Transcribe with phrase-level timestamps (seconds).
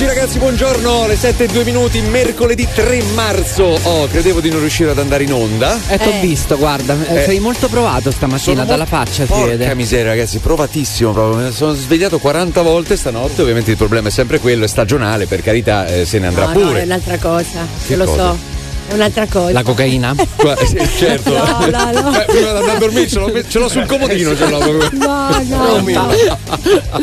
[0.00, 3.64] Eccoci ragazzi, buongiorno, le 7 e 2 minuti, mercoledì 3 marzo.
[3.82, 5.76] Oh, credevo di non riuscire ad andare in onda.
[5.88, 7.24] Eh, t'ho visto, guarda, eh, Eh.
[7.24, 9.74] sei molto provato stamattina, Sono dalla mo- faccia si Porca vede.
[9.74, 11.44] miseria ragazzi, provatissimo proprio.
[11.46, 15.42] Mi sono svegliato 40 volte stanotte, ovviamente il problema è sempre quello, è stagionale, per
[15.42, 16.80] carità eh, se ne andrà No, no, pure.
[16.82, 17.66] è un'altra cosa.
[17.84, 18.22] Che lo cosa?
[18.22, 18.56] so.
[18.88, 19.52] È un'altra cosa.
[19.52, 20.14] La cocaina?
[20.36, 21.30] Qua- sì, certo.
[21.30, 22.10] No, no, no.
[22.26, 24.58] Prima di andare a dormire ce l'ho, ce l'ho sul comodino, ce l'ho.
[24.92, 26.08] No, no, no.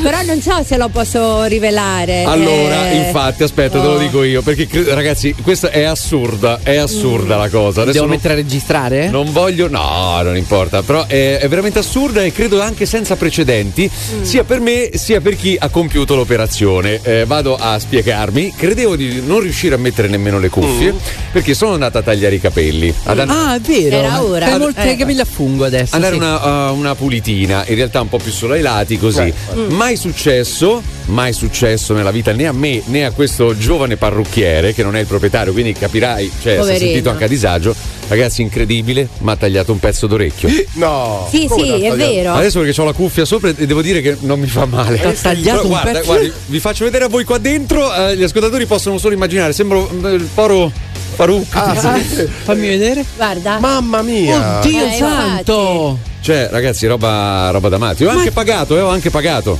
[0.01, 2.23] Però non so se lo posso rivelare.
[2.23, 3.97] Allora, Eh, infatti, aspetta, te lo oh.
[3.99, 7.81] dico io, perché ragazzi, questa è assurda, è assurda la cosa.
[7.81, 9.09] Adesso Devo non- mettere a registrare?
[9.09, 13.89] Non voglio, no, non importa, però è, è veramente assurda e credo anche senza precedenti,
[14.21, 16.99] sia per me sia per chi ha compiuto l'operazione.
[17.03, 20.93] Eh, vado a spiegarmi, credevo di non riuscire a mettere nemmeno le cuffie
[21.31, 22.93] perché sono andato a tagliare i capelli.
[23.03, 23.95] Ad an- Ah, è vero.
[23.95, 24.45] Era ora.
[24.47, 24.95] Hai molti Eh.
[24.95, 25.95] capelli a fungo adesso.
[25.95, 26.19] andare sì.
[26.21, 29.31] una, uh, una pulitina, in realtà un po' più solo ai lati, così.
[29.69, 34.83] Mai successo, mai successo nella vita né a me né a questo giovane parrucchiere che
[34.83, 37.75] non è il proprietario, quindi capirai, cioè si è sentito anche a disagio.
[38.07, 40.49] Ragazzi, incredibile, mi ha tagliato un pezzo d'orecchio.
[40.73, 41.27] No.
[41.29, 41.95] Sì, come sì, è tagliato?
[41.95, 42.33] vero.
[42.33, 44.99] Adesso perché ho la cuffia sopra e devo dire che non mi fa male.
[44.99, 46.05] T'ha tagliato Però un guarda, pezzo?
[46.05, 49.89] guardi, vi faccio vedere a voi qua dentro, eh, gli ascoltatori possono solo immaginare, sembro
[50.03, 50.71] eh, il poro
[51.15, 51.55] Farouk.
[51.55, 52.27] Ah, sì.
[52.43, 53.03] Fammi vedere.
[53.15, 53.57] Guarda.
[53.59, 54.59] Mamma mia.
[54.59, 55.97] Oddio Eh, santo!
[56.21, 58.03] Cioè, ragazzi, roba, roba da matti.
[58.03, 59.57] Ho anche pagato, eh, ho anche pagato.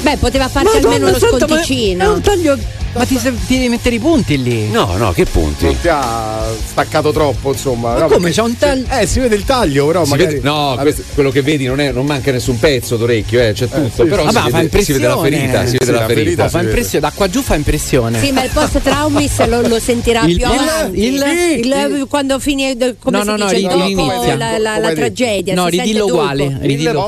[0.00, 2.04] Beh, poteva farti almeno uno santa, sconticino.
[2.04, 2.58] È un taglio.
[2.94, 4.68] Ma ti, se- ti devi mettere i punti lì?
[4.70, 5.64] No, no, che punti.
[5.66, 7.92] Non ti ha staccato troppo, insomma.
[7.92, 8.18] Ma no, come?
[8.30, 8.86] perché- C'è un taglio.
[8.98, 10.34] Eh, si vede il taglio, però Si magari.
[10.34, 13.52] vede- no, Vabbè, questo- quello che vedi non, è, non manca nessun pezzo d'orecchio, eh,
[13.52, 14.02] c'è tutto.
[14.02, 14.28] sì, però sì.
[14.28, 15.30] si, Vabbè, fa vede, si vede la impressione.
[15.38, 16.24] ferita, si Sì, vede la la ferita.
[16.24, 18.20] ferita No, fa impressione, da qua giù fa impressione.
[18.20, 21.04] Sì, ma il post traumis lo, lo sentirà Il- più il- avanti.
[21.04, 21.24] il-
[21.64, 25.54] Il- quando fini come No, si no, no, dice ri- dopo la, la- la tragedia.
[25.54, 26.44] No, ridillo uguale.
[26.44, 27.04] Il Ridillo.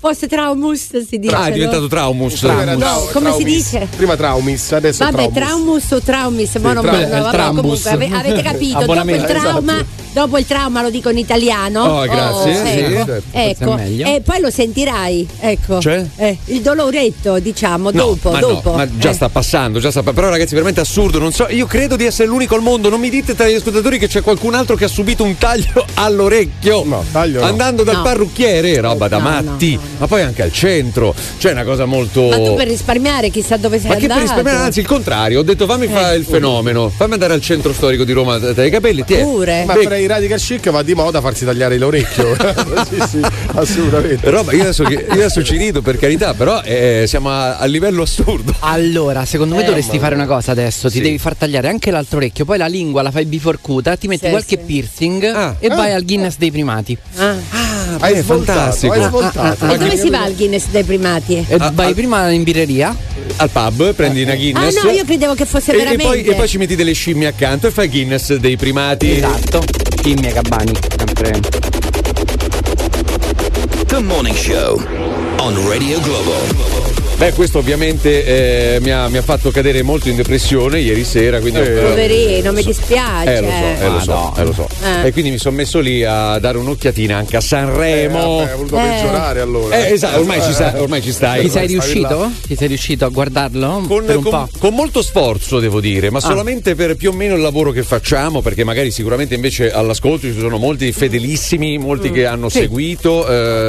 [0.00, 0.26] post.
[0.26, 1.34] Traumus si dice.
[1.34, 1.54] Ah, è no?
[1.54, 2.42] diventato traumus.
[2.42, 3.86] No, come si dice?
[3.96, 5.90] Prima traumis, adesso Vabbè, traumus.
[5.90, 7.60] o traumis, ma non tra- no, il vabbè, trambus.
[7.62, 10.04] comunque ave- avete capito, dopo il trauma, esatto.
[10.16, 11.82] Dopo il trauma lo dico in italiano.
[11.84, 13.76] Oh, grazie, sì, ecco, certo, ecco.
[13.76, 15.78] E poi lo sentirai, ecco.
[15.78, 16.06] Cioè?
[16.16, 18.70] Eh, il doloretto, diciamo, No, dopo, ma, dopo.
[18.70, 19.12] no, ma già Eh.
[19.12, 21.18] sta passando, già sta Però, ragazzi, veramente assurdo.
[21.18, 22.88] Non so, io credo di essere l'unico al mondo.
[22.88, 25.84] Non mi dite tra gli ascoltatori che c'è qualcun altro che ha subito un taglio
[25.94, 26.82] all'orecchio.
[26.84, 27.46] No, taglio no.
[27.46, 28.02] Andando dal No.
[28.02, 29.74] parrucchiere, roba da No, matti.
[29.74, 29.96] no, no, no.
[29.98, 31.14] Ma poi anche al centro.
[31.38, 32.28] Cioè, una cosa molto.
[32.28, 34.32] Ma tu per risparmiare chissà dove sei Ma che per andato.
[34.34, 38.04] risparmiare, anzi il contrario, ho detto fammi fare il fenomeno, fammi andare al centro storico
[38.04, 39.64] di Roma dai capelli, ti Pure.
[39.66, 42.36] Ma Beh, per i radical chic va di moda farsi tagliare l'orecchio.
[42.88, 43.20] sì, sì,
[43.54, 44.30] assolutamente.
[44.30, 48.02] roba, io adesso, io adesso ci rido per carità, però eh, siamo a, a livello
[48.02, 48.54] assurdo.
[48.60, 50.88] Allora, secondo me Eh, dovresti fare una cosa adesso.
[50.88, 51.00] Ti Sì.
[51.02, 54.30] devi far tagliare anche l'altro orecchio, poi la lingua la fai biforcuta, ti metti Sì,
[54.30, 54.64] qualche sì.
[54.64, 55.56] piercing Ah.
[55.58, 56.96] e vai al Guinness dei primati.
[57.16, 57.34] Ah.
[57.88, 58.92] Ah, beh, svoltato, fantastico.
[58.92, 59.64] hai svoltato.
[59.64, 61.44] E Ma dove si va al Guinness dei primati?
[61.48, 61.94] E Ah, vai ah.
[61.94, 62.94] prima in birreria.
[63.36, 64.82] Al pub, prendi una Ah Guinness.
[64.82, 66.04] no, io credevo che fosse e, e veramente.
[66.04, 69.10] poi, e poi ci metti delle scimmie accanto e fai Guinness dei primati.
[69.16, 69.95] Esatto.
[70.06, 71.40] Scimmie Gabbani, sempre.
[73.88, 74.76] The Morning Show
[75.40, 76.85] on Radio Globo.
[77.16, 81.40] Beh, questo ovviamente eh, mi, ha, mi ha fatto cadere molto in depressione ieri sera.
[81.40, 83.36] Quindi ho- Poverino, mi dispiace.
[83.36, 84.68] Eh lo so, eh, lo so, eh, lo so.
[84.84, 85.06] Eh.
[85.06, 88.36] E quindi mi sono messo lì a dare un'occhiatina anche a Eh, Sanremo.
[88.36, 88.82] vabbè, ha voluto Eh.
[88.82, 89.86] peggiorare allora.
[89.86, 91.40] Eh, esatto, ormai ci, sta- ormai ci stai.
[91.40, 92.30] Ti sei riuscito?
[92.46, 93.84] Ti sei riuscito a guardarlo?
[93.88, 94.48] Con, per un con- po'.
[94.58, 96.10] con molto sforzo devo dire, Ah.
[96.10, 100.26] ma solamente per più o meno il lavoro che facciamo, perché magari sicuramente invece all'ascolto
[100.26, 102.50] ci sono molti fedelissimi, molti che hanno Mm.
[102.50, 102.58] Sì.
[102.58, 103.26] seguito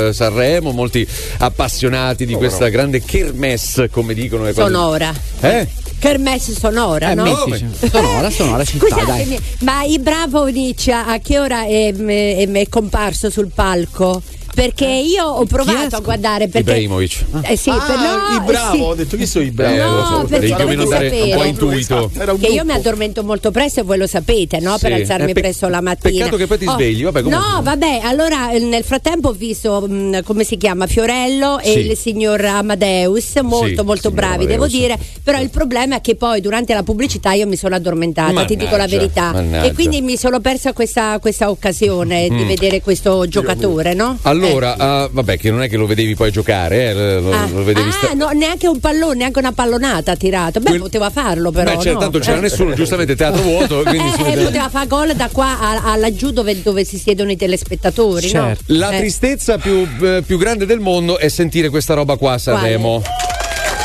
[0.09, 3.01] eh, Sanremo, molti appassionati di questa grande
[3.37, 4.47] kermesse, come dicono.
[4.47, 5.13] e quando- Sonora.
[5.41, 5.67] Eh?
[5.99, 7.23] Kermesse sonora, Eh, no?
[7.23, 7.65] mettici.
[7.89, 8.99] Sonora, sonora, ci sta, dai.
[9.23, 14.21] Scusatemi, ma il bravo Nietzsche a che ora è, è- è comparso sul palco?
[14.57, 17.25] Perché io ho provato a guardare perché Ibrahimovic.
[17.43, 18.81] Eh sì, Ah, per, no, il bravo, sì.
[18.81, 19.75] ho detto chi sono i bravi?
[19.75, 22.09] Eh, No, lo so, perché più o meno dare un po' intuito.
[22.17, 24.75] Era un Che io mi addormento molto presto e voi lo sapete, no?
[24.79, 24.99] Per Sì.
[25.01, 26.17] alzarmi Eh, pe- presto la mattina.
[26.23, 27.21] peccato che poi ti Oh, svegli, vabbè.
[27.21, 31.79] No, vabbè, allora eh, nel frattempo ho visto mh, come si chiama Fiorello e Sì.
[31.81, 34.49] il signor Amadeus, molto Sì, molto bravi, Amadeus.
[34.49, 38.43] devo dire, però il problema è che poi durante la pubblicità io mi sono addormentata,
[38.45, 39.31] ti dico la Mannaggia, verità.
[39.33, 39.67] mannaggia.
[39.67, 44.13] E quindi mi sono persa questa, questa occasione di vedere questo giocatore, no?
[44.13, 44.46] Mm.
[44.47, 47.63] Allora, ah, vabbè, che non è che lo vedevi poi giocare, eh, lo, Ah, lo
[47.63, 50.59] vedevi ah, sta- no, neanche un pallone, neanche una pallonata ha tirato.
[50.59, 51.71] Beh, Quel- poteva farlo però.
[51.75, 51.99] Beh, certo, no?
[51.99, 52.41] tanto c'era Eh.
[52.41, 56.31] nessuno, giustamente teatro vuoto, quindi Eh, eh, poteva fare gol da qua a, a laggiù
[56.31, 58.41] dove, dove si siedono i telespettatori, no?
[58.47, 58.63] Certo.
[58.67, 58.97] La Eh.
[58.99, 63.01] tristezza più, eh, più grande del mondo è sentire questa roba qua a Sanremo.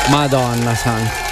[0.09, 1.22] Madonna santa.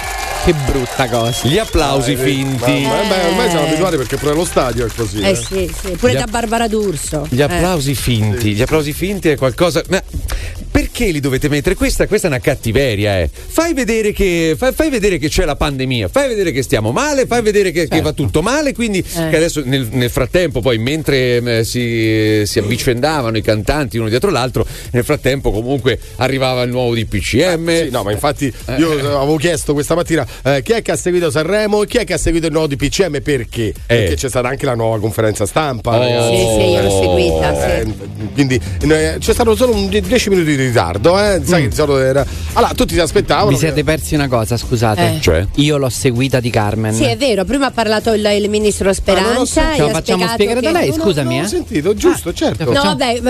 [0.44, 1.46] Che brutta cosa.
[1.46, 2.82] Gli applausi finti.
[2.82, 5.20] Ma, ormai siamo abituati perché pure allo stadio è così.
[5.20, 5.34] Eh eh.
[5.36, 7.28] sì, sì, pure Gli da Barbara D'Urso.
[7.30, 7.44] Gli Eh.
[7.44, 9.84] applausi finti, gli applausi finti è qualcosa.
[9.88, 10.02] ma
[10.72, 11.74] perché li dovete mettere?
[11.74, 13.30] Questa, questa è una cattiveria, eh.
[13.32, 17.26] Fai vedere, che, fai, fai vedere che c'è la pandemia, fai vedere che stiamo male,
[17.26, 21.58] fai vedere che, che va tutto male, quindi che adesso nel, nel frattempo, poi mentre
[21.58, 26.94] eh, si, si avvicendavano i cantanti uno dietro l'altro, nel frattempo comunque arrivava il nuovo
[26.94, 27.76] DPCM.
[27.84, 31.30] Sì, no, ma infatti io avevo chiesto questa mattina eh, chi è che ha seguito
[31.30, 33.72] Sanremo e chi è che ha seguito il nuovo DPCM perché?
[33.86, 35.98] Perché c'è stata anche la nuova conferenza stampa.
[35.98, 36.30] Oh.
[36.30, 37.54] Sì, sì, io l'ho seguita.
[37.54, 37.60] sì.
[37.70, 37.94] Eh,
[38.34, 41.40] quindi eh, c'è stato solo un 10 minuti di ritardo, eh?
[41.44, 42.24] Sai che di solito era.
[42.54, 43.48] Allora, tutti si aspettavano.
[43.48, 45.16] Vi che- siete persi una cosa, scusate.
[45.16, 45.20] Eh.
[45.20, 45.46] Cioè?
[45.56, 46.92] Io l'ho seguita di Carmen.
[46.94, 48.94] Sì, è vero, prima ha parlato il, il ministro Ah, non.
[48.94, 49.70] Speranza.
[49.72, 51.46] Ce e lo ha facciamo spiegare da che- lei, No, no, scusami, non eh.
[51.46, 52.64] ho sentito, giusto, certo.
[52.64, 53.26] No, vabbè, v-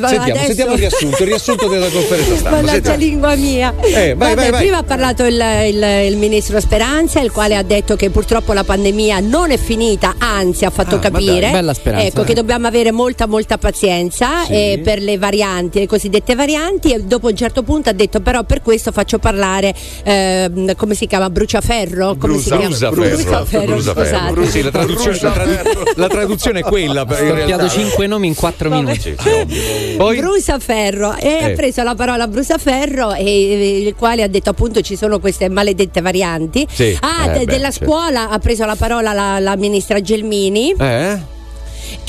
[0.00, 0.46] Sentiamo, adesso...
[0.46, 2.50] sentiamo il riassunto, il riassunto della conferenza stampa.
[2.62, 3.74] Mannaggia lingua mia.
[3.80, 4.60] Eh, vai, Vabbè, vai, vai.
[4.60, 8.64] Prima ha parlato il, il- il ministro Speranza, il quale ha detto che purtroppo la
[8.64, 12.24] pandemia non è finita, anzi ha fatto Ah, capire dai, bella speranza, ecco, eh.
[12.24, 14.52] che dobbiamo avere molta molta pazienza Sì.
[14.52, 18.44] eh, per le varianti, le cosiddette varianti e dopo un certo punto ha detto però
[18.44, 22.66] per questo faccio parlare ehm, come si chiama bruciaferro, come si chiama?
[22.68, 23.16] Brusaferro.
[23.16, 24.46] Brusaferro, Brusaferro.
[24.46, 27.06] Sì, la traduzione, la tradu- la traduzione è quella.
[27.08, 27.68] Scoppiato realtà.
[27.68, 29.14] cinque nomi in quattro minuti.
[29.18, 29.96] Sì, ovvio.
[29.96, 31.44] Poi Brusaferro e Eh.
[31.44, 35.48] ha preso la parola brusaferro e e il quale ha detto appunto ci sono queste
[35.48, 36.28] maledette varianti.
[36.70, 36.96] Sì.
[37.00, 37.84] Ah, Eh, de- beh, della certo.
[37.86, 41.18] scuola ha preso la parola la, la ministra Gelmini eh?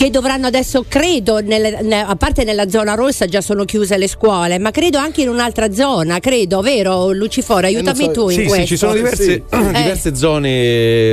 [0.01, 4.07] Che dovranno adesso credo nelle- ne- a parte nella zona rossa già sono chiuse le
[4.07, 8.44] scuole, ma credo anche in un'altra zona, credo, vero Luciforo, aiutami so- tu in Sì,
[8.45, 8.62] questo.
[8.62, 10.50] sì, ci sono diverse, diverse zone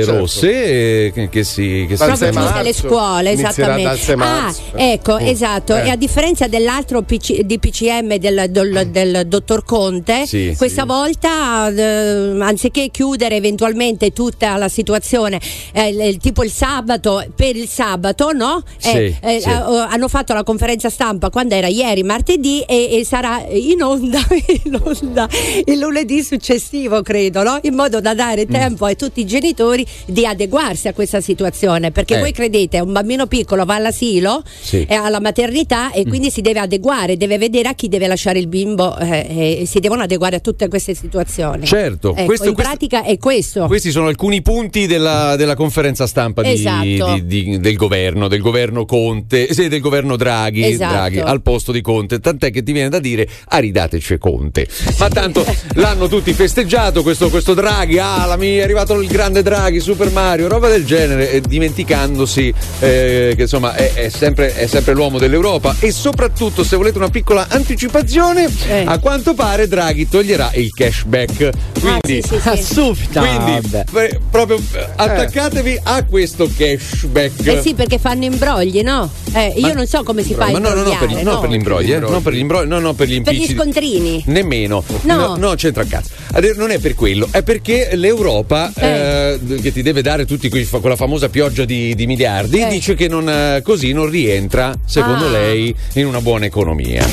[0.03, 0.17] Certo.
[0.17, 5.17] rosse eh, che, che si, che 6 chiuse le scuole esattamente dal 6 ah ecco
[5.19, 5.75] esatto.
[5.75, 5.85] Eh.
[5.85, 12.37] e a differenza dell'altro PC DPCM del, del- del dottor Conte Sì, questa volta eh,
[12.41, 15.39] anziché chiudere eventualmente tutta la situazione
[15.73, 19.49] eh, il- tipo il sabato per il sabato no Sì, Eh, eh, sì.
[19.49, 24.19] eh, hanno fatto la conferenza stampa quando era ieri martedì e, e sarà in onda,
[24.63, 25.27] in onda
[25.65, 27.59] il lunedì successivo credo no?
[27.63, 28.51] in modo da dare Mm.
[28.51, 32.19] tempo a tutti i genitori di adeguarsi a questa situazione perché Eh.
[32.19, 34.85] voi credete un bambino piccolo va all'asilo Sì.
[34.87, 38.47] e alla maternità e quindi si deve adeguare deve vedere a chi deve lasciare il
[38.47, 42.71] bimbo eh, e si devono adeguare a tutte queste situazioni Certo, Ecco, questo- in questo-
[42.71, 47.13] pratica è questo Questi sono alcuni punti della, della conferenza stampa di- Esatto.
[47.15, 50.93] di- di- del governo, del governo Conte, sì, del governo Draghi, Esatto.
[50.93, 54.67] Draghi, al posto di Conte, tant'è che ti viene da dire aridateci Conte.
[54.97, 55.45] Ma tanto
[55.75, 60.11] l'hanno tutti festeggiato questo, questo Draghi, ah, la mia, è arrivato il grande Draghi, Super
[60.11, 65.17] Mario, roba del genere, e dimenticandosi eh, che insomma è, è sempre, è sempre l'uomo
[65.17, 68.83] dell'Europa e soprattutto se volete una piccola anticipazione, Eh.
[68.85, 71.49] a quanto pare Draghi toglierà il cashback.
[71.79, 72.47] Quindi Ah, sì, sì, sì.
[72.49, 73.19] Ah, subito.
[73.19, 73.83] quindi vabbè.
[73.91, 77.45] beh, proprio eh, attaccatevi a questo cashback.
[77.47, 79.09] eh sì perché fanno imbrogli no?
[79.33, 81.39] Eh, io Ma- non so come si fa Ma no, no, no, per, no, no?
[81.39, 83.53] per gli imbrogli, eh, non per gli imbrogli, no, no, per gli Per impicci.
[83.53, 85.35] gli scontrini Nemmeno, No.
[85.37, 86.09] no, c'entra un cazzo.
[86.55, 89.37] Non è per quello, è perché l'Europa, Eh.
[89.47, 92.67] eh, che ti deve dare tutti quei- quella famosa pioggia di, di miliardi, Eh.
[92.69, 95.31] dice che non, eh, così non rientra, secondo Ah.
[95.31, 97.05] lei, in una buona economia.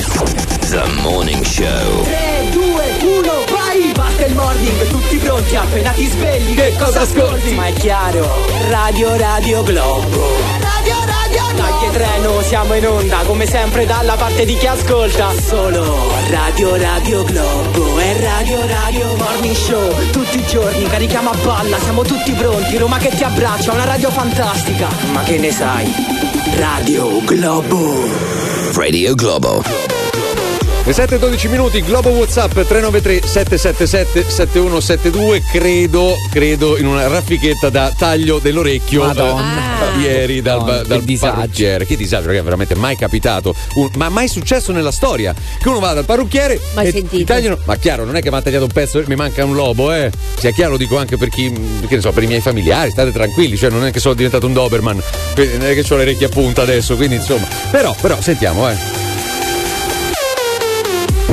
[0.70, 2.02] The Morning Show.
[2.04, 2.62] 3, 2,
[3.02, 3.92] 1, vai!
[3.94, 7.52] Basta il morning, tutti pronti, appena ti svegli Che cosa ascolti?
[7.54, 8.26] Ma è chiaro,
[8.68, 10.65] Radio Radio Globo
[11.96, 15.32] treno, siamo in onda, come sempre dalla parte di chi ascolta.
[15.32, 15.96] Solo
[16.28, 20.10] Radio Radio Globo è Radio Radio Morning Show.
[20.10, 22.76] Tutti i giorni carichiamo a balla, siamo tutti pronti.
[22.76, 24.88] Roma che ti abbraccia, una radio fantastica.
[25.12, 25.90] Ma che ne sai?
[26.56, 28.04] Radio Globo.
[28.74, 29.95] Radio Globo.
[30.86, 38.38] Le 7-12 minuti, Globo WhatsApp 393 777 7172, credo, credo in una raffichetta da taglio
[38.38, 39.94] dell'orecchio Madonna.
[39.96, 41.34] eh, ieri dal, Madonna, che dal disagio.
[41.34, 41.86] parrucchiere.
[41.86, 45.34] Che disagio, ragazzi, veramente mai capitato, un- ma mai successo nella storia.
[45.60, 47.16] Che uno va dal parrucchiere Mai e sentito.
[47.16, 49.54] ti tagliano, ma chiaro, non è che mi ha tagliato un pezzo, mi manca un
[49.54, 50.12] lobo, eh.
[50.38, 51.50] Sia chiaro, dico anche per chi,
[51.88, 54.46] che ne so, per i miei familiari, state tranquilli, cioè non è che sono diventato
[54.46, 55.02] un Doberman,
[55.36, 57.48] non è che ho le orecchie a punta adesso, quindi insomma.
[57.72, 59.05] Però, però, sentiamo, eh.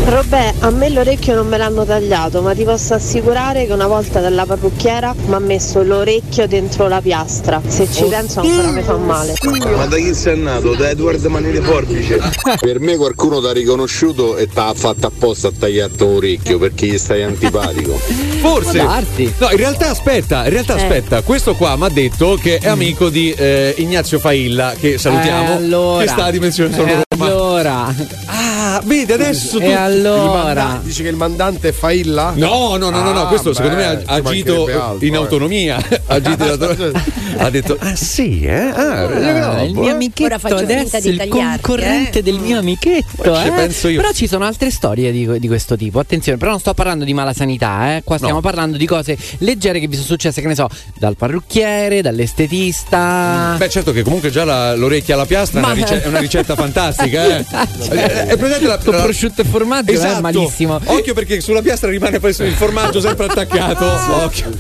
[0.06, 4.20] Robè, a me l'orecchio non me l'hanno tagliato, ma ti posso assicurare che una volta
[4.20, 7.62] dalla parrucchiera mi ha messo l'orecchio dentro la piastra.
[7.66, 9.34] Se ci penso ancora mi fa male.
[9.76, 10.76] Ma da chi sei nato?
[10.76, 12.20] Da Edward Manile Forbice?
[12.60, 16.86] per me qualcuno ti ha riconosciuto e ti ha fatto apposta a tagliarti l'orecchio perché
[16.88, 17.94] gli stai antipatico.
[18.44, 18.84] Forse.
[18.84, 20.82] No, in realtà aspetta, in realtà Eh.
[20.82, 25.54] aspetta, questo qua mi ha detto che è amico di eh, Ignazio Failla, che salutiamo,
[25.54, 26.04] Eh, allora.
[26.04, 27.04] che sta a Dimensione Sono Eh, Roma.
[27.26, 27.96] Allora.
[28.26, 29.64] Ah, vedi adesso tu.
[29.64, 30.64] E Il allora.
[30.64, 32.34] manda- dici che il mandante è Failla?
[32.36, 35.14] No, no, no, no, no, Ah, questo secondo beh, me ci ha agito altro, in
[35.14, 35.18] eh.
[35.18, 35.78] autonomia.
[36.06, 37.02] Ha agito in autonomia.
[37.38, 38.54] ha detto, ah sì, eh?
[38.56, 42.24] Ah, Ah, il mio eh?" amichetto Ora faccio finta adesso il tagliarti, concorrente eh.
[42.24, 43.52] del mio amichetto Ci eh.
[43.52, 44.00] penso io.
[44.02, 47.14] però ci sono altre storie di, di questo tipo attenzione però non sto parlando di
[47.14, 48.02] mala sanità eh.
[48.04, 48.42] qua stiamo No.
[48.42, 53.70] parlando di cose leggere che vi sono successe che ne so dal parrucchiere dall'estetista Beh,
[53.70, 57.13] certo che comunque già la- l'orecchia alla piastra è, una Ma- è una ricetta fantastica,
[57.16, 57.46] eh.
[57.90, 60.22] È- È presente la, la- prosciutto e formaggio eh, Esatto.
[60.22, 63.86] malissimo Occhio perché sulla piastra rimane poi il formaggio sempre attaccato.
[64.24, 64.52] Occhio.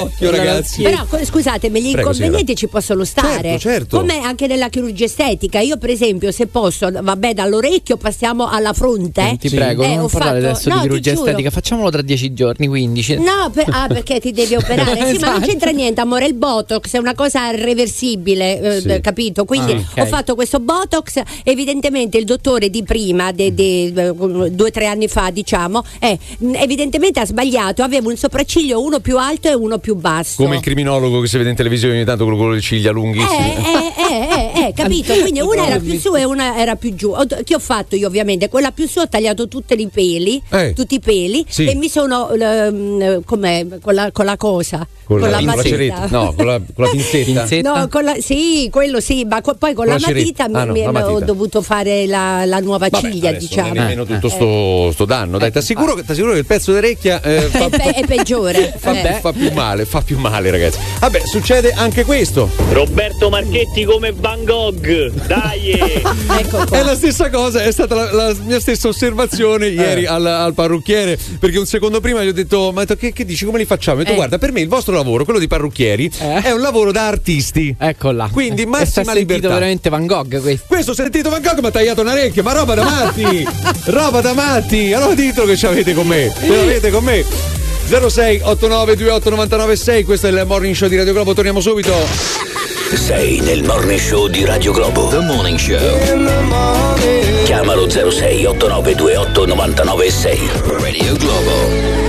[0.00, 0.82] Occhio ragazzi.
[0.82, 3.58] Però scusatemi, gli Prego, inconvenienti ci possono stare.
[3.58, 3.96] Certo, certo.
[3.98, 5.58] Come anche nella chirurgia estetica.
[5.60, 9.36] Io, per esempio, se posso, vabbè, dall'orecchio passiamo alla fronte.
[9.40, 9.56] ti Sì.
[9.56, 12.66] prego Eh, non parlare fatto- adesso no, di ti chirurgia estetica facciamolo tra dieci giorni
[12.66, 14.94] 15 No, per- ah, perché ti devi operare?
[14.94, 15.40] Sì, ma non Esatto.
[15.46, 16.26] c'entra niente, amore.
[16.26, 19.00] Il botox è una cosa reversibile, eh, Sì.
[19.00, 19.44] capito?
[19.44, 19.98] Quindi Ah, ok.
[19.98, 21.20] ho fatto questo botox.
[21.60, 26.18] Evidentemente il dottore di prima, de- de- eh, due o tre anni fa, diciamo, eh,
[26.36, 27.82] mh, evidentemente ha sbagliato.
[27.82, 30.42] Avevo un sopracciglio uno più alto e uno più basso.
[30.42, 33.54] Come il criminologo che si vede in televisione ogni tanto con le ciglia Eh, lunghissime.
[33.56, 35.14] eh, eh, eh, eh, capito?
[35.18, 37.14] Quindi una era più su e una era più giù.
[37.42, 38.50] Che ho fatto io ovviamente?
[38.50, 40.74] Quella più su ho tagliato tutti i peli, Eh.
[40.74, 41.64] tutti i peli Sì.
[41.64, 42.28] e mi sono
[43.24, 44.86] com'è, con, la, con la cosa.
[45.06, 45.62] Con, la, matita.
[45.62, 46.06] ceretta.
[46.10, 47.24] No, con la, con la pinzetta.
[47.24, 47.72] Pinzetta?
[47.76, 50.54] No, con la, sì, quello sì, ma co- poi con, Con la, la matita, mi-
[50.56, 51.12] Ah, no, mi- la matita.
[51.12, 53.68] ho dovuto fare la, la nuova Vabbè, ciglia, adesso diciamo.
[53.68, 54.30] Non è nemmeno tutto Eh.
[54.30, 55.38] sto, sto danno.
[55.38, 58.74] Dai, ti assicuro, che- t'assicuro che il pezzo d'orecchia eh, fa, È, pe- è peggiore.
[58.76, 59.20] fa- eh.
[59.20, 60.78] fa più male, fa più male, ragazzi.
[60.98, 62.50] Vabbè, succede anche questo.
[62.70, 65.70] Roberto Marchetti come Van Gogh, dai!
[66.38, 66.78] Ecco qua.
[66.80, 70.06] È la stessa cosa, è stata la, la mia stessa osservazione ieri Eh.
[70.08, 71.16] al, al parrucchiere.
[71.38, 73.44] Perché un secondo prima gli ho detto: Ma che, che dici?
[73.44, 73.96] Come li facciamo?
[73.96, 74.16] Ho detto, Eh.
[74.16, 76.42] guarda, per me il vostro lavoro, quello di parrucchieri, Eh.
[76.42, 77.74] è un lavoro da artisti.
[77.78, 79.48] eccola Quindi E sta massima sentito libertà.
[79.54, 82.52] veramente Van Gogh questo Questo ho sentito Van Gogh mi ha tagliato un orecchio, ma
[82.52, 83.46] roba da matti!
[83.86, 84.92] roba da matti!
[84.92, 86.32] Allora ditelo che ci avete con me.
[86.38, 87.24] Ce l'avete con me.
[87.88, 91.94] 06 89 28 99 6 questo è il morning show di Radio Globo torniamo subito
[92.94, 95.06] Sei nel morning show di Radio Globo.
[95.08, 95.78] The Morning Show.
[97.44, 100.38] Chiamalo 06 8928 996.
[100.80, 101.50] Radio Globo.
[101.50, 102.05] Radio Globo.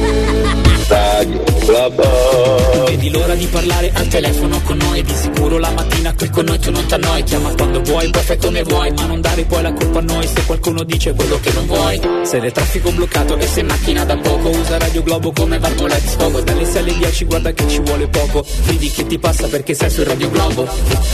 [1.67, 5.03] Vedi l'ora di parlare al telefono con noi.
[5.03, 8.63] Di sicuro la mattina qui con noi tu non t'annoi Chiama quando vuoi, perfetto ne
[8.63, 10.25] vuoi Ma non dare poi la colpa a noi.
[10.27, 11.99] Se qualcuno dice quello che non vuoi.
[12.23, 15.95] Se nel traffico bloccato e sei in macchina da poco Usa Radio Globo come valvola
[15.95, 16.39] di sfogo.
[16.39, 18.45] Dalle 6 alle 10 guarda che ci vuole poco.
[18.63, 20.65] Vedi che ti passa perché sei su Radio Globo.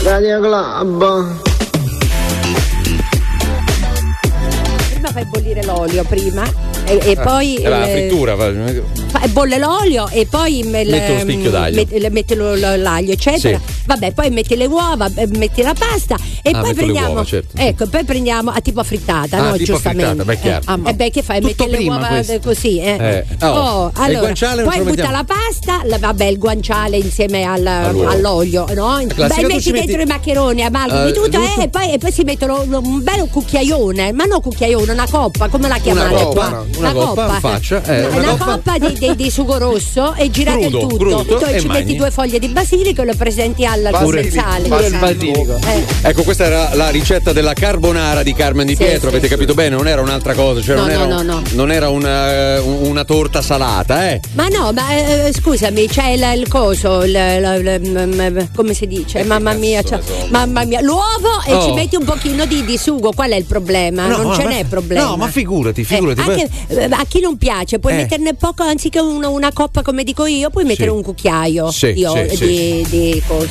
[0.04, 1.42] Radio Globo.
[4.92, 8.52] Prima fai bollire l'olio prima e, e poi Eh, la eh, frittura fa-
[9.28, 11.84] bolle l'olio e poi me- Metto lo spicchio d'aglio.
[12.10, 13.82] met- lo- lo- l'aglio eccetera Sì.
[13.86, 17.56] vabbè poi metti le uova eh, metti la pasta e Ah, poi prendiamo uova, certo.
[17.56, 20.60] ecco poi prendiamo a tipo frittata Ah, no tipo giustamente frittata, beh, chiaro.
[20.60, 22.32] eh, Ah, e beh che fai metti le uova questo.
[22.32, 23.24] de- così eh.
[23.38, 24.32] Eh, oh, Oh, allora,
[24.64, 29.00] poi butta la pasta la- vabbè il guanciale insieme al- all'olio no?
[29.14, 33.28] Beh, metti dentro i maccheroni amalgami Eh, tutto eh, e poi, si mettono un, bel
[33.30, 36.64] cucchiaione ma non cucchiaione una coppa come la chiamate qua?
[36.76, 40.30] Una coppa in faccia, eh, una, una coppa, coppa- di, di- di sugo rosso e
[40.30, 43.14] girate Crudo, il tutto crudo, tu e ci metti due foglie di basilico e lo
[43.16, 45.56] presenti al Basilico, commensale pure il basilico.
[45.66, 45.84] Eh.
[46.02, 49.00] Ecco, questa era la ricetta della carbonara di Carmen Di Sì, Pietro.
[49.02, 49.32] sì, Avete sì.
[49.32, 49.76] capito bene?
[49.76, 51.42] Non era un'altra cosa, cioè No, non, no, era, no, un- no.
[51.52, 54.20] non era una, una torta salata, eh.
[54.32, 58.86] Ma no, ma eh, scusami, c'è il, il coso, il- il- il- mm, come si
[58.86, 59.22] dice?
[59.24, 60.00] mamma mia, so.
[60.30, 61.64] mamma mia, l'uovo e Oh.
[61.66, 64.06] ci metti un pochino di, di sugo, qual è il problema?
[64.06, 65.04] No, non ma- ce ma- n'è problema.
[65.06, 66.48] no, ma figurati, Eh, figurati, anche, eh,
[66.90, 67.96] a chi non piace, puoi Eh.
[67.96, 70.96] metterne poco, anziché una, una coppa come dico io, puoi mettere Sì.
[70.96, 73.48] un cucchiaio Sì, di, sì, di, di cose.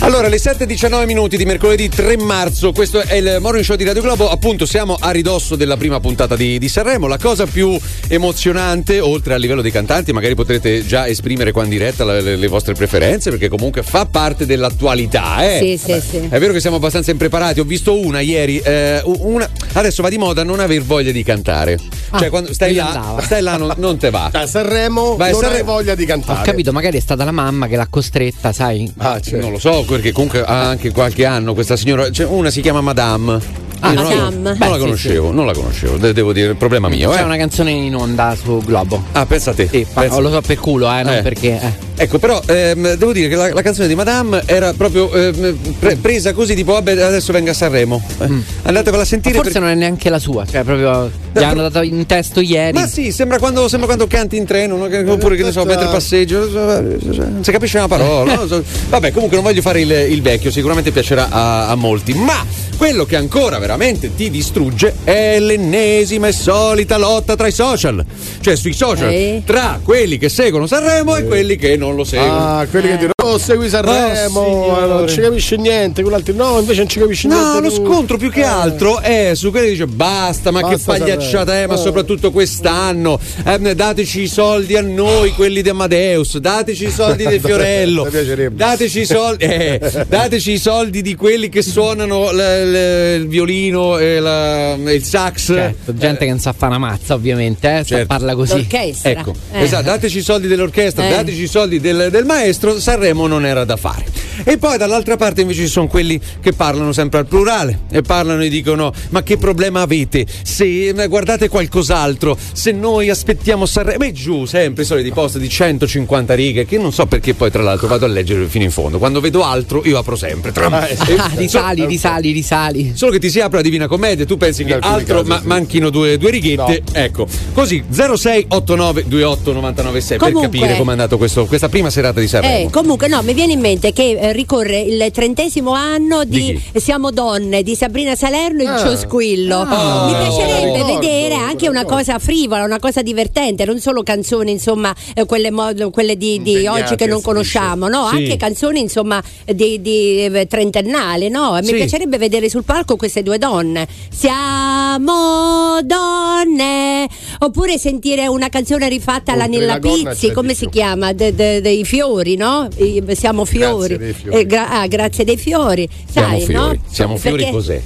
[0.00, 4.02] Allora, le 7.19 minuti di mercoledì 3 marzo, questo è il Morning Show di Radio
[4.02, 4.28] Globo.
[4.28, 7.06] Appunto, siamo a ridosso della prima puntata di, di Sanremo.
[7.06, 11.70] La cosa più emozionante, oltre al livello dei cantanti, magari potrete già esprimere qua in
[11.70, 15.44] diretta le, le- le vostre preferenze, perché comunque fa parte dell'attualità.
[15.48, 15.78] Eh?
[15.78, 16.16] Sì, sì, sì.
[16.28, 17.60] È vero che siamo abbastanza impreparati.
[17.60, 18.58] Ho visto una ieri.
[18.58, 21.78] eh, una- adesso va di moda non aver voglia di cantare.
[22.10, 23.20] Ah, cioè, quando stai là, andava.
[23.22, 24.30] stai là, non, non te va.
[24.32, 25.72] A Sanremo Vai non hai Sanremo.
[25.72, 26.42] voglia di Ho cantare.
[26.42, 28.90] capito, magari è stata la mamma che l'ha costretta, sai.
[28.98, 29.40] Ah, certo.
[29.40, 32.10] Non lo so, perché comunque ha anche qualche anno questa signora.
[32.10, 33.64] Cioè, una si chiama Madame.
[33.80, 34.36] Ah, non, la, Madame.
[34.36, 37.10] non Beh, la sì, conoscevo, non la conoscevo, de- devo dire, il problema mio.
[37.10, 37.24] C'è Eh.
[37.24, 39.02] una canzone in onda su Globo.
[39.12, 39.68] Ah, pensa a te.
[39.70, 41.22] Sì, pensa- lo so per culo, eh, non Eh.
[41.22, 41.60] perché.
[41.60, 41.85] eh.
[41.98, 45.96] Ecco, però ehm, devo dire che la, la canzone di Madame era proprio ehm, pre-
[45.96, 48.02] presa così, tipo, vabbè, adesso venga a Sanremo.
[48.20, 48.28] Eh,
[48.64, 49.36] Andatevela a sentire.
[49.36, 52.40] Ma forse perché- non è neanche la sua, cioè proprio gli hanno dato in testo
[52.40, 52.72] ieri.
[52.78, 54.84] Ma sì, sembra quando, sembra quando canti in treno, no?
[55.12, 58.34] Oppure che ne so, mentre passeggio, non si capisce una parola.
[58.34, 58.46] no?
[58.46, 62.12] So- Vabbè, comunque non voglio fare il, il vecchio, sicuramente piacerà a, a molti.
[62.14, 62.44] Ma
[62.76, 68.04] quello che ancora veramente ti distrugge è l'ennesima e solita lotta tra i social.
[68.40, 69.42] Cioè sui social, Eh.
[69.44, 72.58] tra quelli che seguono Sanremo e quelli che non lo seguono.
[72.58, 76.58] Ah, quelli che dicono, oh, segui Sanremo, Oh, eh, non ci capisce niente, quell'altro no,
[76.58, 77.44] invece non ci capisce niente.
[77.46, 78.44] No, lo scontro più che Eh.
[78.44, 81.76] altro è su quelli che dice basta, ma Basta che pagliacciata è, ma Sanremo.
[81.76, 83.18] soprattutto quest'anno.
[83.44, 88.04] ehm, dateci i soldi a noi, quelli di Amadeus, dateci i soldi di Fiorello.
[88.04, 88.56] Mi piacerebbe.
[88.56, 93.98] dateci i soldi, eh, dateci i soldi di quelli che suonano l- l- il violino
[93.98, 95.46] e la- il sax.
[95.46, 98.06] Certo, gente che non sa fare una mazza, ovviamente, eh, Certo.
[98.06, 98.54] parla così.
[98.54, 99.10] L'orchestra.
[99.10, 99.62] Ecco, Eh.
[99.62, 101.10] esatto, dateci i soldi dell'orchestra, Eh.
[101.10, 104.04] dateci i soldi del, del maestro, Sanremo non era da fare.
[104.44, 108.42] E poi dall'altra parte invece ci sono quelli che parlano sempre al plurale e parlano
[108.42, 114.12] e dicono ma che problema avete se eh, guardate qualcos'altro, se noi aspettiamo Sanremo e
[114.12, 117.86] giù sempre i soliti post di 150 righe che non so perché poi tra l'altro
[117.88, 120.52] vado a leggere fino in fondo, quando vedo altro io apro sempre.
[120.52, 120.72] Tram.
[120.74, 120.96] Ah, E-
[121.36, 122.92] risali, risali, risali.
[122.94, 125.40] Solo che ti si apre la Divina Commedia, tu pensi In che altro casi, ma-
[125.40, 125.46] sì.
[125.46, 126.98] manchino due, due righette, No.
[126.98, 127.26] ecco.
[127.54, 132.68] Così 0689 28 996 per Comunque- capire com'è andato questo- questa prima serata di Sanremo.
[132.68, 136.80] Eh, comunque no, mi viene in mente che eh, ricorre il trentesimo anno di, Di
[136.80, 138.78] Siamo donne di Sabrina Salerno il Ah.
[138.78, 139.56] Ciosquillo.
[139.60, 140.06] Ah.
[140.06, 142.02] mi piacerebbe ricordo, vedere anche una ricordo.
[142.04, 146.66] cosa frivola, una cosa divertente, non solo canzoni, insomma, eh, quelle, mod- quelle di, di
[146.66, 148.08] oggi che non conosciamo, no?
[148.10, 148.16] Sì.
[148.16, 151.52] Anche canzoni, insomma, di, di, eh, trentennali, no?
[151.60, 151.74] Mi Sì.
[151.74, 153.86] piacerebbe vedere sul palco queste due donne.
[154.10, 157.08] Siamo donne.
[157.40, 160.70] Oppure sentire una canzone rifatta alla Oltre Nilla la gonna Pizzi, come si più.
[160.70, 161.12] chiama?
[161.12, 162.68] De- de- dei fiori, no?
[163.14, 163.96] Siamo fiori.
[163.96, 164.38] dei fiori.
[164.38, 165.88] Eh, gra- ah, grazie dei fiori.
[166.10, 166.76] Siamo Sai, fiori.
[166.76, 166.82] no?
[166.90, 167.82] Siamo fiori Perché cos'è?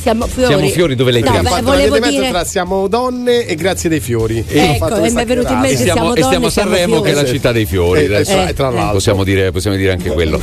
[0.00, 0.48] Siamo fiori.
[0.54, 4.00] Siamo fiori dove lei no, beh, volevo dire mezzo tra siamo donne e grazie dei
[4.00, 4.44] fiori.
[4.46, 6.48] E Ecco, e mi è venuto in mente E stiamo, siamo e donne, a siamo
[6.50, 8.00] Sanremo che è la città dei fiori.
[8.02, 8.32] Eh, adesso.
[8.42, 8.92] eh, tra l'altro.
[8.92, 10.38] Possiamo dire, possiamo dire anche quello.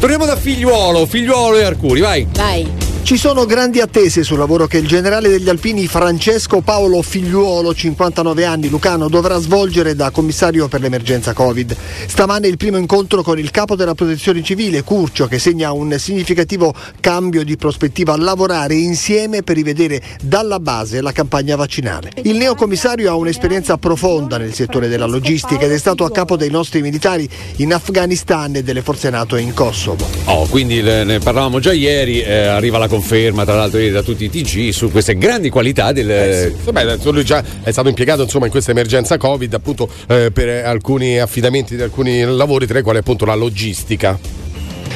[0.00, 2.26] Torniamo da figliuolo, figliuolo e Arcuri, vai.
[2.32, 2.83] Vai.
[3.04, 8.46] Ci sono grandi attese sul lavoro che il generale degli Alpini Francesco Paolo Figliuolo, 59
[8.46, 11.76] anni, Lucano, dovrà svolgere da commissario per l'emergenza Covid.
[12.06, 16.74] Stamane il primo incontro con il capo della protezione civile, Curcio, che segna un significativo
[16.98, 22.10] cambio di prospettiva a lavorare insieme per rivedere dalla base la campagna vaccinale.
[22.22, 26.50] Il neocommissario ha un'esperienza profonda nel settore della logistica ed è stato a capo dei
[26.50, 30.08] nostri militari in Afghanistan e delle forze NATO in Kosovo.
[30.24, 34.30] Oh, quindi ne parlavamo già ieri, eh, arriva la conferma tra l'altro da tutti i
[34.30, 36.08] TG su queste grandi qualità del...
[36.10, 36.70] Eh sì.
[36.72, 41.18] Adesso lui già è stato impiegato insomma in questa emergenza Covid appunto eh, per alcuni
[41.18, 44.43] affidamenti di alcuni lavori tra i quali appunto la logistica.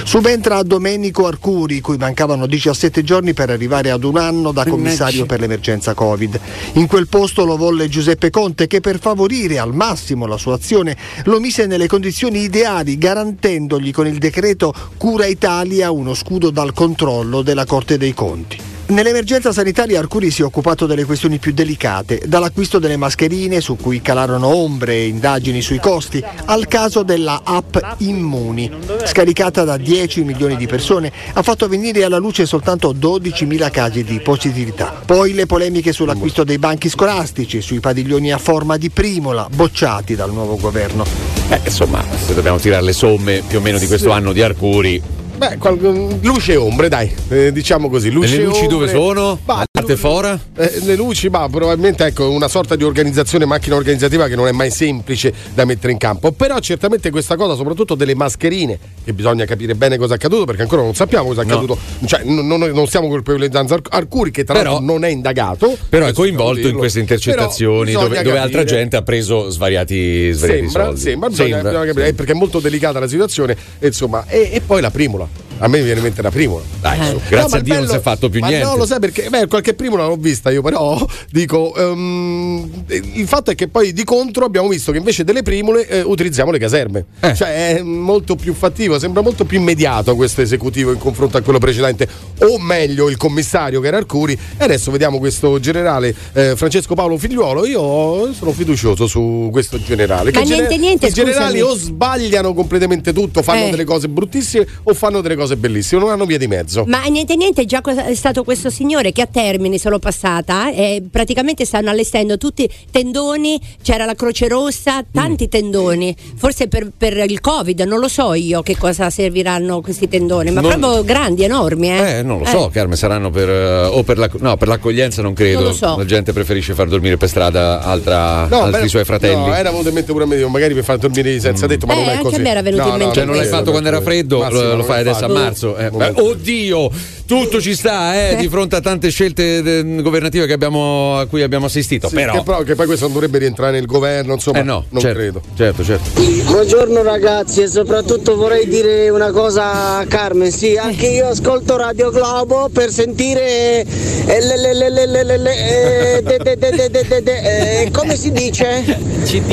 [0.05, 5.41] Subentra Domenico Arcuri, cui mancavano 17 giorni per arrivare ad un anno da commissario per
[5.41, 6.41] l'emergenza Covid.
[6.75, 10.97] In quel posto lo volle Giuseppe Conte che per favorire al massimo la sua azione
[11.25, 17.43] lo mise nelle condizioni ideali garantendogli con il decreto Cura Italia uno scudo dal controllo
[17.43, 18.78] della Corte dei Conti.
[18.89, 24.01] Nell'emergenza sanitaria Arcuri si è occupato delle questioni più delicate, dall'acquisto delle mascherine su cui
[24.01, 28.71] calarono ombre e indagini sui costi, al caso della app Immuni,
[29.05, 34.21] scaricata da 10 milioni di persone, ha fatto venire alla luce soltanto 12.000 casi di
[34.21, 35.03] positività.
[35.05, 40.33] Poi le polemiche sull'acquisto dei banchi scolastici, sui padiglioni a forma di primola, bocciati dal
[40.33, 41.05] nuovo governo.
[41.51, 45.18] Eh, insomma, se dobbiamo tirare le somme più o meno di questo anno di Arcuri,
[45.39, 48.11] Beh, qual- luce e ombre, dai, eh, diciamo così.
[48.11, 48.89] Luce le e luci dove ombre.
[48.91, 49.39] sono?
[49.45, 50.39] Ma, A parte fora?
[50.57, 54.53] Eh, le luci, ma probabilmente ecco una sorta di organizzazione, macchina organizzativa che non è
[54.53, 56.33] mai semplice da mettere in campo.
[56.33, 60.63] Però certamente questa cosa, soprattutto delle mascherine, che bisogna capire bene cosa è accaduto, perché
[60.63, 61.53] ancora non sappiamo cosa è No.
[61.53, 61.79] accaduto.
[62.07, 65.77] Cioè, non, non- non stiamo colpevolizzando Ar- Arcuri, che tra Però- l'altro non è indagato.
[65.89, 70.85] Però è coinvolto in queste intercettazioni dove, dove altra gente ha preso svariati, svariati Sembra,
[70.87, 71.01] soldi.
[71.01, 72.13] sembra, bisogna, bisogna capire, sì.
[72.15, 73.57] perché è molto delicata la situazione.
[73.79, 75.47] Insomma, e, e poi la primola.
[75.61, 76.63] A me viene in mente la primola.
[76.81, 78.67] Dai, su, No, grazie ma a Dio non bello- si è fatto più ma niente.
[78.67, 79.29] No, lo sai perché?
[79.29, 81.75] Beh, qualche primola l'ho vista io, però dico.
[81.75, 86.01] ehm, il fatto è che poi di contro abbiamo visto che invece delle primole eh,
[86.03, 87.05] utilizziamo le caserme.
[87.21, 87.35] Eh.
[87.35, 91.59] Cioè è molto più fattivo, sembra molto più immediato questo esecutivo in confronto a quello
[91.59, 92.09] precedente.
[92.41, 94.39] O meglio, il commissario che era Arcuri.
[94.57, 97.67] E adesso vediamo questo generale eh, Francesco Paolo Figliuolo.
[97.67, 100.31] Io sono fiducioso su questo generale.
[100.33, 101.73] Ma Che niente, gener- niente, I generali scusami.
[101.73, 103.71] o sbagliano completamente tutto, fanno Eh.
[103.71, 106.85] delle cose bruttissime o fanno delle cose cose bellissime, non hanno via di mezzo.
[106.87, 111.65] Ma niente niente, già è stato questo signore che a Termini l'ho passata e praticamente
[111.65, 115.49] stanno allestendo tutti i tendoni, c'era la Croce Rossa, tanti Mm.
[115.49, 120.51] tendoni, forse per, per il Covid, non lo so io che cosa serviranno questi tendoni,
[120.51, 121.91] ma Non- proprio grandi, enormi.
[121.91, 123.49] Eh, Eh, non lo so, Carmen, saranno per.
[123.49, 125.61] eh, o per, la, no, per l'accoglienza non credo.
[125.63, 125.97] Non so.
[125.97, 129.35] La gente preferisce far dormire per strada altra- altri beh, suoi fratelli.
[129.47, 131.95] No, era venuto in mente pure a me, magari per far dormire senza detto, ma
[131.95, 132.35] Eh, non è anche così.
[132.37, 134.83] a me era venuto in mente Cioè, non l'hai fatto quando era freddo, lo, lo
[134.83, 135.33] fai adesso a fatto.
[135.45, 135.77] Marzo.
[135.79, 136.91] Eh, oddio,
[137.29, 141.43] tutto ci sta eh, di fronte a tante scelte eh, governative che abbiamo- a cui
[141.43, 142.09] abbiamo assistito.
[142.09, 144.85] Sì, però, che, però- che poi questo non dovrebbe rientrare nel governo, insomma, eh no,
[144.89, 145.43] non certo, credo.
[145.55, 146.09] Certo, certo.
[146.51, 152.11] Buongiorno ragazzi e soprattutto vorrei dire una cosa a Carmen, sì, anche io ascolto Radio
[152.11, 153.87] Globo per sentire eh,
[154.27, 158.85] eh, de- de- de- de- de- de- de- eh, come si dice?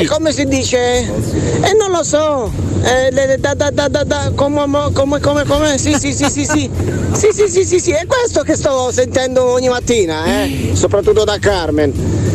[0.08, 0.78] Come si dice?
[0.80, 2.50] E non lo so.
[2.84, 5.78] Eh, le- le- da- da- da- da- da- come, come, come, come?
[5.78, 6.70] Sì, sì, sì, sì, sì.
[7.14, 10.70] Sì, sì, sì, sì, sì, è questo che sto sentendo ogni mattina, eh?
[10.74, 11.92] Soprattutto da Carmen.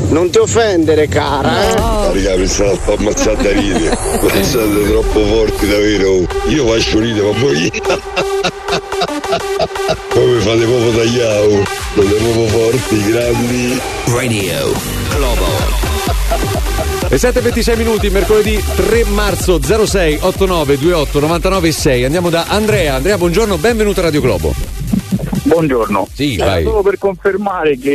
[0.09, 1.75] Non ti offendere, cara, eh?
[1.77, 3.91] Raga, mi sta sto ammazzando a ridere.
[4.21, 6.27] Ma siete troppo forti davvero.
[6.49, 7.71] Io faccio ridere, ma voi.
[10.11, 11.65] Come fate proprio tagliato?
[11.95, 13.81] Siete proprio forti, grandi.
[14.07, 14.73] Radio
[15.15, 15.45] Globo.
[17.09, 22.05] E 7.26 minuti, mercoledì 3 marzo 06 89 28 99 6.
[22.05, 22.97] Andiamo da Andrea.
[22.97, 24.80] Andrea, buongiorno, benvenuto a Radio Globo.
[25.55, 26.07] Buongiorno.
[26.13, 26.63] Sì, vai.
[26.63, 27.91] solo per confermare che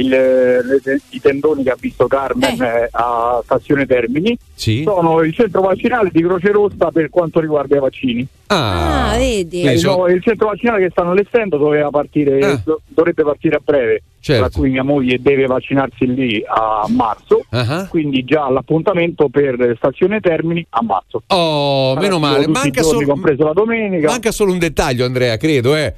[0.00, 4.82] il- le- i tendoni che ha visto Carmen eh, a Stazione Termini Sì.
[4.84, 8.24] sono il centro vaccinale di Croce Rossa per quanto riguarda i vaccini.
[8.46, 9.62] Ah, vedi.
[9.62, 13.94] Eh, no, il centro vaccinale che stanno allestendo doveva partire, do- dovrebbe partire a breve,
[13.96, 14.00] Ah.
[14.20, 14.48] Certo.
[14.48, 17.88] tra cui mia moglie deve vaccinarsi lì a marzo, Ah.
[17.88, 21.22] quindi già l'appuntamento per Stazione Termini a marzo.
[21.26, 22.46] Oh, meno male.
[22.46, 24.06] Manca giorni, solo, compreso la domenica.
[24.10, 25.92] manca solo un dettaglio, Andrea, credo, eh.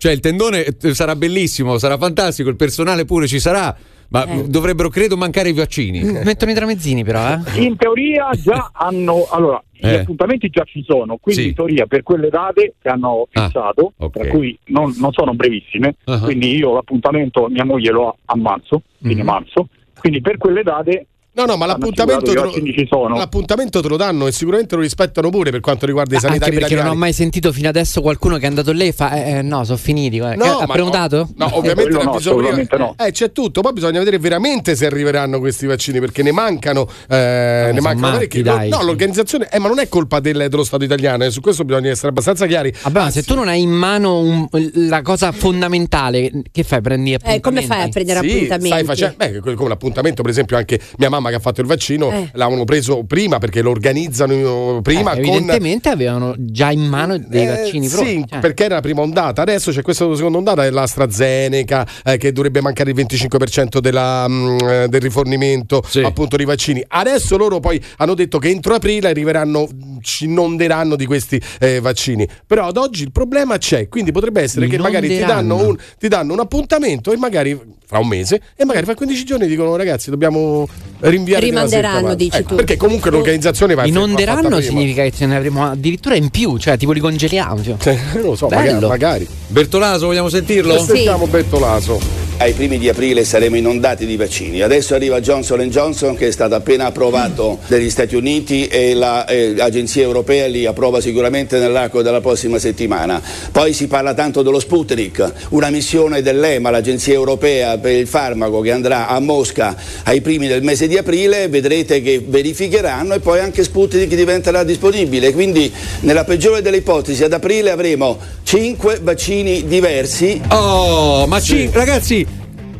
[0.00, 3.76] Cioè, il tendone eh, sarà bellissimo, sarà fantastico, il personale pure ci sarà,
[4.08, 4.48] ma Eh.
[4.48, 6.00] dovrebbero, credo, mancare i vaccini.
[6.24, 7.62] Mettono i tramezzini, però, eh.
[7.62, 9.98] In teoria già hanno, allora, gli Eh.
[9.98, 11.48] appuntamenti già ci sono, quindi Sì.
[11.48, 14.10] in teoria per quelle date che hanno Ah, fissato, ok.
[14.18, 16.18] tra cui non, non sono brevissime, Ah.
[16.20, 19.26] quindi io l'appuntamento mia moglie lo ha a marzo, fine Mhm.
[19.26, 23.16] marzo, quindi per quelle date No, no, ma hanno l'appuntamento te lo, vaccini ci sono.
[23.16, 26.50] l'appuntamento te lo danno e sicuramente lo rispettano pure per quanto riguarda i Anche sanitari
[26.52, 26.96] perché non italiani.
[26.96, 29.62] ho mai sentito fino adesso qualcuno che è andato lì e fa eh, eh, no,
[29.64, 30.18] sono finiti.
[30.18, 30.26] No,
[30.58, 31.28] ha prenotato?
[31.36, 32.94] No, no, ovviamente la no, bisogna- no.
[32.98, 37.70] Eh, c'è tutto, poi bisogna vedere veramente se arriveranno questi vaccini perché ne mancano, eh,
[37.72, 38.42] ne mancano parecchi.
[38.42, 38.68] dai.
[38.68, 41.90] No, l'organizzazione, eh, ma non è colpa del- dello Stato italiano, eh, su questo bisogna
[41.90, 42.74] essere abbastanza chiari.
[42.82, 46.80] Vabbè, ma se tu non hai in mano un- la cosa fondamentale, che fai?
[46.80, 47.42] Prendi Eh, appuntamenti?
[47.42, 48.66] come fai a prendere Sì, appuntamenti?
[48.68, 52.10] stai facendo, beh, come l'appuntamento, per esempio, anche mia mamma che ha fatto il vaccino
[52.10, 52.30] Eh.
[52.32, 57.42] l'avevano preso prima perché lo organizzano prima Eh, con evidentemente avevano già in mano dei
[57.44, 58.24] Eh, vaccini sì, pronti.
[58.28, 58.38] cioè.
[58.40, 59.42] perché era la prima ondata.
[59.42, 64.58] Adesso c'è questa seconda ondata, è l'AstraZeneca, eh, che dovrebbe mancare il 25% della, mm,
[64.60, 66.82] eh, del rifornimento appunto dei vaccini.
[66.86, 69.68] Adesso loro poi hanno detto che entro aprile arriveranno,
[70.00, 72.26] ci inonderanno di questi eh, vaccini.
[72.46, 76.08] Però ad oggi il problema c'è, quindi potrebbe essere che magari ti danno, un, ti
[76.08, 77.58] danno un appuntamento e magari
[77.90, 80.68] fra un mese e magari fra 15 giorni dicono ragazzi dobbiamo
[81.00, 82.54] rinviare Rimanderanno, settimana." dici Ecco, tu.
[82.54, 84.60] Perché comunque l'organizzazione va va Inonderanno prima.
[84.60, 87.60] significa che ce ne avremo addirittura in più, cioè tipo li congeliamo.
[87.62, 87.98] Cioè.
[88.14, 88.86] non lo so, Bello.
[88.86, 89.28] magari, magari.
[89.48, 90.78] Bertolaso, vogliamo sentirlo?
[90.78, 92.19] Sentiamo Bertolaso.
[92.40, 94.62] Ai primi di aprile saremo inondati di vaccini.
[94.62, 99.54] Adesso arriva Johnson Johnson che è stato appena approvato dagli Stati Uniti e la, eh,
[99.54, 103.20] l'Agenzia Europea li approva sicuramente nell'arco della prossima settimana.
[103.52, 108.72] Poi si parla tanto dello Sputnik, una missione dell'EMA, l'Agenzia Europea per il farmaco che
[108.72, 113.62] andrà a Mosca ai primi del mese di aprile, vedrete che verificheranno e poi anche
[113.62, 115.34] Sputnik diventerà disponibile.
[115.34, 120.40] Quindi nella peggiore delle ipotesi ad aprile avremo 5 vaccini diversi.
[120.48, 122.29] Oh, ma ci- ragazzi,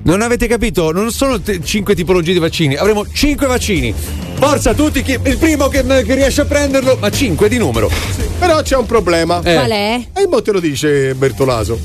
[0.03, 0.93] non avete capito?
[0.93, 3.95] Non sono t- cinque tipologie di vaccini, avremo cinque vaccini.
[4.35, 7.91] Forza tutti, chi- il primo che, che riesce a prenderlo, ma cinque di numero.
[8.39, 9.41] Però c'è un problema.
[9.43, 9.55] Eh.
[9.55, 10.01] Qual è?
[10.15, 11.79] E mo te lo dice Bertolaso.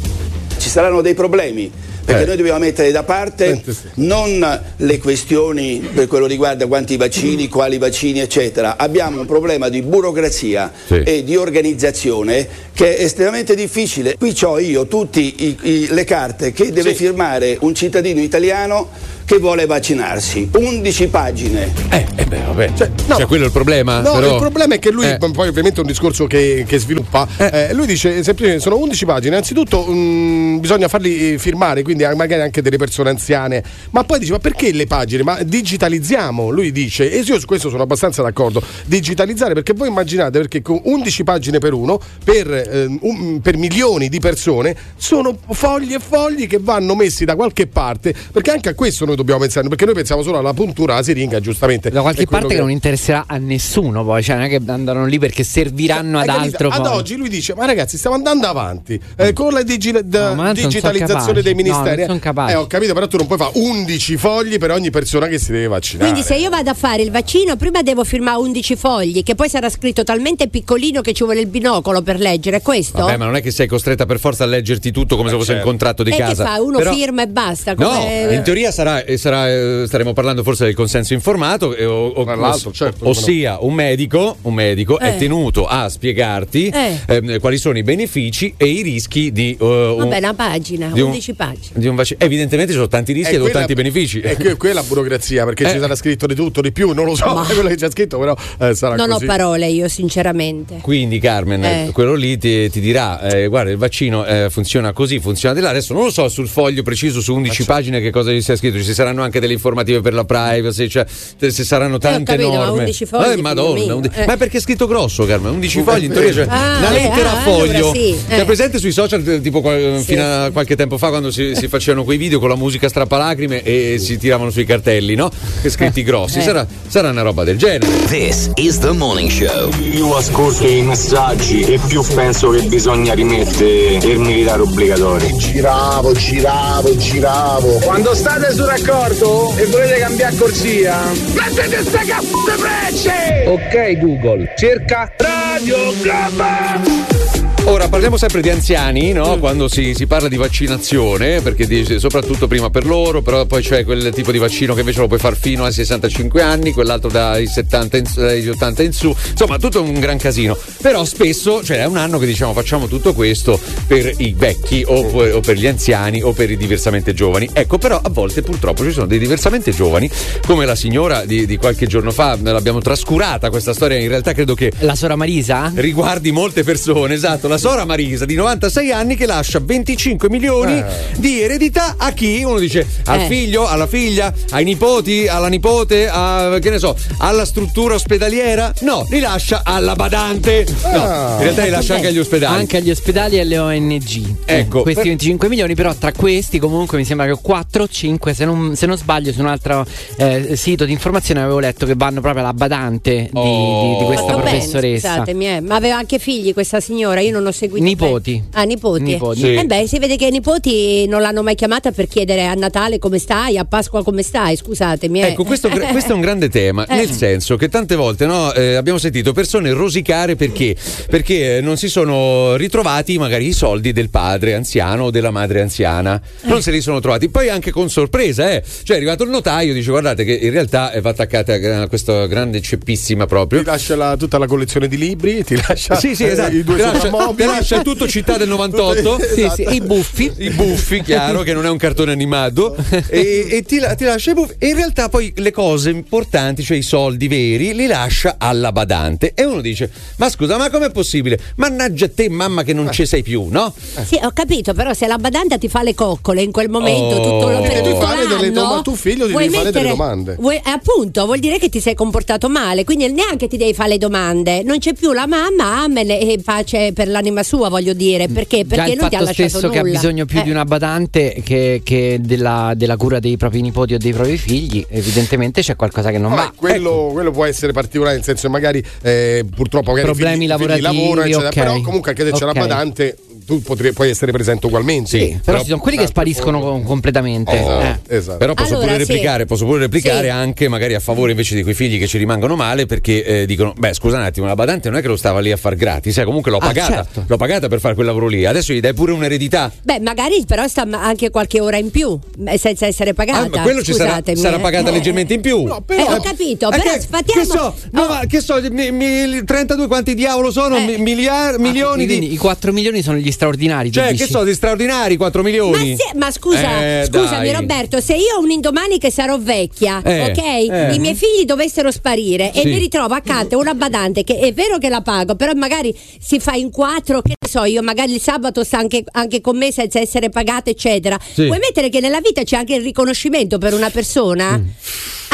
[0.57, 1.69] Ci saranno dei problemi.
[2.05, 2.25] Perché Eh.
[2.27, 3.63] noi dobbiamo mettere da parte
[3.95, 8.77] non le questioni per quello riguarda quanti vaccini, quali vaccini, eccetera.
[8.77, 11.01] Abbiamo un problema di burocrazia Sì.
[11.03, 14.15] e di organizzazione che è estremamente difficile.
[14.17, 18.89] Qui ho io tutte le carte che deve firmare un cittadino italiano
[19.25, 20.49] che vuole vaccinarsi.
[20.53, 21.73] 11 pagine.
[21.89, 22.71] Eh, eh beh, vabbè.
[23.07, 23.99] Cioè, quello è il problema.
[24.01, 25.17] No, però- il problema è che lui, Eh.
[25.17, 29.29] poi ovviamente è un discorso che, che sviluppa, eh, lui dice semplicemente sono 11 pagine,
[29.29, 34.31] innanzitutto mh, bisogna farli eh, firmare, quindi magari anche delle persone anziane, ma poi dice
[34.33, 35.23] ma perché le pagine?
[35.23, 40.37] Ma digitalizziamo, lui dice, e io su questo sono abbastanza d'accordo, digitalizzare perché voi immaginate
[40.37, 45.93] perché con 11 pagine per uno, per, eh, un- per milioni di persone, sono fogli
[45.93, 49.67] e fogli che vanno messi da qualche parte, perché anche a questo noi dobbiamo pensare,
[49.67, 51.89] perché noi pensiamo solo alla puntura, alla siringa, giustamente.
[51.89, 52.59] Da qualche parte che...
[52.59, 56.69] non interesserà a nessuno poi, cioè non è che andano lì perché serviranno ad altro
[56.69, 56.91] Ad poi.
[56.91, 61.53] oggi lui dice: Ma ragazzi, stiamo andando avanti eh, con la digi- non digitalizzazione dei
[61.53, 61.89] ministeri.
[61.89, 62.53] No, non sono capaci.
[62.53, 65.51] Eh, ho capito, però tu non puoi fare 11 fogli per ogni persona che si
[65.51, 66.11] deve vaccinare.
[66.11, 69.49] Quindi se io vado a fare il vaccino, prima devo firmare 11 fogli, che poi
[69.49, 72.99] sarà scritto talmente piccolino che ci vuole il binocolo per leggere, è questo?
[72.99, 75.53] Vabbè, ma non è che sei costretta per forza a leggerti tutto come se fosse
[75.53, 76.43] un contratto di e casa.
[76.43, 76.61] che fa?
[76.61, 77.73] Uno Però- firma e basta.
[77.77, 81.85] No, come- in teoria sarà, eh, sarà, eh, staremo parlando forse del consenso informato, eh,
[81.85, 85.17] o- o- certo, ossia un medico, un medico è Eh.
[85.17, 86.99] tenuto a spiegarti Eh.
[87.07, 91.01] ehm, quali sono i benefici e i rischi di, eh, un, Vabbè, una pagina, di
[91.01, 91.71] un- 11 pagine.
[91.73, 92.19] di un vaccino.
[92.21, 94.19] Evidentemente ci sono tanti rischi È e quella- tanti benefici.
[94.19, 95.71] E que- quella burocrazia, perché Eh.
[95.71, 98.17] ci sarà scritto di tutto, di più, non lo so, Ma- quello che c'è scritto,
[98.19, 99.25] però eh, sarà Non ho così.
[99.25, 100.77] parole io, sinceramente.
[100.81, 101.89] Quindi Carmen, Eh.
[101.93, 105.69] quello lì ti, ti dirà, eh, guarda il vaccino eh, funziona così, funziona di là,
[105.69, 108.77] adesso non lo so sul foglio preciso su 11 pagine che cosa gli sia scritto,
[108.77, 112.79] ci saranno anche delle informative per la privacy, cioè se saranno tante capito, ma norme.
[112.79, 113.93] 11 fogli, Eh, madonna.
[113.95, 114.25] 11 Eh.
[114.25, 116.93] ma è perché è scritto grosso Carmen, 11 fogli in teoria, cioè, Ah, una eh,
[117.01, 117.77] lettera ah, a foglio.
[117.77, 118.45] allora sì, C'è eh.
[118.45, 120.05] presente sui social eh, tipo qual- Sì.
[120.05, 123.61] fino a qualche tempo fa quando si, si facevano quei video con la musica strappalacrime
[123.61, 125.29] e si tiravano sui cartelli, no?
[125.61, 126.41] Che scritti grossi, Eh.
[126.41, 127.85] sarà, sarà una roba del genere.
[128.07, 129.69] This is the morning show.
[129.69, 135.35] Più ascolto i messaggi e più penso che bisogna rimettere il militare obbligatorio.
[135.37, 137.79] Giravo, giravo, giravo.
[137.83, 143.43] Quando state sul raccordo e volete cambiare corsia, Mettete ste c***o frecce!
[143.47, 147.24] ok Google, cerca Radio Globo.
[147.67, 149.15] Ora parliamo sempre di anziani, Mm.
[149.15, 149.39] no?
[149.39, 153.83] Quando si, si parla di vaccinazione, perché dice soprattutto prima per loro, però poi c'è
[153.83, 157.47] quel tipo di vaccino che invece lo puoi fare fino ai 65 anni, quell'altro dai
[157.47, 160.55] 70 in, dagli 80 in su, insomma tutto un gran casino.
[160.79, 164.99] Però spesso, cioè è un anno che diciamo facciamo tutto questo per i vecchi o,
[165.03, 167.49] o per gli anziani o per i diversamente giovani.
[167.51, 170.07] Ecco, però a volte purtroppo ci sono dei diversamente giovani,
[170.45, 174.53] come la signora di, di qualche giorno fa, l'abbiamo trascurata questa storia, in realtà credo
[174.53, 174.71] che...
[174.79, 175.71] La Sora Marisa?
[175.73, 180.83] Riguardi molte persone, esatto, la Sora Marisa di 96 anni che lascia 25 milioni
[181.17, 182.43] di eredità a chi?
[182.43, 183.27] Uno dice al Eh.
[183.27, 188.73] figlio, alla figlia, ai nipoti, alla nipote, a, che ne so, alla struttura ospedaliera?
[188.81, 190.65] No, li lascia alla badante.
[190.91, 191.35] No, Ah.
[191.37, 192.55] in realtà li lascia anche agli ospedali.
[192.59, 194.35] Anche agli ospedali e alle ONG.
[194.45, 198.33] Ecco, questi per- 25 milioni, però tra questi comunque mi sembra che 4 o 5,
[198.33, 199.85] se non, se non sbaglio, su un altro
[200.17, 204.25] eh, sito di informazione avevo letto che vanno proprio alla badante di, di- di questa
[204.25, 205.09] Fatto bene, professoressa.
[205.13, 205.59] scusatemi, eh.
[205.61, 207.83] ma aveva anche figli questa signora, io non ho seguito.
[207.83, 208.43] Nipoti.
[208.53, 209.01] Ah, nipoti.
[209.03, 209.39] Nipoti.
[209.39, 209.53] Sì.
[209.55, 212.99] Eh beh, si vede che i nipoti non l'hanno mai chiamata per chiedere a Natale
[212.99, 215.21] come stai, a Pasqua come stai, scusatemi.
[215.21, 215.27] eh.
[215.27, 216.95] Ecco, questo, questo è un grande tema, Eh.
[216.95, 220.75] nel senso che tante volte no, eh, abbiamo sentito persone rosicare perché?
[221.09, 225.61] Perché eh, non si sono ritrovati magari i soldi del padre anziano o della madre
[225.61, 227.29] anziana, non se li sono trovati.
[227.29, 228.63] Poi anche con sorpresa, eh.
[228.83, 232.25] cioè è arrivato il notaio, dice guardate che in realtà eh, va attaccata a questa
[232.27, 233.59] grande ceppissima proprio.
[233.59, 236.55] Ti lascia la- tutta la collezione di libri, ti lascia Sì, sì, eh, esatto.
[236.55, 239.19] i due Ti lascia, ti lascia tutto città del 98.
[239.35, 240.31] Sì, sì, i buffi.
[240.37, 242.75] I buffi, chiaro, che non è un cartone animato.
[243.09, 244.55] e e ti, la- ti lascia i buffi.
[244.57, 249.33] E in realtà poi le cose importanti, cioè i soldi veri, li lascia alla badante.
[249.35, 251.39] E uno dice: Ma scusa, ma com'è possibile?
[251.57, 253.73] Mannaggia te, mamma, che non ci sei più, no?
[254.05, 257.21] Sì, ho capito, però se la badante ti fa le coccole in quel momento, Oh.
[257.39, 260.35] tutto lo per Devi tutto fare delle l'anno, doma- tu figlio devi fare delle domande.
[260.39, 263.89] vuoi- eh, appunto, vuol dire che ti sei comportato male, quindi neanche ti devi fare
[263.89, 264.63] le domande.
[264.63, 268.27] Non c'è più la mamma, amen e pace per l'anima sua, voglio dire.
[268.27, 268.59] Perché?
[268.65, 269.81] Già Perché il non ti ha fatto lasciato stesso nulla.
[269.81, 270.43] che ha bisogno più Eh.
[270.43, 274.85] di una badante che, che della, della cura dei propri nipoti o dei propri figli,
[274.89, 276.51] evidentemente c'è qualcosa che non va.
[276.55, 280.57] quello, quello può essere particolare, nel senso che magari eh, purtroppo magari Problemi figli, i
[280.57, 281.53] figli lavorativi, lavorano, eccetera, ok.
[281.55, 282.41] però comunque anche se c'è Ok.
[282.43, 285.09] una badante tu potrai, puoi essere presente ugualmente.
[285.09, 287.51] Sì, Però ci sono quelli che spariscono com- completamente.
[287.59, 288.15] Esatto, eh.
[288.17, 288.37] esatto.
[288.37, 289.11] Però posso Allora, pure sì.
[289.11, 290.29] replicare, posso pure replicare Sì.
[290.29, 293.73] anche magari a favore invece di quei figli che ci rimangono male perché eh, dicono:
[293.77, 296.17] Beh, scusa un attimo, la badante non è che lo stava lì a far gratis,
[296.17, 296.93] eh, comunque l'ho Ah, pagata.
[296.93, 297.23] certo.
[297.27, 298.45] L'ho pagata per fare quel lavoro lì.
[298.45, 299.71] Adesso gli dai pure un'eredità.
[299.83, 302.17] Beh, magari però sta anche qualche ora in più,
[302.57, 303.49] senza essere Ah, pagata.
[303.57, 304.93] ma quello ci sarà, Scusatemi, sarà pagata Eh.
[304.93, 305.65] leggermente in più.
[305.67, 307.41] Eh, ho capito, Eh, però che, sfatiamo.
[307.41, 310.77] che so, no, ma che so, mi- mi- 32 quanti diavolo sono?
[310.77, 310.97] Eh.
[310.97, 312.33] Miliar- milioni Ah, di.
[312.33, 313.91] I 4 milioni sono gli straordinari.
[313.91, 315.95] Cioè, che so, di straordinari, 4 Ma, milioni.
[315.95, 317.53] se- ma scusa, Eh, scusami dai.
[317.59, 320.37] Roberto, se io un indomani che sarò vecchia, Eh, ok?
[320.37, 320.93] eh.
[320.95, 322.67] I miei figli dovessero sparire e Sì.
[322.67, 326.53] mi ritrovo accanto una badante che è vero che la pago, però magari si fa
[326.53, 329.99] in quattro, che ne so io, magari il sabato sta anche, anche con me senza
[329.99, 331.19] essere pagata, eccetera.
[331.33, 331.45] Sì.
[331.45, 334.57] Vuoi mettere che nella vita c'è anche il riconoscimento per una persona?
[334.57, 334.67] Mm.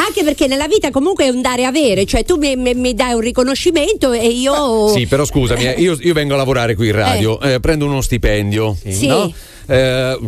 [0.04, 2.92] Anche perché nella vita comunque è un dare e avere, cioè tu mi, mi- mi
[2.92, 4.88] dai un riconoscimento e io...
[4.88, 8.02] Sì, però scusami, eh, io, io vengo a lavorare qui in radio, eh, prendo uno
[8.02, 8.76] stipendio.
[8.84, 9.06] Sì.
[9.06, 9.32] No?
[9.66, 10.18] Eh,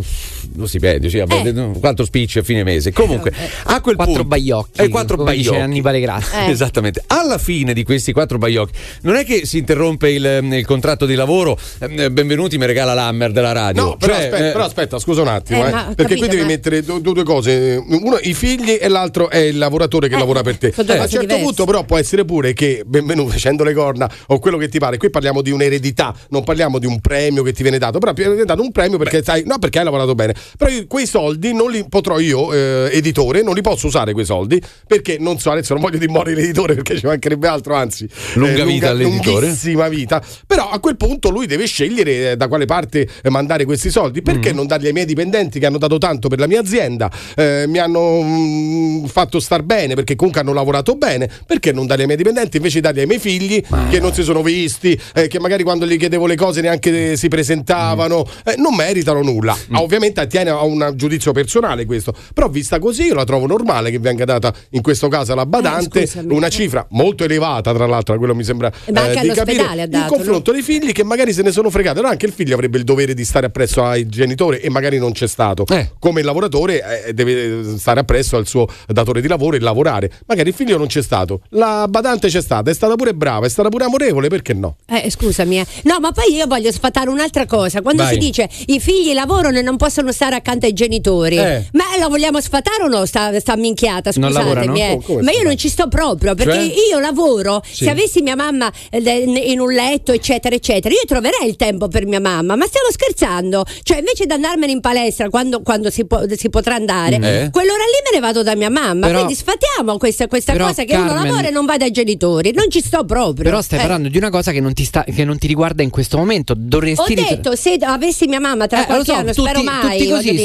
[0.54, 2.92] uno stipendio, sì, vabbè, quattro spicci a fine mese.
[2.92, 3.32] Comunque,
[3.64, 4.28] a quel Quattro punto.
[4.28, 5.64] baiocchi, Eh, quattro come dice baiocchi.
[5.64, 6.34] Annibale Grassi.
[6.36, 6.50] Eh.
[6.54, 7.02] Esattamente.
[7.06, 11.14] Alla fine di questi quattro baiocchi, non è che si interrompe il, il contratto di
[11.14, 11.58] lavoro.
[11.80, 13.82] eh, benvenuti, mi regala l'Hammer della radio.
[13.82, 16.18] No, però, Cioè, aspetta, eh, però aspetta, scusa un attimo, Eh, eh, ma perché capito,
[16.20, 19.58] qui devi ma- mettere du- du- due cose, uno i figli e l'altro è il
[19.58, 20.72] lavoratore che Eh, lavora per te.
[20.74, 21.42] due a un certo diverse.
[21.42, 24.96] punto però può essere pure che benvenuto facendo le corna o quello che ti pare,
[24.96, 28.22] qui parliamo di un'eredità, non parliamo di un premio che ti viene dato, però ti
[28.22, 30.33] viene dato un premio perché sai, no, perché hai lavorato bene.
[30.56, 34.24] Però io quei soldi non li potrò io eh, editore, non li posso usare quei
[34.24, 38.64] soldi perché non so, adesso non voglio dimorire l'editore perché ci mancherebbe altro, anzi, Lunga
[38.64, 39.46] vita all'editore.
[39.46, 40.22] lunghissima vita.
[40.46, 44.22] Però a quel punto lui deve scegliere eh, da quale parte eh, mandare questi soldi.
[44.22, 44.56] Perché Mm.
[44.56, 47.78] non darli ai miei dipendenti che hanno dato tanto per la mia azienda, eh, mi
[47.78, 51.28] hanno mm, fatto star bene perché comunque hanno lavorato bene?
[51.46, 54.42] Perché non darli ai miei dipendenti invece darli ai miei figli che non si sono
[54.42, 58.48] visti, eh, che magari quando gli chiedevo le cose neanche si presentavano, Mm.
[58.52, 59.56] eh, non meritano nulla.
[59.70, 63.90] Ah, Ovviamente attiene a un giudizio personale questo, però vista così io la trovo normale
[63.90, 66.34] che venga data in questo caso alla badante Eh, scusami.
[66.34, 69.74] una cifra molto elevata, tra l'altro, quello mi sembra Ma anche eh, di capire, ha
[69.74, 71.98] in dato, confronto dei figli che magari se ne sono fregati.
[71.98, 75.12] Allora anche il figlio avrebbe il dovere di stare appresso ai genitori e magari non
[75.12, 75.64] c'è stato.
[75.66, 75.92] Eh.
[75.98, 80.10] Come il lavoratore eh, deve stare appresso al suo datore di lavoro e lavorare.
[80.26, 81.40] Magari il figlio non c'è stato.
[81.50, 84.76] La badante c'è stata, è stata pure brava, è stata pure amorevole, perché no?
[84.86, 85.66] Eh, scusami, eh.
[85.84, 87.82] no, ma poi io voglio sfatare un'altra cosa.
[87.82, 88.14] Quando Vai.
[88.14, 91.66] si dice i figli lavorano e non possono stare accanto ai genitori, Eh.
[91.72, 93.04] ma la vogliamo sfatare o no?
[93.04, 94.80] Sta, sta minchiata, scusatemi.
[94.80, 94.98] eh.
[95.06, 96.72] Oh, ma io non ci sto proprio perché Cioè?
[96.90, 97.62] io lavoro.
[97.70, 97.84] Sì.
[97.84, 99.00] Se avessi mia mamma eh,
[99.46, 102.56] in un letto, eccetera, eccetera, io troverei il tempo per mia mamma.
[102.56, 103.64] Ma stiamo scherzando?
[103.82, 107.50] Cioè, invece di andarmene in palestra quando, quando si, può- si potrà andare, Eh.
[107.50, 109.06] quell'ora lì me ne vado da mia mamma.
[109.06, 111.90] Però- Quindi sfatiamo questa, questa però, cosa che uno Carmen- lavora e non va dai
[111.90, 112.52] genitori.
[112.54, 113.44] Non ci sto proprio.
[113.44, 113.82] Però stai Eh.
[113.82, 116.52] parlando di una cosa che non ti, sta, che non ti riguarda in questo momento.
[116.52, 119.62] Ho Dovresti rit- detto, se avessi mia mamma tra Eh, qualche so, anno, tutti, spero
[119.62, 119.98] mai.
[120.06, 120.36] Tutti così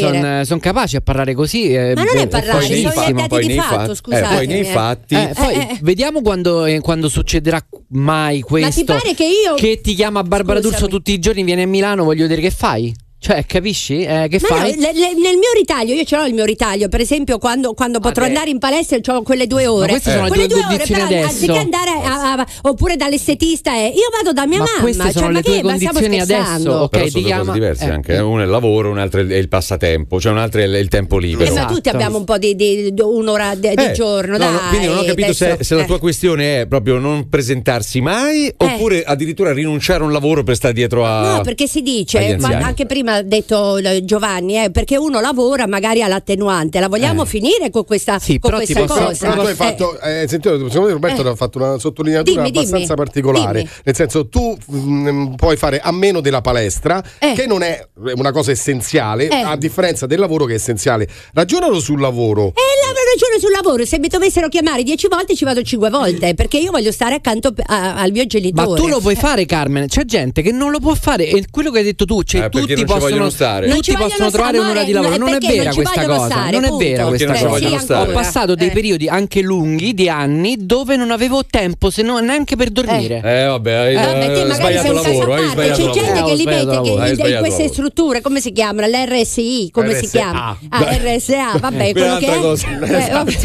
[0.46, 1.72] sono capaci a parlare così.
[1.74, 4.32] eh, Ma non è beh, parlare, poi- sono fa- poi di nei fatto, fatti- scusatemi,
[4.32, 4.64] eh, poi nei eh.
[4.66, 5.78] fatti Eh, poi eh, eh.
[5.82, 8.84] vediamo quando, eh, quando succederà mai questo.
[8.86, 10.78] pare che io- Che ti chiama Barbara Scusami.
[10.80, 12.94] D'Urso tutti i giorni, vieni a Milano, voglio dire che fai?
[13.22, 14.02] Cioè, capisci?
[14.04, 14.76] Eh, che Ma no, fai?
[14.78, 18.00] le- le- nel mio ritaglio, io ce l'ho il mio ritaglio, per esempio quando, quando
[18.00, 18.28] potrò Vabbè.
[18.34, 19.90] andare in palestra ho quelle due ore.
[19.90, 21.34] queste sono le quelle tue due ore, condizioni però, adesso.
[21.34, 24.80] anziché andare a- a- oppure dall'estetista, eh, io vado da mia Ma mamma.
[24.82, 26.54] queste cioè, sono ma le tue ma condizioni scherzando?
[26.54, 26.90] adesso, ok?
[26.90, 28.12] Però ti sono due chiama- cose diverse eh, anche.
[28.14, 28.16] eh.
[28.16, 28.20] eh.
[28.22, 31.18] Uno è il lavoro, un altro è il- passatempo, cioè un altro è il, tempo
[31.18, 31.44] libero.
[31.50, 31.74] Eh, ma Esatto.
[31.74, 34.52] tutti abbiamo un po' di, di- di- un'ora di, di Eh, giorno, no, dai.
[34.54, 35.86] no, quindi non ho capito se, se la eh.
[35.86, 40.74] tua questione è proprio non presentarsi mai oppure addirittura rinunciare a un lavoro per stare
[40.74, 41.36] dietro a.
[41.36, 46.02] No, perché si dice, ma anche prima ha detto Giovanni, eh, perché uno lavora magari
[46.02, 46.80] all'attenuante.
[46.80, 47.26] La vogliamo Eh.
[47.26, 49.30] finire con questa, Sì, con però ti questa posso- cosa?
[49.30, 51.30] Però tu hai Eh, fatto, eh, sentito, secondo me Roberto Eh.
[51.30, 52.66] ha fatto una sottolineatura Dimmi, dimmi.
[52.66, 53.60] abbastanza particolare.
[53.64, 53.70] Dimmi.
[53.84, 57.34] Nel senso, tu mm, puoi fare a meno della palestra, Eh.
[57.34, 59.36] che non è una cosa essenziale, Eh.
[59.42, 61.08] a differenza del lavoro che è essenziale.
[61.34, 62.48] Ragionalo sul lavoro.
[62.48, 62.52] E
[62.86, 66.58] la ragione sul lavoro, se mi dovessero chiamare dieci volte ci vado cinque volte, perché
[66.58, 68.80] io voglio stare accanto a- al mio Ma genitore.
[68.82, 69.88] tu lo puoi fare, Carmen.
[69.88, 71.28] C'è gente che non lo può fare.
[71.30, 73.68] E quello che hai detto tu, cioè Eh, tutti ci possono vogliono stare.
[73.68, 75.18] Non Tutti ci possono trovare un'ora di lavoro.
[75.18, 76.26] no, Non è vera questa cosa.
[76.26, 78.02] stare, non è vera Perché questa cosa.
[78.02, 78.72] Ho passato dei Eh.
[78.72, 83.22] periodi anche lunghi di anni dove non avevo tempo se non neanche per dormire.
[83.24, 86.44] Eh vabbè, hai, Eh, hai magari sbagliato lavoro, hai sbagliato c'è gente Eh, che li
[86.46, 88.88] mette in, queste strutture, come si chiamano?
[88.88, 90.58] L'RSI, come si chiama?
[90.70, 92.38] Ah, RSA, vabbè, quello che è.
[92.38, 93.38] Eh, vabbè.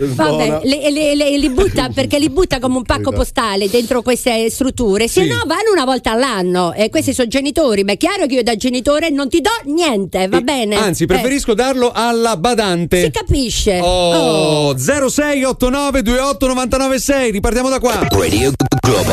[1.40, 5.72] Li butta perché li butta come un pacco postale dentro queste strutture, se no vanno
[5.72, 9.42] una volta all'anno e questi sono genitori, ma chiaro che io da genitore non ti
[9.42, 10.74] do niente, va bene?
[10.76, 13.02] Anzi, Eh, preferisco darlo alla badante.
[13.02, 13.78] si capisce.
[13.82, 17.98] Oh, 0689 28 996, ripartiamo da qua.
[18.10, 19.12] Radio Globo.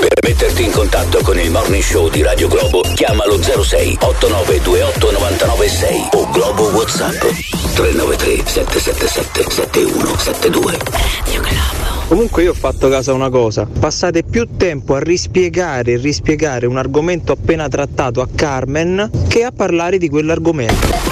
[0.00, 6.08] Per metterti in contatto con il morning show di Radio Globo, chiamalo 06 8928 996
[6.12, 7.20] o Globo WhatsApp
[7.74, 11.77] 393 777 7172.
[12.08, 16.64] Comunque io ho fatto caso a una cosa, passate più tempo a rispiegare e rispiegare
[16.64, 21.07] un argomento appena trattato a Carmen che a parlare di quell'argomento.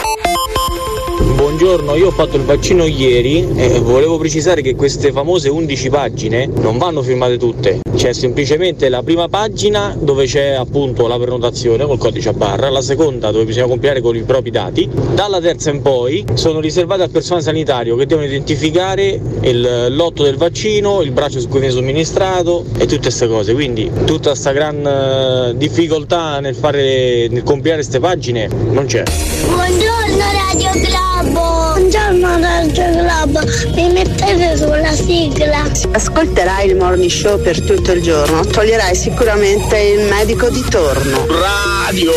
[1.19, 6.47] Buongiorno, io ho fatto il vaccino ieri e volevo precisare che queste famose 11 pagine
[6.47, 7.81] non vanno firmate tutte.
[7.95, 12.83] C'è semplicemente la prima pagina dove c'è appunto la prenotazione col codice a barra, la
[12.83, 17.11] seconda dove bisogna compilare con i propri dati, dalla terza in poi sono riservate al
[17.11, 22.65] personale sanitario che devono identificare il lotto del vaccino, il braccio su cui viene somministrato
[22.77, 23.55] e tutte queste cose.
[23.55, 29.03] Quindi tutta questa gran eh, difficoltà nel fare nel compilare queste pagine non c'è.
[29.47, 30.36] Buongiorno
[30.81, 31.73] Globo!
[31.77, 33.41] Buongiorno Radio Globo!
[33.75, 35.71] Mi mettete sulla sigla?
[35.93, 41.27] Ascolterai il morning show per tutto il giorno, toglierai sicuramente il medico di torno.
[41.29, 42.13] Radio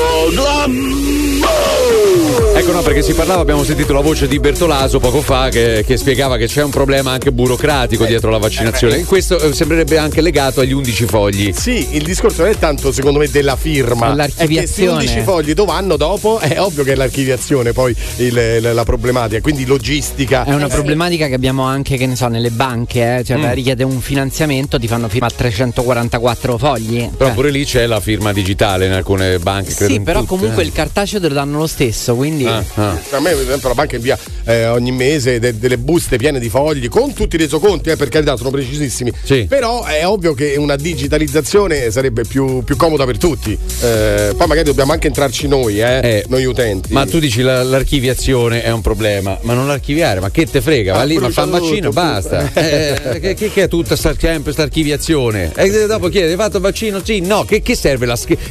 [2.60, 5.96] Ecco no, perché si parlava, abbiamo sentito la voce di Bertolaso poco fa che, che
[5.96, 8.98] spiegava che c'è un problema anche burocratico dietro la vaccinazione.
[8.98, 11.54] E questo eh, sembrerebbe anche legato agli 11 fogli.
[11.54, 14.92] Sì, il discorso non è tanto secondo me della firma, è che se L'archiviazione.
[15.06, 19.40] 11 fogli dove vanno dopo è ovvio che è l'archiviazione poi il- la, la problematica,
[19.40, 20.44] quindi logistica.
[20.44, 23.24] È una problematica che abbiamo anche, che ne so, nelle banche, eh?
[23.24, 23.42] cioè Mm.
[23.42, 27.08] vai a richiedere un finanziamento, ti fanno firmare 344 fogli.
[27.10, 29.74] Però Cioè, pure lì c'è la firma digitale in alcune banche.
[29.74, 30.66] credo sì, però tutte, comunque eh.
[30.66, 32.48] il cartaceo te lo danno lo stesso, quindi...
[32.50, 32.98] Ah, ah.
[33.12, 36.50] A me, per esempio, la banca invia eh, ogni mese de- delle buste piene di
[36.50, 39.12] fogli con tutti i resoconti, eh, per carità, sono precisissimi.
[39.48, 43.58] Però è ovvio che una digitalizzazione sarebbe più, più comoda per tutti.
[43.82, 46.94] Eh, poi magari dobbiamo anche entrarci noi, eh, noi utenti.
[46.94, 50.94] Ma tu dici la- l'archiviazione è un problema, ma non l'archiviare, ma che te frega?
[50.94, 52.52] Va Ah, lì, ma fa un brucia vaccino, tutto, basta.
[52.54, 55.52] Eh, che, che- che è tutta sta, sempre sta archiviazione?
[55.56, 57.02] E dopo chiede, hai fatto il vaccino?
[57.04, 58.42] Sì, no, che, che serve la scheda?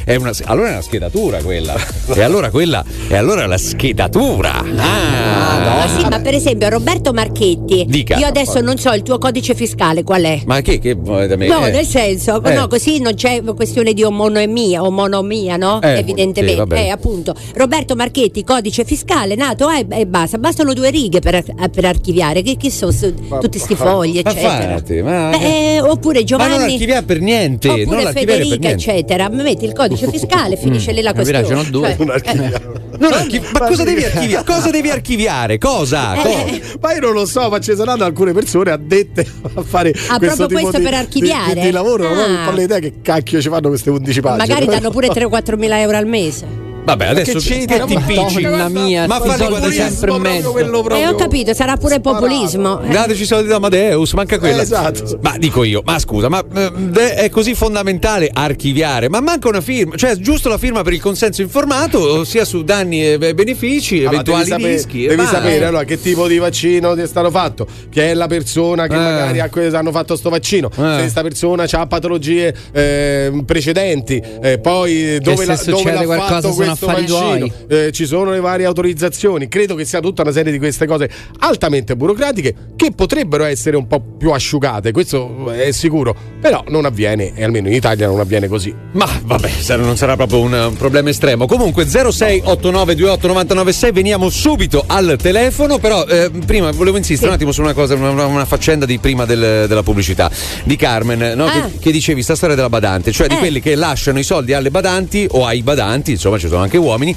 [0.45, 1.75] Allora è una schedatura quella.
[2.13, 4.57] e allora quella, e allora la schedatura.
[4.59, 8.17] Ah, Ma sì, ma per esempio Roberto Marchetti, Dica.
[8.17, 10.41] io adesso non so il tuo codice fiscale qual è.
[10.45, 11.47] Ma che, che vuole da me?
[11.47, 11.71] No, Eh.
[11.71, 12.53] nel senso, Eh.
[12.53, 15.81] no, così non c'è questione di omonomia, omonomia, no?
[15.81, 16.79] Eh, sì, Evidentemente, vabbè.
[16.81, 17.33] eh, appunto.
[17.55, 22.41] Roberto Marchetti, codice fiscale, nato eh, e basta, bastano due righe per, per archiviare.
[22.41, 24.63] Che, che sono su- tutti sti fogli, Ma eccetera.
[24.73, 26.51] infatti, ma- Beh, eh, oppure Ma Giovanni.
[26.57, 28.69] non archiviare per niente, non Oppure Federica, niente.
[28.71, 29.29] eccetera.
[29.29, 31.45] Metti il codice fiscale, finisce lì la questione.
[31.45, 31.95] ce n'ho due.
[31.97, 32.15] Cioè, Non
[32.51, 34.45] eh, Non archi- ma cosa devi archiviare?
[34.45, 35.57] Cosa devi archiviare?
[35.57, 36.13] Cosa?
[36.13, 36.21] Eh,
[36.61, 36.77] Cosa?
[36.81, 40.35] Ma io non lo so, ma ci saranno alcune persone addette a fare Ah, questo
[40.35, 41.53] proprio tipo questo di, per archiviare?
[41.55, 42.13] di, di lavoro.
[42.13, 42.47] Non Ah.
[42.47, 44.47] ho l'idea che cacchio ci fanno queste 11 pagine.
[44.47, 46.67] magari danno pure 3-4 mila euro al mese.
[46.83, 48.41] Vabbè, adesso che c'è che ti impicci?
[48.41, 50.57] Madonna mia, ma i farli soldi guadagnare sempre in mezzo.
[50.95, 52.81] E ho capito, sarà pure populismo.
[52.81, 52.89] Eh.
[52.89, 54.59] Dateci i soldi da Amadeus, manca quella.
[54.59, 55.19] Eh, esatto.
[55.21, 59.95] Ma dico io, ma scusa, ma eh, è così fondamentale archiviare, ma manca una firma,
[59.97, 64.11] cioè giusto la firma per il consenso informato, sia su danni e be- benefici, Allora,
[64.13, 65.05] eventuali devi sapere, rischi.
[65.05, 68.27] e devi sapere allora che tipo di vaccino ti è stato fatto, che è la
[68.27, 68.97] persona che Eh.
[68.97, 74.57] magari ha que- hanno fatto sto vaccino, se questa persona ha patologie eh, precedenti, eh,
[74.57, 78.65] poi dove, la, dove l'ha fatto sono questo affari vaccino, eh, ci sono le varie
[78.65, 79.47] autorizzazioni.
[79.47, 81.09] Credo che sia tutta una serie di queste cose
[81.39, 87.33] altamente burocratiche che potrebbero essere un po' più asciugate, questo è sicuro, però non avviene,
[87.35, 88.73] e almeno in Italia non avviene così.
[88.93, 91.45] Ma vabbè, non sarà proprio un, un problema estremo.
[91.45, 97.73] Comunque 0689289996 veniamo subito al telefono, però eh, prima volevo insistere un attimo su una
[97.73, 100.29] cosa, una, una faccenda di prima del- della pubblicità
[100.63, 101.45] di Carmen, no?
[101.45, 101.51] Ah.
[101.51, 103.39] che, che dicevi sta storia della badante, cioè di Eh.
[103.39, 107.15] quelli che lasciano i soldi alle badanti o ai badanti, insomma ci sono anche uomini,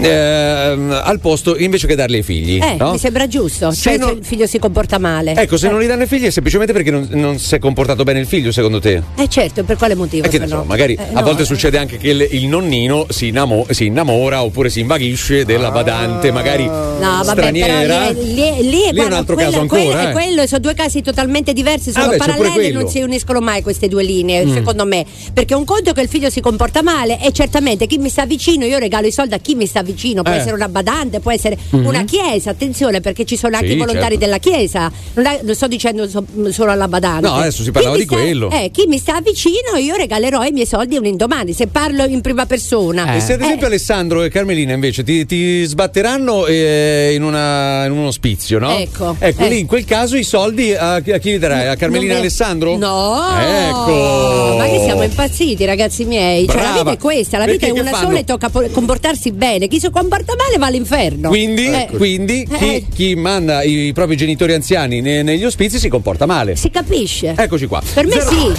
[0.00, 2.58] ehm, al posto invece che darli ai figli.
[2.62, 2.92] Eh, no?
[2.92, 3.70] mi sembra giusto.
[3.70, 5.34] Se Cioè, non- il figlio si comporta male.
[5.34, 5.70] Ecco, se eh.
[5.70, 8.26] non li danno ai figli è semplicemente perché non, non si è comportato bene il
[8.26, 9.02] figlio, secondo te?
[9.16, 10.26] Eh certo, per quale motivo?
[10.26, 10.64] E se ne so, no?
[10.64, 11.46] magari Eh, a no, volte eh.
[11.46, 16.30] succede anche che il, il nonnino si, innamo- si innamora oppure si invaghisce della badante,
[16.32, 17.76] magari No, vabbè, straniera.
[17.76, 20.12] però lì, lì, lì, è un guarda, altro quello, caso quello- ancora, eh.
[20.12, 22.80] quello sono due casi totalmente diversi, sono Ah, beh, e quello.
[22.80, 24.54] non si uniscono mai queste due linee, Mm.
[24.54, 25.04] secondo me.
[25.32, 28.24] Perché un conto è che il figlio si comporta male e certamente chi mi sta
[28.26, 30.36] vicino, io regalo i soldi a chi mi sta vicino, può Eh.
[30.36, 31.86] essere una badante, può essere Mhm.
[31.86, 34.24] una chiesa, attenzione perché ci sono anche Sì, i volontari certo.
[34.24, 37.26] della chiesa, non, è- non sto dicendo so- solo alla badante.
[37.28, 38.50] No, adesso si Chi parlava mi di sta- quello.
[38.50, 42.20] Eh, chi mi sta vicino io regalerò i miei soldi un indomani, se parlo in
[42.20, 43.14] prima persona.
[43.14, 47.84] E se ad Eh, esempio Alessandro e Carmelina invece ti, ti sbatteranno eh, in, una-
[47.84, 48.70] in un ospizio, no?
[48.76, 49.48] Ecco, Ecco, eh.
[49.48, 51.68] lì in quel caso i soldi a, a chi li darai?
[51.68, 52.76] A Carmelina e mi- Alessandro?
[52.76, 54.56] No, Ecco.
[54.58, 56.46] ma che siamo impazziti, ragazzi miei.
[56.46, 56.78] Cioè, la Brava.
[56.78, 59.68] vita è questa: la vita Perché è che una sola e tocca comportarsi bene.
[59.68, 61.28] Chi si comporta male va all'inferno.
[61.28, 62.84] Quindi, Eh, quindi chi, Eh.
[62.92, 66.56] chi manda i propri genitori anziani ne- negli ospizi si comporta male.
[66.56, 67.34] Si capisce.
[67.36, 67.82] Eccoci qua.
[67.94, 68.52] Per me Zero- sì.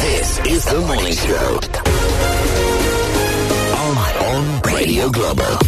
[0.00, 1.58] This is the morning show.
[3.74, 3.96] On,
[4.34, 5.58] on Radio Global.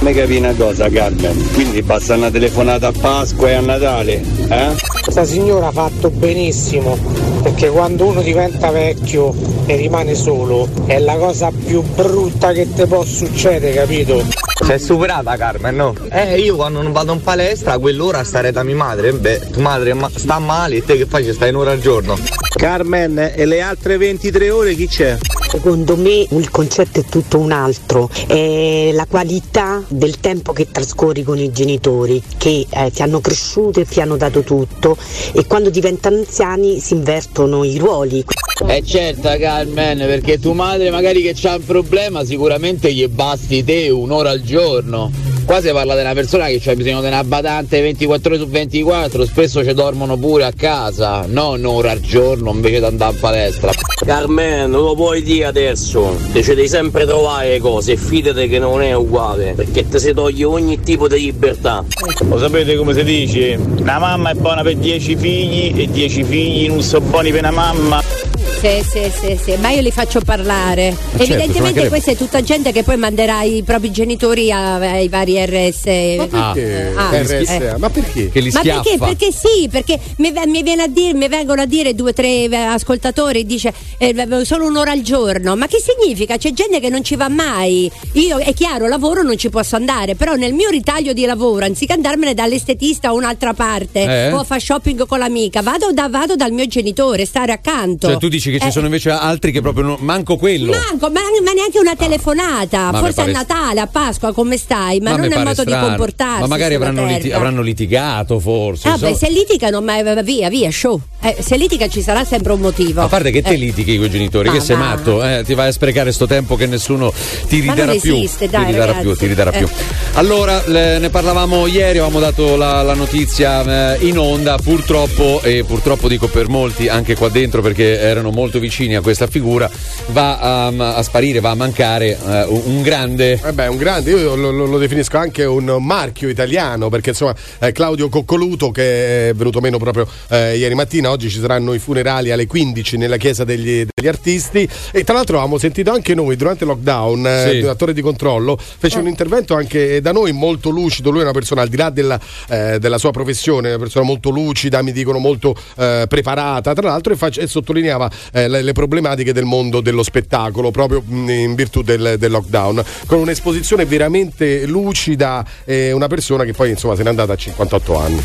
[0.00, 1.52] Mi capi una cosa, Carmen?
[1.52, 4.74] Quindi basta una telefonata a Pasqua e a Natale, eh?
[5.08, 6.98] Sta signora ha fatto benissimo,
[7.42, 9.34] perché quando uno diventa vecchio
[9.66, 14.22] e rimane solo, è la cosa più brutta che ti può succedere, capito?
[14.64, 15.94] Sei superata Carmen, no?
[16.10, 19.12] Eh, io quando non vado in palestra, a quell'ora stare da mia madre.
[19.12, 21.24] Beh, tua madre ma- sta male e te che fai?
[21.24, 22.16] Ci stai un'ora al giorno.
[22.56, 25.18] Carmen, e le altre 23 ore chi c'è?
[25.50, 31.22] Secondo me il concetto è tutto un altro, è la qualità del tempo che trascorri
[31.22, 34.96] con i genitori che eh, ti hanno cresciuto e ti hanno dato tutto
[35.32, 38.24] e quando diventano anziani si invertono i ruoli.
[38.66, 43.90] È certo Carmen, perché tua madre magari che c'ha un problema sicuramente gli basti te
[43.90, 45.33] un'ora al giorno.
[45.44, 48.48] Qua si parla di una persona che ha bisogno di una badante 24 ore su
[48.48, 53.20] 24, spesso ci dormono pure a casa, non un'ora al giorno invece di andare in
[53.20, 53.72] palestra.
[54.04, 58.58] Carmen, lo puoi dire adesso, te ci devi sempre trovare le cose e fidate che
[58.58, 61.84] non è uguale, perché te si toglie ogni tipo di libertà.
[62.26, 63.58] Lo sapete come si dice?
[63.78, 67.50] Una mamma è buona per 10 figli e 10 figli non sono buoni per una
[67.50, 68.23] mamma.
[68.64, 70.96] Sì, sì, sì, sì, ma io li faccio parlare.
[70.96, 75.08] certo, ci Evidentemente questa è tutta gente che poi manderà i propri genitori a- ai
[75.08, 75.84] vari RS.
[76.16, 76.92] Ma perché?
[76.96, 77.74] Ah, RSA?
[77.74, 77.76] eh.
[77.78, 78.30] Ma perché?
[78.30, 78.80] Che li Ma schiaffa.
[78.82, 78.98] perché?
[78.98, 82.44] Perché sì, perché mi, mi viene a dire, mi vengono a dire due o tre
[82.44, 85.56] eh, ascoltatori, dice eh, solo un'ora al giorno.
[85.56, 86.38] Ma che significa?
[86.38, 87.90] C'è gente che non ci va mai.
[88.12, 91.92] Io è chiaro, lavoro non ci posso andare, però nel mio ritaglio di lavoro, anziché
[91.92, 94.32] andarmene dall'estetista o un'altra parte Eh?
[94.32, 98.08] o a fare shopping con l'amica, vado, da- vado dal mio genitore, stare accanto.
[98.08, 100.70] Cioè, tu dici che ci Eh, sono invece altri che proprio non, manco quello.
[100.72, 105.00] Manco, ma, ma neanche una telefonata, Ma forse a Natale, a Pasqua, come stai?
[105.00, 105.82] Ma, mi non è modo strano.
[105.82, 106.40] di comportarsi.
[106.40, 108.88] Ma magari avranno, liti- avranno litigato, forse.
[108.88, 109.16] Ah, beh, insomma.
[109.16, 111.00] se litigano, ma eh, via, via, show.
[111.20, 113.00] Eh, se litiga ci sarà sempre un motivo.
[113.00, 115.54] A parte che te Eh, litighi con i genitori, Ma che sei matto, eh, ti
[115.54, 117.12] vai a sprecare sto tempo che nessuno
[117.48, 118.14] ti Ma ridarà più.
[118.16, 119.06] esiste, dai, ti ridarà ragazzi.
[119.06, 119.68] più, ti ridarà più.
[120.14, 126.08] Allora, le- ne parlavamo ieri, avevamo dato la, la notizia in onda, purtroppo, e purtroppo
[126.08, 129.70] dico per molti, anche qua dentro perché erano molto vicini a questa figura,
[130.08, 130.66] va a,
[130.96, 133.40] a sparire, va a mancare eh, un grande.
[133.42, 137.34] Eh beh, un grande, io lo, lo- lo definisco anche un marchio italiano perché insomma
[137.60, 141.78] eh, Claudio Coccoluto che è venuto meno proprio eh, ieri mattina, oggi ci saranno i
[141.78, 146.36] funerali alle 15 nella chiesa degli, degli artisti e tra l'altro avevamo sentito anche noi
[146.36, 147.60] durante il lockdown, eh, Sì.
[147.62, 151.32] un attore di controllo, fece un intervento anche da noi molto lucido, lui è una
[151.32, 152.18] persona al di là della,
[152.48, 157.12] eh, della sua professione, una persona molto lucida, mi dicono molto eh, preparata tra l'altro
[157.12, 161.54] e, fac- e sottolineava eh, le, le problematiche del mondo dello spettacolo proprio mh, in
[161.54, 167.02] virtù del, del lockdown, con un'esposizione veramente lucida e una persona che poi insomma se
[167.02, 168.22] n'è andata a 58 anni.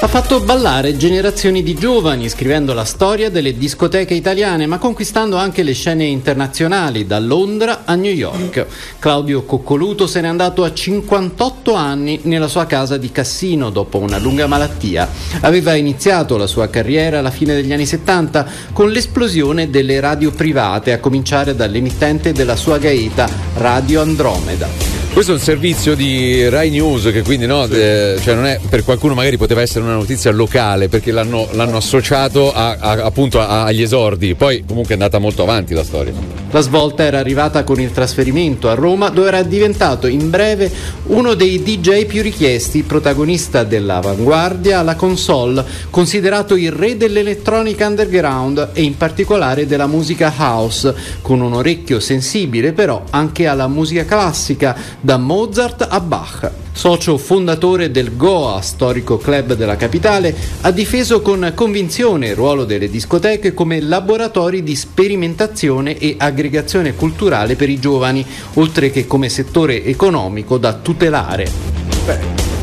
[0.00, 5.64] Ha fatto ballare generazioni di giovani scrivendo la storia delle discoteche italiane, ma conquistando anche
[5.64, 8.64] le scene internazionali, da Londra a New York.
[9.00, 14.18] Claudio Coccoluto se n'è andato a 58 anni nella sua casa di Cassino dopo una
[14.18, 15.08] lunga malattia.
[15.40, 20.92] Aveva iniziato la sua carriera alla fine degli anni 70 con l'esplosione delle radio private,
[20.92, 24.97] a cominciare dall'emittente della sua gaeta Radio Andromeda.
[25.10, 28.84] Questo è un servizio di Rai News che quindi no, eh, cioè non è per
[28.84, 33.64] qualcuno magari poteva essere una notizia locale perché l'hanno, l'hanno associato a- a- appunto a-
[33.64, 36.12] agli esordi, poi comunque è andata molto avanti la storia.
[36.50, 40.70] La svolta era arrivata con il trasferimento a Roma dove era diventato in breve
[41.06, 48.82] uno dei DJ più richiesti, protagonista dell'avanguardia alla console, considerato il re dell'elettronica underground e
[48.82, 55.16] in particolare della musica house, con un orecchio sensibile però anche alla musica classica, da
[55.16, 56.50] Mozart a Bach.
[56.72, 62.88] Socio fondatore del Goa, storico club della capitale, ha difeso con convinzione il ruolo delle
[62.88, 68.24] discoteche come laboratori di sperimentazione e aggregazione culturale per i giovani,
[68.54, 71.50] oltre che come settore economico da tutelare.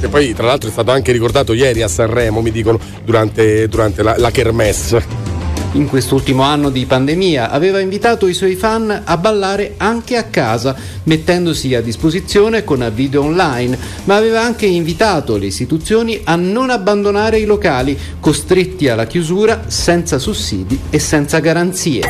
[0.01, 4.03] E poi tra l'altro è stato anche ricordato ieri a Sanremo, mi dicono, durante, durante
[4.03, 5.24] la, la kermesse.
[5.75, 10.73] In quest'ultimo anno di pandemia aveva invitato i suoi fan a ballare anche a casa,
[11.03, 17.39] mettendosi a disposizione con video online, ma aveva anche invitato le istituzioni a non abbandonare
[17.39, 22.03] i locali, costretti alla chiusura senza sussidi e senza garanzie.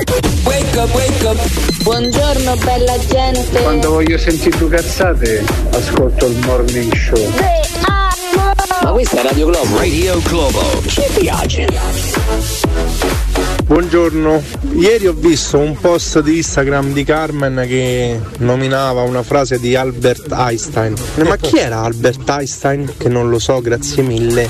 [1.82, 3.62] Buongiorno bella gente.
[3.64, 7.32] Quando voglio sentire due cazzate, ascolto il morning show.
[8.84, 9.76] Ma questa è Radio Globo.
[9.76, 10.84] Radio Globo.
[10.86, 13.15] Ci piace.
[13.68, 14.44] Buongiorno,
[14.78, 20.32] ieri ho visto un post di Instagram di Carmen che nominava una frase di Albert
[20.32, 20.94] Einstein.
[21.26, 22.94] Ma chi era Albert Einstein?
[22.96, 24.48] Che non lo so, grazie mille.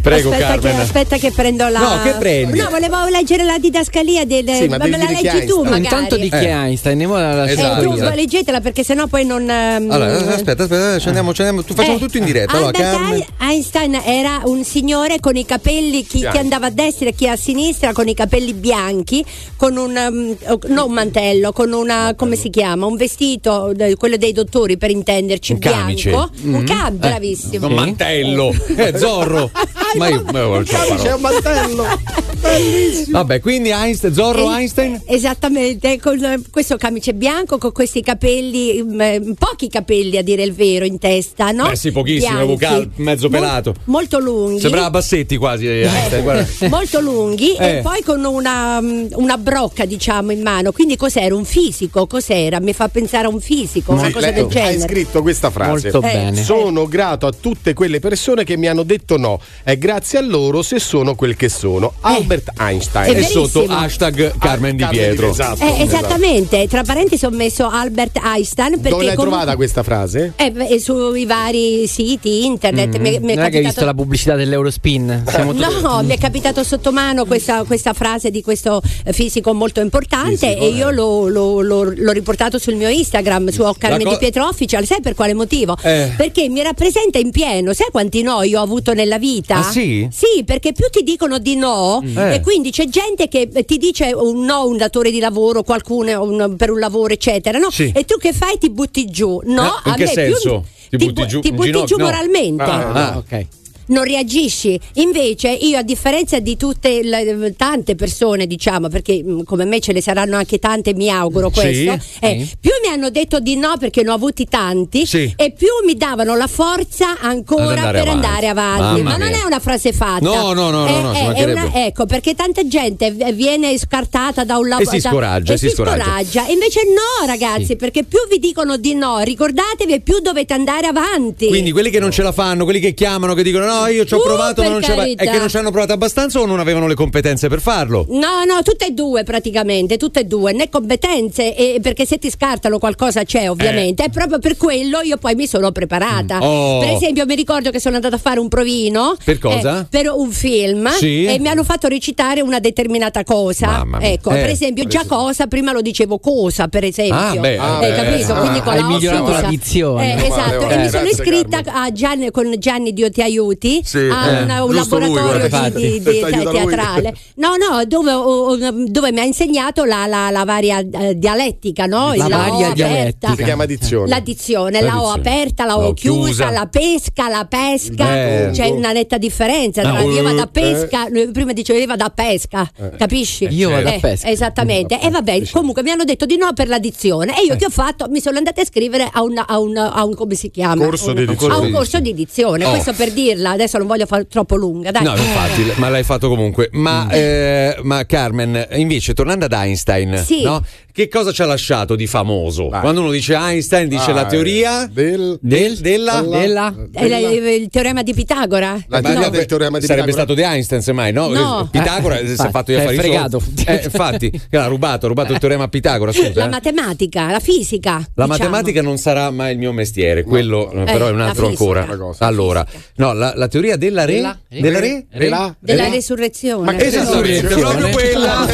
[0.00, 0.74] Prego, aspetta Carmen.
[0.76, 1.78] Che, aspetta che prendo la.
[1.80, 2.58] No, che prendi?
[2.58, 4.48] No, volevo leggere la didascalia del.
[4.48, 5.82] Sì, ma ma me la leggi tu, magari.
[5.82, 6.46] Intanto di chi Eh.
[6.48, 6.92] è Einstein?
[7.00, 9.48] Andiamo alla Eh, Esatto, tu leggetela perché sennò poi non.
[9.48, 12.52] ehm, Allora, aspetta, aspetta, ci andiamo, ci andiamo, tu facciamo Eh, tutto in diretta.
[12.56, 13.24] Allora, Albert Carmen.
[13.40, 17.36] Einstein era un signore con i capelli, chi, chi andava a destra e chi a
[17.36, 19.24] sinistra, con i capelli bianchi,
[19.56, 20.36] con un, um,
[20.68, 22.86] non un mantello, con una, come si chiama?
[22.86, 26.10] Un vestito, eh, quello dei dottori per intenderci, Un camice.
[26.10, 26.30] bianco.
[26.44, 26.64] Un Mm.
[26.66, 27.66] cam, Eh, bravissimo.
[27.66, 28.54] Un mantello.
[28.78, 29.50] Eh, Zorro.
[29.96, 31.16] Ma io, ma io un parole.
[31.18, 31.84] mantello.
[32.40, 33.18] Bellissimo.
[33.18, 35.00] Vabbè, quindi Einstein, Zorro Eh, Einstein?
[35.06, 40.42] Esattamente, con eh, questo camice bianco, con questi capelli, mm, eh, pochi capelli a dire
[40.42, 41.68] il vero in testa, no?
[41.68, 43.74] Beh, sì, pochissimo, vocal- mezzo Mol- pelato.
[43.84, 44.60] molto lunghi.
[44.60, 46.46] Sembrava Bassetti quasi eh, Einstein, guarda.
[46.68, 47.78] molto lunghi Eh.
[47.78, 52.60] e poi con una, mm, una brocca diciamo in mano quindi cos'era un fisico cos'era
[52.60, 55.50] mi fa pensare a un fisico una Sì, cosa lei del Hai genere scritto questa
[55.50, 55.90] frase.
[55.90, 56.12] Molto Eh.
[56.12, 56.42] bene.
[56.42, 59.40] Sono grato a tutte quelle persone che mi hanno detto no.
[59.62, 61.92] È grazie a loro se sono quel che sono.
[62.00, 63.14] Albert Einstein.
[63.14, 65.30] È E sotto hashtag Carmen Di Pietro.
[65.30, 65.62] Esatto.
[65.62, 70.32] Eh, esattamente tra parentesi ho messo Albert Einstein perché Dove l'hai comunque- trovata questa frase?
[70.36, 73.22] Eh, sui vari siti internet mi, mi è Mm.
[73.38, 75.24] Non è che hai capitato- visto la pubblicità dell'Eurospin?
[75.28, 79.52] Siamo tutti- No, mi è capitato sotto mano questa, questa frase di questo eh, fisico
[79.54, 80.92] molto importante Fisico, e io eh.
[80.92, 84.84] l'ho, l'ho- l'ho- l'ho riportato sul mio Instagram, su Carmen co- Di Pietro Official.
[84.86, 85.76] Sai per quale motivo?
[85.82, 86.12] Eh.
[86.16, 87.72] Perché mi rappresenta in pieno.
[87.72, 89.56] Sai quanti no io ho avuto nella vita?
[89.56, 90.08] Ah, sì?
[90.10, 92.34] Sì, perché più ti dicono di no, Eh.
[92.34, 96.22] e quindi c'è gente che eh, ti dice un no un datore di lavoro, qualcuno
[96.22, 97.70] un- per un lavoro, eccetera, no?
[97.70, 97.92] Sì.
[97.94, 98.58] E tu che fai?
[98.58, 99.40] Ti butti giù.
[99.44, 100.64] No, Eh, in a che me più- senso?
[100.90, 102.04] Ti ti, butti bu- giù ti butti giù No.
[102.04, 103.46] moralmente Ah, Ah, ok.
[103.88, 104.78] Non reagisci.
[104.94, 109.92] Invece io a differenza di tutte le, tante persone, diciamo, perché mh, come me ce
[109.92, 112.56] ne saranno anche tante, mi auguro Sì, questo, eh, sì.
[112.60, 115.32] più mi hanno detto di no perché ne ho avuti tanti Sì.
[115.36, 118.26] e più mi davano la forza ancora andare per avanti.
[118.26, 119.02] andare avanti.
[119.02, 119.42] Mamma Ma non mia.
[119.42, 120.24] è una frase fatta.
[120.24, 121.60] No, no, no, no, È- no, è mancherebbe.
[121.60, 126.04] una- ecco, perché tanta gente viene scartata da un lavoro si scoraggia, e si scoraggia.
[126.04, 126.46] scoraggia.
[126.48, 131.46] Invece no, ragazzi, perché più vi dicono di no, ricordatevi e più dovete andare avanti.
[131.48, 134.14] Quindi quelli che non ce la fanno, quelli che chiamano, che dicono no, io ci
[134.14, 135.22] ho Uh, provato, ma non ce la carità.
[135.24, 138.04] è che non ci hanno provato abbastanza o non avevano le competenze per farlo?
[138.08, 142.30] No, no, tutte e due praticamente, tutte e due, né competenze, e perché se ti
[142.30, 146.38] scartano qualcosa c'è ovviamente, e proprio per quello io poi mi sono preparata.
[146.38, 146.42] Mm.
[146.42, 146.78] Oh.
[146.80, 149.80] Per esempio mi ricordo che sono andata a fare un provino Per cosa?
[149.80, 151.24] eh, per un film Sì.
[151.26, 153.84] e mi hanno fatto recitare una determinata cosa.
[154.00, 157.14] Ecco, Eh, per esempio già cosa, prima lo dicevo cosa, per esempio.
[157.16, 158.32] Ah, beh, Eh, beh, capito?
[158.32, 160.16] ah, Quindi con hai la migliorato la dizione.
[160.22, 160.74] Eh, esatto, male.
[160.74, 161.62] e mi Eh, sono iscritta
[161.92, 166.00] Gianni, con Gianni Dio ti aiuti Sì, a eh, una- un lui, laboratorio guarda, di,
[166.00, 166.52] di- di- lui.
[166.52, 167.14] teatrale.
[167.36, 172.14] No, no, dove, dove mi ha insegnato la, la- la varia eh, dialettica, no?
[172.14, 172.72] La Il- varia O aperta.
[172.74, 173.34] dialettica.
[173.36, 174.08] Si chiama dizione.
[174.08, 176.50] La dizione, la O aperta, la O La chiusa, chiusa.
[176.50, 178.16] la pesca, la pesca.
[178.16, 178.50] Eh.
[178.52, 180.48] C'è una netta differenza tra Ah, io vado a eh.
[180.50, 183.46] pesca, prima dicevo io vado a pesca, capisci?
[183.50, 184.28] Io vado a Eh, pesca.
[184.28, 185.00] Esattamente.
[185.00, 187.38] E vabbè, comunque mi hanno detto di no per la dizione.
[187.38, 188.06] E io che ho fatto?
[188.08, 190.84] Mi sono andata a scrivere a un, a un, a un- come si chiama?
[190.84, 191.54] Corso Un- di dizione.
[191.54, 192.64] A un corso di dizione.
[192.64, 192.70] Oh.
[192.70, 195.02] Questo per dirla, adesso non voglio fare troppo lunga, dai.
[195.02, 196.68] No, infatti, ma l'hai fatto comunque.
[196.72, 197.10] Ma, Mm.
[197.12, 200.42] eh, ma Carmen, invece, tornando ad Einstein, Sì.
[200.42, 200.64] no?
[200.98, 202.68] che cosa ci ha lasciato di famoso?
[202.70, 202.80] Vai.
[202.80, 206.20] Quando uno dice Einstein, dice Ah, la teoria eh, del- del- della.
[206.22, 206.74] Della?
[206.92, 208.76] È la- il teorema di Pitagora?
[208.88, 210.32] La teoria no, del teorema di sarebbe Pitagora.
[210.34, 211.28] stato di Einstein, semmai, no?
[211.28, 211.62] No.
[211.72, 213.40] Eh, Pitagora Eh, si è fatto gli affari fregato.
[213.66, 216.10] Eh, infatti, ha rubato, ha rubato il teorema a Pitagora.
[216.12, 216.48] Scusa, La eh.
[216.48, 217.92] matematica, la fisica.
[218.14, 218.26] La diciamo.
[218.26, 221.86] matematica non sarà mai il mio mestiere, quello eh, però è un altro ancora.
[222.18, 226.64] Allora, no, la, la teoria della re, Della- della re, Re- la- Della re- resurrezione.
[226.64, 228.46] Ma che esattamente, proprio quella.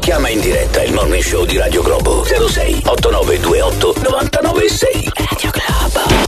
[0.00, 6.24] Chiama in diretta il morning show di Radio Globo 06 8928 996 Radio Globo.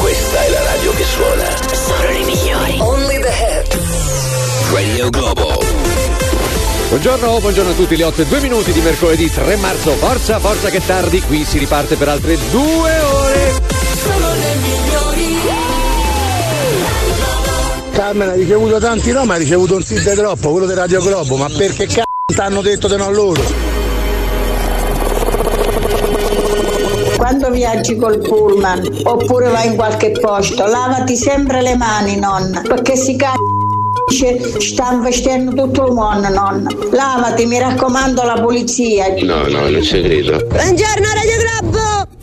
[0.00, 1.44] Questa è la radio che suona.
[1.72, 2.76] Solo i migliori.
[2.80, 3.78] Only the hit.
[4.72, 5.63] Radio Globo.
[6.88, 9.92] Buongiorno, buongiorno a tutti, le 8 e 2 minuti di mercoledì 3 marzo.
[9.92, 13.52] Forza, forza che tardi, qui si riparte per altre due ore.
[17.90, 21.00] Carmen ha ricevuto tanti no, ma ha ricevuto un sì di troppo, quello di Radio
[21.00, 23.42] Globo, ma perché c***o ti hanno detto di no a loro?
[27.16, 32.96] Quando viaggi col pullman oppure vai in qualche posto, lavati sempre le mani, nonna, perché
[32.96, 33.63] si c***o
[34.60, 36.70] stanno vestendo tutto il mondo, nonna.
[36.90, 39.14] Lavati, mi raccomando, la polizia.
[39.22, 40.44] No, no, non ci credo.
[40.46, 42.13] Buongiorno Radio Globo!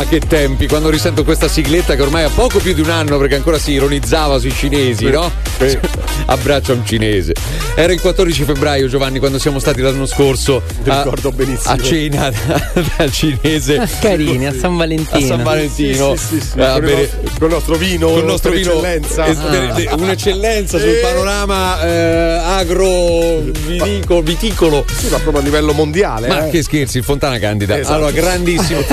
[0.00, 2.88] Ah, Ah, che tempi, quando risento questa sigletta che ormai ha poco più di un
[2.88, 5.30] anno perché ancora si ironizzava sui cinesi, Sì, no?
[5.58, 5.78] sì.
[6.24, 7.34] Abbraccio a un cinese.
[7.74, 11.74] Era il 14 febbraio, Giovanni, quando siamo stati l'anno scorso a, ricordo benissimo.
[11.74, 13.86] a cena da- dal cinese.
[14.00, 15.18] Carini, a San Valentino.
[15.18, 16.16] A San Valentino.
[16.16, 18.50] Sì, sì, sì, Eh, a con, il nostro, con il nostro vino, con il nostro
[18.52, 19.26] vino eccellenza.
[19.26, 21.00] es- de- de- un'eccellenza sul Eh.
[21.02, 24.84] panorama eh, agro vinico- viticolo.
[24.96, 26.28] Sì, ma proprio a livello mondiale.
[26.28, 26.50] Ma eh.
[26.50, 27.76] che scherzi, il Fontana Candida.
[27.78, 27.94] Esatto.
[27.96, 28.80] Allora, grandissimo.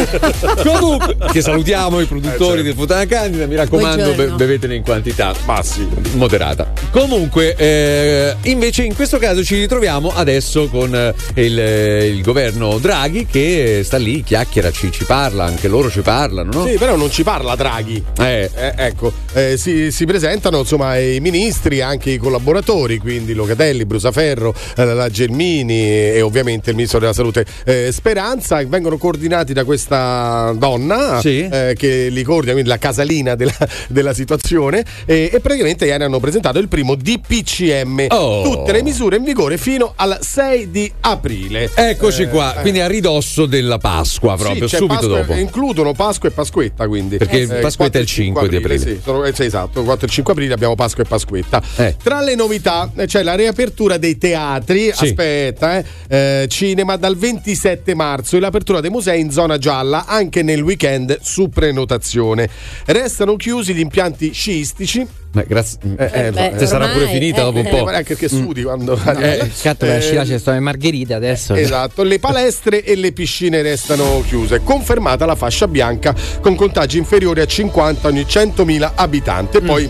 [0.63, 0.96] Comunque,
[1.31, 2.61] che salutiamo i produttori Eh, certo.
[2.63, 3.45] del Fontana Candida.
[3.45, 6.71] Mi raccomando, be- bevetene in quantità massi, moderata.
[6.91, 12.77] Comunque, eh, invece, in questo caso ci ritroviamo adesso con eh, il, eh, il governo
[12.79, 16.65] Draghi che sta lì, chiacchiera, ci, ci parla, anche loro ci parlano, no?
[16.65, 18.03] Sì, però non ci parla Draghi.
[18.19, 23.85] Eh, Eh, ecco, eh, si, si presentano insomma i ministri, anche i collaboratori, quindi Locatelli,
[23.85, 29.63] Brusaferro, eh, la Gelmini e ovviamente il ministro della salute eh, Speranza, vengono coordinati da
[29.63, 30.86] questa donna
[31.21, 31.47] Sì.
[31.49, 33.55] eh, che li coordina, quindi la casalina della,
[33.87, 38.43] della situazione e, e praticamente ieri hanno presentato il primo DPCM, Oh.
[38.43, 41.69] tutte le misure in vigore fino al 6 di aprile.
[41.73, 42.61] Eccoci Eh, qua, eh.
[42.61, 45.33] quindi a ridosso della Pasqua, proprio Sì, subito Pasqua- dopo.
[45.33, 47.17] Includono Pasqua e Pasquetta, quindi.
[47.17, 48.79] Perché Eh, Pasquetta è il 4 e 5 di aprile.
[48.79, 51.61] Sì, sono- eh, sì, esatto, 4 e 5 aprile abbiamo Pasqua e Pasquetta.
[51.77, 51.95] Eh.
[52.01, 55.05] Tra le novità eh, c'è la riapertura dei teatri, Sì.
[55.05, 60.41] aspetta, eh, eh, cinema dal 27 marzo e l'apertura dei musei in zona gialla anche
[60.43, 60.75] nel weekend
[61.21, 62.49] su prenotazione.
[62.85, 65.05] Restano chiusi gli impianti sciistici.
[65.33, 65.79] Ma grazie.
[65.97, 67.69] Eh, eh, beh, Se sarà pure ormai, finita eh, dopo un eh.
[67.69, 67.83] po'.
[67.83, 71.53] ma anche che sudi quando Eh, Cazzo, per Eh, la scilace sto in Margherita adesso.
[71.53, 74.61] Esatto, le palestre e le piscine restano chiuse.
[74.63, 79.57] Confermata la fascia bianca con contagi inferiori a 50 ogni 100.000 abitanti.
[79.57, 79.89] E poi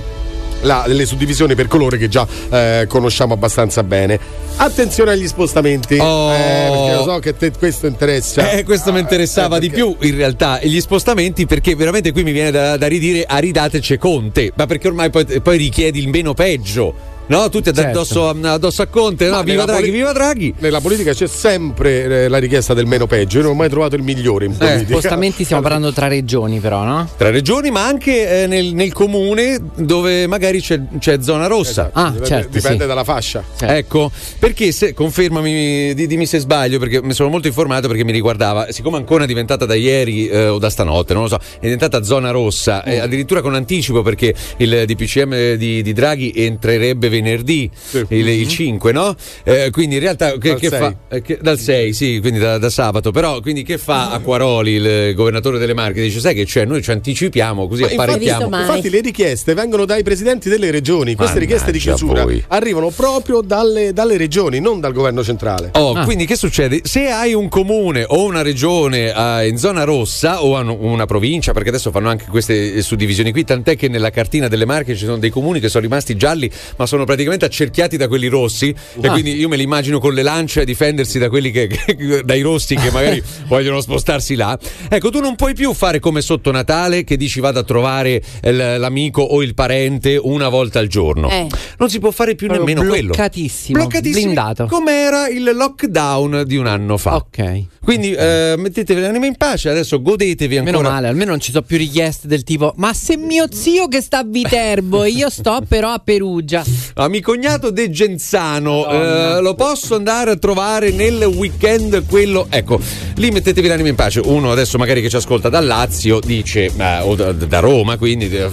[0.62, 4.20] la- le suddivisioni per colore che già eh, conosciamo abbastanza bene.
[4.58, 6.34] Attenzione agli spostamenti, Oh.
[6.34, 8.51] eh, perché lo so che te questo interessa.
[8.51, 12.12] Eh, questo mi interessava eh, di perché- più in realtà e gli spostamenti perché veramente
[12.12, 15.99] qui mi viene da, da ridire a ridateci Conte ma perché ormai poi, poi richiedi
[15.99, 17.50] il meno peggio no?
[17.50, 17.82] tutti Certo.
[17.82, 19.44] addosso, addosso a Conte no?
[19.44, 23.38] Viva Draghi poli- viva Draghi Nella politica c'è sempre eh, la richiesta del meno peggio.
[23.38, 24.86] Io non ho mai trovato il migliore in politica.
[24.90, 27.08] Spostamenti stiamo parlando tra regioni, però, no?
[27.18, 32.06] tra regioni ma anche eh, nel, nel comune dove magari c'è, c'è zona rossa Ah,
[32.10, 32.88] dipende, certo, dipende sì.
[32.88, 33.44] dalla fascia.
[33.60, 38.12] Ecco, perché se confermami, di- dimmi se sbaglio, perché mi sono molto informato perché mi
[38.12, 41.60] riguardava, siccome Ancona è diventata da ieri eh, o da stanotte, non lo so, è
[41.62, 42.92] diventata zona rossa, Mm.
[42.92, 47.70] eh, addirittura con anticipo perché il DPCM di, di Draghi entrerebbe venerdì,
[48.09, 49.15] il, il 5, no?
[49.43, 50.49] Eh, quindi in realtà che.
[50.49, 50.80] Dal che 6.
[50.80, 50.95] fa?
[51.09, 55.13] Eh, che- dal 6, sì, quindi da, da sabato, però quindi che fa Acquaroli, il
[55.15, 56.01] governatore delle Marche?
[56.01, 58.59] Dice, sai che c'è, noi ci anticipiamo così Ma infatti, apparecchiamo.
[58.59, 61.15] infatti le richieste vengono dai presidenti delle regioni.
[61.15, 62.43] Queste richieste di Mannaggia chiusura voi.
[62.49, 65.72] arrivano proprio dalle, dalle regioni, non dal governo centrale.
[65.74, 66.03] Oh, Ah.
[66.03, 66.82] quindi che succede?
[66.84, 71.53] Se hai un comune o una regione eh, in zona rossa o hanno una provincia,
[71.53, 75.05] perché adesso fanno anche queste eh, suddivisioni qui, tant'è che nella cartina delle Marche ci
[75.05, 78.70] sono dei comuni che sono rimasti gialli, ma sono praticamente accerchiati da quelli rossi.
[79.01, 79.12] E Ah.
[79.12, 81.66] quindi io me li immagino con le lance a difendersi da quelli che,
[81.97, 84.58] che- dai rossi che magari vogliono spostarsi là.
[84.89, 89.22] Ecco, tu non puoi più fare come sotto Natale che dici vado a trovare l'amico
[89.24, 91.30] o il parente una volta al giorno.
[91.30, 91.47] Eh.
[91.80, 93.08] Non si può fare più Proprio nemmeno quello.
[93.14, 94.66] bloccatissimo, Bloccatissimi, blindato.
[94.66, 97.16] Com'era il lockdown di un anno fa.
[97.16, 97.64] Ok.
[97.88, 100.78] Quindi eh, mettetevi l'anima in pace, adesso godetevi ancora.
[100.78, 104.02] Meno male, almeno non ci sono più richieste del tipo: Ma se mio zio che
[104.02, 106.66] sta a Viterbo e io sto però a Perugia.
[106.96, 112.48] Ah, mi cognato De Genzano, eh, lo posso andare a trovare nel weekend quello.
[112.50, 112.78] Ecco,
[113.16, 114.20] lì mettetevi l'anima in pace.
[114.20, 118.30] Uno adesso magari che ci ascolta da Lazio dice, eh, o da, da Roma, quindi
[118.30, 118.50] eh,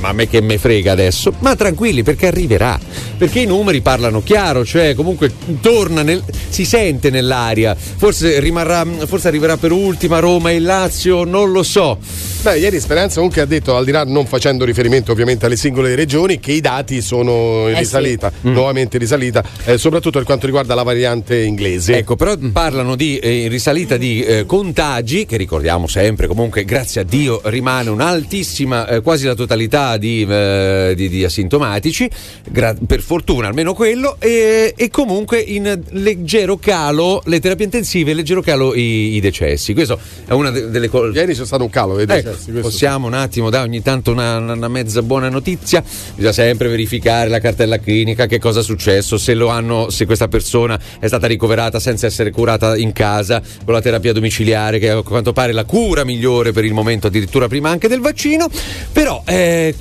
[0.00, 1.34] ma a me che me frega adesso.
[1.40, 2.80] Ma tranquilli perché arriverà.
[3.18, 7.76] Perché i numeri parlano chiaro, cioè comunque torna, nel, si sente nell'aria.
[7.76, 11.98] Forse rimarrà, forse arriverà per ultima Roma e Lazio, non lo so.
[12.44, 15.94] Beh, ieri Speranza comunque ha detto, al di là non facendo riferimento ovviamente alle singole
[15.94, 17.78] regioni, che i dati sono in Eh sì.
[17.78, 18.52] risalita, Mm.
[18.52, 21.96] nuovamente in risalita, eh, soprattutto per quanto riguarda la variante inglese.
[21.96, 27.00] Ecco, però parlano di eh, in risalita di eh, contagi, che ricordiamo sempre, comunque, grazie
[27.00, 32.10] a Dio, rimane un'altissima, eh, quasi la totalità di, eh, di- di asintomatici,
[32.50, 38.16] gra- per fortuna almeno quello, e, e comunque in leggero calo le terapie intensive, in
[38.18, 39.72] leggero calo i, i decessi.
[39.72, 41.18] Questo è una de- delle cose.
[41.18, 44.12] Ieri c'è stato un calo dei Ecco, decessi, questo possiamo un attimo dare ogni tanto
[44.12, 45.82] una, una- mezza buona notizia.
[46.14, 50.78] Bisogna sempre verificare la cartella clinica, che cosa è successo, se hanno, se questa persona
[50.98, 55.02] è stata ricoverata senza essere curata in casa con la terapia domiciliare, che è a
[55.02, 58.48] quanto pare la cura migliore per il momento, addirittura prima anche del vaccino.
[58.92, 59.74] Però eh,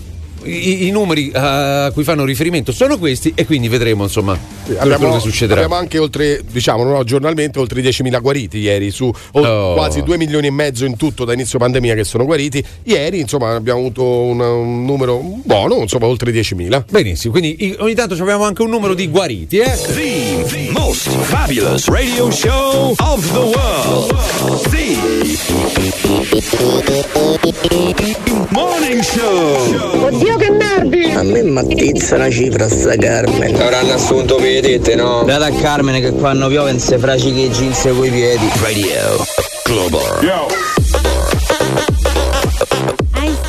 [0.45, 5.13] i, i numeri a cui fanno riferimento sono questi e quindi vedremo insomma quello Abbiamo,
[5.15, 5.61] che succederà.
[5.61, 9.73] abbiamo anche oltre, diciamo, no, giornalmente oltre 10.000 guariti ieri, su Oh.
[9.73, 12.63] quasi 2 milioni e mezzo in tutto da inizio pandemia che sono guariti.
[12.83, 16.85] Ieri, insomma, abbiamo avuto un, un numero buono, insomma, oltre 10.000.
[16.89, 19.71] Benissimo, quindi ogni tanto abbiamo anche un numero di guariti, eh?
[19.93, 24.71] The most fabulous radio show of the world.
[27.53, 28.15] The
[28.49, 30.05] Morning Show.
[30.05, 31.11] Oddio che nervi!
[31.13, 33.55] A me mattizza una cifra sta Carmen.
[33.55, 35.23] Avranno assunto piedette, no?
[35.23, 38.45] Date a Carmine che quando piove non si fracichi i jeans coi piedi.
[38.61, 39.25] Radio
[39.63, 40.51] Global.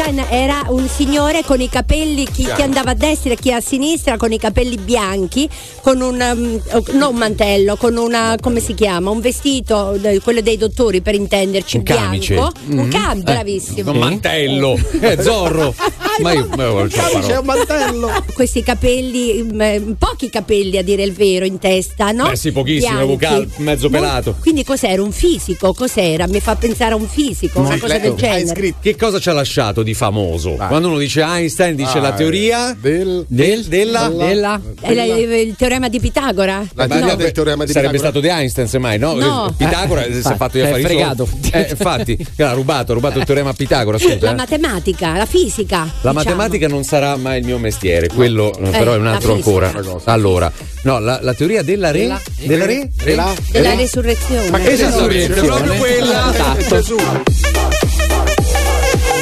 [0.05, 3.61] Einstein era un signore con i capelli, chi, chi andava a destra e chi a
[3.61, 5.49] sinistra, con i capelli bianchi,
[5.83, 6.61] con un, um,
[6.97, 9.11] non un mantello, con una, come si chiama?
[9.11, 12.35] Un vestito, eh, quello dei dottori per intenderci, Un camice.
[12.35, 12.53] bianco.
[12.69, 13.91] Un cam, Eh, bravissimo.
[13.93, 15.75] Un mantello, eh, Zorro.
[16.21, 17.43] ma io, ma io non c'ho parole.
[17.43, 18.11] mantello.
[18.35, 22.29] Questi capelli, pochi capelli a dire il vero in testa, no?
[22.29, 23.07] Beh, sì, pochissimo, Bianchi.
[23.13, 24.37] vocal- mezzo No, pelato.
[24.41, 25.03] Quindi cos'era?
[25.03, 25.73] Un fisico?
[25.73, 26.27] Cos'era?
[26.27, 28.75] Mi fa pensare a un fisico, una cosa del genere.
[28.81, 30.53] Che cosa ci ha lasciato di famoso?
[30.53, 34.61] Quando uno dice Einstein, dice Ah, la teoria del, del- della, Della?
[34.81, 36.59] È la- il teorema di Pitagora?
[36.75, 38.21] La Ma teoria no, del teorema di sarebbe Pitagora.
[38.21, 39.15] stato di Einstein semmai, no?
[39.15, 39.55] No.
[39.57, 41.29] Pitagora Eh, si è fatto gli affari fregato.
[41.53, 44.17] Eh, infatti, ha rubato, ha rubato il teorema a Pitagora, scusa.
[44.21, 44.35] La eh.
[44.35, 45.79] matematica, la fisica.
[45.79, 46.13] La diciamo.
[46.15, 49.73] matematica non sarà mai il mio mestiere, quello eh, però è un altro ancora.
[50.05, 50.51] Allora,
[50.83, 54.51] no, la, la teoria della re, Della- della re, Della- Della re- resurrezione.
[54.51, 56.33] Ma che esattamente, proprio quella.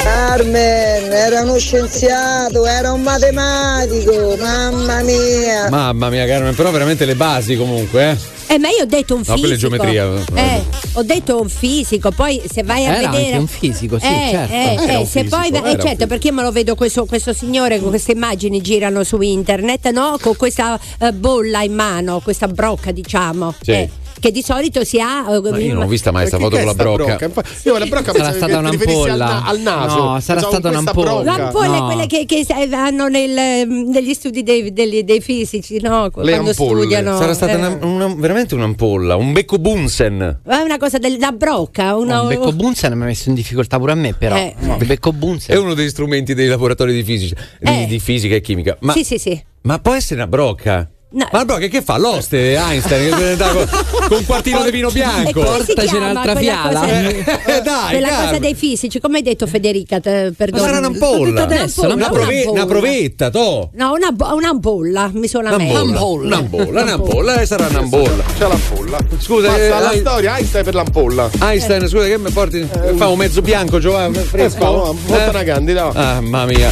[0.03, 5.69] Carmen era uno scienziato, era un matematico, mamma mia.
[5.69, 8.31] Mamma mia, Carmen, però veramente le basi comunque, eh.
[8.53, 9.53] Eh, ma io ho detto un No, fisico.
[9.53, 10.11] è geometria.
[10.35, 13.25] Eh, ho detto un fisico, poi se vai a Era vedere.
[13.27, 14.53] anche un fisico, sì, eh, certo.
[14.53, 17.31] eh, eh, se fisico, poi era eh, certo, perché io me lo vedo questo, questo
[17.33, 20.17] signore con queste immagini girano su internet, no?
[20.21, 23.55] Con questa eh, bolla in mano, questa brocca, diciamo.
[23.61, 23.89] Sì.
[24.15, 25.25] Eh, che di solito si ha.
[25.33, 27.17] eh, Ma io non ho vista mai sta Che foto con la brocca.
[27.25, 29.15] Infa- Io la brocca Sarà stata al, un'ampolla.
[29.15, 29.95] na- al naso.
[30.03, 31.21] No, sarà Pensavo stata questa un'ampolla.
[31.21, 31.41] brocca.
[31.43, 31.75] L'ampolla No.
[31.75, 36.09] è quelle che, che se- vanno nel, mm, negli studi dei, degli- dei fisici, no?
[36.11, 36.53] Quando ampolle.
[36.53, 37.17] studiano.
[37.17, 37.55] Sarà stata eh.
[37.55, 40.39] una- una- veramente un'ampolla, un becco Bunsen.
[40.45, 43.91] È una cosa della brocca, una, Un becco Bunsen mi ha messo in difficoltà pure
[43.91, 44.35] a me, però.
[44.35, 44.55] Eh.
[44.85, 45.55] Becco Bunsen.
[45.55, 47.85] È uno degli strumenti dei laboratori di fisica, di, Eh.
[47.87, 48.77] di fisica e chimica.
[48.81, 49.41] Ma, Sì, sì, sì.
[49.61, 50.89] ma può essere una brocca?
[51.15, 51.27] No.
[51.31, 51.97] Ma la brocca che fa?
[51.97, 53.69] L'oste Einstein che con,
[54.07, 55.41] con un quartino di vino E bianco.
[55.43, 56.79] Portaci un'altra fiala.
[56.79, 58.25] cosa- Eh, dai, quella Carmen.
[58.27, 60.01] cosa dei fisici, come hai detto Federica?
[60.03, 60.63] Ma Perdona.
[60.63, 61.43] sarà un'ampolla.
[61.43, 63.69] adesso, Una, prove- una provetta, to.
[63.73, 65.83] No, una, bo- un'ampolla, mi suona meglio.
[65.83, 66.37] Un'ampolla.
[66.37, 68.23] Un'ampolla, un'ampolla, eh, sarà un'ampolla.
[68.37, 68.97] C'è l'ampolla.
[69.19, 71.29] Scusa, Passa eh, alla Ein- storia, Einstein per l'ampolla.
[71.41, 72.67] Einstein, scusa che mi porti.
[72.95, 74.17] Fa un mezzo bianco, Giovanni.
[74.17, 74.95] Eh, Fresco.
[74.95, 75.91] fa- porta una candida.
[75.93, 76.71] Ah, mamma mia.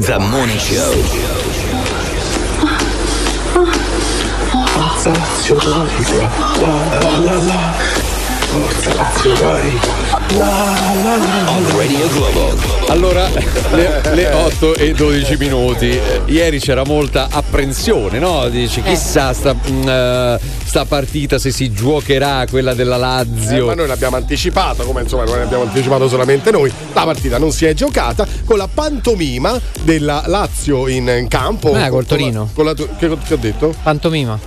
[0.00, 1.49] The Morning Show.
[5.50, 7.74] La la la la.
[8.50, 9.58] Forza la
[10.38, 12.08] la la On Radio.
[12.88, 13.28] Allora,
[13.72, 15.88] le, le 8 e 12 minuti.
[15.90, 18.48] Eh, Ieri c'era molta apprensione, no?
[18.48, 23.66] Dici, chissà sta, mm, eh, sta partita se si giocherà quella della Eh, Lazio.
[23.66, 26.72] ma noi l'abbiamo anticipato, come insomma non l'abbiamo anticipato solamente noi.
[26.92, 31.70] La partita non si è giocata con la pantomima della Lazio in, in campo.
[31.70, 32.48] Eh, Con- col Torino.
[32.54, 33.74] Con la, che, che ho detto?
[33.82, 34.38] Pantomima.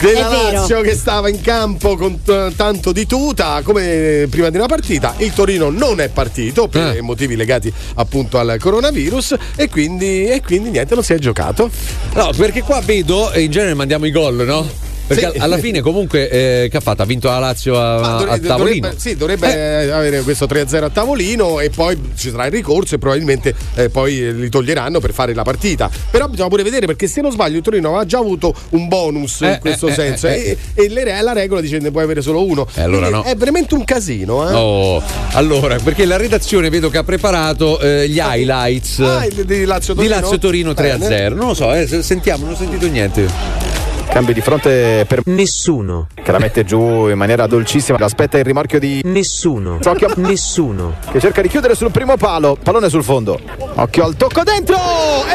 [0.00, 0.50] Della.
[0.52, 5.14] Lazio che stava in campo con t- tanto di tuta come prima di una partita.
[5.18, 7.00] Il Torino non è partito per Eh.
[7.00, 11.70] motivi legati appunto al coronavirus e quindi, e quindi niente, non si è giocato.
[12.14, 14.84] No, perché qua vedo, in genere mandiamo i gol, no?
[15.06, 15.38] Perché Sì.
[15.38, 17.02] alla fine comunque eh, che ha fatto?
[17.02, 18.80] Ha vinto la Lazio a, Ma a dovre- tavolino.
[18.80, 19.54] Dovrebbe, sì, dovrebbe
[19.84, 23.88] eh, avere questo 3-0 a tavolino e poi ci sarà il ricorso e probabilmente eh,
[23.88, 25.88] poi eh, li toglieranno per fare la partita.
[26.10, 29.42] Però bisogna pure vedere perché se non sbaglio il Torino aveva già avuto un bonus
[29.42, 32.20] Eh, in questo eh, senso eh, e, e le- la regola dice ne puoi avere
[32.20, 32.66] solo uno.
[32.74, 33.22] Eh, allora no.
[33.22, 34.48] È veramente un casino.
[34.48, 34.52] Eh?
[34.54, 35.02] Oh,
[35.32, 39.94] allora, perché la redazione vedo che ha preparato eh, gli highlights Ah, di, di Lazio
[39.94, 40.20] di Torino.
[40.20, 41.06] Lazio Torino 3 Bene.
[41.06, 41.34] 0.
[41.36, 43.85] Non lo so, eh, se- sentiamo, non ho sentito niente.
[44.08, 46.06] Cambio di fronte per Nessuno.
[46.14, 47.98] che la mette giù in maniera dolcissima.
[48.00, 49.78] Aspetta il rimorchio di Nessuno.
[49.84, 50.94] Occhio Nessuno.
[51.10, 52.56] che cerca di chiudere sul primo palo.
[52.62, 53.38] Pallone sul fondo.
[53.74, 54.76] Occhio al tocco dentro.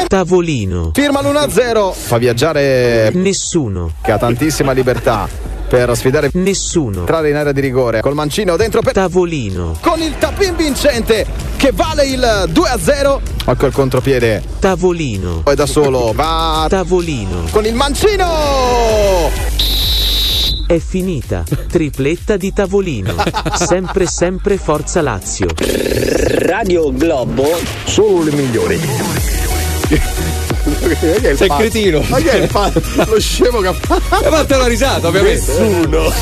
[0.00, 0.90] E Tavolino.
[0.94, 1.92] firma l'1-0.
[1.92, 3.92] Fa viaggiare Nessuno.
[4.02, 5.28] che ha tantissima libertà
[5.72, 6.98] per sfidare Nessuno.
[6.98, 8.02] entrare in area di rigore.
[8.02, 9.78] Col mancino dentro per Tavolino.
[9.80, 11.24] con il tapin vincente
[11.56, 12.20] che vale il
[12.52, 13.20] 2-0.
[13.46, 14.42] Occhio al contropiede.
[14.58, 15.40] Tavolino.
[15.42, 17.44] Poi da solo va Tavolino.
[17.50, 19.30] con il mancino.
[20.66, 21.42] È finita.
[21.70, 23.14] Tripletta di tavolino.
[23.56, 25.46] Sempre, sempre Forza Lazio.
[26.40, 27.48] Radio Globo.
[27.84, 28.78] Solo le migliori.
[31.36, 32.02] Sei cretino.
[32.08, 32.72] Ma che è il fa-
[33.06, 34.14] lo scemo che ha fatto?
[34.24, 35.52] Hai fatto la risata, ovviamente.
[35.52, 36.12] Nessuno.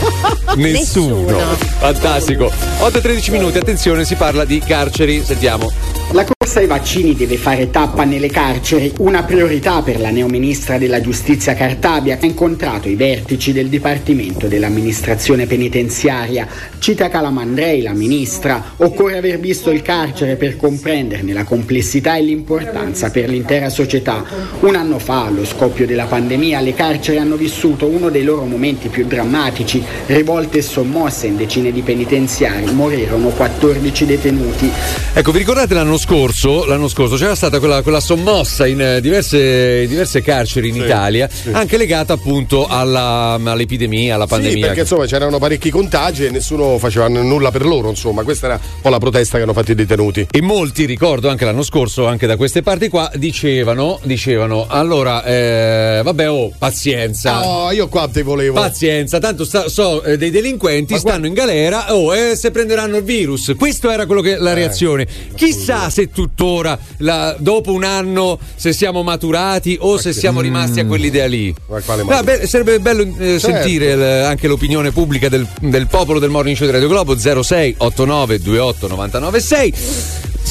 [0.57, 1.39] Nessuno.
[1.79, 2.53] Fantastico.
[2.81, 5.23] 8-13 minuti, attenzione, si parla di carceri.
[5.25, 5.71] Sentiamo.
[6.13, 11.01] La corsa ai vaccini deve fare tappa nelle carceri, una priorità per la neoministra della
[11.01, 16.49] giustizia Cartabia che ha incontrato i vertici del Dipartimento dell'amministrazione penitenziaria.
[16.81, 23.11] Cita Calamandrei, la ministra, occorre aver visto il carcere per comprenderne la complessità e l'importanza
[23.11, 24.25] per l'intera società.
[24.61, 28.89] Un anno fa, allo scoppio della pandemia, le carceri hanno vissuto uno dei loro momenti
[28.89, 34.71] più drammatici, rivolte e sommosse in decine di penitenziari, morirono 14 detenuti.
[35.15, 36.67] Ecco, vi ricordate l'anno scorso?
[36.67, 41.29] L'anno scorso c'era stata quella, quella sommossa in eh, diverse, diverse carceri in Sì, Italia,
[41.33, 41.49] sì.
[41.53, 44.67] anche legata appunto alla- all'epidemia, alla Sì, pandemia.
[44.67, 48.81] perché insomma c'erano parecchi contagi e nessuno faceva nulla per loro, insomma, questa era un
[48.83, 50.27] po' la protesta che hanno fatto i detenuti.
[50.31, 56.01] E molti, ricordo anche l'anno scorso, anche da queste parti qua, dicevano, dicevano allora, eh,
[56.03, 57.47] vabbè, oh, pazienza.
[57.47, 58.55] Oh, io qua te volevo.
[58.61, 63.03] Pazienza, tanto sta- so eh, dei delinquenti stanno in galera, oh, eh, se prenderanno il
[63.05, 63.55] virus.
[63.59, 65.07] Questo era quello che la reazione.
[65.35, 70.87] Chissà se tuttora, la- dopo un anno, se siamo maturati o se siamo rimasti a
[70.87, 71.55] quell'idea lì.
[71.67, 76.31] quale Ah, beh, sarebbe bello eh, sentire il- anche l'opinione pubblica del, del popolo del
[76.31, 79.75] Morning Show di Radio Globo 06 89 28 99 6.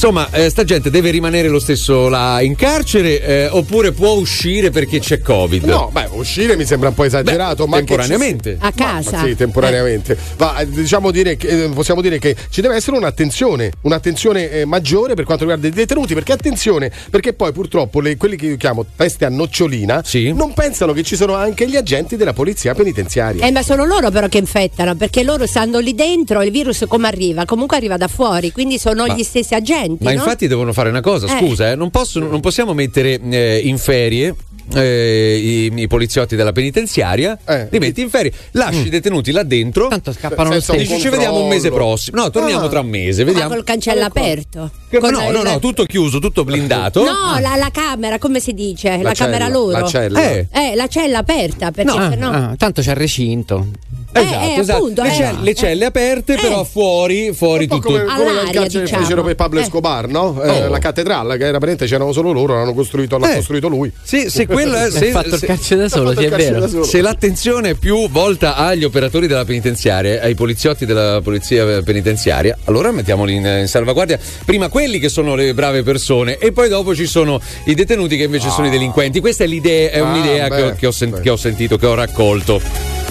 [0.01, 4.69] Insomma, eh, sta gente deve rimanere lo stesso là in carcere eh, oppure può uscire
[4.69, 5.65] perché c'è Covid?
[5.65, 8.55] No, beh, uscire mi sembra un po' esagerato, Beh, ma temporaneamente.
[8.61, 9.17] A casa.
[9.17, 10.17] Ma sì, temporaneamente.
[10.37, 14.63] Ma eh, diciamo dire che, eh, possiamo dire che ci deve essere un'attenzione, un'attenzione eh,
[14.63, 18.55] maggiore per quanto riguarda i detenuti, perché attenzione, perché poi purtroppo le- quelli che io
[18.55, 20.01] chiamo teste a nocciolina
[20.33, 23.45] non pensano che ci sono anche gli agenti della polizia penitenziaria.
[23.45, 27.07] Eh, ma sono loro però che infettano, perché loro stanno lì dentro, il virus come
[27.09, 27.43] arriva?
[27.43, 29.87] Comunque arriva da fuori, quindi sono Ma- gli stessi agenti.
[29.99, 30.17] Ma no?
[30.17, 31.37] infatti devono fare una cosa, Eh.
[31.39, 34.35] scusa, eh, non, possono- non possiamo mettere eh, in ferie.
[34.75, 37.35] eh, i, i poliziotti della penitenziaria
[37.71, 40.77] li metti in ferie lasci i detenuti là dentro tanto scappano lo stesso.
[40.77, 42.69] dici ci vediamo un mese prossimo no torniamo Ah.
[42.69, 44.69] tra un mese Ma vediamo col cancello aperto.
[44.87, 48.89] Che- no no no tutto chiuso tutto blindato No, la, la camera, come si dice?
[49.01, 49.71] La, cella, camera loro.
[49.79, 50.29] la cella.
[50.29, 50.75] Eh.
[50.75, 52.29] la cella aperta, perché No, se no.
[52.29, 53.67] ah, tanto c'è il recinto.
[54.11, 54.77] Esatto, eh, esatto.
[54.79, 55.13] appunto, le, eh.
[55.13, 59.03] celle, le celle aperte però fuori fuori tutto Come, come nel carcere che diciamo.
[59.03, 59.63] fecero per Pablo Eh.
[59.63, 60.41] Escobar, no?
[60.41, 60.67] Eh, Oh.
[60.69, 63.35] La cattedrale, che era praticamente c'erano solo loro, l'hanno costruito, l'ha Eh.
[63.35, 63.91] costruito lui.
[64.01, 66.83] Sì, se quella Ha fatto il carcere da solo, sì, è vero.
[66.83, 72.91] Se l'attenzione è più volta agli operatori della penitenziaria, ai poliziotti della polizia penitenziaria, allora
[72.91, 74.17] mettiamoli in, in salvaguardia.
[74.43, 78.23] Prima quelli che sono le brave persone e poi dopo ci sono i detenuti che
[78.23, 79.19] invece sono i delinquenti.
[79.19, 81.85] Questa è l'idea, è Ah, un'idea che, ho, che ho sen- che ho sentito, che
[81.85, 82.59] ho raccolto.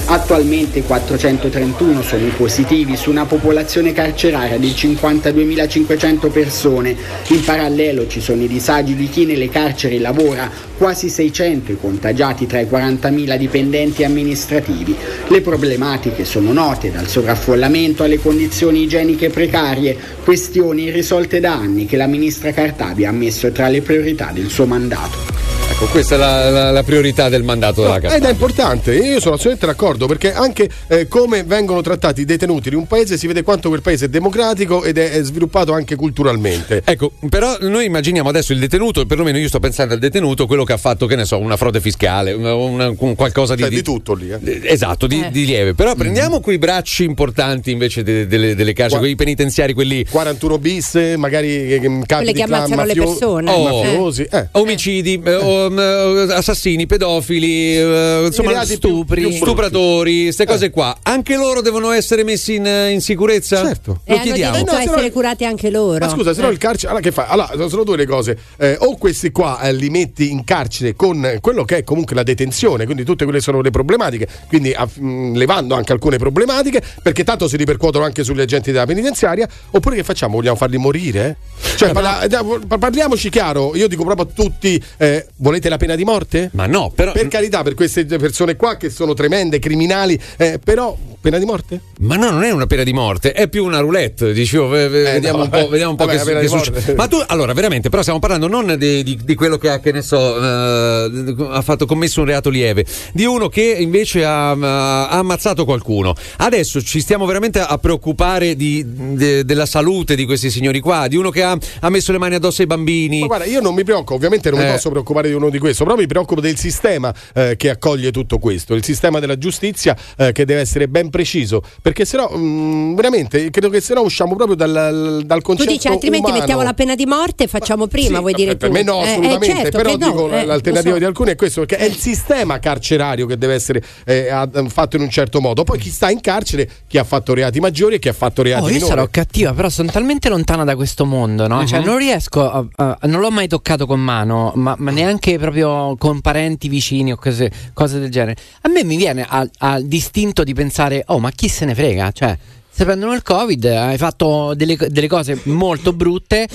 [0.07, 6.97] Attualmente 431 sono i positivi su una popolazione carceraria di 52.500 persone.
[7.29, 12.47] In parallelo ci sono i disagi di chi nelle carceri lavora, quasi 600 i contagiati
[12.47, 14.97] tra i 40.000 dipendenti amministrativi.
[15.29, 21.99] Le problematiche sono note, dal sovraffollamento alle condizioni igieniche precarie, questioni irrisolte da anni che
[21.99, 25.68] la ministra Cartabia ha messo tra le priorità del suo mandato.
[25.81, 29.35] Ecco, questa è la, la- la priorità del mandato della Ed è importante, io sono
[29.37, 33.45] assolutamente d'accordo perché anche eh, come vengono trattati i detenuti di un paese si vede
[33.45, 36.83] quanto quel paese è democratico ed è, è sviluppato anche culturalmente.
[36.85, 40.73] Ecco, però noi immaginiamo adesso il detenuto, perlomeno io sto pensando al detenuto, quello che
[40.73, 43.83] ha fatto, che ne so, una frode fiscale, una- una- un qualcosa di, Cioè, di
[43.83, 44.31] tutto lì.
[44.31, 44.61] eh.
[44.65, 45.31] Esatto, di, Eh.
[45.31, 45.75] di lieve.
[45.75, 50.59] Però prendiamo quei bracci importanti invece de- delle, delle case, Qua- quei penitenziari, quelli 41
[50.59, 53.51] bis, magari eh, di che ammazzano le mafio- persone.
[53.53, 53.63] Oh.
[53.83, 54.27] mafiosi.
[54.29, 54.49] eh.
[54.53, 59.45] omicidi, eh, o, eh, assassini, pedofili, eh, insomma, reati più- stupri, più brutti.
[59.45, 60.97] stupratori, queste cose qua.
[61.03, 63.65] Anche loro devono essere messi in, in sicurezza?
[63.65, 64.01] Certo.
[64.05, 64.53] E Lo hanno chiediamo.
[64.55, 66.05] diritto Eh, no, se essere no- curati anche loro.
[66.05, 66.53] Ma scusa, se no Eh.
[66.53, 66.89] il carcere.
[66.93, 67.27] Allora che fa?
[67.27, 68.39] Allora, sono due le cose.
[68.57, 72.23] Eh, o questi qua eh, li metti in carcere con quello che è comunque la
[72.23, 77.25] detenzione, quindi tutte quelle sono le problematiche, quindi aff- mh, levando anche alcune problematiche, perché
[77.25, 80.35] tanto si ripercuotono anche sugli agenti della penitenziaria, oppure che facciamo?
[80.37, 81.37] Vogliamo farli morire?
[81.77, 82.29] Cioè, parla- eh,
[82.67, 85.27] pa- parliamoci chiaro, io dico proprio a tutti, eh,
[85.59, 86.51] volete la pena di morte?
[86.53, 87.13] Ma no, però.
[87.13, 91.81] Per carità, per queste persone qua che sono tremende, criminali, eh, però pena di morte?
[92.01, 94.33] Ma no, non è una pena di morte, è più una roulette.
[94.33, 96.95] Dicevo, ve- ve- vediamo, no, un po', vediamo un po' vabbè, che, che succede.
[96.95, 99.93] Ma tu, allora, veramente, però stiamo parlando non di, di- di quello che ha, che
[99.93, 105.09] ne so, eh, ha fatto commesso un reato lieve, di uno che invece ha, ha
[105.11, 106.15] ammazzato qualcuno.
[106.39, 111.17] Adesso ci stiamo veramente a preoccupare di- de- della salute di questi signori qua, di
[111.17, 113.21] uno che ha, ha messo le mani addosso ai bambini.
[113.21, 114.73] Ma guarda, io non mi preoccupo, ovviamente non mi Eh.
[114.73, 118.39] posso preoccupare di uno di questo, però mi preoccupo del sistema eh, che accoglie tutto
[118.39, 122.95] questo, il sistema della giustizia eh, che deve essere ben ben preciso, perché sennò mh,
[122.95, 126.41] veramente credo che sennò usciamo proprio dal, dal Tu concetto dici altrimenti umano.
[126.41, 128.75] mettiamo la pena di morte e facciamo prima, Sì, vuoi no, dire per tu?
[128.75, 129.47] me no, Eh, eh, assolutamente.
[129.63, 130.99] certo però che no, dico eh, l'alternativa so.
[130.99, 134.29] di alcuni è questo, perché è il sistema carcerario che deve essere eh,
[134.69, 135.65] fatto in un certo modo.
[135.65, 138.63] Poi chi sta in carcere, chi ha fatto reati maggiori e chi ha fatto reati
[138.65, 138.91] Oh, io minori.
[138.91, 141.65] sarò cattiva, però sono talmente lontana da questo mondo, no?
[141.67, 141.85] Cioè, Mhm.
[141.85, 146.21] non riesco, a- a- non l'ho mai toccato con mano, ma, ma neanche proprio con
[146.21, 148.37] parenti vicini o cose, cose del genere.
[148.63, 152.11] A me mi viene al distinto di pensare, oh, ma chi se ne frega?
[152.13, 152.37] Cioè,
[152.71, 156.49] se prendono il Covid, hai fatto delle, delle cose molto brutte.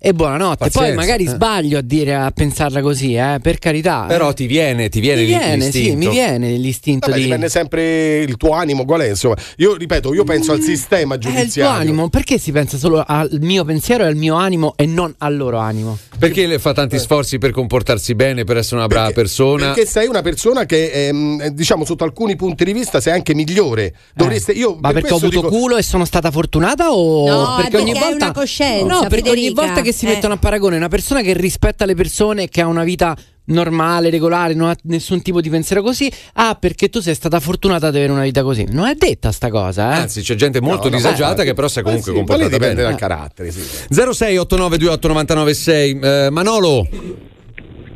[0.00, 0.58] E buonanotte.
[0.58, 1.28] Poi Pazienza, magari eh.
[1.28, 4.04] sbaglio a dire a pensarla così, eh, per carità.
[4.06, 5.78] Però ti viene, ti viene mi viene, l'istinto.
[5.88, 7.24] sì, mi viene l'istinto Vabbè, di.
[7.24, 9.34] dipende sempre il tuo animo qual è, insomma.
[9.56, 11.80] Io ripeto, io penso al sistema È il tuo giudiziario.
[11.80, 15.36] animo, perché si pensa solo al mio pensiero e al mio animo e non al
[15.36, 15.98] loro animo?
[16.16, 19.72] Perché le fa tanti sforzi per comportarsi bene, per essere una brava persona.
[19.72, 23.34] Perché sei una persona che, ehm, eh, diciamo, sotto alcuni punti di vista sei anche
[23.34, 23.94] migliore.
[24.14, 27.54] Dovreste, io, Ma per perché ho avuto dico- culo e sono stata fortunata o No,
[27.56, 30.08] perché ogni perché hai volta una coscienza, No, perché ogni volta che si Eh.
[30.10, 33.16] mettono a paragone una persona che rispetta le persone che ha una vita
[33.46, 37.86] normale, regolare, non ha nessun tipo di pensiero così, ah, perché tu sei stata fortunata
[37.86, 38.66] ad avere una vita così.
[38.70, 40.00] Non è detta sta cosa, eh.
[40.00, 42.18] Anzi, c'è gente molto No, no, disagiata ma- che però si è comunque Eh sì,
[42.18, 42.88] comportata dipende bene.
[42.90, 43.60] dal carattere, sì.
[43.88, 46.86] 06 8928 996 eh, Manolo.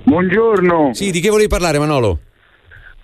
[0.05, 0.91] Buongiorno.
[0.95, 2.19] Sì, di che volevi parlare Manolo?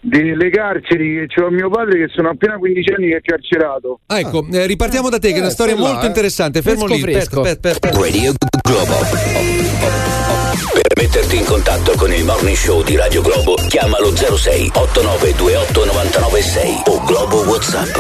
[0.00, 3.98] Delle carceri, c'ho mio padre che sono appena 15 anni che è carcerato.
[4.06, 6.08] Ah, ecco, eh, ripartiamo da te, che è una storia stai là, molto eh.
[6.08, 6.62] interessante.
[6.62, 7.00] Fermo Fresco, lì.
[7.12, 7.40] fresco.
[7.40, 8.04] Aspetta, aspetta, aspetta.
[8.04, 8.32] Radio
[8.62, 8.94] Globo.
[10.72, 16.82] Per metterti in contatto con il Morning Show di Radio Globo, chiamalo 06 8928 996
[16.86, 17.94] o Globo WhatsApp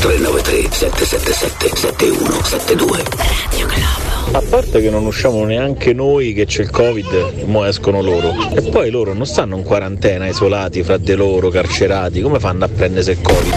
[0.00, 4.09] 393 777 7172.
[4.32, 8.32] A parte che non usciamo neanche noi che c'è il covid, mo escono loro.
[8.54, 12.68] E poi loro non stanno in quarantena, isolati fra di loro, carcerati, come fanno a
[12.68, 13.54] prendersi il covid?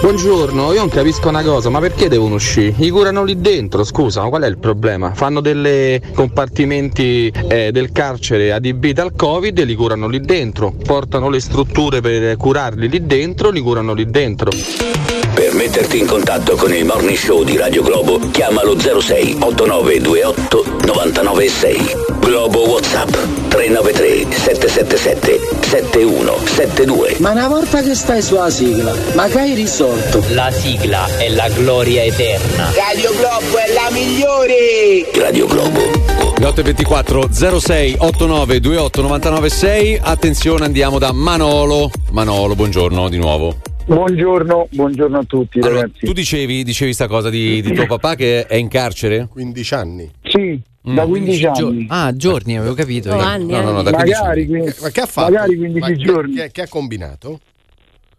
[0.00, 2.72] Buongiorno, io non capisco una cosa, ma perché devono uscire?
[2.78, 5.12] Li curano lì dentro, scusa, ma qual è il problema?
[5.12, 11.28] Fanno delle compartimenti eh, del carcere adibiti al Covid e li curano lì dentro, portano
[11.28, 14.48] le strutture per curarli lì dentro, li curano lì dentro.
[15.40, 21.96] Per metterti in contatto con il Morning Show di Radio Globo, chiamalo 06 8928 996.
[22.18, 23.08] Globo WhatsApp
[23.48, 27.16] 393 777 7172.
[27.20, 30.22] Ma una volta che stai sulla sigla, ma che hai risolto?
[30.32, 32.70] La sigla è la gloria eterna.
[32.74, 35.08] Radio Globo è la migliore!
[35.14, 35.80] Radio Globo.
[36.36, 41.90] Le 8.24 06 89 28 996 Attenzione, andiamo da Manolo.
[42.10, 43.56] Manolo, buongiorno di nuovo.
[43.94, 46.06] Buongiorno, buongiorno a tutti Allora, ragazzi.
[46.06, 49.26] tu dicevi, dicevi sta cosa di, di tuo papà che è in carcere?
[49.28, 50.08] 15 anni.
[50.22, 51.86] Sì, da 15 anni.
[51.88, 53.10] Ah, giorni, avevo capito.
[53.10, 54.72] Oh, anni, No, no, no, da 15 magari, anni.
[54.80, 55.32] Ma che ha fatto?
[55.32, 56.34] magari 15 Ma che- giorni.
[56.36, 57.40] Che, che ha combinato?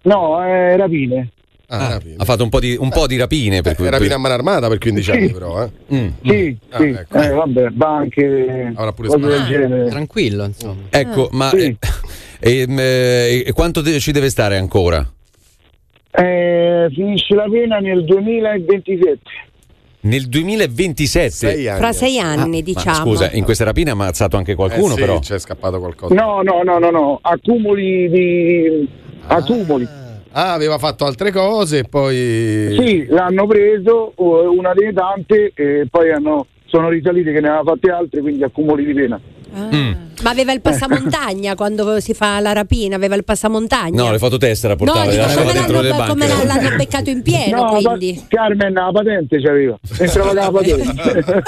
[0.01, 1.29] No, eh, rapine.
[1.67, 2.15] Ah, Ah, rapine.
[2.17, 4.33] ha fatto un po' di, un po' di rapine per Eh, cui rapina a mano
[4.33, 5.17] armata per 15 Sì.
[5.17, 5.63] anni, però.
[5.63, 5.69] Eh.
[5.95, 6.07] Mm.
[6.25, 6.83] Sì, Ah, sì.
[6.89, 7.17] ecco.
[7.17, 9.51] Eh, vabbè, banche, Avrà pure cose del sparato.
[9.53, 9.89] genere.
[9.89, 10.81] Tranquillo, insomma.
[10.89, 11.57] Ecco, ma Sì.
[11.59, 11.77] eh,
[12.67, 15.09] ehm, eh, e quanto de- ci deve stare ancora?
[16.13, 19.19] Eh, finisce la pena nel 2027.
[20.03, 21.29] Nel 2027?
[21.29, 21.79] Sei anni.
[21.79, 22.95] Fra sei anni, Ma diciamo.
[22.95, 25.19] scusa, in queste rapine ha ammazzato anche qualcuno, Eh sì, però.
[25.19, 26.13] c'è scappato qualcosa.
[26.13, 27.19] No, no, no, no, no.
[27.21, 28.87] Accumuli di.
[29.27, 29.87] Accumuli.
[30.31, 32.75] Ah, aveva fatto altre cose e poi.
[32.79, 37.91] Sì, l'hanno preso, una delle tante, e poi hanno, sono risaliti che ne aveva fatte
[37.91, 39.19] altre, quindi accumuli di pena.
[39.55, 39.91] Mm.
[40.21, 44.03] Ma aveva il passamontagna quando si fa la rapina, aveva il passamontagna.
[44.03, 46.45] No, le fototessere No, portava, le dico, lasciava come, dentro le l'hanno, come banche.
[46.45, 48.25] l'hanno beccato in pieno, No, quindi.
[48.27, 51.43] Carmen la patente c'aveva, entrava la patente.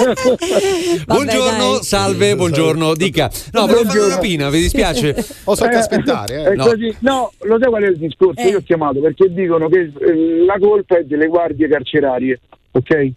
[1.05, 1.83] Buongiorno, dai.
[1.83, 3.29] salve, buongiorno, dica.
[3.51, 5.13] No, volevo fare una rapina, vi dispiace?
[5.43, 6.55] Posso anche Eh, aspettare, eh?
[6.55, 6.65] No.
[6.65, 6.95] così.
[6.99, 8.41] No, lo sai qual è il discorso?
[8.41, 8.47] Eh.
[8.49, 12.39] Io ho chiamato perché dicono che eh, la colpa è delle guardie carcerarie,
[12.71, 13.11] ok?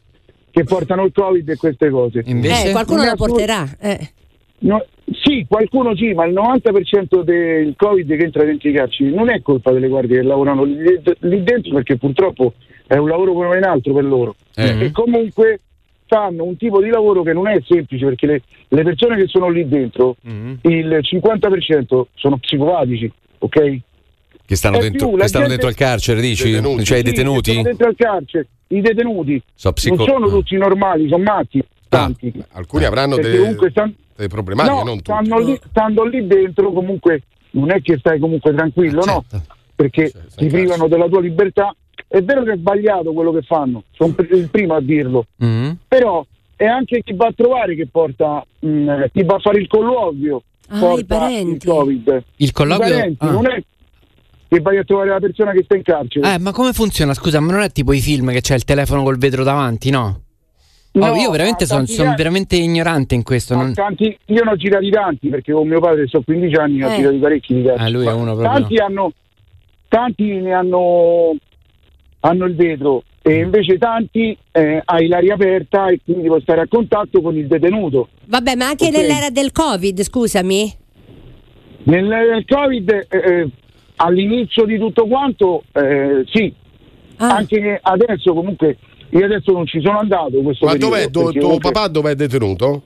[0.51, 2.23] Che portano il Covid e queste cose.
[2.27, 2.69] Invece?
[2.69, 3.67] Eh, qualcuno lo porterà.
[3.81, 4.11] Eh.
[4.59, 9.31] No, sì, qualcuno sì, ma il 90% del Covid che entra dentro i carceri non
[9.31, 12.55] è colpa delle guardie che lavorano lì, lì dentro perché purtroppo
[12.87, 14.35] è un lavoro come un altro per loro.
[14.57, 14.87] Eh.
[14.87, 15.61] E comunque
[16.07, 19.49] fanno un tipo di lavoro che non è semplice perché le, le persone che sono
[19.49, 20.55] lì dentro, Mm.
[20.63, 23.79] il 50% sono psicopatici, ok?
[24.47, 26.51] Che stanno, dentro, più, che stanno dentro al carcere, dici?
[26.53, 26.85] Detenuti.
[26.85, 27.51] Cioè i Sì, detenuti?
[27.51, 29.43] che Sono dentro al carcere, i detenuti.
[29.55, 30.31] So psico- Non sono ah.
[30.31, 32.33] tutti normali, sono matti, tanti.
[32.53, 35.11] Alcuni avranno delle, comunque stan- delle problematiche, no, non tutti.
[35.13, 39.25] stanno lì, stando lì dentro comunque non è che stai comunque tranquillo, no?
[39.29, 39.55] Certo.
[39.75, 41.75] Perché Sì, stai ti privano della tua libertà.
[42.09, 45.71] È vero che è sbagliato quello che fanno, sono il primo a dirlo, Mm?
[45.89, 49.67] però è anche chi va a trovare che porta, mh, chi va a fare il
[49.67, 51.67] colloquio, Ah, porta i parenti.
[51.67, 52.23] il Covid.
[52.37, 52.95] Il I colloquio?
[52.95, 53.31] parenti, Ah.
[53.31, 53.63] non è...
[54.49, 56.35] che vai a trovare la persona che sta in carcere.
[56.35, 57.13] Eh, ma come funziona?
[57.15, 60.21] Scusa, ma non è tipo i film che c'è il telefono col vetro davanti, no?
[60.97, 63.55] No, Oh, io veramente sono sono anni- veramente ignorante in questo.
[63.55, 66.87] Non- tanti- io ne ho girati tanti perché con mio padre so 15 anni ne
[66.87, 66.97] ho Eh.
[66.97, 67.67] girati parecchi di.
[67.67, 68.51] Eh, lui è uno proprio.
[68.61, 69.13] Tanti hanno
[69.89, 71.37] tanti ne hanno
[72.21, 76.67] hanno il vetro e invece tanti eh, hai l'aria aperta e quindi puoi stare a
[76.67, 78.09] contatto con il detenuto.
[78.25, 78.97] Vabbè, ma anche Ok.
[78.97, 80.73] nell'era del Covid, scusami.
[81.85, 83.49] Nel, nel Covid eh, eh,
[83.97, 86.53] all'inizio di tutto quanto eh, sì,
[87.19, 87.35] Ah.
[87.37, 88.77] anche che adesso comunque
[89.11, 91.09] io adesso non ci sono andato questo Ma periodo, dov'è?
[91.09, 92.83] Do- tuo comunque papà dov'è detenuto?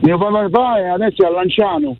[0.00, 1.96] Mio papà è adesso è a Lanciano.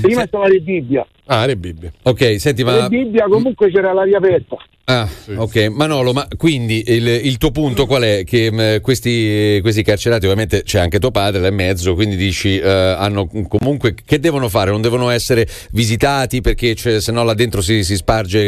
[0.00, 1.06] Prima stava a Bibbia.
[1.26, 1.92] Ah, Re Bibbia.
[2.02, 2.84] Ok, senti, ma.
[2.84, 4.56] A Bibbia comunque c'era l'aria aperta.
[4.88, 8.22] Ah, ok, Manolo, ma quindi il, il tuo punto qual è?
[8.22, 12.56] Che mh, questi, questi carcerati, ovviamente c'è anche tuo padre là in mezzo, quindi dici
[12.56, 14.70] eh, hanno comunque che devono fare?
[14.70, 18.38] Non devono essere visitati perché c'è- se no là dentro si, si sparge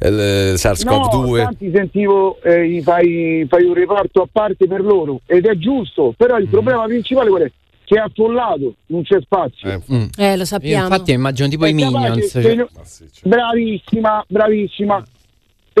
[0.00, 1.36] eh, il No, SARS-CoV-2.
[1.44, 6.36] tanti sentivo eh, fai, fai un reparto a parte per loro ed è giusto, però
[6.36, 7.52] il problema principale qual è?
[7.84, 9.80] Che è affollato, non c'è spazio.
[10.16, 10.82] Eh, lo Io sappiamo.
[10.88, 12.28] infatti immagino tipo È i Minions.
[12.32, 12.68] cioè- no-
[13.22, 15.04] Bravissima, bravissima.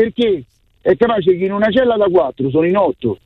[0.00, 0.44] Perché
[0.82, 3.18] è capace che in una cella da quattro sono in otto.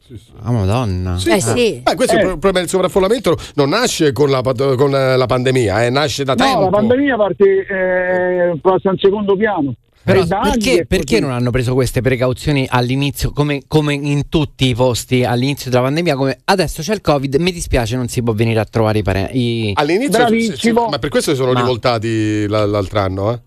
[0.43, 1.17] Ah, madonna.
[1.17, 1.81] Eh sì.
[1.83, 2.21] Beh, questo è Eh.
[2.21, 6.35] il pro- problema del sovraffollamento non nasce con la, con la pandemia, eh, nasce da
[6.35, 6.61] No, tempo.
[6.61, 9.75] la pandemia parte, eh, passa in secondo piano.
[10.03, 15.25] Però perché, perché non hanno preso queste precauzioni all'inizio, come, come in tutti i posti
[15.25, 16.15] all'inizio della pandemia?
[16.17, 19.73] Come adesso c'è il Covid, mi dispiace, non si può venire a trovare i parenti.
[19.75, 20.55] All'inizio, Bravissimo.
[20.55, 23.33] sì, sì, ma per questo si sono Ma- rivoltati la- l'altro anno.
[23.33, 23.41] Eh?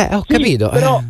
[0.00, 0.68] Eh, ho Sì, capito.
[0.70, 1.04] Però eh,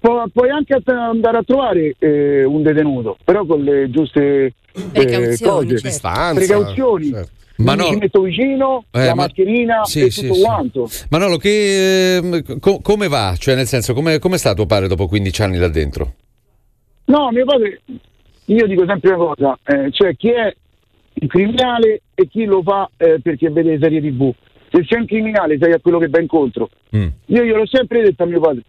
[0.00, 4.20] pu- puoi anche andare a trovare eh, un detenuto, però con le giuste
[4.72, 5.90] eh, Precauzioni, cose.
[5.90, 6.34] certo.
[6.34, 7.10] Precauzioni.
[7.10, 7.30] certo.
[7.56, 10.42] Ma Manolo- ci metto vicino, Eh, la ma- mascherina sì, e sì, tutto sì.
[10.42, 10.88] quanto.
[11.10, 13.34] Manolo, che, ehm, co- come va?
[13.38, 16.14] Cioè, nel senso, come, come sta tuo padre dopo 15 anni là dentro?
[17.04, 17.80] No, mio padre,
[18.46, 20.52] io dico sempre una cosa, eh, cioè chi è
[21.20, 24.32] un criminale e chi lo fa eh, perché vede le serie tv.
[24.72, 26.68] Se sei un criminale sei a quello che va incontro.
[26.96, 27.06] Mm.
[27.26, 28.62] Io gliel'ho sempre detto a mio padre.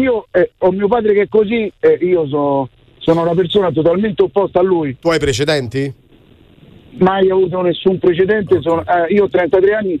[0.00, 2.68] Io eh, ho mio padre che è così, eh, io so-
[2.98, 4.96] sono una persona totalmente opposta a lui.
[5.00, 5.92] Tu hai precedenti?
[6.98, 10.00] Mai avuto nessun precedente, sono- eh, io ho 33 anni,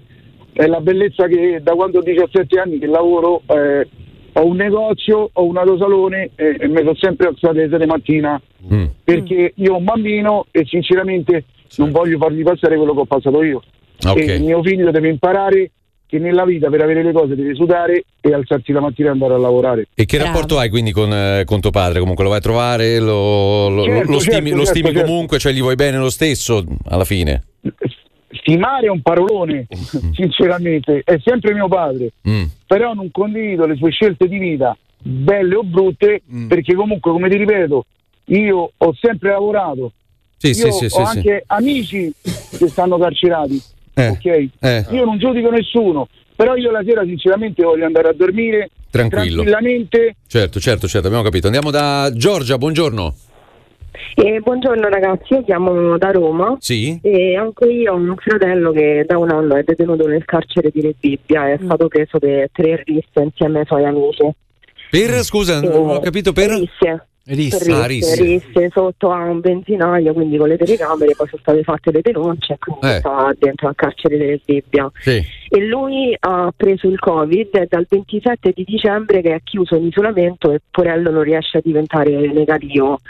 [0.52, 3.86] è la bellezza che da quando ho 17 anni che lavoro, eh,
[4.32, 8.40] ho un negozio, ho un autosalone eh, e mi sono sempre alzato alle 7 mattina
[8.72, 8.84] Mm.
[9.04, 11.44] perché io ho un bambino e sinceramente
[11.76, 13.62] non voglio fargli passare quello che ho passato io.
[14.06, 14.18] Ok.
[14.28, 15.70] E mio figlio deve imparare
[16.08, 19.34] che nella vita per avere le cose deve sudare e alzarsi la mattina e andare
[19.34, 19.88] a lavorare.
[19.94, 20.32] E che Bravo.
[20.32, 22.00] rapporto hai quindi con, eh, con tuo padre?
[22.00, 22.98] Comunque lo vai a trovare?
[22.98, 25.06] Lo, lo- Certo, lo stimi, certo, lo certo, stimi certo.
[25.06, 25.38] comunque?
[25.38, 27.42] Cioè, gli vuoi bene lo stesso alla fine?
[28.30, 29.66] Stimare è un parolone,
[30.12, 32.44] sinceramente, è sempre mio padre, Mm.
[32.66, 36.46] però non condivido le sue scelte di vita, belle o brutte, Mm.
[36.48, 37.84] perché comunque, come ti ripeto,
[38.26, 39.92] io ho sempre lavorato,
[40.36, 41.00] Sì, io sì, sì, ho sì, sì.
[41.18, 42.12] anche amici
[42.58, 43.60] che stanno carcerati,
[43.98, 44.48] Eh, ok?
[44.60, 44.84] eh.
[44.90, 49.42] Io non giudico nessuno, però io la sera sinceramente voglio andare a dormire Tranquillo.
[49.42, 50.14] tranquillamente.
[50.26, 51.46] Certo, certo, certo, abbiamo capito.
[51.46, 53.14] Andiamo da Giorgia, buongiorno.
[54.14, 56.98] Eh, buongiorno ragazzi, io chiamo da Roma Sì?
[57.02, 60.80] e anche io ho un fratello che da un anno è detenuto nel carcere di
[60.80, 64.28] Re Bibbia, è stato preso per tre risse insieme ai suoi amici.
[64.90, 66.50] Per, scusa, non ho capito per...
[66.50, 67.06] Risse.
[67.30, 67.70] Risse.
[67.72, 68.50] Ah, risse, risse.
[68.52, 72.54] risse sotto a un benzinaio, quindi con le telecamere, poi sono state fatte le denunce
[72.54, 72.98] e quindi Eh.
[73.00, 74.90] sta dentro al carcere di Re Bibbia.
[74.98, 75.22] Sì.
[75.50, 80.52] E lui ha preso il Covid dal 27 di dicembre che è chiuso in isolamento
[80.52, 83.00] e Porello non riesce a diventare negativo.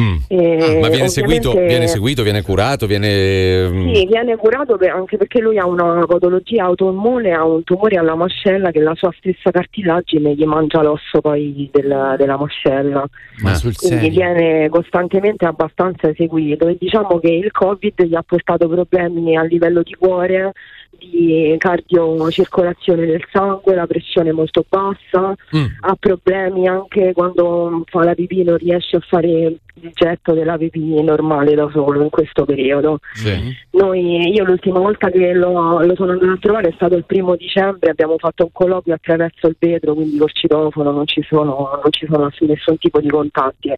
[0.00, 0.16] Mm.
[0.28, 3.66] E Ma viene seguito, viene seguito, viene curato, viene...
[3.68, 7.96] mm, Sì, viene curato per- anche perché lui ha una patologia autoimmune, ha un tumore
[7.96, 13.04] alla mascella che la sua stessa cartilagine gli mangia l'osso poi del- della mascella.
[13.38, 14.32] Ma sul Quindi serio.
[14.34, 19.82] viene costantemente abbastanza seguito e diciamo che il Covid gli ha portato problemi a livello
[19.82, 20.52] di cuore,
[20.90, 25.66] di cardiocircolazione del sangue, la pressione molto bassa, Mm.
[25.80, 31.02] ha problemi anche quando fa la pipì, non riesce a fare il getto della pipì
[31.02, 32.98] normale da solo in questo periodo.
[33.12, 33.54] Sì.
[33.72, 37.36] Noi, io l'ultima volta che lo, lo sono andato a trovare è stato il primo
[37.36, 41.90] dicembre, abbiamo fatto un colloquio attraverso il vetro, quindi col citofono non ci sono, non
[41.92, 43.72] ci sono nessun tipo di contatti.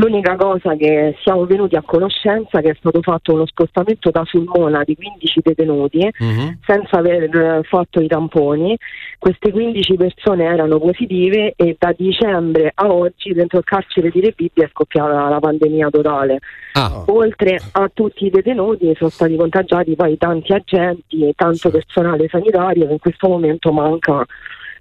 [0.00, 4.22] L'unica cosa che siamo venuti a conoscenza è che è stato fatto uno spostamento da
[4.24, 6.58] Sulmona di 15 detenuti Mhm.
[6.64, 8.76] senza aver eh, fatto i tamponi.
[9.18, 14.32] Queste 15 persone erano positive e da dicembre a oggi dentro il carcere di Re
[14.36, 16.38] Bibbia è scoppiata la pandemia totale.
[16.74, 22.28] Ah, Oltre a tutti i detenuti sono stati contagiati poi tanti agenti e tanto personale
[22.28, 24.24] sanitario che in questo momento manca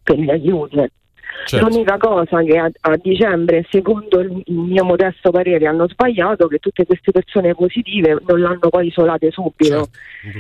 [0.04, 0.88] per gli aiuti.
[1.46, 1.68] Certo.
[1.68, 6.60] L'unica cosa che a, a dicembre, secondo il, il mio modesto parere, hanno sbagliato che
[6.60, 9.88] tutte queste persone positive non l'hanno poi isolate subito.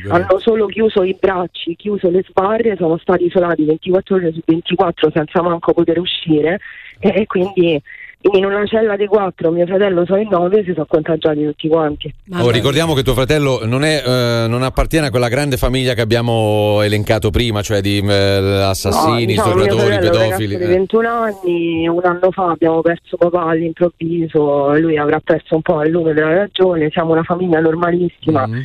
[0.09, 5.11] Hanno solo chiuso i bracci, chiuso le sbarre, sono stati isolati 24 ore su 24
[5.11, 6.59] senza manco poter uscire
[6.99, 7.81] e, e quindi
[8.19, 12.13] in una cella di quattro mio fratello sono in nove si sono contagiati tutti quanti.
[12.33, 16.01] Oh, ricordiamo che tuo fratello non, è, eh, non appartiene a quella grande famiglia che
[16.01, 19.87] abbiamo elencato prima, cioè di eh, assassini, No, diciamo, un pedofili.
[19.87, 20.67] ragazzo di eh.
[20.67, 25.91] 21 anni, un anno fa abbiamo perso papà all'improvviso, lui avrà perso un po' il
[25.91, 28.47] lume della ragione, siamo una famiglia normalissima.
[28.47, 28.61] Mm-hmm.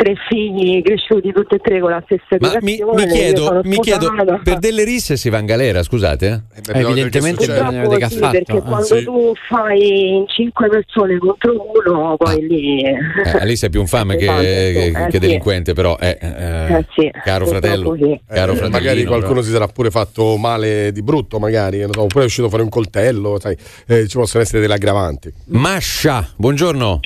[0.00, 4.12] Tre figli cresciuti tutti e tre con la stessa Ma mi, mi chiedo, mi chiedo,
[4.44, 6.44] per delle risse si va in galera, scusate?
[6.72, 8.30] Eh, evidentemente bisogna vedere che ha Sì, fatto.
[8.30, 8.60] perché eh.
[8.62, 11.52] quando tu fai in cinque persone contro
[11.84, 12.80] uno, poi lì...
[12.84, 12.96] Eh,
[13.40, 15.18] Alice è più infame che, che- Eh, che sì.
[15.18, 18.20] delinquente, però eh, eh, Eh, sì, caro fratello, sì.
[18.28, 19.44] caro Eh, magari qualcuno però.
[19.46, 22.70] si sarà pure fatto male di brutto, magari, non so, oppure è uscito fuori un
[22.70, 23.56] coltello, sai,
[23.88, 25.32] eh, ci possono essere delle aggravanti.
[25.46, 27.00] Mascia, buongiorno.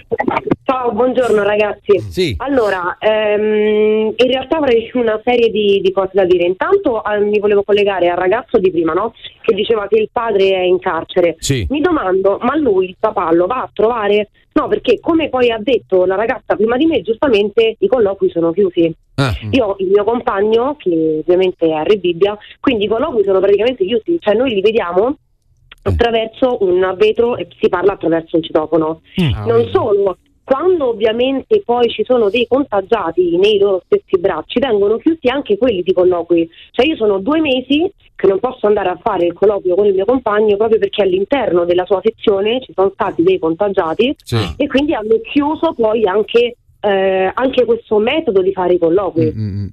[0.82, 1.96] Ciao, buongiorno ragazzi.
[2.00, 2.34] Sì.
[2.38, 6.44] Allora, ehm, in realtà avrei una serie di, di cose da dire.
[6.44, 9.14] Intanto eh, mi volevo collegare al ragazzo di prima, no?
[9.42, 11.36] Che diceva che il padre è in carcere.
[11.38, 11.64] Sì.
[11.70, 14.30] Mi domando, ma lui il papà lo va a trovare?
[14.54, 18.50] No, perché come poi ha detto la ragazza prima di me, giustamente i colloqui sono
[18.50, 18.92] chiusi.
[19.14, 19.32] Ah.
[19.52, 24.16] Io il mio compagno, che ovviamente è Harry Bibbia, quindi i colloqui sono praticamente chiusi,
[24.18, 25.16] cioè noi li vediamo
[25.84, 29.00] attraverso un vetro e si parla attraverso un citofono.
[29.46, 35.28] non solo, quando ovviamente poi ci sono dei contagiati nei loro stessi bracci, vengono chiusi
[35.28, 36.48] anche quelli di colloqui.
[36.72, 39.94] Cioè io sono due mesi che non posso andare a fare il colloquio con il
[39.94, 44.36] mio compagno proprio perché all'interno della sua sezione ci sono stati dei contagiati Sì.
[44.56, 49.32] e quindi hanno chiuso poi anche, eh, anche questo metodo di fare i colloqui.
[49.34, 49.66] Mm,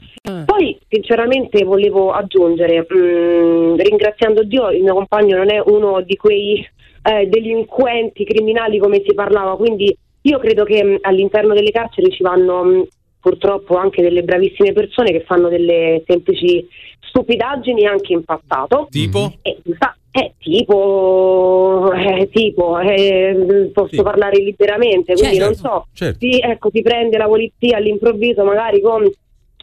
[0.45, 6.67] Poi sinceramente volevo aggiungere, mh, ringraziando Dio, il mio compagno non è uno di quei
[7.03, 12.87] eh, delinquenti criminali come si parlava, quindi io credo che all'interno delle carceri ci vanno
[13.19, 16.65] purtroppo anche delle bravissime persone che fanno delle semplici
[17.01, 18.87] stupidaggini anche in passato.
[18.89, 19.33] Tipo?
[19.41, 26.17] E, fa- eh, tipo, eh, tipo eh, posso parlare liberamente, quindi Certo, non so, certo.
[26.19, 29.07] sì, ecco, si prende la polizia all'improvviso magari con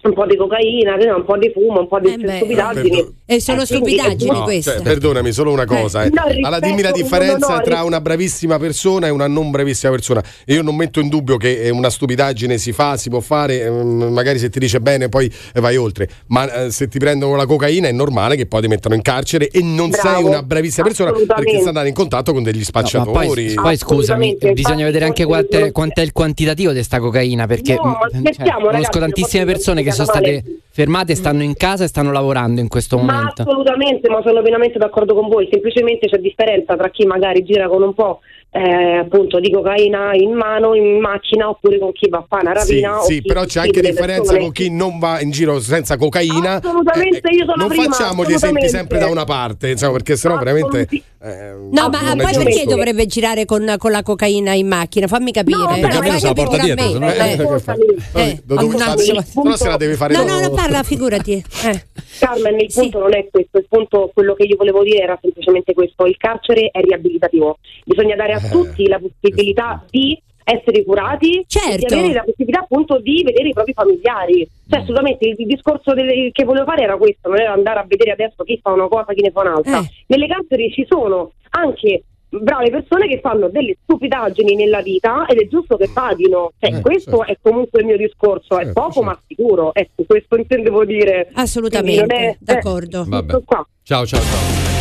[0.02, 3.14] un po' di cocaina, un po' di fumo, un po' di beh, stupidaggini.
[3.24, 4.73] E sono Eh, stupidaggini no, queste.
[4.74, 6.05] Cioè, perdonami, solo una cosa.
[6.05, 6.10] eh.
[6.10, 9.90] No, rispetto- Allora, dimmi la differenza no, tra una bravissima persona e una non bravissima
[9.90, 10.23] persona.
[10.47, 14.12] Io non metto in dubbio che eh, una stupidaggine si fa, si può fare, ehm,
[14.12, 16.09] magari se ti dice bene poi eh, vai oltre.
[16.28, 19.48] Ma eh, se ti prendono la cocaina è normale che poi ti mettano in carcere
[19.48, 22.64] e non Bravo, sei una bravissima persona perché stai andando in contatto con degli Ma
[22.64, 23.14] spacciatori.
[23.47, 27.82] poi, poi scusami, bisogna vedere anche quant'è, quant'è il quantitativo di sta cocaina perché No,
[27.82, 31.54] ma mh, cioè, scherziamo, conosco ragazzi, tantissime persone che sono facciamo state fermate, stanno in
[31.54, 33.42] casa e stanno lavorando in questo Ma momento.
[33.42, 35.48] assolutamente, ma sono pienamente d'accordo con voi.
[35.50, 38.20] Semplicemente c'è differenza tra chi magari gira con un po'
[38.57, 42.59] eh, appunto di cocaina in mano, in macchina, oppure con chi va a fare una
[42.61, 43.01] Sì, rapina.
[43.03, 44.39] sì, chi però c'è anche differenza persone.
[44.41, 46.55] con chi non va in giro senza cocaina.
[46.55, 50.37] Assolutamente, io sono non prima, facciamo gli esempi sempre da una parte, insomma, perché sennò
[50.39, 50.89] veramente.
[50.91, 52.43] eh, No, ma poi giusto.
[52.45, 55.07] perché dovrebbe girare con, con la cocaina in macchina?
[55.07, 55.59] Fammi capire.
[55.59, 59.12] No, Perché almeno se la porta pure a dietro, se no- Eh, Eh, sta- se
[59.43, 61.33] no se la deve fare No, no, no, parla, figurati.
[61.65, 61.85] Eh.
[62.19, 65.74] Carmen, il punto non è questo, il punto, quello che io volevo dire era semplicemente
[65.74, 68.45] questo, il carcere è riabilitativo, bisogna dare a Eh.
[68.51, 71.86] Tutti la possibilità di essere curati e Certo.
[71.86, 74.48] di avere la possibilità appunto di vedere i propri familiari.
[74.68, 77.85] Cioè assolutamente il, il discorso del- che volevo fare era questo, non era andare a
[77.86, 79.81] vedere adesso chi fa una cosa, chi ne fa un'altra.
[79.81, 79.89] Eh.
[80.06, 85.48] Nelle carceri ci sono anche brave persone che fanno delle stupidaggini nella vita ed è
[85.48, 86.52] giusto che paghino.
[86.60, 90.36] Cioè, Eh, questo è comunque il mio discorso, è Certo, poco ma sicuro, ecco, questo
[90.36, 91.28] intendevo dire.
[91.35, 93.02] Assolutamente, è- d'accordo.
[93.10, 93.66] eh, qua.
[93.82, 94.76] Ciao, ciao, ciao.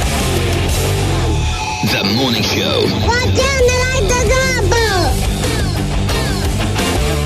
[1.84, 2.88] The Morning Show.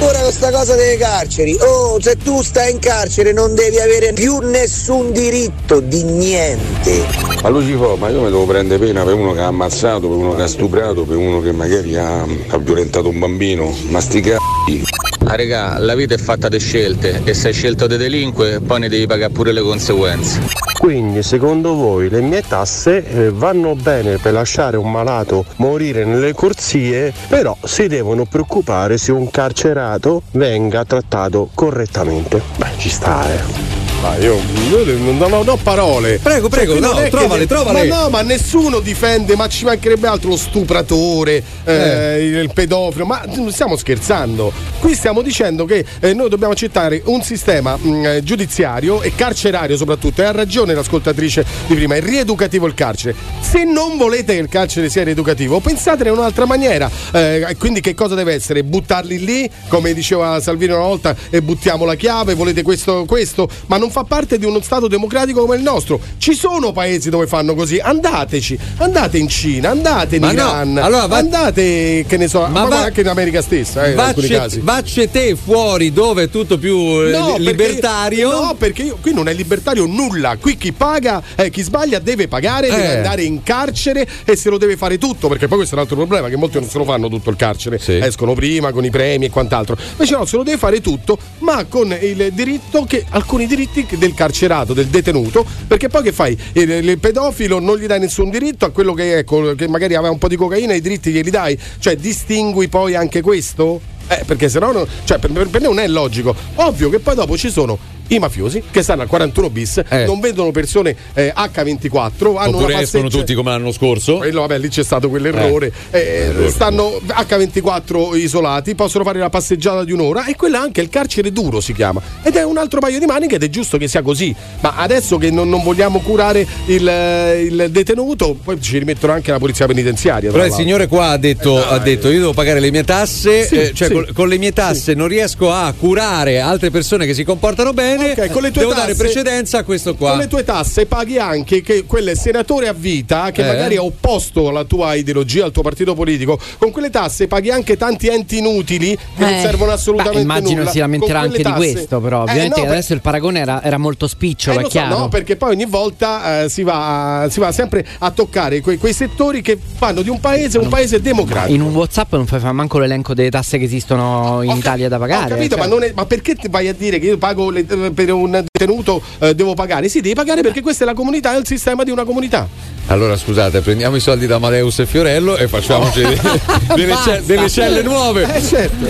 [0.02, 4.40] Ora questa cosa delle carceri, oh, se tu stai in carcere non devi avere più
[4.40, 7.06] nessun diritto di niente.
[7.44, 10.36] Ma Lucifo, ma io mi devo prendere pena per uno che ha ammazzato, per uno
[10.36, 13.74] che ha stuprato, per uno che magari ha, ha violentato un bambino.
[13.90, 14.84] Ma sti c***i.
[15.31, 18.80] Ah regà, la vita è fatta di scelte e se hai scelto di delinque poi
[18.80, 20.41] ne devi pagare pure le conseguenze.
[20.80, 26.34] Quindi secondo voi le mie tasse eh, vanno bene per lasciare un malato morire nelle
[26.34, 32.41] corsie, però si devono preoccupare se un carcerato venga trattato correttamente.
[32.57, 33.78] Beh, ci sta, eh.
[34.02, 34.40] Ma io,
[34.70, 36.20] io non, ho, non parole.
[36.20, 37.88] Prego, prego, qui no, non è che- trovale, trovale.
[37.88, 43.06] Ma no, ma nessuno difende, ma ci mancherebbe altro lo stupratore, eh, il pedofilo.
[43.06, 44.54] Ma stiamo scherzando.
[44.80, 49.76] Qui stiamo dicendo che eh, noi dobbiamo accettare un sistema mh, eh, giudiziario e carcerario
[49.76, 50.22] soprattutto.
[50.22, 53.14] E ha ragione l'ascoltatrice di prima, è rieducativo il carcere.
[53.42, 56.90] Se non volete che il carcere sia rieducativo, pensate in un'altra maniera.
[57.12, 58.64] Eh, quindi che cosa deve essere?
[58.64, 63.78] Buttarli lì, come diceva Salvini una volta, e buttiamo la chiave, volete questo, questo, ma
[63.78, 65.99] non fa parte di uno Stato democratico come il nostro.
[66.18, 70.78] Ci sono paesi dove fanno così, andateci, andate in Cina, andate in Ma no, Iran,
[70.78, 74.28] allora va- andate, che ne so, ma, va- anche in America stessa, eh, in alcuni
[74.28, 74.60] Vacce, casi.
[74.61, 78.32] vacce te fuori dove è tutto più eh, No, li- perché- libertario.
[78.32, 80.38] no, perché io- qui non è libertario nulla.
[80.40, 82.95] Qui chi paga, eh, chi sbaglia deve pagare, deve Eh.
[82.98, 85.28] andare in carcere e se lo deve fare tutto.
[85.28, 87.36] Perché poi questo è un altro problema: che molti non se lo fanno tutto il
[87.36, 87.80] carcere.
[87.86, 89.78] Escono prima con i premi e quant'altro.
[89.91, 94.14] Invece no, se lo deve fare tutto, ma con il diritto che alcuni diritti del
[94.14, 95.45] carcerato, del detenuto.
[95.68, 96.38] Perché poi che fai?
[96.53, 100.11] Il, il pedofilo non gli dai nessun diritto a quello che, ecco, che magari aveva
[100.11, 101.57] un po' di cocaina, i diritti glieli dai.
[101.80, 103.81] Cioè, distingui poi anche questo?
[104.07, 106.35] Eh, perché sennò no, cioè, per, per- per me non è logico.
[106.56, 107.77] Ovvio che poi dopo ci sono
[108.10, 112.81] i mafiosi che stanno al 41 bis, non vedono persone eh, H24, hanno Oppure una
[112.81, 114.18] escono tutti come l'anno scorso.
[114.18, 115.72] Quello, vabbè, lì c'è stato quell'errore.
[115.91, 116.49] Eh, errore.
[116.49, 121.31] stanno H24 isolati, possono fare la passeggiata di un'ora e quello è anche il carcere
[121.31, 122.02] duro si chiama.
[122.23, 124.36] Ed è un altro paio di maniche ed è giusto che sia così.
[124.61, 129.31] Ma adesso che non, non vogliamo curare il, eh, il detenuto, poi ci rimettono anche
[129.31, 130.31] la polizia penitenziaria.
[130.31, 133.45] Però il signore qua ha detto, Eh, ha detto io devo pagare le mie tasse,
[133.45, 133.94] Sì, eh, cioè sì.
[133.94, 137.99] con, con le mie tasse non riesco a curare altre persone che si comportano bene,
[138.00, 140.12] Ok, con le tue devo dare tasse- precedenza a questo qua.
[140.12, 143.46] Con le tue tasse paghi anche che quel senatore a vita che Eh.
[143.48, 147.78] magari è opposto alla tua ideologia, al tuo partito politico, con quelle tasse paghi anche
[147.78, 150.72] tanti enti inutili che non Eh, servono assolutamente beh, immagino nulla.
[150.72, 152.20] si lamenterà anche quelle di tasse- questo, però.
[152.20, 154.78] Eh, Ovviamente no, per- adesso il paragone era, era molto spicciolo, eh, è lo so,
[154.80, 154.98] chiaro.
[154.98, 158.94] no, perché poi ogni volta eh, si, va, si va sempre a toccare quei, quei
[158.94, 161.54] settori che fanno di un paese un paese democratico.
[161.54, 165.26] In un WhatsApp non fai manco l'elenco delle tasse che esistono in Italia da pagare.
[165.34, 165.68] Ho capito, cioè.
[165.68, 168.44] ma, non è- ma perché ti vai a dire che io pago le- per un
[168.52, 169.90] detenuto eh, devo pagare?
[169.90, 172.48] Sì, devi pagare perché questa è la comunità, è il sistema di una comunità.
[172.88, 176.02] Allora scusate, prendiamo i soldi da Amadeus e Fiorello e facciamoci
[176.76, 178.28] delle, ce- delle celle nuove.
[178.36, 178.86] Eh certo.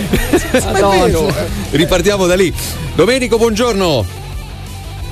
[1.70, 2.52] Ripartiamo da lì.
[2.94, 4.29] Domenico, buongiorno.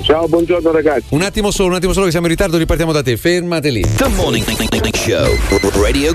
[0.02, 1.06] Ciao, buongiorno ragazzi.
[1.10, 3.16] Un attimo solo, un attimo solo che siamo in ritardo, ripartiamo da te.
[3.16, 3.82] Fermate lì.
[3.96, 4.44] The Morning
[4.94, 5.36] Show
[5.80, 6.14] Radio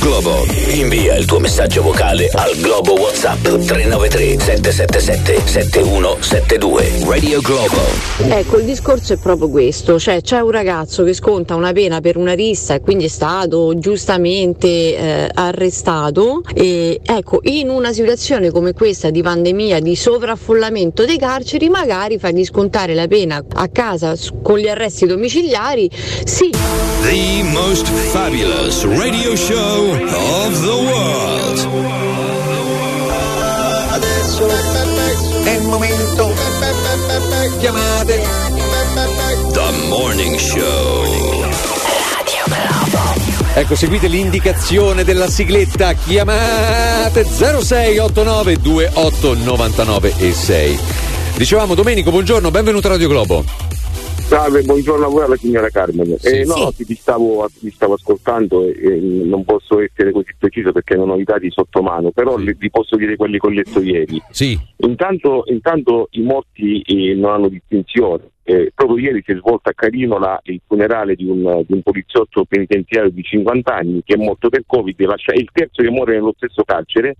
[0.00, 0.44] Globo.
[0.72, 7.04] Invia il tuo messaggio vocale al Globo WhatsApp 393 777 7172.
[7.06, 7.76] Radio Globo.
[8.18, 12.16] Ecco, il discorso è proprio questo, cioè c'è un ragazzo che sconta una pena per
[12.16, 18.72] una rissa e quindi è stato giustamente eh, arrestato e ecco, in una situazione come
[18.72, 24.58] questa di pandemia, di sovraffollamento dei carceri, magari fargli scontare la pena a casa con
[24.58, 25.90] gli arresti domiciliari,
[26.24, 26.50] sì.
[27.02, 31.68] The most fabulous radio show of the world.
[33.90, 34.46] Adesso
[35.44, 36.32] è il momento.
[37.58, 38.22] Chiamate.
[39.52, 41.48] The Morning Show.
[43.52, 45.92] Ecco, seguite l'indicazione della sigletta.
[45.92, 50.78] Chiamate 0689 28 99 e 6.
[51.40, 53.42] Dicevamo Domenico, buongiorno, benvenuto a Radio Globo.
[53.46, 56.14] Salve, buongiorno a voi alla signora Carmen.
[56.20, 56.84] Eh, no, Sì.
[56.84, 61.18] ti, stavo, ti stavo ascoltando e, e non posso essere così preciso perché non ho
[61.18, 64.20] i dati sotto mano, però li, vi posso dire quelli che ho letto ieri.
[64.28, 64.54] Sì.
[64.86, 68.24] Intanto, intanto i morti eh, non hanno distinzione.
[68.42, 72.44] Eh, proprio ieri si è svolto a Carinola il funerale di un, di un poliziotto
[72.44, 75.90] penitenziario di 50 anni che è morto per Covid, e lascia- è il terzo che
[75.90, 77.16] muore nello stesso carcere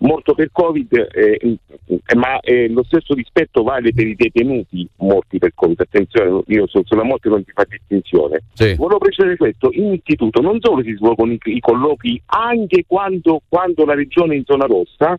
[0.00, 1.38] morto per Covid, eh,
[1.86, 5.80] eh, ma eh, lo stesso rispetto vale per i detenuti morti per Covid.
[5.80, 8.40] Attenzione, io su- sulla morte non si fa distinzione.
[8.76, 13.84] Volevo precisare questo, in istituto non solo si svolgono i, i colloqui anche quando, quando
[13.84, 15.18] la regione è in zona rossa,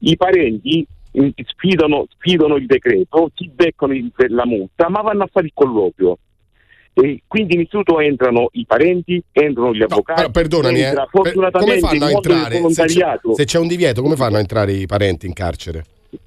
[0.00, 0.84] i parenti
[1.20, 5.52] mm, sfidano, sfidano il decreto, si beccano il- la multa, ma vanno a fare il
[5.54, 6.18] colloquio.
[6.94, 10.20] E quindi in istituto entrano i parenti, entrano gli avvocati.
[10.20, 12.70] Però perdonami, eh, entra come fortunatamente fanno a entrare?
[12.70, 15.84] Se c'è, se c'è un divieto, come fanno a entrare i parenti in carcere?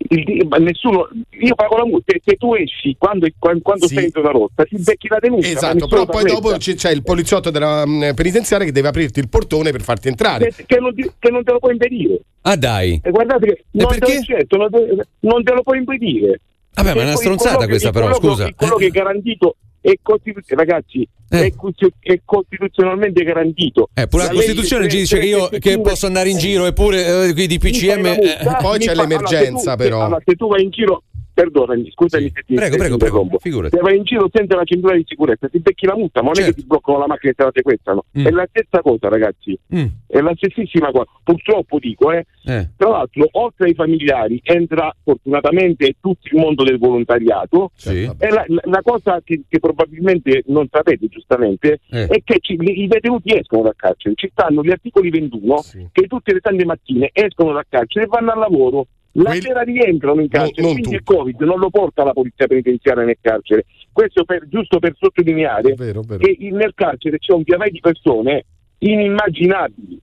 [0.10, 1.08] Il- ma nessuno,
[1.40, 3.96] io pago la multa se tu esci quando, quando, Sì.
[3.96, 5.48] sei in zona rossa ti becchi la denuncia.
[5.50, 9.28] Esatto, però poi dopo ci- c'è il poliziotto della mh, penitenziaria che deve aprirti il
[9.30, 10.52] portone per farti entrare.
[10.54, 12.20] che, che non ti- che non te lo può impedire.
[12.42, 13.00] Ah dai.
[13.04, 16.40] E guardate che non te, lo, certo, non, te, non te lo puoi impedire.
[16.76, 18.46] Vabbè, ma è una stronzata questa però, scusa.
[18.46, 18.50] Eh.
[18.50, 23.90] il colloquio è garantito è costituzionalmente ragazzi è, costio- è costituzionalmente garantito.
[23.94, 26.66] Eh, pure la legge Costituzione ci dice che io che 375 posso andare in giro
[26.66, 28.02] eppure eh, qui di PCM.
[28.04, 28.58] la multa, eh, mi fa-
[28.92, 29.58] allora, se tu-
[30.02, 31.04] Allora, se tu vai in giro
[31.42, 33.76] perdonami, scusami se ti Prego, prego, prego, figurati.
[33.76, 36.44] Se vai in giro senza la cintura di sicurezza, ti becchi la multa, ma non
[36.44, 38.06] è che ti bloccano la macchina e te la sequestrano.
[38.18, 38.26] Mm.
[38.26, 39.58] È la stessa cosa, ragazzi.
[39.76, 39.86] Mm.
[40.08, 41.08] È la stessissima cosa.
[41.24, 42.26] Purtroppo dico, eh.
[42.46, 42.70] Eh.
[42.76, 47.72] Tra l'altro, oltre ai familiari, entra fortunatamente tutto il mondo del volontariato.
[47.76, 48.04] Sì.
[48.18, 52.08] E la, la- la cosa che, che probabilmente non sapete giustamente Eh.
[52.08, 54.16] è che ci- i detenuti escono dal carcere.
[54.16, 58.32] Ci stanno gli articoli 21 che tutte le tante mattine escono dal carcere e vanno
[58.32, 58.88] al lavoro.
[59.14, 63.04] La sera rientrano in carcere, non quindi il Covid non lo porta la polizia penitenziaria
[63.04, 63.66] nel carcere.
[63.92, 68.46] Questo per- giusto per sottolineare che in- nel carcere c'è un pianeta di persone
[68.78, 70.00] inimmaginabili.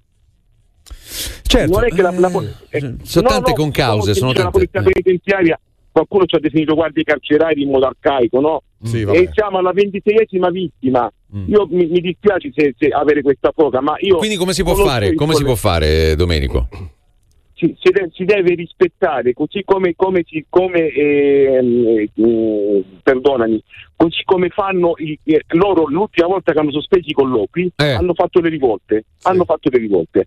[1.43, 4.31] Certo, non è che la, la pol- eh, sono no, tante no, concause, no, sono
[4.33, 5.61] dice La tante- polizia penitenziaria,
[5.91, 8.63] qualcuno ci ha definito guardie carcerari in modo arcaico, no?
[8.83, 9.05] Sì.
[9.05, 9.15] Mm.
[9.15, 11.11] e siamo alla ventiseiesima vittima.
[11.47, 14.17] Io mi, mi dispiace se, se avere questa foga, ma io.
[14.17, 15.15] Quindi come si può fare?
[15.15, 16.69] Come si può fare, Domenico?
[17.59, 23.61] Si, si de- si deve rispettare così come, come, si- come ehm, eh, perdonami,
[23.97, 28.41] così come fanno i- eh, loro l'ultima volta che hanno sospeso i colloqui hanno fatto
[28.41, 29.05] le rivolte.
[29.23, 30.25] Hanno fatto le rivolte.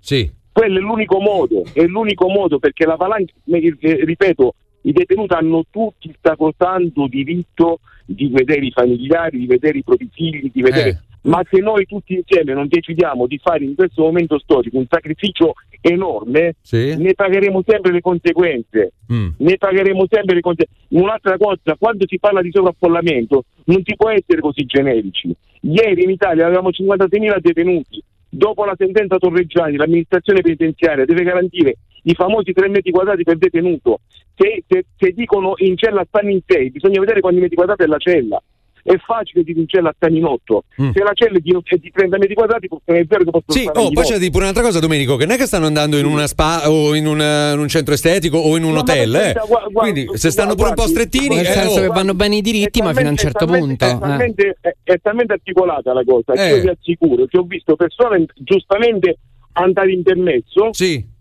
[0.51, 5.33] Quello è l'unico modo, è l'unico modo perché la valanga, eh, eh, ripeto, i detenuti
[5.33, 10.61] hanno tutti il sacrosanto diritto di vedere i familiari, di vedere i propri figli, di
[10.61, 11.03] vedere.
[11.23, 15.53] Ma se noi tutti insieme non decidiamo di fare in questo momento storico un sacrificio
[15.79, 16.55] enorme,
[16.97, 18.93] ne pagheremo sempre le conseguenze.
[19.37, 20.85] Ne pagheremo sempre le conseguenze.
[20.89, 25.31] Un'altra cosa, quando si parla di sovraffollamento, non si può essere così generici.
[25.61, 28.03] Ieri in Italia avevamo 56.000 detenuti.
[28.27, 33.99] Dopo la sentenza Torreggiani, l'amministrazione penitenziaria deve garantire i famosi 3 metri quadrati per detenuto.
[34.35, 37.87] Se, se- se dicono in cella stanno in 6, bisogna vedere quanti metri quadrati è
[37.87, 38.41] la cella.
[38.83, 40.63] È facile dire in cella stanno in 8.
[40.75, 43.43] Se la cella è di, è di 30 metri quadrati, possono è vero che possono
[43.47, 45.97] Sì, oh, poi c'è di pure un'altra cosa, Domenico, che non è che stanno andando
[45.97, 49.13] in una spa o in, una- in un centro estetico o in un No, hotel,
[49.13, 49.19] eh.
[49.19, 51.81] carità, gua- gua- Quindi se stanno pure un po' strettini, Nel eh, senso oh.
[51.81, 53.85] che vanno bene i diritti, ma fino a un certo punto.
[53.85, 53.97] È eh.
[53.99, 56.55] talmente, è, è talmente articolata la cosa che Eh.
[56.55, 59.17] io vi assicuro che ho visto persone giustamente
[59.53, 60.69] andare in permesso,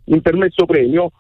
[0.05, 1.11] in permesso premio,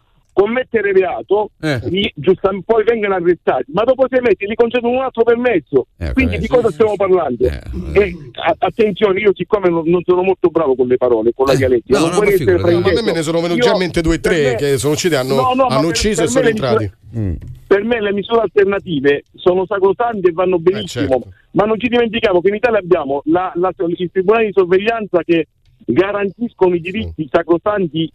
[0.40, 1.80] commettere reato, Eh.
[1.90, 5.86] gli- giusta- poi vengono arrestati, ma dopo sei mesi gli concedono un altro permesso.
[6.14, 7.44] Quindi eh, di sì, cosa stiamo parlando?
[7.44, 11.54] E, a- attenzione, io siccome non, non sono molto bravo con le parole, con la
[11.54, 14.00] dialettica, no, non no, essere ma a me ne sono venuti già Io- in mente
[14.00, 16.44] due o tre me- che sono usciti, hanno- No, no, hanno ucciso per e sono
[16.44, 16.90] me le entrati.
[17.10, 17.38] misure-
[17.70, 21.28] Per me le misure alternative sono sacrosante e vanno benissimo, certo.
[21.52, 25.46] ma non ci dimentichiamo che in Italia abbiamo la, la, i tribunali di sorveglianza che
[25.84, 28.10] garantiscono i diritti sacrosanti.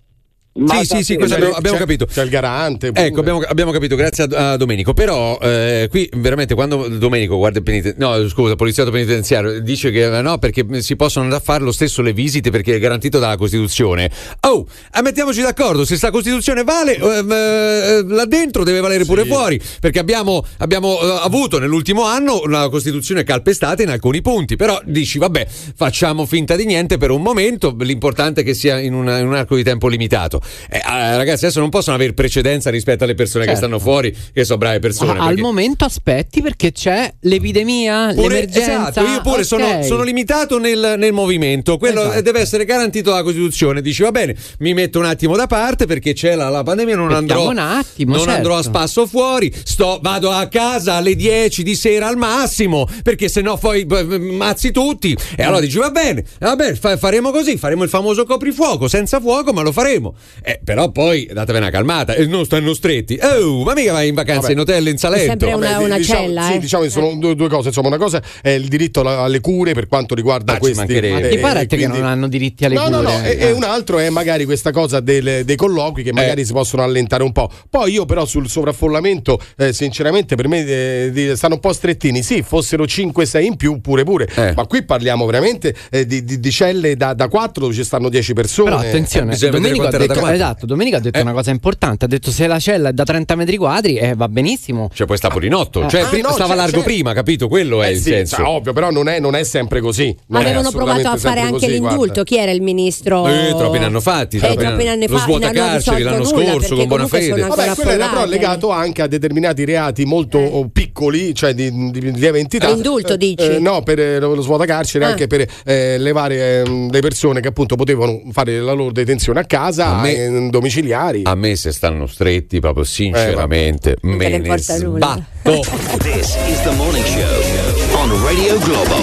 [0.57, 2.05] Ma Sì, sì, sì, abbiamo, c'è- abbiamo capito.
[2.05, 2.91] C'è il garante.
[2.93, 4.93] Ecco, abbiamo, abbiamo capito, grazie a, a Domenico.
[4.93, 10.17] Però eh, qui veramente quando Domenico guarda il penitenziario, no scusa, poliziotto penitenziario, dice che
[10.17, 13.19] eh, no, perché si possono andare a fare lo stesso le visite perché è garantito
[13.19, 14.09] dalla Costituzione.
[14.41, 14.65] Oh,
[14.97, 19.59] eh, mettiamoci d'accordo, se sta Costituzione vale, ehm, eh, là dentro deve valere pure fuori,
[19.81, 25.17] perché abbiamo, abbiamo eh, avuto nell'ultimo anno una Costituzione calpestata in alcuni punti, però dici
[25.17, 29.27] vabbè, facciamo finta di niente per un momento, l'importante è che sia in, una- in
[29.27, 30.41] un arco di tempo limitato.
[30.69, 33.65] Eh, eh, ragazzi, adesso non possono avere precedenza rispetto alle persone che Certo.
[33.65, 35.11] stanno fuori, che sono brave persone.
[35.11, 38.89] Ah, al perché- momento aspetti perché c'è l'epidemia, Pure- l'emergenza.
[38.89, 39.45] esatto, io pure Ok.
[39.45, 42.21] sono, sono limitato nel, nel movimento, quello Esatto.
[42.21, 43.81] deve essere garantito dalla Costituzione.
[43.81, 47.11] Dici va bene, mi metto un attimo da parte perché c'è la, la pandemia, non
[47.11, 48.35] andrò, un attimo, non certo.
[48.37, 53.27] andrò a spasso fuori, sto, vado a casa alle 10 di sera al massimo, perché
[53.29, 55.15] sennò poi b- b- mazzi tutti.
[55.35, 59.19] E allora dici va bene, va bene, fa- faremo così, faremo il famoso coprifuoco, senza
[59.19, 60.15] fuoco, ma lo faremo.
[60.43, 63.17] Eh, però poi datevene una calmata, e non stanno stretti.
[63.21, 64.53] Oh, ma mica vai in vacanza Vabbè.
[64.53, 65.25] in hotel in Salento.
[65.29, 66.59] sempre una- Vabbè, una diciamo, cella, sì, eh.
[66.59, 67.67] diciamo che sono due, due cose.
[67.69, 70.77] Insomma, una cosa è il diritto alle cure per quanto riguarda Ah, questi.
[70.79, 73.11] Ma ti eh, pare te che quindi- non hanno diritti alle No, no, cure?
[73.17, 76.45] no, e, e un altro è magari questa cosa del- dei colloqui che magari Eh.
[76.45, 77.49] si possono allentare un po'.
[77.69, 82.21] Poi io però sul sovraffollamento, eh, sinceramente per me eh, stanno un po' strettini.
[82.21, 84.53] Sì, fossero 5-6 in più pure pure, Eh.
[84.55, 88.09] ma qui parliamo veramente eh, di, di- di celle da, da 4 dove ci stanno
[88.09, 88.69] 10 persone.
[88.69, 90.43] Però attenzione, vedere Domenico ha, detto, quanto.
[90.43, 91.21] esatto, Domenico ha detto Eh.
[91.21, 92.05] una cosa importante.
[92.05, 94.89] Ha detto se la cella è da 30 metri quadri, eh, va benissimo.
[94.93, 95.81] Cioè, poi sta pure in otto.
[95.83, 95.87] Ah.
[95.87, 97.47] Cioè, Ah, prima- no, stava c'è- largo c'è- prima, capito?
[97.47, 98.35] Quello è Eh il sì, senso.
[98.37, 100.15] cioè, ovvio, però non è, non è sempre così.
[100.27, 101.95] Non Avevano provato a fare anche così, l'indulto.
[101.97, 102.23] guarda.
[102.23, 103.27] Chi era il ministro?
[103.27, 106.75] Eh, troppi ne hanno fatti, Eh, troppi ne- anni lo svuota hanno carceri l'anno scorso,
[106.75, 107.41] con buona fede.
[107.41, 111.71] Vabbè, quello era però legato anche a determinati reati molto oh, piccoli, cioè di,
[112.13, 112.69] lieve entità.
[112.69, 113.43] L'indulto, Eh, dici?
[113.45, 115.09] eh, no, per eh, lo svuotacarcere, Ah.
[115.09, 119.45] anche per eh, levare ehm, le persone che appunto potevano fare la loro detenzione a
[119.45, 121.21] casa, A me- eh, domiciliari.
[121.25, 125.51] A me se stanno stretti, proprio sinceramente, Non te me ne ne sbatto.
[125.99, 128.95] This is the morning show on Radio Globo.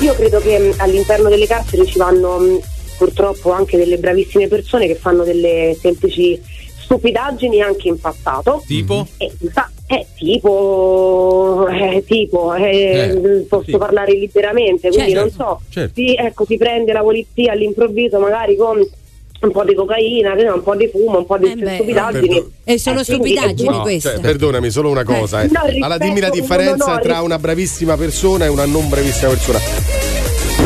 [0.00, 2.60] Io credo che mh, all'interno delle carceri ci vanno mh,
[2.98, 6.40] purtroppo anche delle bravissime persone che fanno delle semplici
[6.78, 8.62] stupidaggini anche in passato.
[8.66, 9.06] Tipo?
[9.16, 13.76] E, sa- eh, tipo, eh, tipo eh, Eh, posso sì.
[13.76, 15.92] parlare liberamente, quindi Certo, non so, certo.
[15.94, 18.78] ti, ecco, ti prende la polizia all'improvviso magari con
[19.40, 22.44] un po' di cocaina, un po' di fumo, un po' di stupidaggini.
[22.64, 24.10] E sono Eh, stupidaggini No, queste.
[24.12, 25.42] cioè, perdonami, solo una cosa.
[25.42, 25.48] eh.
[25.50, 28.88] No, rispetto- Allora, dimmi la no, differenza no, tra una bravissima persona e una non
[28.88, 30.05] bravissima persona.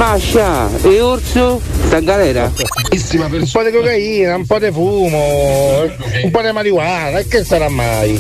[0.01, 1.60] Mascia, e orso?
[1.85, 2.51] Sta in galera?
[2.51, 7.68] Un po' di cocaina, un po' di fumo, un po' di marijuana, e che sarà
[7.68, 8.18] mai?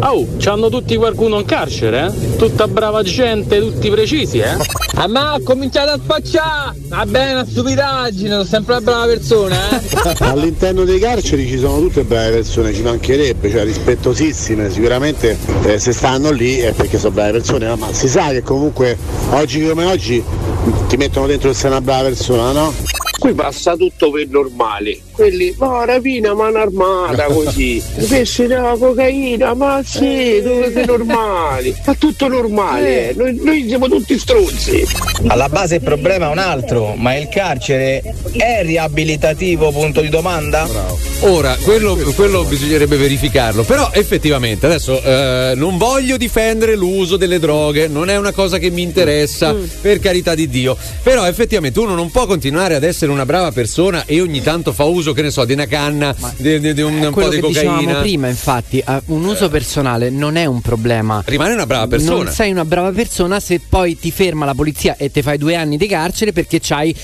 [0.00, 2.36] Oh, c'hanno tutti qualcuno in carcere, eh?
[2.36, 4.56] Tutta brava gente, tutti precisi, eh?
[4.96, 6.76] A me ha cominciato a spacciare!
[6.88, 10.14] Va bene, una stupidaggine, sono sempre una brava persona, eh?
[10.26, 15.92] All'interno dei carceri ci sono tutte brave persone, ci mancherebbe, cioè rispettosissime, sicuramente eh, se
[15.92, 18.98] stanno lì è perché sono brave persone, ma si sa che comunque
[19.30, 20.24] oggi come oggi
[20.88, 22.72] ti mettono dentro che sei una brava persona, no?
[23.18, 25.09] Qui passa tutto per normale.
[25.20, 27.82] Quelli, ma rapina, mano armata così.
[28.00, 31.76] Invece no, cocaina, ma sì, dove normali.
[31.78, 33.12] Fa tutto normale.
[33.14, 34.82] Noi, noi siamo tutti stronzi.
[35.26, 38.02] Alla base il problema è un altro, ma il carcere
[38.32, 40.66] è riabilitativo punto di domanda?
[41.20, 47.88] Ora, quello, quello bisognerebbe verificarlo, però effettivamente adesso eh, non voglio difendere l'uso delle droghe,
[47.88, 52.10] non è una cosa che mi interessa, per carità di Dio, però effettivamente uno non
[52.10, 55.44] può continuare ad essere una brava persona e ogni tanto fa uso, che ne so,
[55.44, 58.00] di una canna, di, di- di un, un po' Quello di che dicevamo cocaina.
[58.00, 61.22] prima, infatti, eh, un uso personale non è un problema.
[61.26, 62.24] Rimane una brava persona.
[62.24, 65.54] Non sei una brava persona se poi ti ferma la polizia e ti fai due
[65.54, 66.94] anni di carcere perché c'hai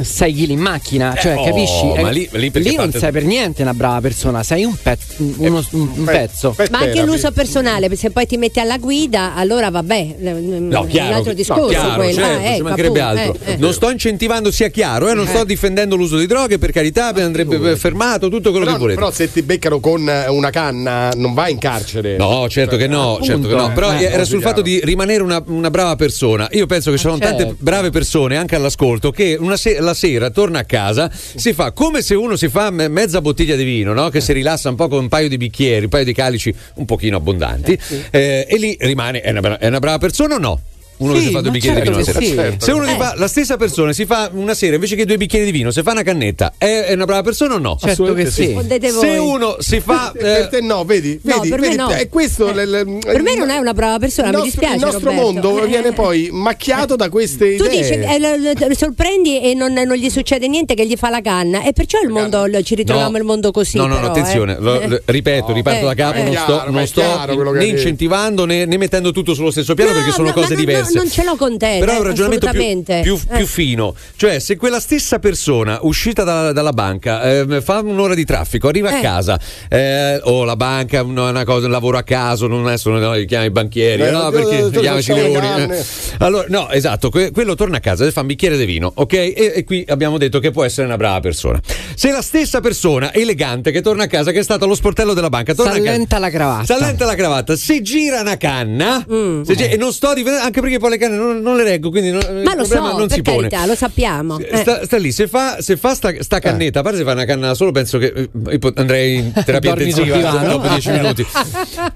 [0.00, 1.14] 6 kg in macchina.
[1.18, 1.86] Cioè, oh, capisci?
[2.00, 4.74] ma Eh, lì- lì perché non parte- sei per niente una brava persona, sei un,
[4.80, 6.54] pezzo, uno- un- un pezzo.
[6.70, 10.32] Ma anche l'uso personale, se poi ti metti alla guida, allora vabbè, No, è
[10.80, 12.12] un chiaro, altro no, discorso chiaro, quello.
[12.20, 13.44] certo, ah, ci mancherebbe appunto, altro.
[13.46, 13.56] eh, eh.
[13.56, 17.53] Non sto incentivando sia chiaro, eh, non sto difendendo l'uso di droghe, per carità, andrebbe
[17.76, 18.98] fermato tutto quello Però, che volete.
[19.00, 22.16] però se ti beccano con eh, una canna non vai in carcere.
[22.16, 23.24] No, certo che no, Appunto.
[23.24, 23.72] certo che no.
[23.72, 26.48] Però Eh, era così sul fatto di rimanere una, una brava persona.
[26.52, 27.36] Io penso che ci sono certo.
[27.36, 31.72] tante brave persone anche all'ascolto che una se- la sera torna a casa, si fa
[31.72, 34.08] come se uno si fa me- mezza bottiglia di vino, no?
[34.08, 36.84] che si rilassa un po' con un paio di bicchieri, un paio di calici un
[36.84, 37.78] pochino abbondanti,
[38.10, 40.60] eh, e lì rimane, è una, bra- è una brava persona o no?
[40.96, 42.50] Uno Sì, che si fa due bicchieri certo di vino che alla sera.
[42.52, 42.56] sì.
[42.64, 42.96] Se uno si Eh.
[42.96, 45.82] fa, la stessa persona si fa una sera invece che due bicchieri di vino, se
[45.82, 47.76] fa una cannetta, è, è una brava persona o no?
[47.80, 48.56] Certo che sì.
[49.00, 50.12] Se uno si fa.
[50.14, 51.18] Eh, per te no, vedi?
[51.22, 51.88] No, vedi, per me vedi, no.
[51.90, 54.60] È questo Eh, l- l- Per me non è una brava persona, il mi nostro,
[54.60, 54.74] dispiace.
[54.76, 55.32] il nostro Roberto.
[55.32, 57.80] mondo Eh, viene poi macchiato da queste Tu idee.
[57.80, 61.10] dici, eh, lo, lo- lo sorprendi e non, non gli succede niente che gli fa
[61.10, 63.18] la canna e perciò il mondo, lo- ci ritroviamo No.
[63.18, 63.76] il mondo così.
[63.76, 64.60] No, no, no, però, attenzione, eh.
[64.60, 66.70] lo- lo- ripeto, riparto Eh, da capo, eh.
[66.70, 70.54] non sto, né incentivando né, né mettendo tutto sullo stesso piano No, perché sono cose
[70.54, 70.96] ma non- diverse.
[70.98, 71.76] Non, ce l'ho con te.
[71.80, 73.36] Però è un ragionamento più, più- Eh.
[73.36, 73.94] più fino.
[74.16, 78.90] Cioè, se quella stessa persona uscita da- dalla banca eh, fa un'ora di traffico, arriva
[78.90, 79.00] a Eh.
[79.02, 79.38] casa,
[79.68, 83.26] eh, o la banca, una, una cosa, un lavoro a caso, non adesso no, li
[83.26, 85.78] chiama i banchieri, Eh, no, perché eh, li chiama i facciamo le Cimeroni, canne.
[85.78, 85.84] eh.
[86.18, 89.12] Allora, no, esatto, que- quello torna a casa e fa un bicchiere di vino, ok?
[89.12, 91.60] E, e qui abbiamo detto che può essere una brava persona.
[91.94, 95.28] Se la stessa persona elegante che torna a casa, che è stata allo sportello della
[95.28, 95.84] banca, torna a casa.
[95.84, 96.64] S'allenta la cravatta.
[96.64, 99.42] S'allenta la cravatta, si gira una canna, Mm.
[99.42, 102.10] gira- e non sto difendendo, anche perché poi le canne non, non le reggo, quindi
[102.10, 103.36] non, il Ma lo problema so, non per si pone.
[103.48, 104.38] carità, lo sappiamo.
[104.38, 104.56] Eh.
[104.56, 107.24] Sta, sta lì, se fa, se fa sta, sta cannetta, a parte se fa una
[107.24, 111.26] canna da solo, penso che eh, andrei in terapia intensiva dopo 10 minuti.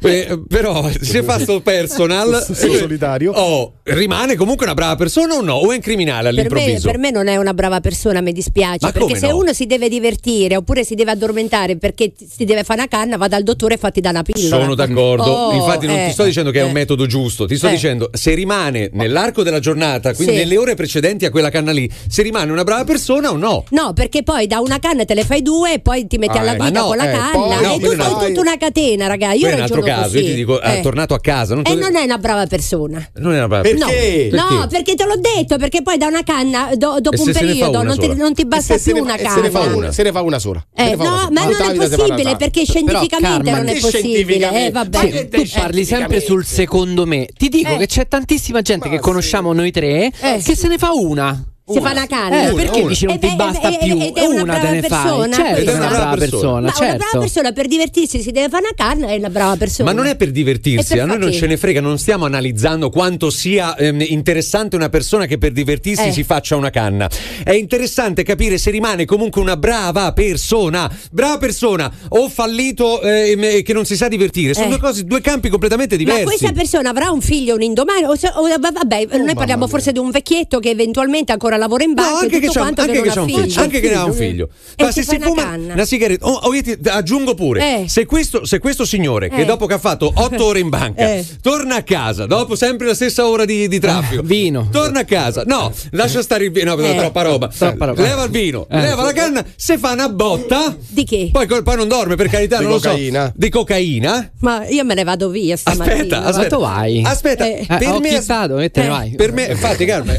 [0.00, 3.32] Eh, però se fa sto personal Solo solitario.
[3.32, 5.54] oh, rimane comunque una brava persona o no?
[5.54, 6.86] O è un criminale Per me, all'improvviso?
[6.88, 8.78] per me non è una brava persona, mi dispiace.
[8.86, 9.36] Ma perché se no?
[9.38, 13.28] uno si deve divertire oppure si deve addormentare perché si deve fare una canna, va
[13.28, 14.56] dal dottore e fatti da una pillola.
[14.60, 16.74] Sono d'accordo, Oh, infatti non eh, ti sto dicendo che è un eh.
[16.74, 17.72] metodo giusto, ti sto Eh.
[17.72, 20.38] dicendo se rimane nell'arco della giornata, quindi Sì.
[20.40, 23.64] nelle ore precedenti a quella canna lì, se rimane una brava persona o no?
[23.70, 26.40] No, perché poi da una canna te le fai due e poi ti metti Ah,
[26.40, 26.56] alla eh.
[26.56, 27.30] guida Ma no, con la eh, canna.
[27.30, 29.32] poi- no, è tutto, è un è tutta una catena, raga.
[29.32, 30.18] Io è un altro caso, così.
[30.18, 30.80] io ti dico, ha Eh.
[30.80, 31.54] tornato a casa.
[31.54, 33.08] Non E non è una brava persona.
[33.16, 34.30] non è una brava Perché?
[34.32, 37.82] No, perché te l'ho detto, perché poi da una canna, do- dopo E un periodo,
[37.82, 39.76] non ti, non ti basta E più ne una e se ne fa canna.
[39.76, 40.64] una, se ne fa una sola.
[40.74, 41.28] Eh, fa no, una sola.
[41.30, 44.66] ma non è possibile perché Però, scientificamente Carmen, non è possibile.
[44.66, 45.28] Eh, vabbè.
[45.28, 47.26] Tu parli sempre sul secondo me.
[47.36, 47.76] Ti dico Eh.
[47.78, 50.42] che c'è tantissima gente che conosciamo noi tre Eh.
[50.44, 51.42] che se ne fa una.
[51.70, 52.48] Si fa una canna.
[52.48, 53.98] Eh, perché dici non Ed ti basta ed più?
[54.00, 54.88] ed è una brava ne fai.
[54.88, 55.70] persona, Certo, questa.
[55.70, 56.96] è una brava persona, Ma una certo.
[56.96, 59.90] brava persona per divertirsi si deve fare una canna è una brava persona.
[59.90, 62.88] Ma non è per divertirsi, per a noi non ce ne frega, non stiamo analizzando
[62.90, 66.12] quanto sia ehm, interessante una persona che per divertirsi Eh.
[66.12, 67.08] si faccia una canna.
[67.44, 73.72] È interessante capire se rimane comunque una brava persona, brava persona o fallito ehm, che
[73.74, 74.54] non si sa divertire.
[74.54, 74.70] Sono Eh.
[74.70, 76.22] due cose, due campi completamente diversi.
[76.22, 78.04] Ma questa persona avrà un figlio un indomani?
[78.04, 81.84] O se- o- va- vabbè, noi parliamo forse di un vecchietto che eventualmente ancora lavora
[81.84, 83.40] in banca No, anche che tutto c'ha, anche che c'ha ha un figli.
[83.42, 84.48] figlio, anche che ne ha un figlio.
[84.76, 85.72] E Ma se si una fuma canna.
[85.74, 87.88] una sigaretta, oh, oh, io ti aggiungo pure, Eh.
[87.88, 89.44] se, questo, se questo signore che Eh.
[89.44, 91.26] dopo che ha fatto otto ore in banca Eh.
[91.42, 95.42] torna a casa, dopo sempre la stessa ora di, di traffico, vino, torna a casa,
[95.46, 96.94] no, lascia stare il vino, no, Eh.
[96.96, 98.02] troppa roba, Troppa roba.
[98.02, 98.80] leva il vino, Eh.
[98.80, 101.30] leva la canna, se fa una botta, Di che?
[101.32, 103.20] poi, poi non dorme per carità, Di non cocaina.
[103.22, 104.30] lo so, di cocaina.
[104.40, 105.94] Ma io me ne vado via stamattina.
[105.96, 106.56] Aspetta, aspetta.
[106.58, 107.02] Vai?
[107.04, 107.44] Aspetta,
[107.78, 108.26] per ho me chiesto
[108.72, 109.10] te ne vai.
[109.16, 110.16] per me, infatti, Carmen,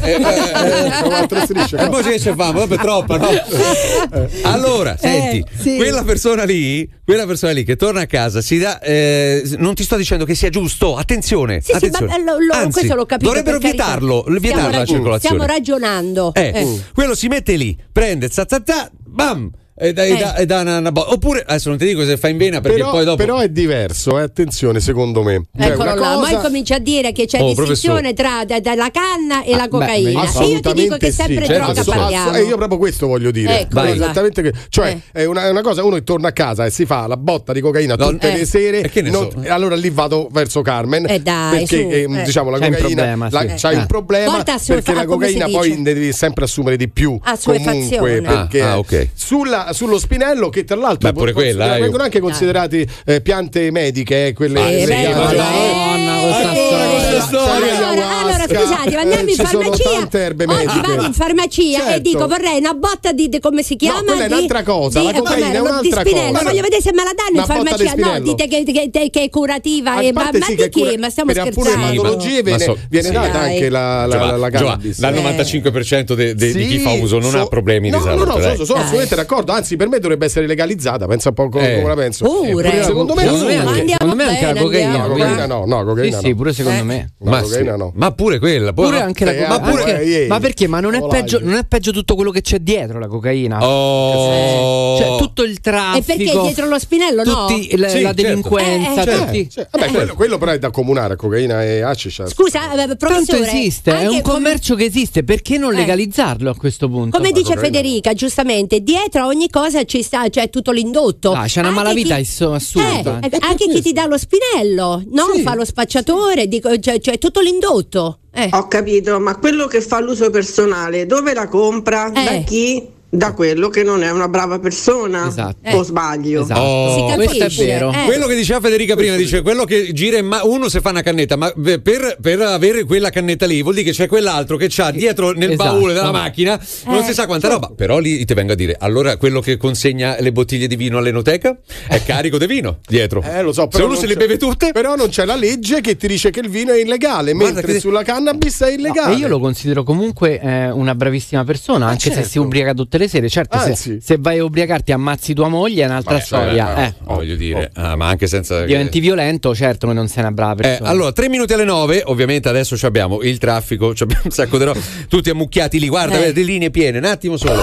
[1.36, 3.28] eh, eh, Sono altre strisce, E poi ci famo, vabbè, troppa, no?
[4.42, 5.76] Allora, senti, sì.
[5.76, 9.82] quella persona lì, quella persona lì che torna a casa, si dà, eh, non ti
[9.84, 12.06] sto dicendo che sia giusto, attenzione, Sì, sì, attenzione.
[12.18, 13.28] ma lo- lo- Anzi, questo l'ho capito.
[13.28, 15.36] Dovrebbero vietarlo, Stiamo vietarla la circolazione.
[15.36, 16.34] Stiamo ragionando.
[16.34, 16.80] Eh, Eh.
[16.94, 19.50] quello si mette lì, prende, za, za, za, bam,
[19.80, 20.32] e e Eh.
[20.42, 22.78] e dà una, una bo- Oppure, adesso non ti dico se fa in vena perché
[22.78, 23.16] Però, poi dopo...
[23.16, 25.42] però è diverso, eh, attenzione, secondo me.
[25.58, 28.60] Cioè, Eccolo una là, cosa- poi comincia a dire che c'è Oh, distinzione tra da-
[28.60, 30.22] da- la canna e la beh, cocaina.
[30.40, 31.90] e io ti dico che sempre sì, certo droga che so.
[31.92, 32.34] parliamo.
[32.36, 33.60] Eh, io proprio questo voglio dire.
[33.60, 35.22] Ecco, esattamente che- cioè, Eh.
[35.22, 37.52] è, una, è una cosa, uno che torna a casa e si fa la botta
[37.52, 38.36] di cocaina No, tutte eh.
[38.36, 38.90] le sere.
[38.92, 39.42] E ne non- so?
[39.42, 41.06] e allora lì vado verso Carmen.
[41.08, 42.22] Eh, dai, perché su, ehm, eh.
[42.24, 43.54] diciamo la cocaina sì.
[43.56, 45.82] c'hai un problema perché la ah, cocaina poi dice?
[45.82, 47.18] devi sempre assumere di più.
[47.22, 47.96] Assuefazione.
[47.96, 48.82] Comunque, Ah, perché ah,
[49.14, 54.28] sulla- sullo spinello, che tra l'altro può- quella, eh, vengono anche considerati eh, piante mediche,
[54.28, 57.76] eh, quelle Eh, chiamano- Madonna, questa Ancora storia.
[57.88, 59.90] Allora, allora, scusate, ma andiamo Eh, in ci sono farmacia.
[59.90, 62.00] tante erbe Oggi vado in farmacia e Certo.
[62.00, 64.02] dico vorrei una botta di, di- come si chiama?
[64.02, 66.32] quella è Di- un'altra cosa, la di- cocaina è un'altra di spinello.
[66.38, 66.44] cosa.
[66.50, 68.18] Voglio vedere se me la danno in Una botta di farmacia.
[68.18, 69.94] No, dite che, che- che- che è curativa.
[69.94, 71.86] A e- ma, ma sì di che Ma stiamo per scherzando.
[72.02, 73.12] patologie Ma viene, so- viene sì.
[73.12, 73.52] data Dai.
[73.54, 74.98] anche la, la, Giovanni, la, cannabis.
[74.98, 75.16] dal Eh.
[75.20, 78.26] 95% de- de- di chi fa uso non so- ha problemi no, di No, salute.
[78.26, 78.52] no, dai.
[78.54, 79.52] sono, sono assolutamente d'accordo.
[79.52, 81.06] Anzi, per me dovrebbe essere legalizzata.
[81.06, 81.48] Pensa un po' Eh.
[81.50, 82.24] come la penso.
[82.24, 82.82] Pure.
[82.84, 84.86] Secondo me, Secondo me no, anche, la cocaina.
[84.88, 85.06] andiamo.
[85.06, 86.36] no, cocaina no, no, cocaina Sì, sì, no.
[86.36, 86.84] pure secondo Eh.
[86.84, 87.09] me.
[87.18, 87.62] No, ma, sì.
[87.62, 87.92] no.
[87.96, 88.72] ma pure quella.
[88.72, 89.58] Pure anche la Eh, cocaina.
[89.60, 90.66] ma pure- anche- ma perché?
[90.68, 93.58] Ma non è, peggio, non è peggio tutto quello che c'è dietro la cocaina?
[93.66, 94.96] Oh.
[94.98, 96.04] Cioè, tutto il E traffico.
[96.06, 97.46] perché dietro lo spinello no?
[97.46, 98.22] tutti la, Sì, la certo.
[98.22, 102.26] delinquenza, Eh, eh, tutti- Cioè, vabbè, quello, quello però è da comunare, cocaina e hashish.
[102.28, 103.48] Scusa, eh, Tanto professore.
[103.48, 105.76] esiste, è un come- commercio che esiste, perché non Eh.
[105.76, 107.16] legalizzarlo a questo punto?
[107.16, 107.60] Come dice cocaina.
[107.76, 111.32] Federica, giustamente, dietro a ogni cosa ci sta, c'è tutto l'indotto.
[111.32, 113.18] Ah, c'è una Anche malavita chi- ass- assurda.
[113.20, 115.42] Eh, anche chi ti dà lo spinello, non Sì.
[115.42, 118.18] fa lo spacciatore, dico, c'è, c'è tutto l'indotto.
[118.32, 118.48] Eh.
[118.52, 122.10] Ho capito, ma quello che fa l'uso personale, dove la compra?
[122.10, 122.44] Da Eh.
[122.44, 122.88] chi?
[123.12, 125.26] Da quello che non è una brava persona.
[125.26, 125.76] Esatto.
[125.76, 126.42] O sbaglio?
[126.42, 126.60] Esatto.
[126.60, 127.08] Oh.
[127.08, 127.90] Si questo è vero.
[127.92, 128.04] eh.
[128.04, 131.02] Quello che diceva Federica prima, dice quello che gira in ma- uno se fa una
[131.02, 134.66] cannetta, ma beh, per, per avere quella cannetta lì vuol dire che c'è quell'altro che
[134.68, 135.70] c'ha dietro nel Esatto.
[135.72, 137.04] baule della macchina, non Eh.
[137.04, 137.72] si sa quanta roba.
[137.74, 141.58] Però lì ti vengo a dire, allora quello che consegna le bottiglie di vino all'enoteca
[141.88, 143.22] è carico di vino dietro.
[143.22, 145.80] Eh, lo so, Se uno non se le beve tutte, Però non c'è la legge
[145.80, 149.14] che ti dice che il vino è illegale, Guarda mentre che- sulla cannabis è illegale.
[149.14, 152.28] E io lo considero comunque eh, una bravissima persona, anche se certo.
[152.28, 153.28] si ubriaca tutte le sere.
[153.28, 153.98] Certo, se, Anzi.
[154.02, 156.76] se vai a ubriacarti ammazzi tua moglie è un'altra Vabbè, storia.
[156.76, 156.94] eh, eh.
[157.04, 160.56] voglio dire, ah, ma anche senza Diventi violento, certo che non sei una brava Eh,
[160.68, 160.88] persona.
[160.88, 164.58] allora, tre minuti alle nove, ovviamente adesso ci abbiamo il traffico, ci abbiamo un sacco
[164.58, 164.78] di roba,
[165.08, 166.20] tutti ammucchiati lì, guarda, Eh.
[166.20, 167.62] vedete, linee piene, un attimo solo.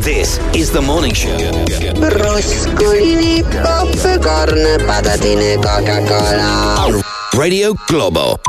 [0.00, 1.30] This is the morning show.
[1.98, 6.86] Broscolini, popcorn, patatine, Coca-Cola.
[7.32, 8.40] Radio Globo.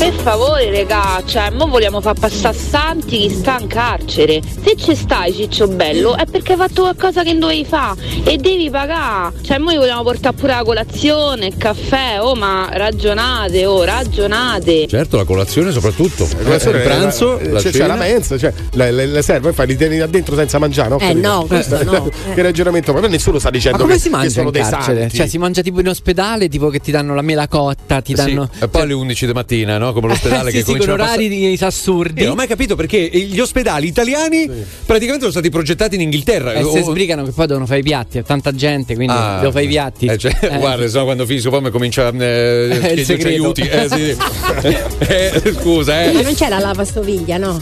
[0.00, 4.40] Per favore, regà, cioè, mo vogliamo far passare Santi chi sta in carcere.
[4.64, 8.38] Se ci stai, Ciccio Bello, è perché hai fatto qualcosa che non dovevi fare e
[8.38, 9.34] devi pagare.
[9.42, 14.86] Cioè, mo gli vogliamo portare pure la colazione, il caffè, oh, ma ragionate, oh, ragionate.
[14.88, 17.86] Certo, la colazione soprattutto, La colazione il pranzo, eh, la c'è, c'è cena.
[17.88, 20.98] la mensa, cioè le, le, le serve, fai li tieni da dentro senza mangiare, no?
[20.98, 22.34] Eh, no, questo no, eh.
[22.34, 24.62] che ragionamento, però nessuno sta Ma dicendo come che, si che mangia sono in dei
[24.62, 25.00] carcere?
[25.00, 25.16] santi.
[25.16, 28.24] Cioè, si mangia tipo in ospedale, tipo che ti danno la mela cotta, ti Sì,
[28.24, 28.48] danno.
[28.58, 29.88] e poi alle 11 di mattina, no?
[29.92, 32.20] Come l'ospedale sì, che sì, con comincia a orari di assurdi.
[32.20, 34.48] Io non ho mai capito perché gli ospedali italiani
[34.84, 36.52] praticamente sono stati progettati in Inghilterra.
[36.54, 39.38] E O- se sbrigano che poi devono fare i piatti, è tanta gente, quindi Ah,
[39.40, 40.06] devo fare i piatti.
[40.06, 43.28] eh, cioè, Eh, Guarda, se no quando finisco poi mi comincia eh, il ci segreto.
[43.28, 43.62] aiuti.
[43.62, 44.16] Eh, sì.
[45.10, 46.12] Eh, scusa, eh.
[46.12, 47.60] Ma non c'è la lavastoviglie, no?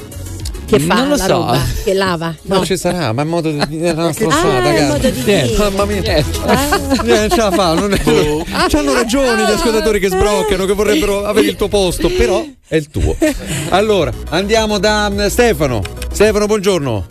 [0.68, 1.32] Che fa Non lo la so.
[1.32, 1.58] roba?
[1.82, 2.34] Che lava?
[2.42, 2.64] Ma No.
[2.64, 4.86] ci sarà, ma è modo di è una Ah, è cara.
[4.86, 5.56] modo di Niente, dire.
[5.58, 6.02] Mamma mia.
[6.44, 6.76] Ah.
[7.04, 7.98] Niente, ce la fa, non è...
[8.68, 12.90] C'hanno ragione gli ascoltatori che sbroccano, che vorrebbero avere il tuo posto, però è il
[12.90, 13.16] tuo.
[13.70, 15.80] Allora, andiamo da mm, Stefano.
[16.10, 17.06] Stefano, buongiorno.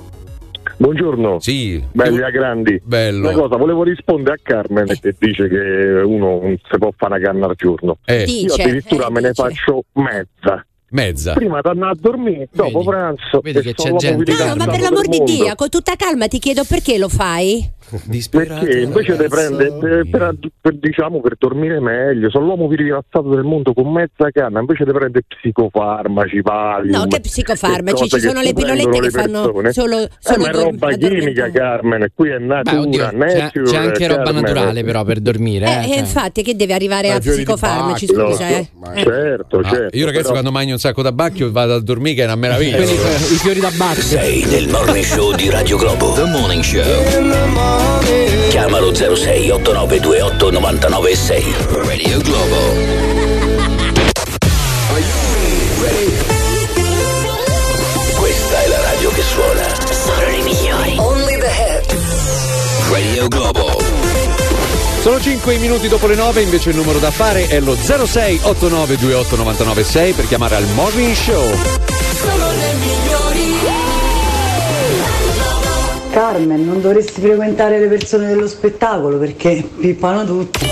[0.80, 1.40] Buongiorno.
[1.40, 1.84] Sì.
[1.92, 2.80] Belli a grandi.
[2.84, 3.30] Bello.
[3.30, 5.58] Una cosa, volevo rispondere a Carmen che dice che
[6.06, 7.98] uno non si può fare una canna al giorno.
[8.06, 8.24] Eh.
[8.26, 9.42] Io Dice, addirittura eh, me ne dice.
[9.42, 10.64] faccio mezza.
[10.90, 11.34] Mezza.
[11.34, 13.40] Prima di andare a dormire, dopo pranzo.
[13.42, 15.22] vedi che c'è gente- No, ma per l'amor di.
[15.24, 17.70] Dio, con tutta calma ti chiedo perché lo fai?
[18.32, 23.30] Perché invece di prendere per, per- per, diciamo per dormire meglio, sono l'uomo più rilassato
[23.30, 26.98] del mondo con mezza canna, invece di prendere psicofarmaci, valium.
[26.98, 29.72] No, che psicofarmaci, ci sono le pillolette che le fanno persone.
[29.72, 33.64] solo, Eh, solo ma è roba chimica, Carmen, qui è Beh, natura, oddio, c'è, nature,
[33.66, 34.42] c'è anche roba Carmen.
[34.42, 35.66] naturale però per dormire.
[35.66, 35.98] Eh, Eh, eh, cioè.
[36.00, 38.68] infatti, che deve arrivare Ma a psicofarmaci, scusa, eh.
[38.96, 39.98] Certo, Ah, certo.
[39.98, 42.78] io ragazzi però- quando mangio un sacco d'abbacchio vado a dormire che è una meraviglia.
[42.78, 44.02] Eh, I fiori da bacco.
[44.02, 46.14] Sei nel morning show di Radio Globo.
[46.14, 47.77] The Morning Show.
[48.50, 51.56] Chiamalo 06 8928 996.
[51.86, 52.58] Radio Globo.
[58.16, 59.64] Questa è la radio che suona.
[59.92, 60.96] Solo i migliori.
[60.98, 61.96] Only the hit.
[62.90, 63.82] Radio Globo.
[65.02, 69.36] Sono 5 minuti dopo le 9, invece il numero da fare è lo 06 8928
[69.36, 72.47] 996 per chiamare al Morning Show.
[76.10, 80.66] Carmen, non dovresti frequentare le persone dello spettacolo perché pippano tutti.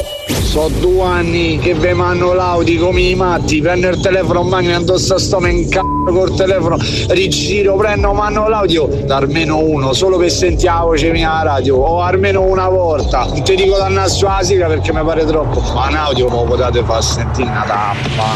[0.55, 5.15] So due anni che ve manno l'audi come i matti, prendo il telefono, bagno addosso
[5.15, 6.77] a sto me incazzo col telefono,
[7.09, 11.75] rigiro, prendo, manno l'audio, da almeno uno, solo per sentire la voce mia alla radio,
[11.75, 13.25] o almeno una volta.
[13.25, 16.43] Non ti dico da andare sulla sigla perché mi pare troppo, ma un audio lo
[16.43, 18.33] potete far sentire una tappa.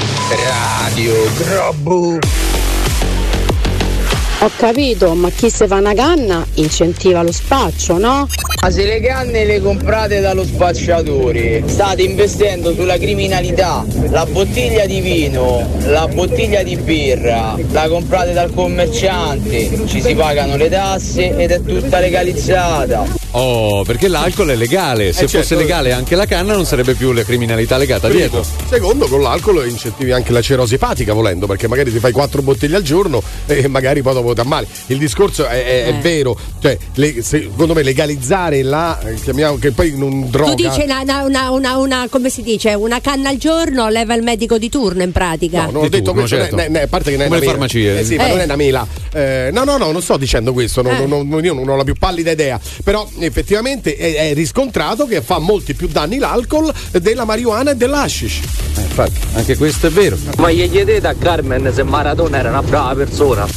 [0.83, 2.19] Radio Grobu.
[4.41, 8.25] Ho capito, ma chi se fa una canna incentiva lo spaccio, no?
[8.61, 13.85] Ma se le canne le comprate dallo spacciatore, state investendo sulla criminalità.
[14.11, 20.55] La bottiglia di vino, la bottiglia di birra, la comprate dal commerciante, ci si pagano
[20.55, 23.18] le tasse ed è tutta legalizzata.
[23.31, 25.13] Oh, perché l'alcol è legale.
[25.13, 25.55] Se Eh, fosse certo.
[25.63, 28.19] legale anche la canna non sarebbe più la criminalità legata Primo.
[28.21, 28.43] dietro.
[28.67, 32.75] Secondo, con l'alcol incentivi anche la cirosi epatica volendo, perché magari ti fai quattro bottiglie
[32.77, 34.65] al giorno e magari poi dopo ti ammali.
[34.87, 36.01] Il discorso è, è- è Eh.
[36.01, 40.49] vero, cioè, le- secondo me legalizzare la eh, chiamiamo che poi non droga.
[40.55, 44.15] Tu dici una, una- una, una, una- come si dice, una canna al giorno leva
[44.15, 45.65] il medico di turno in pratica.
[45.65, 46.55] No, non ho detto turno, questo, certo.
[46.55, 47.67] ne- ne- a parte che non è Come una le mela.
[47.67, 47.99] farmacie.
[47.99, 48.29] Eh sì, ma Eh.
[48.29, 48.87] non è una mela.
[49.13, 51.05] Eh, no, no, no, non sto dicendo questo, non- Eh.
[51.05, 52.59] non- non- io non ho la più pallida idea.
[52.83, 58.39] Però effettivamente è, è, riscontrato che fa molti più danni l'alcol della marijuana e dell'ashish.
[58.75, 60.17] Eh, infatti, anche questo è vero.
[60.37, 63.47] Ma gli chiedete a Carmen se Maradona era una brava persona?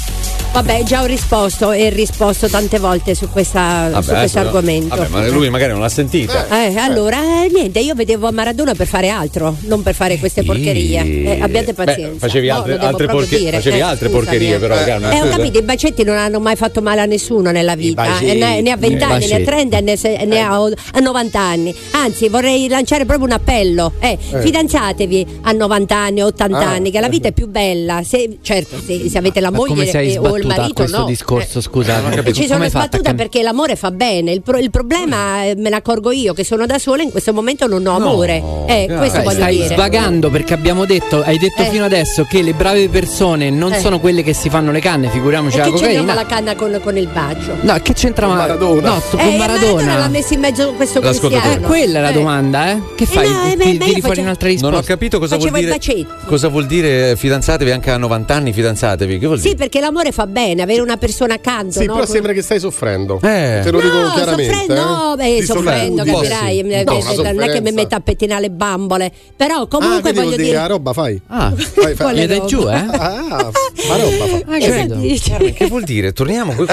[0.53, 4.95] Vabbè, già ho risposto e risposto tante volte su, questa, vabbè, su questo argomento.
[4.95, 6.47] Vabbè, ma lui magari non l'ha sentita.
[6.47, 7.49] Eh, eh, eh, allora, eh.
[7.51, 11.01] niente, io vedevo Maradona per fare altro, non per fare queste porcherie.
[11.05, 12.13] Eh, abbiate pazienza.
[12.13, 14.75] Beh, facevi altre, no, altre, porche- facevi eh, altre porcherie, però.
[14.77, 18.61] Eh, ho capito, i bacetti non hanno mai fatto male a nessuno nella vita, ne
[18.61, 20.49] né, a vent'anni né a 30 e ne, ne eh.
[20.49, 21.75] ho 90 anni.
[21.93, 23.93] Anzi, vorrei lanciare proprio un appello.
[23.99, 24.41] Eh, eh.
[24.41, 26.71] Fidanzatevi a 90 anni, 80 ah.
[26.71, 28.03] anni, che la vita è più bella.
[28.03, 30.73] Se, certo, se, se avete la moglie e, o il marito.
[30.73, 31.05] questo no.
[31.05, 31.63] discorso, eh.
[31.63, 32.33] scusate.
[32.33, 33.17] Ci sono sbattuta cam...
[33.17, 34.33] perché l'amore fa bene.
[34.33, 37.35] Il, pro, il problema eh, me ne accorgo io, che sono da sola in questo
[37.35, 38.41] momento non ho amore.
[38.41, 38.65] No.
[38.65, 39.75] questo voglio stai dire.
[39.75, 44.23] svagando perché abbiamo detto, hai detto fino adesso che le brave persone non sono quelle
[44.23, 45.91] che si fanno le canne, figuriamoci e la che cocaina.
[45.91, 47.57] Che c'entrava la canna con, con il bacio?
[47.61, 48.35] No, che c'entrava?
[48.35, 48.89] Maradona.
[48.89, 50.09] No, sto, eh, con Maradona l'ha Maradona.
[50.09, 51.41] messo in mezzo questo L'ascoltatore.
[51.41, 51.65] cristiano.
[51.67, 52.13] Eh, quella è la Eh.
[52.13, 52.83] domanda, eh?
[52.95, 53.29] Che fai?
[53.29, 54.71] no, eh, Ti- beh, tiri fuori un'altra risposta?
[54.71, 56.07] Non ho capito cosa vuol Facevo i dire.
[56.27, 59.19] Cosa vuol dire fidanzatevi anche a 90 anni, fidanzatevi?
[59.19, 59.57] Che vuol Sì, dire?
[59.57, 61.81] perché l'amore fa bene, avere una persona accanto.
[61.81, 61.95] Sì, no?
[61.95, 63.17] però sembra che stai soffrendo.
[63.23, 63.61] Eh.
[63.63, 64.53] Te lo dico no, chiaramente.
[64.55, 64.85] soffrendo, eh.
[64.85, 66.55] no, beh, soffrendo, capirai.
[66.63, 66.69] Sì.
[66.69, 69.13] eh, eh, non è che mi metto a pettinare le bambole.
[69.37, 71.21] Però Ah, comunque quindi voglio vuol dire la roba fai.
[71.29, 72.43] Ah, Fai, fai.
[72.47, 72.73] Giù, eh?
[72.75, 73.51] Ah,
[73.89, 74.41] ma roba fa.
[74.47, 75.01] Ah, Eh, credo.
[75.01, 75.53] sì.
[75.53, 76.13] Che vuol dire?
[76.13, 76.55] Torniamo.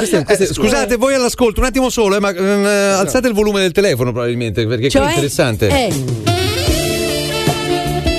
[0.51, 2.29] scusate, voi all'ascolto, un attimo solo, eh, ma
[2.65, 5.67] alzate il volume del telefono probabilmente, perché Cioè, è interessante.
[5.67, 5.93] eh.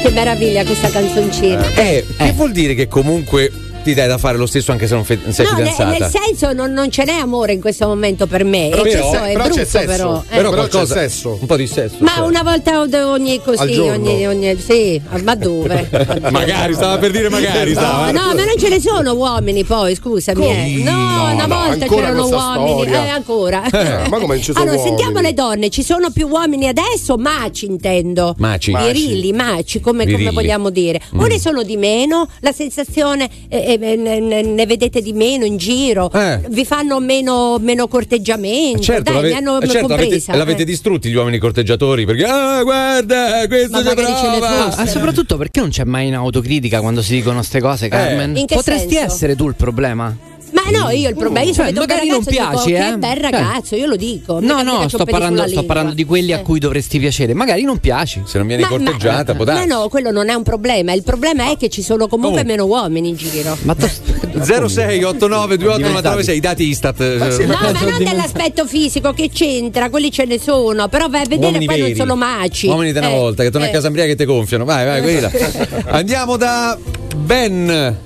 [0.02, 1.64] Che meraviglia questa canzoncina.
[1.74, 3.50] Eh, che vuol dire che comunque
[3.82, 5.90] ti dai da fare lo stesso anche se non fe- sei No, nel, fidanzata?
[5.98, 8.68] nel senso non, non ce n'è amore in questo momento per me.
[8.70, 9.86] Però c'è se- è però c'è brutto sesso.
[9.86, 10.16] però.
[10.18, 10.36] eh.
[10.36, 11.38] Però Però qualcosa, c'è sesso.
[11.40, 11.96] un po' di sesso.
[11.98, 12.26] Ma cioè.
[12.26, 15.88] una volta ogni così, ogni, ogni sì, ma dove?
[16.30, 18.10] Magari, stava per dire magari, No, stava.
[18.10, 20.46] no, ma non ce ne sono uomini poi, scusami.
[20.46, 20.82] eh.
[20.82, 23.62] No, No, una no, volta c'erano uomini, eh, ancora.
[23.70, 24.96] Eh, ma come non ci sono allora, uomini?
[24.96, 28.34] sentiamo le donne, ci sono più uomini adesso, maci intendo.
[28.38, 28.74] Maci.
[28.76, 31.00] Virili, maci, come, come vogliamo dire.
[31.14, 31.26] O Mm.
[31.26, 33.28] ne sono di meno, la sensazione
[33.74, 36.40] eh, eh, ne, ne- vedete di meno in giro, Eh.
[36.48, 38.80] vi fanno meno, meno corteggiamento.
[38.82, 40.36] Certo, Dai, l'ave- mi hanno eh, certo, l'avete, compresa.
[40.36, 40.64] l'avete eh.
[40.64, 44.76] distrutti gli uomini corteggiatori perché ah guarda questo Ma prova.
[44.76, 48.36] Ah, soprattutto perché non c'è mai in autocritica quando si dicono queste cose, Carmen?
[48.36, 49.12] In che Potresti senso?
[49.14, 50.16] essere tu il problema?
[50.52, 52.96] Ma no, io il problema, io Cioè, magari non ragazzo, dico, piaci, che eh?
[52.98, 53.20] bel Cioè.
[53.30, 54.40] ragazzo, io lo dico.
[54.40, 57.34] No, no, sto parlando, sto parlando di quelli a cui dovresti piacere.
[57.34, 58.22] Magari non piaci.
[58.26, 60.92] Se non vieni Ma- corteggiata, può Ma no, quello non è un problema.
[60.92, 62.44] Il problema è che ci sono comunque Oh.
[62.44, 63.56] meno uomini in giro.
[63.62, 67.00] Ma 0689289996 i dati Istat.
[67.00, 67.16] eh,
[67.46, 71.46] No, ma non dell'aspetto fisico che c'entra, quelli ce ne sono, però vai a vedere
[71.52, 71.98] Uomini poi non veri.
[71.98, 72.66] sono maci.
[72.68, 73.70] Uomini di una Eh, volta che torna eh.
[73.70, 74.64] a casa Ambria che te gonfiano.
[74.64, 75.30] Vai, vai, quelli là.
[75.90, 76.78] Andiamo da
[77.16, 77.96] Ben.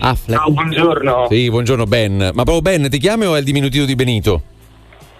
[0.00, 0.50] Affleck.
[0.50, 1.26] buongiorno.
[1.28, 2.30] Sì, buongiorno Ben.
[2.32, 4.42] Ma proprio Ben ti chiami o è il diminutivo di Benito?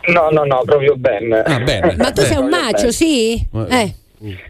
[0.07, 1.33] No, no, no, proprio Ben.
[1.33, 1.97] Ah, Ben.
[1.99, 3.45] Ma tu sei un macio, sì?
[3.69, 3.95] Eh.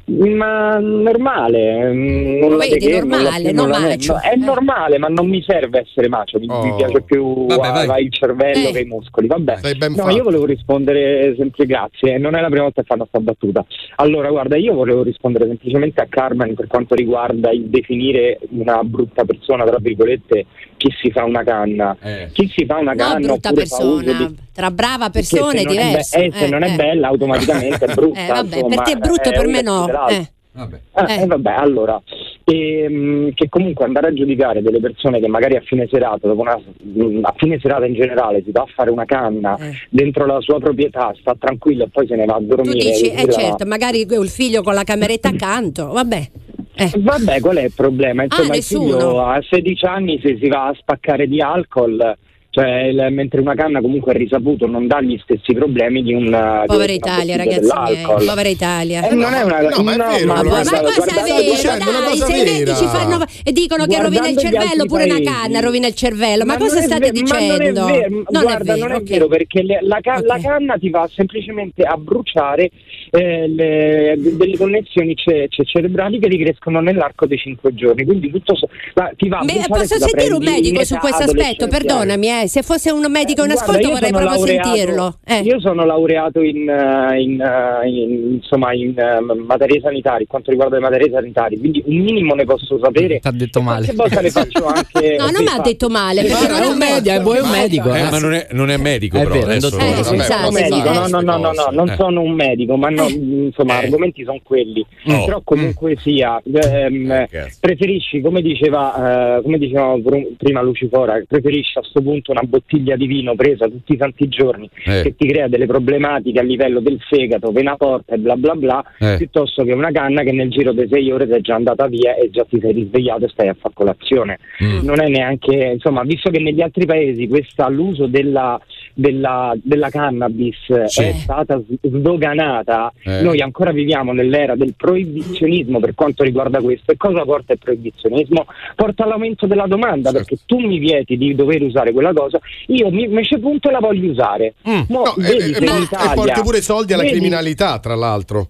[0.07, 3.89] Ma normale, mm, nulla Vedi, di che, normale, nulla più, no nulla meno.
[3.91, 4.21] macio.
[4.21, 6.77] È normale, ma non mi serve essere macio, mi, mi Oh.
[6.77, 7.87] piace più Vabbè, ah, vai.
[7.87, 8.73] vai il cervello Eh.
[8.73, 9.27] che i muscoli.
[9.27, 9.57] Vabbè,
[9.89, 10.11] no, fatto.
[10.17, 13.65] io volevo rispondere sempre grazie, non è la prima volta che fanno sta battuta.
[13.97, 19.25] Allora, guarda, io volevo rispondere semplicemente a Carmen per quanto riguarda il definire una brutta
[19.25, 20.47] persona, tra virgolette,
[20.77, 21.97] chi si fa una canna.
[22.03, 22.29] Eh.
[22.33, 24.13] Chi si fa una No, canna brutta persona.
[24.13, 26.17] di Tra brava persona è non è be- diverso.
[26.19, 28.21] eh, se non è bella, automaticamente è brutta.
[28.25, 29.87] Eh, vabbè, per insomma, te è brutto, per un me no.
[30.09, 30.31] Eh.
[30.53, 30.81] Vabbè.
[30.93, 31.23] Ah, Eh.
[31.23, 32.01] eh, vabbè, allora,
[32.45, 36.57] ehm, che comunque andare a giudicare delle persone che magari a fine serata, dopo una,
[36.57, 39.73] mh, a fine serata in generale, si va a fare una canna Eh.
[39.91, 42.73] dentro la sua proprietà, sta tranquillo e poi se ne va a Tu dormire.
[42.79, 46.31] dici, e eh certo, magari il figlio con la cameretta accanto, vabbè.
[46.79, 46.93] Eh.
[46.95, 48.25] Vabbè, qual è il problema?
[48.25, 48.85] Insomma, il nessuno.
[48.85, 52.17] figlio a 16 anni se si va a spaccare di alcol,
[52.57, 56.25] cioè il- mentre una canna comunque è risaputo non dà gli stessi problemi di un
[56.65, 58.25] Povera di una Italia, ragazzi miei, dell'alcol.
[58.25, 59.09] povera Italia.
[59.11, 61.61] Eh, non è una No, ma è vero, ma Ma, sta- cosa è vero?
[61.61, 65.05] una Dai, cosa se i medici fanno e dicono che Guardando rovina il cervello, pure
[65.05, 65.31] una paesi.
[65.31, 66.45] canna rovina il cervello.
[66.47, 67.81] Ma, Ma cosa state ve- ma dicendo?
[67.81, 70.41] non è vero, guarda, non è vero perché le- la, ca- la Ok.
[70.43, 72.71] canna ti va semplicemente a bruciare
[73.11, 78.05] eh, le- delle connessioni ce- ce- cerebrali che ricrescono nell'arco dei 5 giorni.
[78.05, 80.97] Quindi tutto so- ma ti va a bruciare posso se la sentire un medico su
[80.97, 81.69] questo aspetto?
[81.69, 82.46] Perdonami, eh.
[82.49, 85.19] Se fosse un medico in Guarda, ascolto vorrei proprio laureato- sentirlo.
[85.25, 85.39] Eh.
[85.41, 90.77] Io sono laureato in, eh, in, eh, in- insomma, in eh, materie sanitarie, quanto riguarda
[90.77, 93.19] le materie sanitarie, quindi un minimo ne posso sapere.
[93.21, 93.85] T'ha detto male.
[93.87, 95.17] Qualche volta le faccio anche.
[95.19, 97.93] No, non mi ha detto male, non è un media, è buon medico.
[97.95, 98.11] Eh, eh.
[98.11, 99.35] ma non è, non è medico, È però.
[99.35, 99.79] vero, un adesso-.
[99.79, 100.93] Eh, vabbè, medico, eh.
[100.95, 101.95] no, no, no, no, no, non Eh.
[101.97, 103.85] sono un medico, ma no, insomma, Eh.
[103.85, 104.85] argomenti sono quelli.
[105.09, 105.25] Oh.
[105.25, 107.29] Però comunque sia, ehm, Eh,
[107.61, 112.97] preferisci, come diceva, eh, come diceva pr- prima Lucifora, preferisci a sto punto una bottiglia
[112.97, 115.03] di vino presa tutti i santi giorni Eh.
[115.03, 118.85] che ti crea delle problematiche a livello del fegato, vena porta e bla bla bla,
[118.99, 119.17] Eh.
[119.17, 122.29] piuttosto che una canna che nel giro di sei ore sei già andata via e
[122.31, 124.39] già ti sei risvegliato e stai a far colazione.
[124.63, 124.85] Mm.
[124.85, 128.61] Non è neanche, insomma, visto che negli altri paesi questa, l'uso della,
[128.95, 130.57] della, della cannabis
[130.87, 131.03] Sì.
[131.03, 133.23] è stata sdoganata, Eh.
[133.23, 136.93] noi ancora viviamo nell'era del proibizionismo per quanto riguarda questo.
[136.93, 138.47] E cosa porta il proibizionismo?
[138.75, 140.25] Porta all'aumento della domanda, Certo.
[140.29, 142.26] perché tu mi vieti di dover usare quella cosa,
[142.67, 144.55] io mi, ce punto e la voglio usare.
[144.69, 144.81] Mm.
[144.89, 148.49] No, vedi e, e e porti pure soldi alla vedi- criminalità, tra l'altro.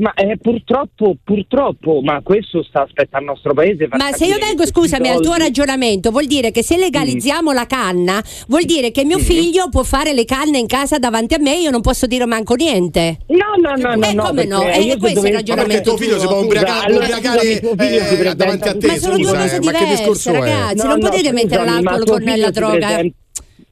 [0.00, 3.86] Ma eh, purtroppo, purtroppo, ma questo sta aspettando al nostro paese.
[3.90, 7.66] Ma se io vengo, scusami, al tuo soldi- ragionamento, vuol dire che se legalizziamo la
[7.66, 11.54] canna, vuol dire che mio figlio può fare le canne in casa davanti a me
[11.56, 13.18] io non posso dire manco niente.
[13.26, 14.62] No, no, no, no, Eh, no, come no?
[14.62, 17.38] Eh, questo è il dovessi- Ma perché ragionamento tuo figlio si può ubriacare, allora, ubriacare,
[17.38, 18.86] scusami, tuo figlio si eh, davanti a te?
[18.86, 20.76] Ma sono due cose eh, che diverse, ragazzi.
[20.76, 23.02] No, non no, potete mettere l'alcol con la droga.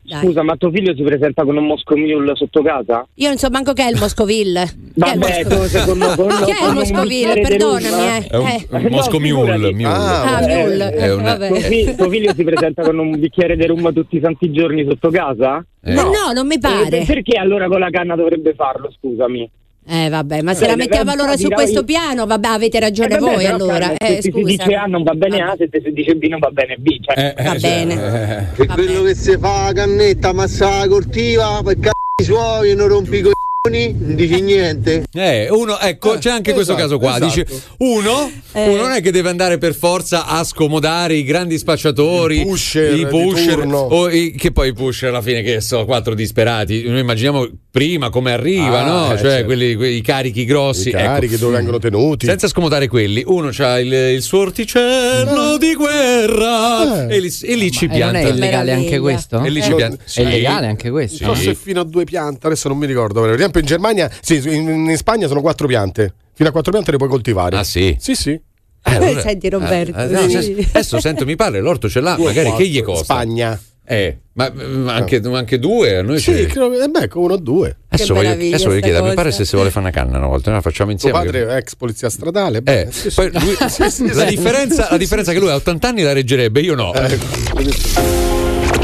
[0.09, 0.23] Dai.
[0.25, 3.07] Scusa, ma tuo figlio si presenta con un Moscow Mule sotto casa?
[3.17, 4.65] Io non so manco che è il Moscoville.
[4.95, 5.45] Vabbè, Moscoville?
[5.45, 7.41] tu secondo con, Chi è il Moscoville?
[7.43, 8.27] Perdonami, eh.
[8.29, 8.67] È un, Eh.
[8.71, 9.61] un No, figurati.
[9.75, 9.85] Mule.
[9.85, 10.91] Ah, Ah, Eh, Mule.
[10.93, 11.49] è una- Vabbè.
[11.49, 14.87] Tuo, fi- tuo figlio si presenta con un bicchiere di rum tutti i santi giorni
[14.89, 15.63] sotto casa?
[15.85, 15.93] Eh.
[15.93, 17.05] Ma no, non mi Eh, pare.
[17.07, 19.51] perché allora con la canna dovrebbe farlo, scusami?
[19.91, 23.19] Eh vabbè, ma se Bene, la mettiamo allora su questo piano, vabbè, avete ragione Eh,
[23.19, 23.79] vabbè, voi però, allora.
[23.79, 26.39] Carmen, Eh, se si dice A non va bene A, se si dice B non
[26.41, 26.89] va bene B.
[27.01, 28.49] Cioè, Eh, eh, Va cioè, bene.
[28.57, 28.63] eh.
[28.63, 32.89] E quello che si fa la cannetta, massa la cortiva, per cazzi suoi e non
[32.89, 35.05] rompi i coglioni, non dici niente.
[35.13, 37.17] Eh, uno, ecco, c'è anche questo esatto, caso qua.
[37.17, 37.43] esatto.
[37.43, 38.69] Dice, uno, Eh.
[38.69, 42.93] uno non è che deve andare per forza a scomodare i grandi spacciatori, I pusher
[42.99, 46.83] i pusher, o i- che poi i pusher alla fine che so, quattro disperati.
[46.89, 47.47] Noi immaginiamo
[47.79, 49.05] prima come arriva, Ah, no?
[49.13, 49.45] eh, cioè certo.
[49.45, 50.89] quelli, quei carichi grossi.
[50.89, 51.45] I carichi ecco.
[51.45, 52.27] dove vengono tenuti.
[52.27, 57.17] Senza scomodare quelli, uno ha il, il suo orticello di guerra Eh.
[57.17, 58.19] e, lì, e lì ci E non pianta.
[58.19, 59.43] è illegale anche questo?
[59.43, 59.75] E lì ci Eh.
[59.77, 60.03] pianta.
[60.13, 61.25] È illegale anche questo?
[61.25, 63.21] Forse fino a due piante, adesso non mi ricordo.
[63.21, 66.15] Per esempio in Germania, sì, in, in Spagna sono quattro piante.
[66.35, 67.57] Fino a quattro piante le puoi coltivare.
[67.57, 67.97] Ah sì?
[68.01, 68.31] Sì, sì.
[68.31, 68.41] Eh,
[68.83, 70.67] allora- Senti, Roberto, Eh, eh, no, sì.
[70.73, 73.05] adesso- sento mi parla, l'orto ce l'ha, magari che gli costa?
[73.05, 73.61] Spagna.
[73.91, 77.37] Eh, ma, ma anche, ma anche due, a noi Sì, credo, eh beh, uno o
[77.39, 77.75] due.
[77.89, 79.15] Adesso voglio, adesso voglio chiedere, mi cosa.
[79.15, 81.19] pare se si vuole fare una canna una volta, noi la facciamo insieme.
[81.19, 82.59] padre è ex polizia stradale.
[82.59, 83.15] Eh, beh, sì, sì.
[83.15, 83.57] poi lui-
[84.13, 86.93] la, differenza, la differenza è che lui a 80 anni la reggerebbe, io no.
[86.93, 87.19] Eh,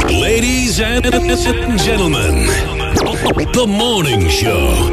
[0.08, 1.02] Ladies and
[1.76, 2.46] gentlemen,
[3.52, 4.90] the morning show.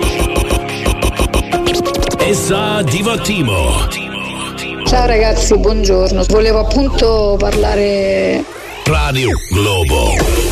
[2.20, 3.88] Essa Divattimo.
[4.86, 6.26] Ciao ragazzi, buongiorno.
[6.28, 10.51] Volevo appunto parlare Radio Globo.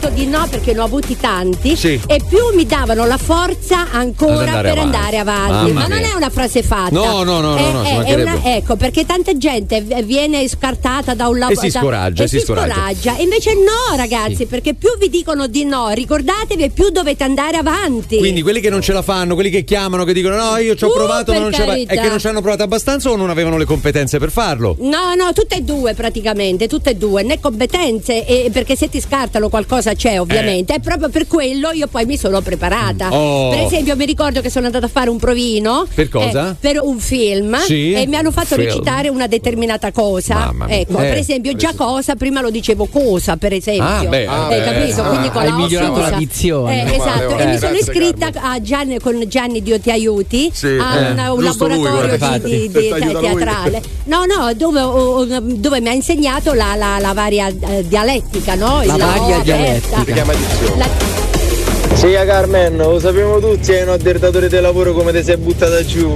[0.00, 2.00] Detto di no perché ne ho avuti tanti Sì.
[2.06, 4.96] e più mi davano la forza ancora andare per avanti.
[4.96, 5.72] andare avanti.
[5.72, 6.10] Mamma Ma non mia.
[6.12, 6.90] è una frase fatta.
[6.94, 11.14] No, no, no, no, È- no, ci è- una- ecco, perché tanta gente viene scartata
[11.14, 12.74] da un lavoro si scoraggia, e si si scoraggia.
[12.74, 13.16] scoraggia.
[13.16, 17.56] E invece no, ragazzi, perché più vi dicono di no, ricordatevi e più dovete andare
[17.56, 18.18] avanti.
[18.18, 20.84] Quindi quelli che non ce la fanno, quelli che chiamano, che dicono no, io ci
[20.84, 21.92] ho Uh, provato, ma non ce la carità.
[21.94, 24.76] È che non ci hanno provato abbastanza o non avevano le competenze per farlo?
[24.78, 29.00] No, no, tutte e due praticamente, tutte e due, né competenze, e perché se ti
[29.00, 33.08] scartano qualcosa c'è ovviamente, e proprio per quello io poi mi sono preparata.
[33.10, 33.50] Oh.
[33.50, 36.50] Per esempio mi ricordo che sono andata a fare un provino Per cosa?
[36.50, 37.92] eh, per un film Sì?
[37.92, 38.66] e mi hanno fatto Film.
[38.66, 40.52] recitare una determinata cosa.
[40.66, 43.84] Ecco, Eh, per esempio già cosa, prima lo dicevo cosa, per esempio.
[43.84, 45.02] Ah, beh, eh, eh, capito?
[45.02, 46.84] ah, Quindi con hai la migliorato la dizione.
[46.92, 50.50] Eh, esatto, e mi Eh, sono grazie, iscritta a Gianni, con Gianni Dio ti aiuti
[50.52, 52.88] Sì, a eh, una- un laboratorio di, di- di-
[53.20, 53.82] teatrale.
[54.04, 58.82] No, no, dove, dove mi ha insegnato la, la- la varia eh, dialettica, no?
[58.84, 59.42] La Il- varia oh,
[59.80, 59.96] dialettica.
[59.96, 60.04] aperta.
[60.04, 60.32] Si chiama
[60.76, 65.84] La- Sì, Carmen, lo sappiamo tutti, è un addertatore di lavoro come ti sei buttata
[65.84, 66.14] giù.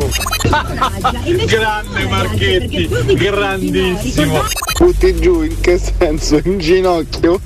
[1.47, 4.43] Grande Marchetti, grandissimo.
[4.79, 6.41] Butti giù in che senso?
[6.45, 7.41] In ginocchio?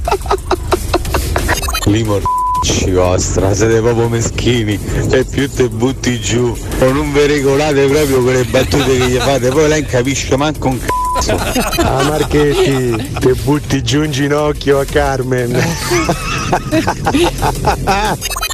[1.86, 4.78] Limorci vostra, siete proprio meschini
[5.10, 9.48] e più te butti giù o non vi regolate proprio quelle battute che gli fate,
[9.50, 11.05] poi lei non capisce manco un cazzo.
[11.78, 15.58] Ah Marchetti, te butti giù in ginocchio a Carmen.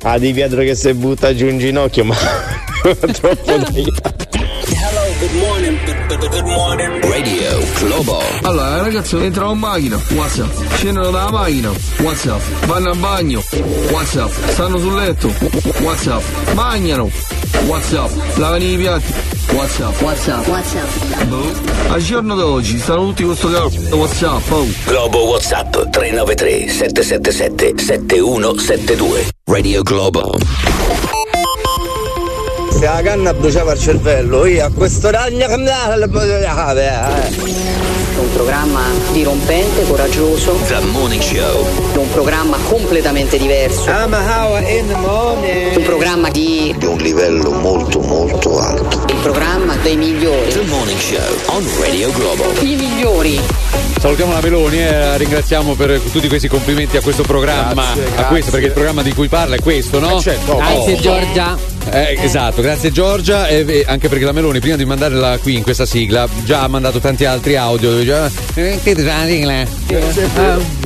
[0.04, 2.16] Ah, di Pietro che si butta giù in ginocchio, ma
[3.12, 3.86] troppo dai.
[7.02, 8.18] Radio Globo.
[8.42, 10.74] Allora, ragazzi, entrano in macchina, WhatsApp.
[10.74, 12.40] Scendono dalla macchina, WhatsApp.
[12.66, 13.42] Vanno al bagno,
[13.90, 14.32] WhatsApp.
[14.48, 15.32] Stanno sul letto,
[15.82, 16.22] WhatsApp.
[16.54, 17.08] Mangiano,
[17.66, 18.10] WhatsApp.
[18.36, 19.12] Lavano i piatti,
[19.52, 20.00] WhatsApp.
[20.00, 20.46] WhatsApp.
[20.46, 21.22] WhatsApp.
[21.24, 21.52] Boh.
[21.88, 24.66] Al giorno d'oggi stanno tutti con sto cazzo WhatsApp, oh.
[24.86, 29.28] Globo WhatsApp 393 777 7172.
[29.44, 30.34] Radio Globo.
[32.70, 36.08] Se la canna bruciava il cervello, io a questo ragno cambiare le
[36.42, 37.71] cave.
[38.22, 40.52] Un programma dirompente, coraggioso.
[40.68, 41.66] The Morning Show.
[41.96, 43.90] Un programma completamente diverso.
[43.90, 45.76] I'm a in the morning.
[45.76, 46.72] Un programma di.
[46.78, 49.12] Di un livello molto molto alto.
[49.12, 50.52] Il programma dei migliori.
[50.52, 52.44] The Morning Show on Radio Globo.
[52.60, 53.40] I migliori.
[53.98, 57.82] Salutiamo la Meloni e la ringraziamo per tutti questi complimenti a questo programma.
[57.82, 58.26] Grazie, a grazie.
[58.26, 60.16] questo, perché il programma di cui parla è questo, no?
[60.16, 60.56] Eh, certo.
[60.58, 61.00] Grazie Oh.
[61.00, 61.71] Giorgia.
[61.90, 65.62] Eh, esatto, grazie Giorgia, e, e anche perché la Meloni prima di mandarla qui in
[65.62, 69.66] questa sigla già ha mandato tanti altri audio dove diceva eh, che sigla?
[69.88, 70.00] Eh,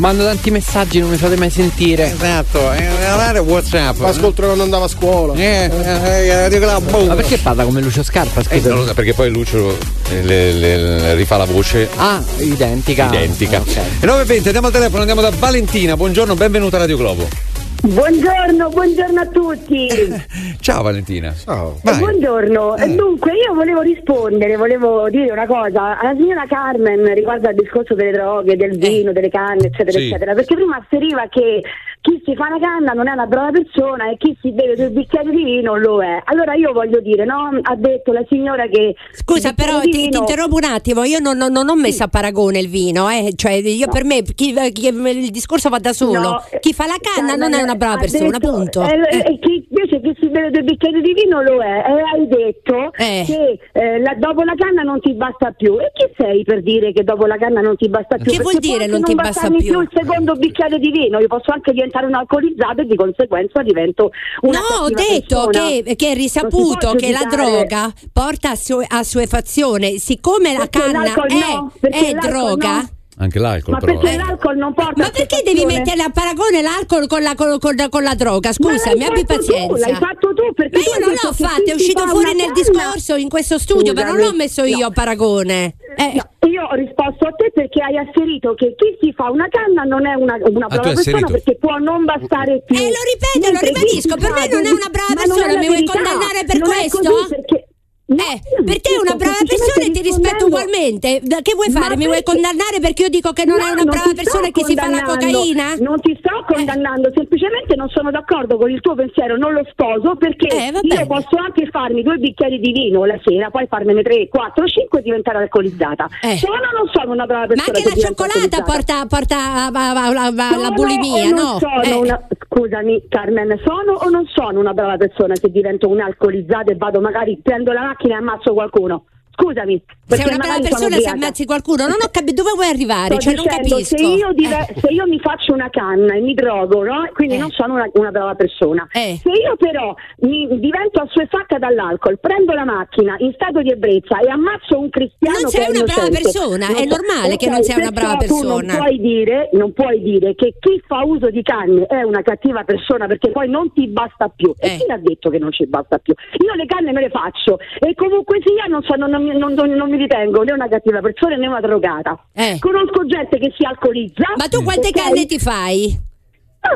[0.00, 2.12] mando tanti messaggi, non mi fate mai sentire.
[2.12, 4.00] Esatto, eh, Whatsapp.
[4.02, 5.34] Ascolto quando andava a scuola.
[5.34, 6.48] Eh, eh, eh,
[6.80, 7.06] boom.
[7.06, 8.40] Ma perché parla come Lucio Scarpa?
[8.40, 8.68] Eh, Scusa.
[8.70, 9.76] non lo so, perché poi Lucio
[10.10, 13.06] eh, le- le- le- rifà la voce Ah, identica.
[13.12, 13.58] identica.
[13.60, 13.76] Ok.
[14.00, 15.96] E 9.20, andiamo al telefono, andiamo da Valentina.
[15.96, 17.45] Buongiorno, benvenuta a Radio Globo.
[17.86, 19.86] Buongiorno, buongiorno a tutti.
[20.60, 21.32] Ciao Valentina.
[21.32, 21.78] Ciao.
[21.84, 22.94] Eh, Buongiorno, Eh.
[22.96, 28.10] dunque io volevo rispondere, volevo dire una cosa alla signora Carmen riguardo al discorso delle
[28.10, 30.08] droghe, del vino, delle canne, eccetera, Sì.
[30.08, 31.62] eccetera, perché prima asseriva che
[32.00, 34.90] chi si fa una canna non è una brava persona e chi si beve due
[34.90, 36.20] bicchieri di vino lo è.
[36.24, 37.50] Allora io voglio dire, no?
[37.62, 38.94] Ha detto la signora che...
[39.12, 41.04] Scusa, però ti, ti vino- interrompo un attimo.
[41.04, 43.32] Io non, non- non ho messo a paragone il vino, eh.
[43.36, 46.20] Cioè, io per me chi- chi- il discorso va da solo.
[46.20, 48.82] No, chi fa la canna Carmen, non è una brava persona, detto- punto.
[48.82, 49.18] eh, Eh.
[49.32, 51.84] e chi- invece chi si beve due bicchieri di vino lo è.
[51.86, 53.24] E hai detto Eh.
[53.26, 55.78] che eh, la- dopo la canna non ti basta più.
[55.78, 58.30] E chi sei per dire che dopo la canna non ti basta più?
[58.30, 59.80] Che vuol Perché può dire non ti basta bastarmi più?
[59.80, 61.18] il secondo bicchiere di vino.
[61.18, 64.10] Io posso anche diventare un alcolizzato e di conseguenza divento
[64.42, 68.82] una No, ho detto che, che è Non risaputo che la droga porta a, su-
[68.86, 69.98] a suefazione.
[69.98, 72.80] Siccome la Perché canna è, no, è droga.
[72.80, 72.88] no.
[73.18, 73.98] Anche l'alcol Ma però.
[73.98, 74.16] perché eh.
[74.18, 78.02] l'alcol non porta Ma perché devi mettere a paragone l'alcol con la, con, con- con
[78.02, 78.52] la droga?
[78.52, 79.66] Scusami, l'hai abbi pazienza.
[79.72, 82.52] tu, l'hai fatto tu, perché Ma io non l'ho fatto, è uscito fa fuori nel
[82.52, 85.76] canna- discorso in questo studio, ma non l'ho Scusami, messo io a paragone.
[85.96, 86.12] Eh.
[86.12, 89.84] No, io ho risposto a te perché hai asserito che chi si fa una canna
[89.84, 91.32] non è una, una Ah, brava hai persona asserito.
[91.32, 92.76] perché può non bastare più.
[92.76, 95.58] Eh, lo ripeto, lo Mentre chi ribadisco, per me non è una brava persona, è
[95.58, 96.98] mi vuoi condannare per non è questo?
[97.00, 97.65] così perché
[98.08, 101.20] Eh, per te è una brava persona e ti rispetto ugualmente.
[101.26, 101.96] Che vuoi fare?
[101.96, 104.64] Mi vuoi condannare perché io dico che non è una non brava persona sto che
[104.64, 105.72] si fa la cocaina?
[105.74, 105.80] Eh.
[105.82, 110.14] Non ti sto condannando, semplicemente non sono d'accordo con il tuo pensiero, non lo sposo
[110.14, 114.28] perché Eh, io posso anche farmi due bicchieri di vino la sera, poi farmene 3,
[114.28, 116.06] 4, 5 e diventare alcolizzata.
[116.38, 117.56] Sono o non sono una brava Eh.
[117.56, 117.76] Ma persona?
[117.76, 121.58] anche che la cioccolata porta, porta alla bulimia, no?
[121.58, 121.92] sono Eh.
[121.94, 127.00] una- scusami Carmen, sono o non sono una brava persona se divento un'alcolizzata e vado
[127.00, 129.06] magari prendo la macchina e ammazzo qualcuno?
[129.38, 129.82] Scusami.
[130.08, 133.44] Sei una sono persona se ammazzi qualcuno, non ho capito dove vuoi arrivare, cioè non
[133.44, 133.96] dicendo, capisco.
[133.96, 134.80] Se io, dive- Eh.
[134.80, 137.08] se io mi faccio una canna e mi drogo, no?
[137.12, 138.86] quindi non sono una, una brava persona.
[138.92, 139.18] Eh.
[139.20, 144.30] Se io però mi divento assuefatta dall'alcol, prendo la macchina in stato di ebbrezza e
[144.30, 147.62] ammazzo un cristiano Non che sei una brava persona, non è normale che ok, non
[147.62, 148.76] sei una brava tu non persona.
[148.78, 153.06] puoi dire, non puoi dire che chi fa uso di canne è una cattiva persona
[153.06, 154.54] perché poi non ti basta più.
[154.58, 154.66] Eh.
[154.74, 156.14] E chi l'ha detto che non ci basta più?
[156.44, 159.90] Io le canne me le faccio e comunque sia non, sono- non non- non- non
[159.90, 162.18] mi ritengo né una cattiva persona né una drogata.
[162.60, 164.22] Conosco gente che si alcolizza.
[164.22, 164.36] Eh.
[164.36, 164.94] Ma tu quante ok?
[164.94, 166.04] canne ti fai?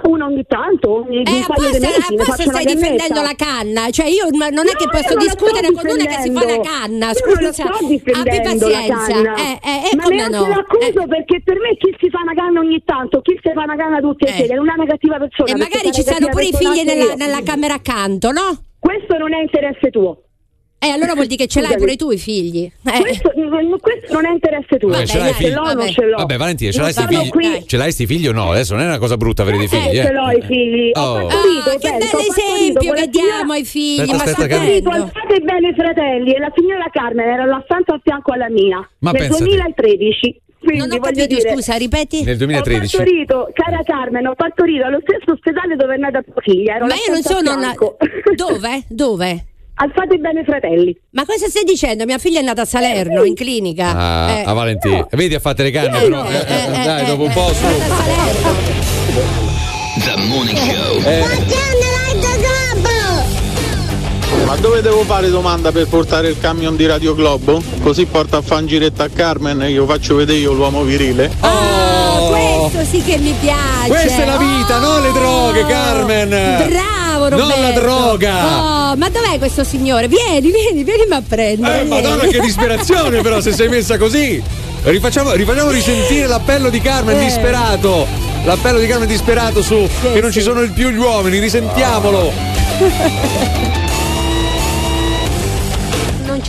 [0.04, 4.68] Una ogni tanto, ogni Eh, apposta, mesi, apposta stai difendendo la canna, cioè io non
[4.68, 8.00] è che No, posso discutere con una che si fa la canna, scusa, abbi
[8.40, 9.34] pazienza, canna.
[9.34, 10.46] eh, eh, e ma come no?
[10.46, 13.74] l'accuso perché per me chi si fa una canna ogni tanto, chi si fa una
[13.74, 15.50] canna tutti e sera, non è una cattiva persona.
[15.50, 18.62] E magari ci stanno pure i figli nella, nella camera accanto, no?
[18.78, 20.22] Questo non è interesse tuo.
[20.82, 22.62] Eh, allora vuol dire che ce l'hai pure tu i figli.
[22.64, 23.00] Eh.
[23.00, 23.30] Questo,
[23.80, 24.88] questo non è interesse tuo.
[24.88, 25.52] Vabbè, ce l'hai figli?
[25.52, 25.90] l'ho o non Vabbè.
[25.90, 26.16] ce l'ho.
[26.16, 27.28] Vabbè, Valentina, ce l'hai sti figli?
[27.28, 27.62] qui.
[27.66, 28.50] Ce l'hai sti figli o no?
[28.50, 30.04] Adesso non è una cosa brutta avere dei figli, Eh, eh.
[30.06, 30.90] ce l'ho i figli.
[30.94, 31.26] Ho Oh.
[31.26, 34.82] partorito, Ah, che ho bell'esempio che la diamo ai figli, Aspetta, ma aspetta, sta che-
[34.86, 38.88] alzate bene i fratelli e la signora Carmen era alla stanza a fianco alla mia
[39.00, 39.44] Ma nel pensate.
[39.44, 40.40] 2013.
[40.60, 42.22] Quindi Non ho capito, dire, scusa, ripeti?
[42.22, 42.96] Nel 2013.
[42.96, 46.76] Ho partorito, cara Carmen, ho partorito allo stesso ospedale dove è nata tua figlia.
[46.76, 47.74] ero Ma io non sono una...
[48.34, 48.84] Dove?
[48.88, 49.44] Dove?
[49.82, 50.94] Alzate bene fratelli.
[51.12, 52.04] Ma cosa stai dicendo?
[52.04, 53.96] Mia figlia è nata a Salerno, in clinica.
[53.96, 54.42] Ah, Eh.
[54.44, 55.06] a Valentina.
[55.10, 56.24] Vedi a fate le canne, Eh, però.
[56.26, 56.38] eh, eh,
[56.80, 57.64] eh, dai, eh, dopo un eh, po' su.
[60.04, 61.00] The Morning Show.
[64.46, 67.62] Ma dove devo fare domanda per portare il camion di Radio Globo?
[67.82, 71.30] Così porta a fare un giretto a Carmen e io faccio vedere io l'uomo virile.
[71.40, 72.28] Oh,
[72.70, 73.88] questo sì che mi piace.
[73.88, 76.28] Questa è la vita, non le droghe, Oh, Carmen.
[76.28, 77.36] Bravo Roberto.
[77.36, 78.46] Non la droga.
[78.92, 80.06] Oh, ma dov'è questo signore?
[80.08, 81.80] Vieni, vieni, vienimi a prendere.
[81.80, 82.02] Eh, vieni.
[82.02, 84.40] madonna, che disperazione, però, se sei messa così.
[84.82, 87.24] Rifacciamo, rifacciamo risentire l'appello di Carmen Eh.
[87.24, 88.06] disperato.
[88.44, 92.32] L'appello di Carmen disperato su che non ci sono più gli uomini, risentiamolo.
[92.78, 92.90] Non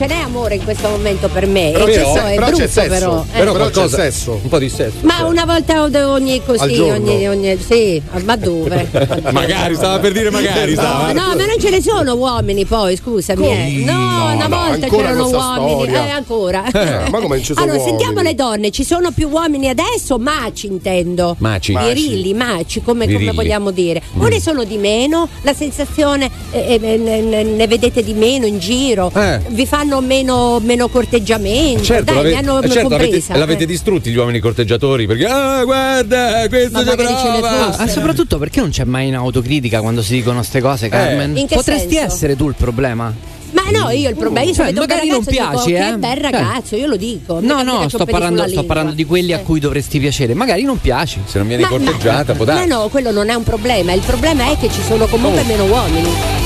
[0.02, 1.70] ce n'è amore in questo momento per me.
[1.72, 2.88] Però e però- ci so, è però c'è brutto sesso.
[2.90, 3.22] però.
[3.32, 3.38] eh.
[3.38, 4.40] Però Però c'è qualcosa- sesso.
[4.42, 4.96] Un po' di sesso.
[5.02, 8.88] Ma una volta ogni così, ogni, ogni- sì, ma dove?
[9.32, 10.74] Magari, stava per dire magari.
[10.74, 11.12] No, stava.
[11.12, 13.48] no, ma non ce ne sono uomini poi, scusami.
[13.48, 13.84] eh.
[13.86, 14.00] No,
[14.32, 16.64] No, una no, volta c'erano uomini, eh, ancora.
[16.72, 17.98] Eh, ma come non ci sono allora, uomini?
[18.00, 21.36] sentiamo le donne, ci sono più uomini adesso, maci intendo.
[21.40, 21.76] Maci.
[21.78, 24.02] Virili, maci, come, come vogliamo dire.
[24.18, 24.28] O Mm.
[24.28, 29.12] ne sono di meno, la sensazione eh, eh, ne, vedete di meno in giro,
[29.50, 31.84] vi fanno meno, meno corteggiamento.
[31.84, 33.68] Certo, Dai, l'ave- hanno eh, certo, l'avete, l'avete eh.
[33.68, 37.76] distrutti gli uomini corteggiatori perché ah guarda questo Ma prova.
[37.78, 41.36] Ah, soprattutto perché non c'è mai un'autocritica quando si dicono queste cose, Carmen?
[41.36, 42.14] In che Potresti senso?
[42.14, 43.14] essere tu il problema.
[43.52, 45.98] Ma no, io il problema, io se Cioè, magari non ragazzo dico, piaci, che eh.
[45.98, 47.40] bel ragazzo, io lo dico.
[47.42, 50.34] No, no, sto parlando, sto parlando di quelli a cui dovresti piacere.
[50.34, 51.20] Magari non piaci.
[51.26, 54.02] se non vieni Ma- corteggiata può Ma darsi no, quello non è un problema, il
[54.06, 55.46] problema è che ci sono comunque Oh.
[55.46, 56.41] meno uomini.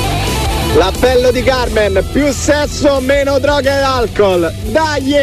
[0.76, 4.54] L'appello di Carmen, più sesso, meno droga ed alcol.
[4.72, 5.16] Dai!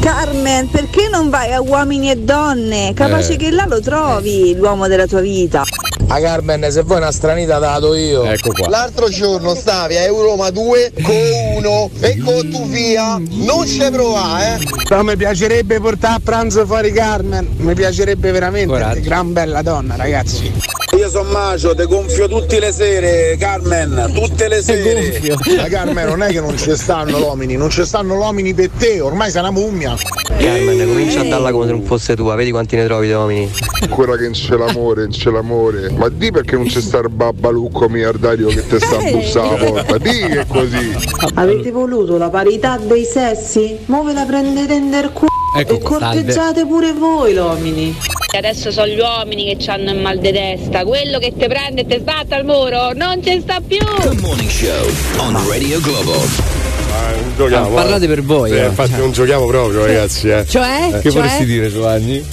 [0.00, 2.92] Carmen, perché non vai a uomini e donne?
[2.92, 3.36] Capace Eh.
[3.36, 5.62] che là lo trovi l'uomo della tua vita.
[6.08, 8.24] A Carmen, se vuoi una stranita te la do io.
[8.24, 11.14] ecco qua L'altro giorno stavi a Euroma 2 con
[11.56, 13.20] uno e con tu via.
[13.30, 14.68] Non ci provare, eh.
[14.88, 17.48] Però mi piacerebbe portare a pranzo fuori Carmen.
[17.58, 19.00] Mi piacerebbe veramente.
[19.00, 20.52] Gran bella donna, ragazzi.
[20.96, 25.20] Io sono macio, te gonfio tutte le sere, Carmen, tutte le sere.
[25.56, 29.00] Ma Carmen non è che non ci stanno l'uomini, non ci stanno l'uomini per te,
[29.00, 29.96] ormai sei una mummia.
[30.26, 33.50] Carmen, comincia a darla come se non fosse tua, vedi quanti ne trovi di uomini.
[33.82, 35.90] Ancora che non c'è l'amore, non c'è l'amore.
[35.90, 39.64] Ma di perché non c'è sta il babbalucco miliardario che ti sta a bussare alla
[39.64, 39.98] porta?
[39.98, 40.96] Di che è così.
[41.34, 43.78] Avete voluto la parità dei sessi?
[43.86, 45.26] Mo ve la prendete in der cu-
[45.56, 45.98] Ecco e qua.
[45.98, 47.96] corteggiate pure voi l'uomini.
[48.36, 51.86] Adesso sono gli uomini che hanno il mal di testa, quello che ti prende e
[51.86, 53.78] ti sbatte al muro, non ci sta più!
[53.78, 54.86] The Morning Show
[55.18, 56.12] on Radio Globo.
[56.12, 57.66] non giochiamo.
[57.68, 58.08] Ah, parlate eh.
[58.08, 58.64] per voi, Sì, eh.
[58.66, 60.28] infatti non giochiamo proprio, ragazzi.
[60.28, 60.44] Eh.
[60.48, 60.88] Cioè?
[61.00, 61.12] che Cioè?
[61.12, 62.26] vorresti dire Giovanni?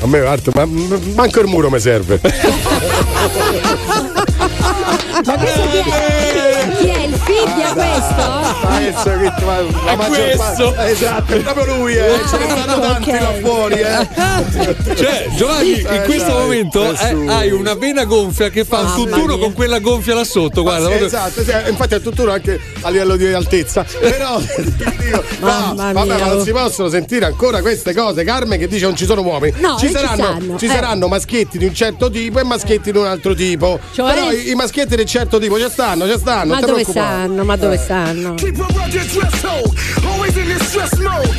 [0.00, 2.20] A me, Arto, ma ma- manco il muro mi serve.
[5.24, 6.68] Ma questo chi è?
[6.78, 8.54] Chi è figlio questo?
[8.66, 10.72] Questo, che- la È maggior questo.
[10.72, 12.20] parte- Esatto, è proprio lui, eh.
[12.28, 14.08] Ce ne stanno tanti là fuori, eh.
[14.96, 18.80] Cioè, Giovanni, in Eh, questo dai, momento eh, eh, hai una vena gonfia che fa
[18.80, 20.62] un tutt'uno con quella gonfia là sotto.
[20.62, 23.84] Guarda, Sì, esatto, sì, infatti è tutt'uno anche a livello di altezza.
[23.98, 26.24] Però dico, no, Mamma vabbè, mia.
[26.26, 28.24] ma non si possono sentire ancora queste cose.
[28.24, 29.54] Carmen che dice non ci sono uomini.
[29.58, 30.68] No, ci non ci saranno, ci eh.
[30.68, 33.78] saranno maschietti di un certo tipo e maschietti di un altro tipo.
[33.92, 34.12] Cioè?
[34.14, 36.54] Però i, i maschietti del certo tipo ci stanno, ci stanno.
[36.54, 37.15] Ma non ti preoccupare.
[37.16, 37.44] Stanno?
[37.44, 38.34] Ma dove stanno?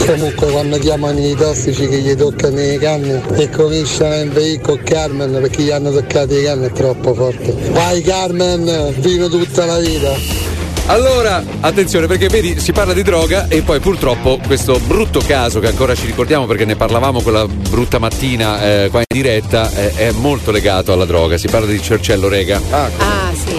[0.06, 5.32] Comunque quando chiamano i tossici che gli toccano le canne e cominciano in veicolo Carmen
[5.40, 7.54] perché gli hanno toccato le canne è troppo forte.
[7.72, 10.46] Vai Carmen, vino tutta la vita.
[10.88, 15.68] Allora, attenzione perché vedi, si parla di droga e poi purtroppo questo brutto caso che
[15.68, 20.12] ancora ci ricordiamo perché ne parlavamo quella brutta mattina eh, qua in diretta eh, è
[20.12, 21.38] molto legato alla droga.
[21.38, 22.62] Si parla di Cercello Rega.
[22.72, 22.90] Ah,
[23.34, 23.57] sì.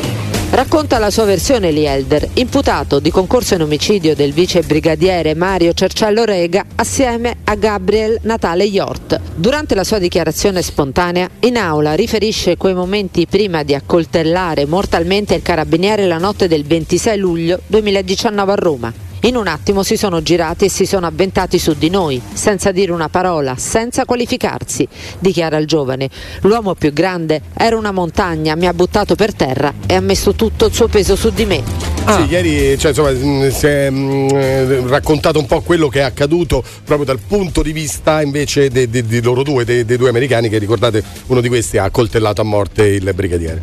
[0.59, 6.25] Racconta la sua versione Lielder, imputato di concorso in omicidio del vice brigadiere Mario Cercello
[6.25, 9.21] Rega assieme a Gabriel Natale Iort.
[9.37, 15.43] Durante la sua dichiarazione spontanea, in aula riferisce quei momenti prima di accoltellare mortalmente il
[15.43, 19.08] carabiniere la notte del 26 luglio 2019 a Roma.
[19.23, 22.93] In un attimo si sono girati e si sono avventati su di noi, senza dire
[22.93, 24.87] una parola, senza qualificarsi,
[25.19, 26.09] dichiara il giovane.
[26.43, 30.67] L'uomo più grande era una montagna, mi ha buttato per terra e ha messo tutto
[30.67, 31.63] il suo peso su di me.
[32.07, 36.05] Sì, ieri cioè, insomma, mh, si è mh, eh, raccontato un po' quello che è
[36.05, 41.03] accaduto proprio dal punto di vista invece di loro due, dei, due americani che ricordate
[41.27, 43.61] uno di questi ha accoltellato a morte il brigadiere.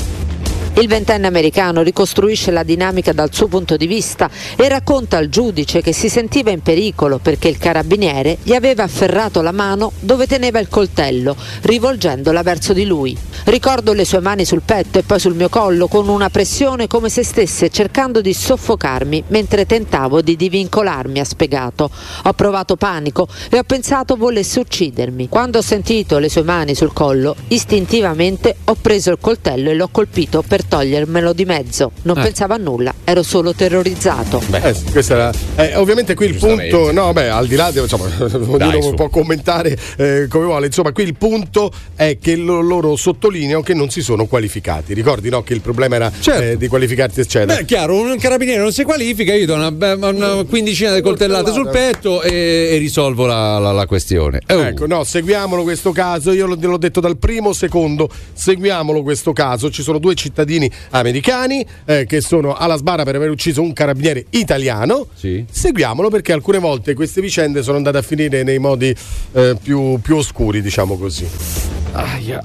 [0.78, 5.82] Il ventenne americano ricostruisce la dinamica dal suo punto di vista e racconta al giudice
[5.82, 10.60] che si sentiva in pericolo perché il carabiniere gli aveva afferrato la mano dove teneva
[10.60, 13.18] il coltello, rivolgendola verso di lui.
[13.46, 17.08] Ricordo le sue mani sul petto e poi sul mio collo con una pressione come
[17.08, 21.90] se stesse cercando di soffocarmi mentre tentavo di divincolarmi, ha spiegato.
[22.24, 25.30] Ho provato panico e ho pensato volesse uccidermi.
[25.30, 29.90] Quando ho sentito le sue mani sul collo, istintivamente ho preso il coltello e l'ho
[29.90, 31.92] colpito per togliermelo di mezzo.
[32.04, 32.22] Non Eh.
[32.24, 34.42] pensavo a nulla, ero solo terrorizzato.
[34.52, 34.76] Eh,
[35.10, 38.94] era- eh, ovviamente qui il punto, no, beh, al di là, di, insomma, ognuno su.
[38.94, 43.74] può commentare eh, come vuole, insomma, qui il punto è che lo- loro sottolineano che
[43.74, 44.94] non si sono qualificati.
[44.94, 47.58] Ricordi no, che il problema era eh, di qualificarsi, eccetera.
[47.60, 49.68] Beh, chiaro, un carabiniere non si qualifica, io do una,
[50.08, 54.42] una quindicina di coltellate sul petto e, e risolvo la, la- la questione.
[54.48, 54.62] Oh.
[54.62, 56.32] Ecco, no, seguiamolo questo caso.
[56.32, 58.10] Io l'ho, l'ho detto dal primo secondo.
[58.34, 59.70] Seguiamolo questo caso.
[59.70, 60.55] Ci sono due cittadini
[60.92, 65.08] americani eh, che sono alla sbarra per aver ucciso un carabiniere italiano.
[65.50, 68.96] Seguiamolo perché alcune volte queste vicende sono andate a finire nei modi
[69.34, 71.28] eh, più, più oscuri, diciamo così.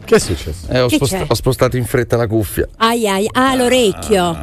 [0.05, 0.67] Che è successo?
[0.69, 2.69] Eh, ho, Che sposta- ho spostato in fretta la cuffia.
[2.77, 4.37] Ai ai, ah, l'orecchio.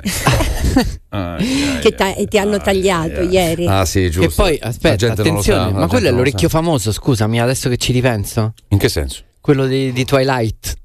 [1.80, 3.66] che ta- ti hanno tagliato ieri.
[3.66, 4.30] Ah, sì, giusto.
[4.30, 7.92] E poi aspetta, sa, attenzione, la ma quello è l'orecchio famoso, scusami, adesso che ci
[7.92, 8.54] ripenso.
[8.68, 9.22] In che senso?
[9.40, 10.79] Quello di, di Twilight.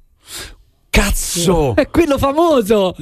[0.95, 1.75] Cazzo!
[1.75, 2.95] È quello famoso!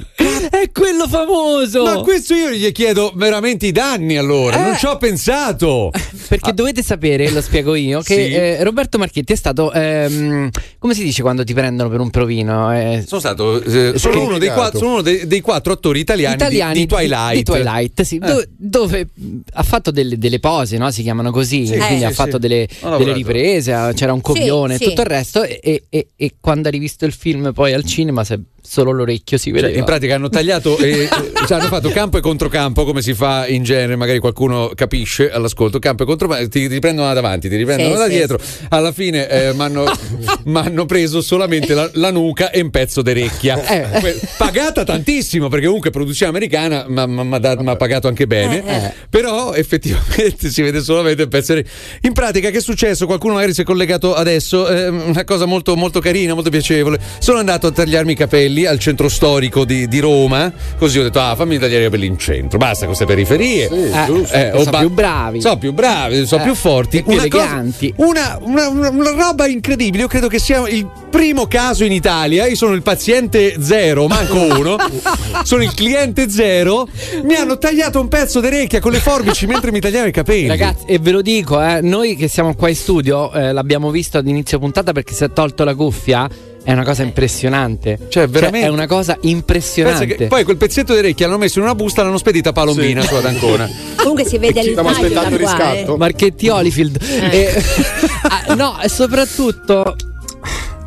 [0.50, 1.82] È quello famoso!
[1.84, 5.90] Ma questo io gli chiedo veramente i danni allora, non ci ho pensato.
[6.28, 8.32] Perché dovete sapere, lo spiego io, che Sì.
[8.34, 10.48] eh, Roberto Marchetti è stato, ehm,
[10.78, 12.72] come si dice quando ti prendono per un provino?
[12.74, 16.36] Eh, Sono stato eh, sono uno, dei quattro, sono uno dei, dei quattro attori italiani,
[16.36, 17.34] di- italiani di, Twilight.
[17.34, 18.18] di Twilight, sì, Eh.
[18.26, 19.08] do- dove
[19.52, 20.90] ha fatto delle, delle pose, no?
[20.90, 22.14] si chiamano così, Sì, quindi ha sì.
[22.14, 22.66] fatto delle,
[22.98, 24.84] delle riprese, c'era un copione e sì.
[24.84, 28.24] tutto il resto e, e- e- e quando ha rivisto il film poi al cinema
[28.24, 29.78] se solo l'orecchio si Cioè, vedeva.
[29.78, 31.06] in pratica hanno tagliato e
[31.46, 35.78] cioè, hanno fatto campo e controcampo come si fa in genere, magari qualcuno capisce all'ascolto,
[35.78, 38.38] campo e controcampo, ti riprendono da davanti, ti riprendono Sì, da sì, dietro.
[38.70, 43.62] Alla fine eh, mi hanno preso solamente la, la nuca e un pezzo d'orecchia.
[43.64, 44.00] Eh.
[44.00, 48.92] Que- Pagata tantissimo perché comunque produzione americana mi ha pagato anche bene, Eh, eh.
[49.10, 51.72] però effettivamente si vede solamente un pezzo d'orecchia.
[52.02, 53.04] In pratica che è successo?
[53.06, 56.98] Qualcuno magari si è collegato adesso, eh, una cosa molto, molto carina, molto piacevole.
[57.18, 61.20] Sono andato a tagliarmi i capelli al centro storico di, di Roma, così ho detto
[61.20, 63.68] ah fammi tagliare i capelli in centro, basta queste periferie.
[63.68, 65.40] Eh, ho sono più bravi.
[65.40, 67.02] Sono più bravi, sono Eh, più forti.
[67.02, 67.64] più Una cosa-
[67.96, 72.56] una- una- una roba incredibile, io credo che sia il primo caso in Italia, io
[72.56, 74.76] sono il paziente zero, manco uno,
[75.44, 76.88] sono il cliente zero,
[77.24, 80.46] mi hanno tagliato un pezzo d'orecchia con le forbici mentre mi tagliavo i capelli.
[80.48, 84.18] Ragazzi, e ve lo dico, eh, noi che siamo qua in studio eh, l'abbiamo visto
[84.18, 86.28] ad inizio puntata perché si è tolto la cuffia.
[86.64, 87.98] È una cosa impressionante.
[88.08, 90.06] Cioè, veramente- è una cosa impressionante.
[90.06, 93.02] che poi quel pezzetto d'orecchia l'hanno messo in una busta e l'hanno spedita a Palombina
[93.02, 93.68] su ad Ancona.
[93.96, 95.94] Comunque si vede il Stiamo aspettando il riscatto.
[95.94, 95.98] eh.
[95.98, 96.98] Marchetti Holyfield.
[97.30, 97.62] E-
[98.48, 99.94] ah, no, e soprattutto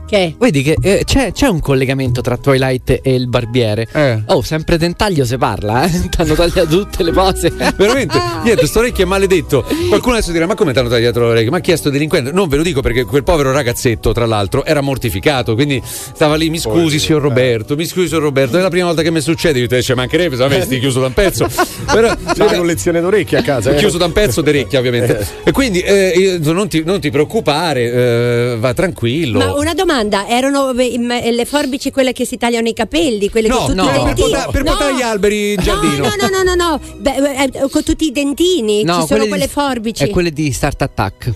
[0.08, 0.36] Che?
[0.40, 3.88] Vedi che eh, c'è, c'è un collegamento tra Twilight e il barbiere.
[4.28, 6.08] Oh, sempre Dentaglio se parla, eh?
[6.10, 7.52] T'hanno tagliato tutte le pose.
[7.76, 9.66] Veramente, niente, sto orecchio è maledetto.
[9.90, 11.52] Qualcuno adesso dirà: Ma come ti hanno tagliato l'orecchio?
[11.52, 12.32] Ma ha chiesto delinquente?
[12.32, 15.56] Non ve lo dico perché quel povero ragazzetto, tra l'altro, era mortificato.
[15.56, 18.58] Quindi stava lì, mi scusi, signor Roberto, mi scusi, signor Roberto.
[18.58, 19.60] È la prima volta che mi succede.
[19.60, 21.48] Io te ci mancherebbe, se avessi chiuso da un pezzo.
[21.92, 23.72] Però C'è la collezione d'orecchie a casa.
[23.72, 23.76] eh.
[23.76, 25.28] chiuso da un pezzo d'orecchia, ovviamente.
[25.44, 29.40] E quindi eh, non, ti, non ti preoccupare, eh, va tranquillo.
[29.40, 29.96] Ma una domanda,
[30.28, 33.66] erano eh, im- eh, le forbici quelle che si tagliano i capelli, quelle No, con
[33.68, 34.30] tutti no, i per dentini?
[34.30, 34.70] portare- per No.
[34.72, 35.98] portare gli alberi in giardino.
[35.98, 36.80] No, no, no, no, no, no.
[36.98, 40.04] Beh, eh, con tutti i dentini, ci sono quelle quelle di- forbici.
[40.04, 41.34] E quelle di Start Attack.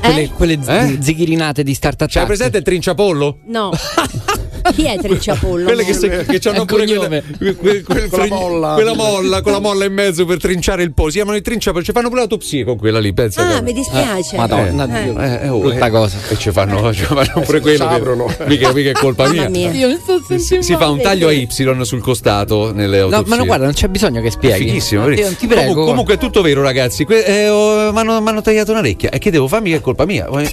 [0.00, 0.98] Quelle, quelle z- Eh?
[1.00, 2.12] zighirinate di Start Attack.
[2.12, 3.38] C'hai presente il trinciapollo?
[3.46, 3.70] No.
[4.74, 5.64] Chi è Trinciapollo?
[5.64, 7.22] Quelle che, se, che hanno È pure cognome.
[7.36, 8.74] quelle- quel- quel Con la fregn- molla.
[8.74, 11.06] quella molla, con la molla in mezzo per trinciare il po'.
[11.06, 13.46] Si chiamano i trinciapolli, ci fanno pure l'autopsia con quella lì, pensa.
[13.46, 14.36] Ah, che- mi dispiace.
[14.36, 15.02] Madonna, Eh.
[15.04, 15.20] Dio.
[15.20, 16.16] Eh, eh, oh, Brutta eh, cosa.
[16.28, 17.86] E ci fanno, ci fanno pure quello.
[17.88, 18.34] che- aprono.
[18.46, 19.48] mica, mica è colpa mia.
[19.48, 19.70] mia.
[19.72, 21.48] Io mi sto Si, si fa un taglio a Y
[21.82, 23.28] sul costato nelle No, autopsie.
[23.28, 24.64] ma no, guarda, non c'è bisogno che È spieghi.
[24.64, 25.04] fighissimo.
[25.08, 25.36] Ti, vedi?
[25.36, 25.72] ti prego.
[25.72, 27.04] Comu- comunque è tutto vero, ragazzi.
[27.04, 29.10] Que- eh, oh, mi hanno tagliato un'orecchia.
[29.10, 29.70] E che devo farmi?
[29.70, 30.26] Che è colpa mia.
[30.28, 30.50] Eh,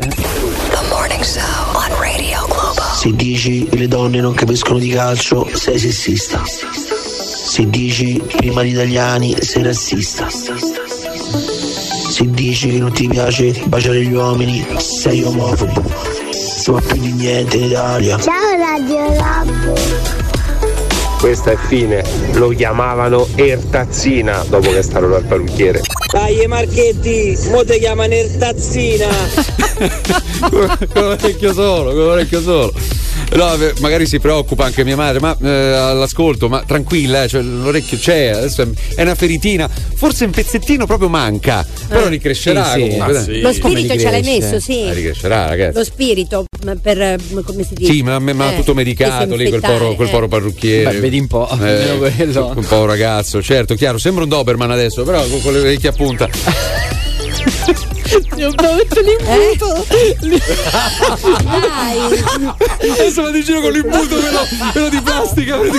[2.97, 6.41] Se dici che le donne non capiscono di calcio, sei sessista.
[6.43, 10.27] Se dici prima gli italiani, sei razzista.
[10.31, 15.83] Se dici che non ti piace baciare gli uomini, sei omofobo.
[16.31, 18.17] Insomma, più di niente in Italia.
[18.19, 19.96] Ciao Radio Lab.
[21.19, 22.03] Questa è fine,
[22.33, 25.81] lo chiamavano Ertazzina dopo che è stato dal parrucchiere.
[26.11, 29.07] Dai Marchetti, mo te chiamano Ertazzina.
[30.49, 32.71] con l'orecchio solo, con l'orecchio solo.
[33.35, 37.97] No, magari si preoccupa anche mia madre, ma eh, all'ascolto, ma tranquilla, eh, cioè, l'orecchio
[37.97, 42.97] c'è, adesso è, è una feritina, forse un pezzettino proprio manca, però ricrescerà sì, sì.
[42.97, 43.41] Ma sì.
[43.41, 44.85] Lo spirito ce l'hai messo, sì.
[44.85, 45.77] Eh, ricrescerà, ragazzi.
[45.77, 47.91] Lo spirito, ma per eh, come si dice?
[47.91, 50.11] Sì, ma Eh, tutto medicato lì quel povero, quel eh.
[50.11, 50.91] povero parrucchiere.
[50.93, 52.53] Beh, vedi un po', almeno quello.
[52.55, 55.93] Un po' ragazzo, certo, chiaro, sembra un Doberman adesso, però con, con le orecchie a
[55.93, 56.27] punta.
[58.37, 59.85] Io devo mettere l'imbuto.
[62.79, 64.39] Adesso vado in giro con l'imbuto quello,
[64.71, 65.59] quello di plastica.
[65.59, 65.69] Che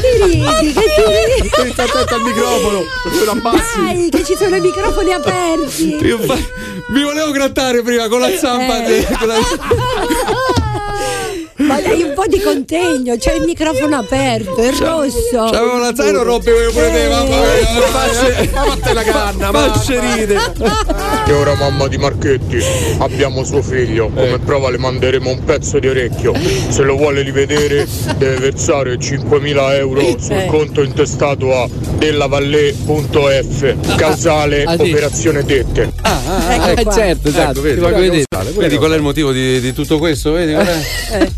[0.00, 0.72] ti ridi?
[0.72, 1.02] Che ti
[1.42, 1.70] ridi?
[1.72, 2.82] Sta attento al microfono,
[3.24, 3.84] lo abbassi.
[3.84, 5.96] Dai, che ci sono i microfoni aperti.
[6.04, 6.38] Io fa-
[6.88, 8.84] mi volevo grattare prima con la zampa.
[8.86, 9.06] Eh.
[9.18, 9.34] con la-
[11.58, 15.48] Ma dai un po' di contegno, c'è il microfono aperto, è rosso.
[15.50, 18.48] C'avevo la zaino rompevo pure te, mamma mia.
[18.52, 19.72] Fatte la canna, ma.
[19.72, 20.36] facce ride.
[21.26, 22.58] E ora mamma di Marchetti,
[22.98, 26.34] abbiamo suo figlio, come prova le manderemo un pezzo di orecchio.
[26.68, 27.86] Se lo vuole rivedere
[28.18, 30.46] deve versare 5.000 euro sul Eh.
[30.46, 34.90] conto intestato a dellavallée.f, causale Ah, sì.
[34.90, 35.92] operazione dette.
[36.48, 36.92] Ecco Eh, qua.
[36.92, 37.50] certo, esatto.
[37.52, 38.24] Ecco, vedi, ti voglio vedere.
[38.56, 40.32] vedi qual è il motivo di, di tutto questo?
[40.32, 41.28] Vedi qual è?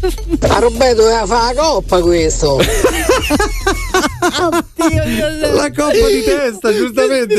[0.40, 2.58] A Roberto doveva fare la coppa questo.
[4.28, 7.34] La coppa di testa, giustamente.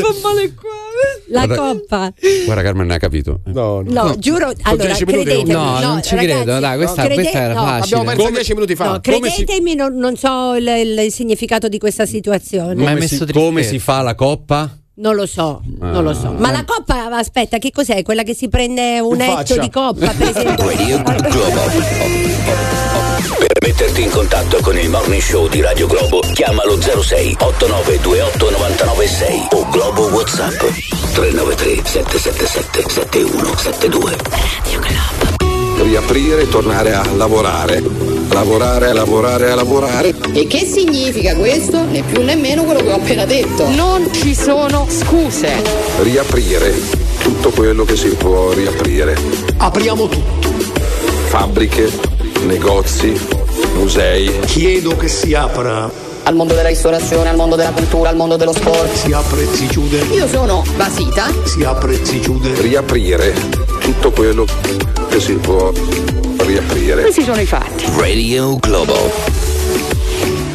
[1.31, 2.13] La Guarda- coppa.
[2.45, 3.39] Guarda, Carmen non ha capito.
[3.45, 3.91] No, no.
[4.03, 5.51] No, giuro, allora, 10 minuti credetemi.
[5.53, 7.83] No, non ci ragazzi, credo, dai, questa- crede- questa era no, facile.
[7.83, 8.85] Abbiamo perso Come- 10 minuti fa.
[8.85, 12.73] No, Come si- credetemi, non, non so il, il- il significato di questa situazione.
[12.75, 14.77] Ma- hai Come, messo si, come si fa la coppa?
[14.99, 16.34] Non lo so, non lo so.
[16.38, 18.01] Ma la coppa, aspetta, che cos'è?
[18.03, 20.65] Quella che si prende un etto di coppa, per esempio?
[20.67, 21.59] Radio Globo.
[23.38, 29.47] Per metterti in contatto con il Morning Show di Radio Globo, chiamalo 06 8928 996
[29.51, 30.59] o Globo WhatsApp
[31.13, 34.17] 393 777 7172.
[35.84, 38.09] riaprire e tornare a lavorare.
[38.31, 40.15] Lavorare, lavorare, lavorare.
[40.34, 41.84] E che significa questo?
[41.84, 43.68] Né più né meno quello che ho appena detto.
[43.69, 45.51] Non ci sono scuse.
[46.01, 46.73] Riaprire
[47.22, 49.18] tutto quello che si può riaprire.
[49.57, 50.49] Apriamo tutto.
[51.27, 51.89] Fabbriche,
[52.45, 53.14] negozi,
[53.76, 54.39] musei.
[54.45, 55.91] Chiedo che si apra.
[56.23, 58.93] Al mondo della ristorazione, al mondo della cultura, al mondo dello sport.
[58.93, 59.97] Si apre e si chiude.
[60.14, 61.31] Io sono basita.
[61.43, 62.61] Si apre e si chiude.
[62.61, 63.34] Riaprire
[63.80, 64.45] tutto quello
[65.10, 65.72] che si può
[66.60, 67.02] riaprire.
[67.02, 67.86] Questi sono i fatti.
[67.98, 69.48] Radio Globo.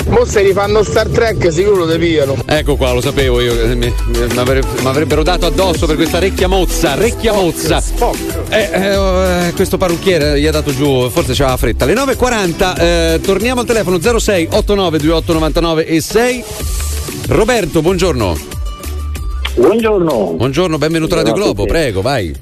[0.08, 2.36] Mo se rifanno Star Trek sicuro te piano.
[2.46, 3.54] Ecco qua, lo sapevo io.
[3.74, 7.82] Mi, mi avre- mi avrebbero dato addosso per questa recchia mozza, recchia mozza.
[8.50, 11.84] Eh, eh, eh, questo parrucchiere gli ha dato giù, forse c'aveva fretta.
[11.84, 16.44] Alle 9.40, eh, torniamo al telefono 06 89 28 99 e 6.
[17.28, 18.36] Roberto, buongiorno.
[19.56, 20.34] Buongiorno.
[20.36, 22.34] Buongiorno, benvenuto a Radio Globo, prego, vai.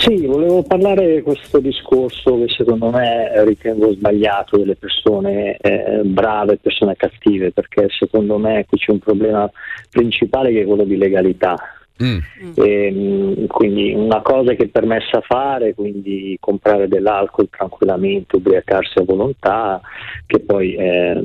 [0.00, 6.54] Sì, volevo parlare di questo discorso che secondo me ritengo sbagliato delle persone eh, brave
[6.54, 9.50] e persone cattive, perché secondo me qui c'è un problema
[9.90, 11.54] principale che è quello di legalità.
[12.02, 12.18] Mm.
[12.54, 19.82] Ehm, quindi una cosa che è permessa fare, quindi comprare dell'alcol tranquillamente, ubriacarsi a volontà,
[20.24, 21.22] che poi eh,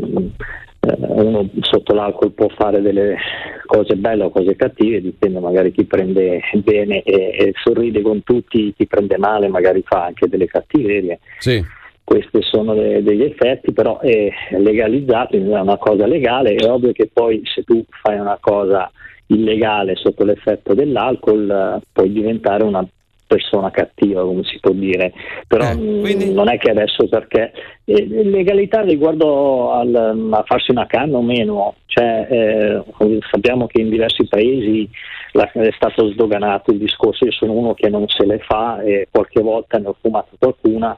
[0.98, 3.16] uno sotto l'alcol può fare delle
[3.66, 8.74] cose belle o cose cattive, dipende magari chi prende bene e, e sorride con tutti,
[8.76, 11.20] chi prende male magari fa anche delle cattiverie.
[11.40, 11.64] Sì.
[12.04, 17.10] Questi sono de- degli effetti, però è legalizzato, è una cosa legale, è ovvio che
[17.12, 18.92] poi se tu fai una cosa
[19.28, 22.86] illegale sotto l'effetto dell'alcol eh, puoi diventare una
[23.28, 25.14] persona cattiva, come si può dire.
[25.48, 26.02] Però mh,
[26.34, 27.52] non è che adesso perché
[27.86, 32.84] eh, legalità riguardo al, a farsi una canna o meno, cioè, eh,
[33.32, 34.90] sappiamo che in diversi paesi
[35.34, 39.08] la- è stato sdoganato il discorso, io sono uno che non se le fa e
[39.12, 40.96] qualche volta ne ho fumato qualcuna,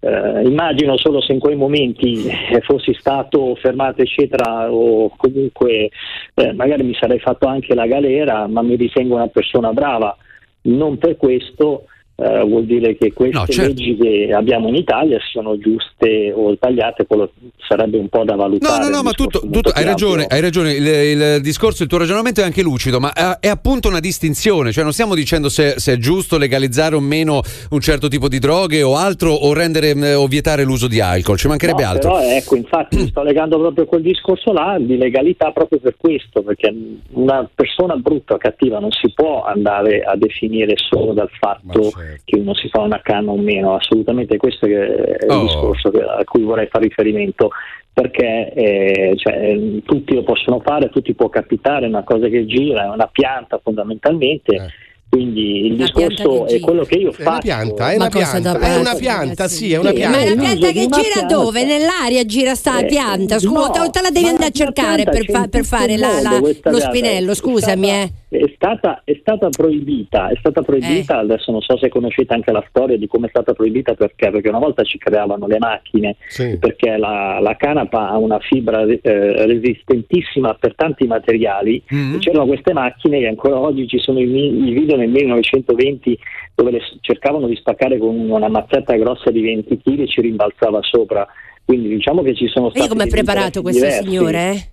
[0.00, 5.90] eh, immagino solo se in quei momenti eh, fossi stato fermato eccetera o comunque
[6.34, 10.16] eh, magari mi sarei fatto anche la galera, ma mi ritengo una persona brava.
[10.62, 11.86] Non per questo
[12.20, 13.68] eh, vuol dire che queste No, certo.
[13.70, 17.32] leggi che abbiamo in Italia siano giuste o sbagliate, quello
[17.66, 18.82] sarebbe un po' da No, valutare.
[18.84, 20.72] no, no, il ma tutto, tutto- hai ragione, hai ragione.
[20.72, 24.72] Il, il discorso, il tuo ragionamento è anche lucido, ma è, è appunto una distinzione.
[24.72, 27.40] Cioè, non stiamo dicendo se, se è giusto legalizzare o meno
[27.70, 31.38] un certo tipo di droghe o altro, o rendere eh, o vietare l'uso di alcol.
[31.38, 32.10] Ci mancherebbe No, altro.
[32.12, 36.74] Però ecco, infatti sto legando proprio quel discorso là di legalità proprio per questo, perché
[37.12, 41.92] una persona brutta o cattiva non si può andare a definire solo dal fatto.
[42.24, 45.42] Che uno si fa una canna o meno, assolutamente questo è il Oh.
[45.42, 47.50] discorso a cui vorrei fare riferimento.
[47.92, 52.46] Perché eh, cioè, eh, tutti lo possono fare, tutti può capitare, è una cosa che
[52.46, 54.68] gira, è una pianta fondamentalmente.
[55.10, 57.28] Quindi il discorso è quello che io È faccio.
[57.30, 60.16] una pianta, è una cosa da pianta, è una pianta, sì, è una Sì, pianta.
[60.18, 61.34] Ma è una pianta che una gira pianta.
[61.34, 61.64] dove?
[61.64, 63.38] Nell'aria gira sta Eh, pianta.
[63.40, 66.20] Scusa, no, o te la devi andare a la cercare per, fa- per fare la-
[66.22, 67.32] la- lo spinello?
[67.32, 68.38] È Scusami, stata- eh.
[68.38, 72.62] È stata, è stata proibita, è stata proibita, adesso non so se conoscete anche la
[72.68, 76.16] storia di come è stata proibita perché, perché una volta ci creavano le macchine,
[76.58, 82.14] perché la, la canapa ha una fibra eh, resistentissima per tanti materiali, Mm.
[82.14, 86.18] e c'erano queste macchine che ancora oggi ci sono i, i video nel 1920
[86.54, 90.20] dove le s- cercavano di spaccare con una mazzetta grossa di 20 kg e ci
[90.20, 91.26] rimbalzava sopra.
[91.64, 94.08] Quindi diciamo che ci sono Io stati come è degli preparato questo diversi.
[94.08, 94.50] signore?
[94.50, 94.64] eh?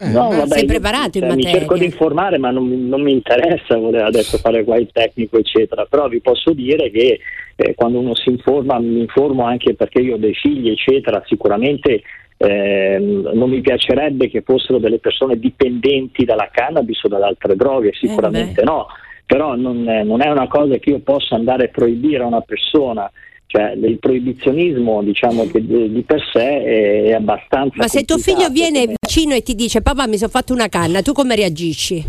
[0.00, 1.58] No, vabbè, Sei io, preparato in cioè, Mi materia.
[1.58, 5.38] cerco di informare, ma non, mi- non mi interessa voler adesso fare qua il tecnico,
[5.38, 5.84] eccetera.
[5.86, 7.18] Però vi posso dire che
[7.56, 11.22] eh, quando uno si informa, mi informo anche perché io ho dei figli, eccetera.
[11.26, 12.02] Sicuramente
[12.36, 17.92] ehm, non mi piacerebbe che fossero delle persone dipendenti dalla cannabis o dalle altre droghe,
[17.94, 18.86] sicuramente no.
[19.26, 23.10] Però non non è una cosa che io possa andare a proibire a una persona.
[23.50, 27.76] Cioè, il proibizionismo, diciamo che di per sé è, è abbastanza.
[27.78, 30.68] Ma se tuo figlio viene come- vicino e ti dice papà mi sono fatto una
[30.68, 32.04] canna, tu come reagisci?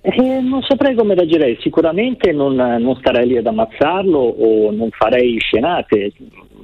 [0.00, 5.38] Eh, non saprei come reagirei, sicuramente non, non starei lì ad ammazzarlo o non farei
[5.38, 6.12] scenate,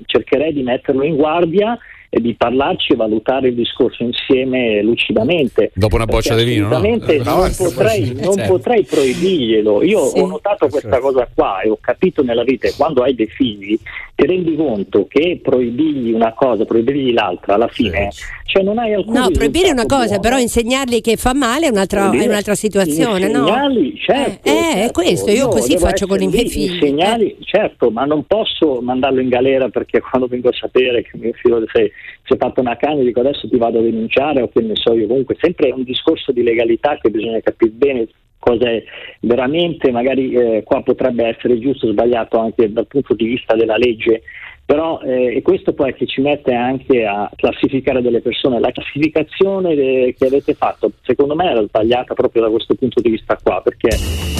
[0.06, 1.78] cercherei di metterlo in guardia
[2.10, 5.70] di parlarci e valutare il discorso insieme lucidamente.
[5.74, 6.78] Dopo una boccia di vino, no?
[6.78, 8.52] No, non, sì, potrei, sì, non certo.
[8.52, 9.82] potrei proibirglielo.
[9.82, 10.18] Io Sì.
[10.20, 13.78] ho notato questa cosa qua e ho capito nella vita che quando hai dei figli
[14.14, 18.08] ti rendi conto che proibirgli una cosa, proibirgli l'altra, alla fine,
[18.48, 20.20] cioè non hai alcun No, proibire è una cosa, buono.
[20.22, 23.40] però insegnargli che fa male è un'altra, è un'altra situazione, no?
[23.40, 24.92] Insegnarli, certo, Eh, eh, è certo.
[25.02, 26.72] questo, io così devo faccio con i miei figli.
[26.72, 31.32] Insegnarli, certo, ma non posso mandarlo in galera perché quando vengo a sapere che mio
[31.34, 34.76] figlio si è fatto una canna dico adesso ti vado a denunciare o che ne
[34.76, 35.06] so io.
[35.06, 38.08] Comunque sempre è un discorso di legalità che bisogna capire bene
[38.38, 38.82] cosa è
[39.20, 43.76] veramente, magari eh, qua potrebbe essere giusto o sbagliato anche dal punto di vista della
[43.76, 44.22] legge,
[44.68, 48.60] però eh, e questo poi che ci mette anche a classificare delle persone.
[48.60, 53.08] La classificazione de- che avete fatto secondo me era sbagliata proprio da questo punto di
[53.08, 53.88] vista qua, perché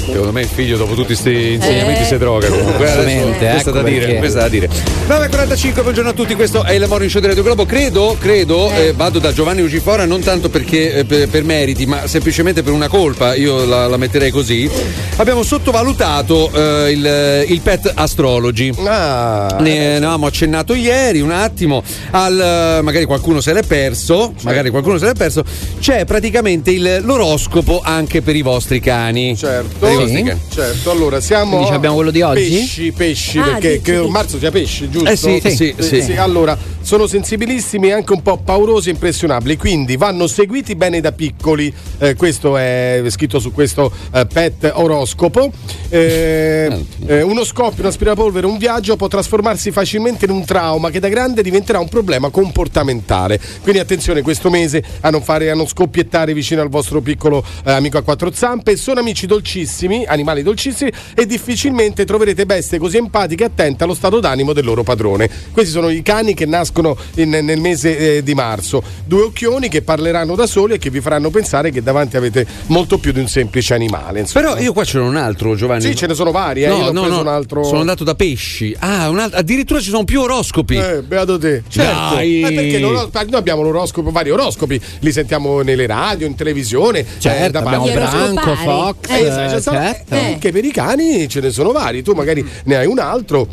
[0.09, 2.05] Secondo me il figlio dopo tutti questi insegnamenti Eh.
[2.05, 2.87] si droga comunque.
[2.87, 4.69] Eh, adesso- questa ecco da dire, questa da dire.
[5.07, 7.65] 9.45, buongiorno a tutti, questo è il Morning Show di Radio Globo.
[7.65, 12.07] Credo, credo, eh, vado da Giovanni Ugifora non tanto perché eh, per, per meriti, ma
[12.07, 14.69] semplicemente per una colpa, io la, la metterei così.
[15.17, 18.73] Abbiamo sottovalutato eh, il, il pet astrology.
[18.85, 24.71] Ah, Ne, ne avevamo accennato ieri un attimo al magari qualcuno se l'è perso, magari
[24.71, 25.45] qualcuno se l'è perso.
[25.79, 29.37] C'è praticamente il- l'oroscopo anche per i vostri cani.
[29.37, 30.41] Certo, Per i vostri cani.
[30.53, 30.91] certo.
[30.91, 32.49] Allora siamo Quindi abbiamo quello di oggi?
[32.51, 34.11] pesci, pesci, Ah, perché dici, dici.
[34.11, 35.09] marzo sia pesci, giusto?
[35.09, 36.13] Eh sì, sì, sì.
[36.17, 41.13] Allora, sono sensibilissimi e anche un po' paurosi e impressionabili, quindi vanno seguiti bene da
[41.13, 41.73] piccoli.
[41.99, 45.53] Eh, questo è scritto su questo eh, pet oroscopo oroscopo.
[45.91, 51.01] Eh, eh, uno scoppio, un aspirapolvere, un viaggio può trasformarsi facilmente in un trauma che
[51.01, 53.41] da grande diventerà un problema comportamentale.
[53.63, 57.73] Quindi attenzione questo mese a non, fare, a non scoppiettare vicino al vostro piccolo eh,
[57.73, 58.77] amico a quattro zampe.
[58.77, 64.21] Sono amici dolcissimi, animali dolcissimi e difficilmente troverete bestie così empatiche e attente allo stato
[64.21, 65.29] d'animo del loro padrone.
[65.53, 68.83] Questi sono i cani che nascono in- nel mese eh, di marzo.
[69.05, 72.99] Due occhioni che parleranno da soli e che vi faranno pensare che davanti avete molto
[72.99, 74.21] più di un semplice animale.
[74.21, 74.47] insomma.
[74.51, 75.83] Però io qua ce n'ho un altro, Giovanni.
[75.83, 76.69] Sì, ce ne sono vari, eh.
[76.69, 77.65] No, no, preso no, un altro.
[77.65, 78.75] Sono andato da pesci.
[78.79, 80.77] Ah, un alt- addirittura ci sono più oroscopi.
[80.77, 81.63] Eh, beato te.
[81.69, 82.15] Certo.
[82.15, 82.41] Dai.
[82.43, 87.05] Eh, perché non noi abbiamo l'oroscopo, vari oroscopi, li sentiamo nelle radio, in televisione.
[87.19, 90.15] Certo, eh, abbiamo parte- Branco, Fox, Eh, esatto, sono- certo.
[90.15, 92.03] eh, Anche per i cani ce ne sono vari.
[92.03, 93.47] Tu magari ne hai un altro.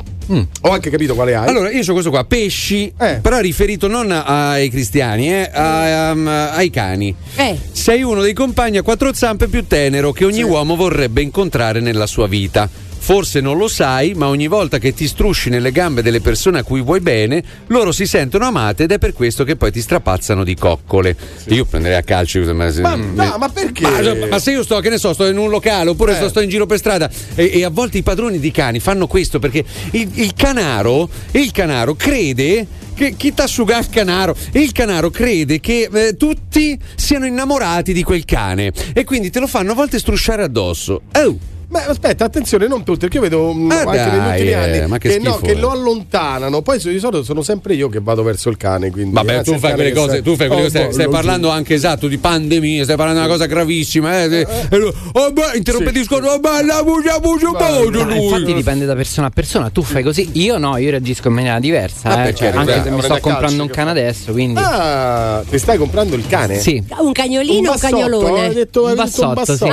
[0.62, 1.48] Ho anche capito quale hai.
[1.48, 2.92] Allora, io ho questo qua, pesci,
[3.22, 7.14] però riferito non ai cristiani, eh, a- um, ai cani.
[7.36, 7.56] Eh.
[7.72, 12.08] Sei uno dei compagni a quattro zampe più tenero che ogni uomo vorrebbe incontrare nella
[12.08, 12.68] sua vita.
[13.06, 16.64] Forse non lo sai, ma ogni volta che ti strusci nelle gambe delle persone a
[16.64, 20.44] cui vuoi bene, loro si sentono amate ed è per questo che poi ti strapazzano
[20.44, 21.16] di coccole.
[21.50, 22.42] Io prenderei a calcio.
[22.52, 23.84] Ma, Ma, no, ma perché?
[23.84, 26.16] Ma, ma se io sto, che ne so, sto in un locale oppure Eh.
[26.16, 29.06] sto, sto in giro per strada e, e a volte i padroni di cani fanno
[29.06, 32.66] questo perché il, il canaro, il canaro crede
[32.96, 38.26] che chi t'asciuga il canaro il canaro crede che eh, tutti siano innamorati di quel
[38.26, 41.02] cane e quindi te lo fanno a volte strusciare addosso.
[41.14, 41.54] Oh!
[41.76, 44.98] Ma aspetta, attenzione, non tutti, perché io vedo Ah, anche negli dai, ultimi eh, anni
[44.98, 45.56] che che, no, schifo, che eh.
[45.60, 46.62] lo allontanano.
[46.62, 48.92] Poi di solito sono sempre io che vado verso il cane.
[48.92, 50.92] Quindi, Vabbè, anzi, tu fai cane quelle cose, sta- tu fai quelle Oh, cose, boh,
[50.94, 54.24] stai lo parlando anche esatto di pandemia, stai parlando di una cosa gravissima.
[54.24, 58.24] Eh, eh, oh, beh, interrompe il discorso, oh, beh, la bugia, bugia, bugia, Ma lui.
[58.24, 59.70] infatti dipende da persona a persona.
[59.70, 62.08] Tu fai così, io no, io reagisco in maniera diversa.
[62.10, 62.24] Ah, eh.
[62.24, 62.52] perché?
[62.52, 64.62] Anche Beh, se mi sto comprando un cane adesso, quindi.
[64.64, 66.58] Ah, ti stai comprando il cane?
[66.60, 66.82] Sì.
[67.00, 68.42] Un cagnolino o un cagnolone?
[68.46, 69.68] Hai detto, Un bassotto, sì.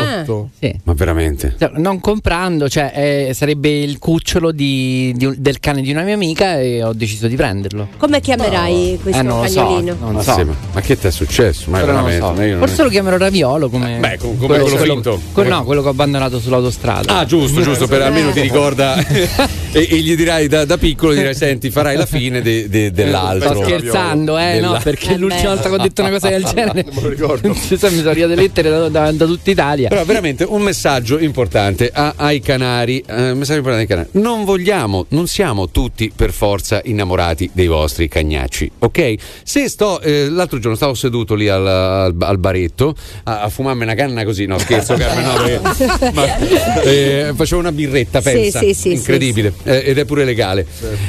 [0.58, 0.80] Sì.
[0.82, 1.54] Ma veramente?
[1.58, 2.90] Cioè, Non comprando, cioè
[3.28, 6.94] eh, sarebbe il cucciolo di- di un- del cane di una mia amica e ho
[6.94, 7.88] deciso di prenderlo.
[7.98, 9.96] Come chiamerai questo Eh, non lo so, cagnolino?
[10.00, 10.32] non Ma, so.
[10.32, 11.70] sì, ma, ma che ti è successo?
[11.70, 12.32] Ma non so.
[12.32, 15.20] non- Forse lo chiamerò Raviolo come, Beh, com- come quello finto.
[15.32, 17.14] quello- no, quello che ho abbandonato sull'autostrada.
[17.18, 21.34] Ah, giusto, giusto, per almeno ti ricorda e, e gli dirai da, da piccolo, dirai,
[21.34, 23.50] senti, farai la fine de- de- dell'altro.
[23.52, 25.46] Sto scherzando, eh, no, Della- perché Eh l'ultima beh.
[25.48, 27.48] volta che ho detto una cosa del genere Non me lo ricordo.
[27.48, 29.88] mi sono arrivate lettere da, da- da tutta Italia.
[29.88, 34.08] Però veramente un messaggio importante a- ai canari, eh, messaggio importante ai canari.
[34.12, 39.14] Non vogliamo, non siamo tutti per forza innamorati dei vostri cagnacci, ok?
[39.42, 42.94] Se sto, eh, l'altro giorno stavo seduto lì al, al- al baretto
[43.24, 47.72] a, a fumarmi una canna così, no scherzo Carmen, no, perché- ma, eh, facevo una
[47.72, 50.66] birretta, Sì, pensa, sì, sì, incredibile, eh, ed è pure legale.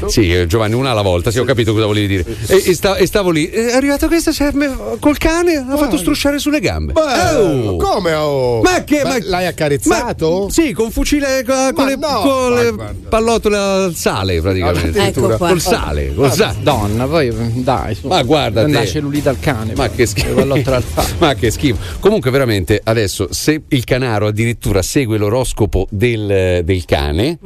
[0.07, 2.25] Sì, eh, Giovanni, una alla volta, sì, ho capito cosa volevi dire.
[2.47, 4.51] E, e sta- e stavo lì, è arrivato questo, cioè,
[4.99, 6.93] col cane, ha fatto strusciare sulle gambe.
[6.93, 7.77] Bello, Oh!
[7.77, 8.61] come oh?
[8.61, 10.43] Ma che- Ma ma- l'hai accarezzato?
[10.45, 13.09] Ma- sì, con fucile con, con Ma le, no, con le guarda.
[13.09, 14.99] pallottole al sale praticamente.
[15.07, 15.47] Ecco qua.
[15.49, 16.57] Col sale, col sale.
[16.61, 18.07] Donna, poi dai, su.
[18.07, 19.73] Ma guarda la cellulite al cane.
[19.75, 19.95] Ma poi.
[19.95, 20.45] che schifo.
[21.17, 21.79] Ma che schifo.
[21.99, 27.39] Comunque, veramente, adesso, se il canaro addirittura segue l'oroscopo del, del cane,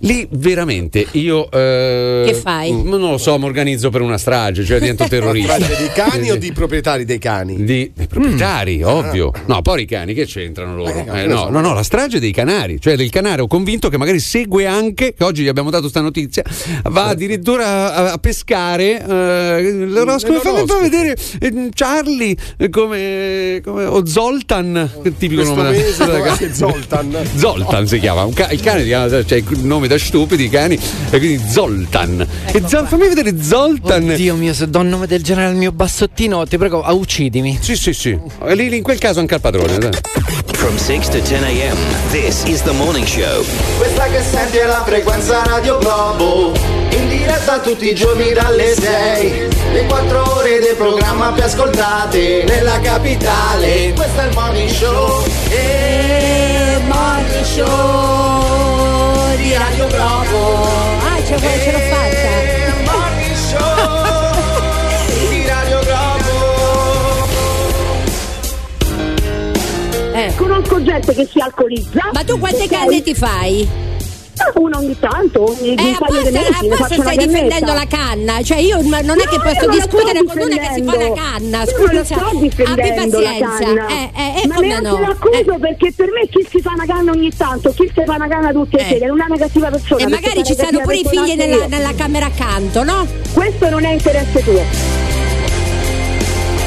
[0.00, 1.50] lì veramente io.
[1.50, 2.72] eh, Che fai?
[2.72, 5.54] mm, Non lo so, mi organizzo per una strage, cioè divento terrorista.
[5.54, 7.56] Strage di cani o di proprietari dei cani?
[7.64, 9.32] Di, dei proprietari, ovvio.
[9.46, 10.90] No, poi i cani che c'entrano loro?
[11.12, 14.18] Eh, no, Eh, no, no, la strage dei canari, cioè del canaro convinto che magari
[14.20, 16.42] segue anche, che oggi gli abbiamo dato sta notizia,
[16.84, 20.40] va addirittura a, a pescare eh, l'oroscopo.
[20.40, 26.04] Fammi fa vedere eh, Charlie eh, come, come- o Zoltan, che tipico Questo nome mese
[26.06, 27.16] da- Zoltan.
[27.36, 30.48] Zoltan si chiama, un ca- il cane si chiama, cioè il nome da stupidi i
[30.48, 30.78] cani,
[31.10, 32.26] e quindi Zoltan.
[32.52, 34.14] e Zol- fammi vedere Zoltan.
[34.14, 37.58] Dio mio, se do un nome del genere al mio bassottino, ti prego, ah, uccidimi.
[37.60, 38.18] Sì, sì, sì.
[38.48, 39.78] Lì, lì in quel caso anche al padrone.
[39.78, 39.90] dai.
[40.52, 41.76] From 6 to 10 a.m.,
[42.22, 43.44] this is the morning show.
[43.76, 46.52] Questa che senti è la frequenza Radio Globo
[46.90, 52.80] In diretta tutti i giorni dalle 6 Le 4 ore del programma più ascoltate Nella
[52.80, 61.32] capitale Questo è il Morning Show E Morning Show Di Radio Globo Ah, ce,
[61.72, 61.95] l'ho fatta.
[70.36, 72.10] Conosco gente che si alcolizza.
[72.12, 72.68] Ma tu quante ok?
[72.68, 73.68] canne ti fai?
[74.38, 78.42] Ah, Una ogni tanto, ogni Eh, paio di apposta, mesi, apposta stai difendendo la canna,
[78.42, 81.64] cioè io non è che No, posso discutere con una che si fa la canna,
[81.64, 85.00] scusa, sto abbi pazienza, eh, eh, eh, ma neanche no?
[85.00, 88.28] l'accuso perché per me chi si fa una canna ogni tanto, chi si fa una
[88.28, 88.86] canna tutte le Eh.
[88.92, 90.02] sere, non è una cattiva persona.
[90.02, 93.06] E perché magari ci stanno pure i figli nella, nella camera accanto, no?
[93.32, 95.05] Questo non è interesse tuo.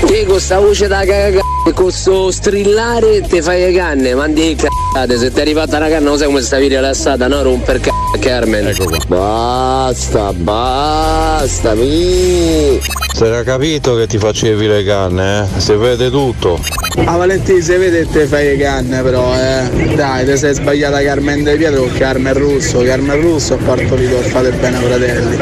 [0.05, 4.55] Te con sta voce da cagare e con sto strillare ti fai le canne, mandi
[4.55, 7.43] cagate, se ti è arrivata una canna non sai come stavi rilassata, no?
[7.43, 8.67] Romper c***o Carmen.
[8.67, 8.97] Ecco qua.
[9.07, 12.79] Basta, basta, mi.
[13.13, 15.59] Si era capito che ti facevi le canne, eh?
[15.59, 16.59] Si vede tutto.
[17.05, 19.93] A Valentina si vede che te fai le canne però, eh.
[19.95, 22.79] Dai, te sei sbagliata Carmen De Pietro con Carmen Russo.
[22.81, 25.37] Carmen Russo ha partorito a fate bene fratelli.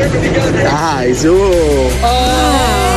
[0.63, 1.35] Dai, su!
[2.01, 2.97] Perché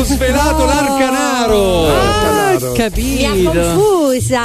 [0.00, 1.88] Abbiamo svelato l'arcanaro.
[1.88, 3.50] Ah, Mi ha capito.
[3.50, 4.40] confusa.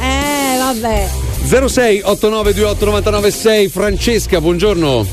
[0.00, 1.08] Eh, vabbè.
[1.68, 5.06] 06 8928 996 Francesca, buongiorno.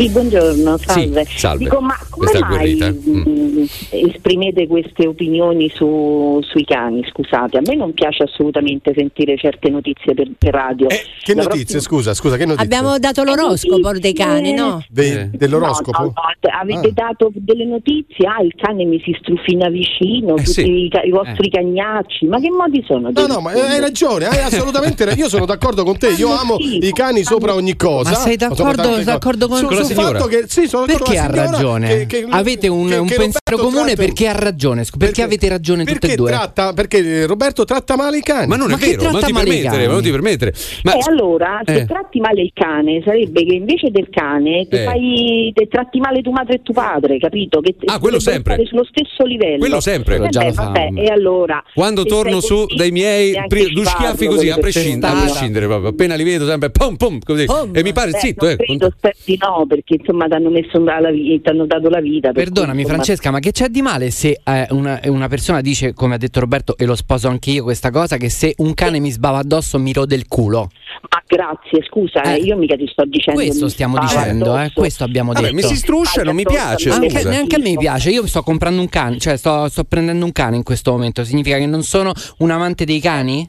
[0.00, 1.24] Sì, buongiorno, salve.
[1.26, 1.64] Sì, salve.
[1.64, 2.90] Dico, ma come Questa mai eh?
[2.90, 7.04] mh, esprimete queste opinioni su- sui cani?
[7.10, 10.88] Scusate, a me non piace assolutamente sentire certe notizie per, per radio.
[10.88, 12.64] Eh, Che La notizie, prossima- scusa, scusa, che notizie?
[12.64, 14.82] Abbiamo dato l'oroscopo dei cani, no?
[14.88, 16.00] De- dell'oroscopo?
[16.02, 16.92] No, no, avete Ah.
[17.08, 20.62] dato delle notizie, ah il cane mi si strufina vicino, tutti sì.
[20.62, 23.10] i, i vostri cagnacci, ma che modi sono?
[23.12, 25.22] No, no, ma hai ragione, hai assolutamente ragione.
[25.24, 28.10] Io sono d'accordo con te, io amo i cani sopra ogni cosa.
[28.10, 30.18] Ma sei d'accordo, d'accordo con, con sul signora?
[30.18, 31.88] fatto che sì, sono perché ha ragione?
[31.88, 34.84] che- che- avete un, che- un che pensiero Roberto comune tratta- perché ha ragione?
[34.84, 36.30] Scu- Perché, avete ragione tutte Perché e due?
[36.30, 38.46] tratta perché Roberto tratta male i cani.
[38.46, 40.54] Ma non è che vero, ma non ti permettere, ma non ti permettere.
[40.82, 41.84] Ma e allora, se eh.
[41.86, 44.84] tratti male il cane, sarebbe che invece del cane ti Eh.
[44.84, 47.60] fai, te tratti male tua madre e tuo padre, capito?
[47.60, 48.62] Che Ah, quello sempre.
[48.66, 49.58] sullo stesso livello.
[49.58, 50.16] Quello sempre.
[50.16, 50.62] Eh già beh, lo fa.
[50.64, 51.62] vabbè, e allora.
[51.74, 55.30] Quando torno su dai miei due schiaffi così, a prescindere, a pensare.
[55.30, 55.88] prescindere proprio.
[55.90, 57.46] Appena li vedo sempre pom pom così.
[57.72, 58.56] E mi pare zitto, eh.
[58.56, 58.92] credo,
[59.24, 62.32] di no, perché insomma ti hanno messo la vita, ti hanno dato la vita.
[62.32, 65.94] per Perdonami cui, Francesca, ma che c'è di male se eh, una, una persona dice,
[65.94, 68.98] come ha detto Roberto, e lo sposo anche io questa cosa, che se un cane
[68.98, 70.70] mi sbava addosso mi rode il culo?
[71.08, 73.40] Ma grazie, scusa, eh, io mica ti sto dicendo.
[73.40, 75.54] Questo stiamo dicendo, eh, questo abbiamo Vabbè, detto.
[75.54, 76.90] mi si struscia, non mi piace.
[76.90, 80.32] Anche, neanche a me piace, io sto comprando un cane, cioè sto, sto prendendo un
[80.32, 83.48] cane in questo momento, significa che non sono un amante dei cani?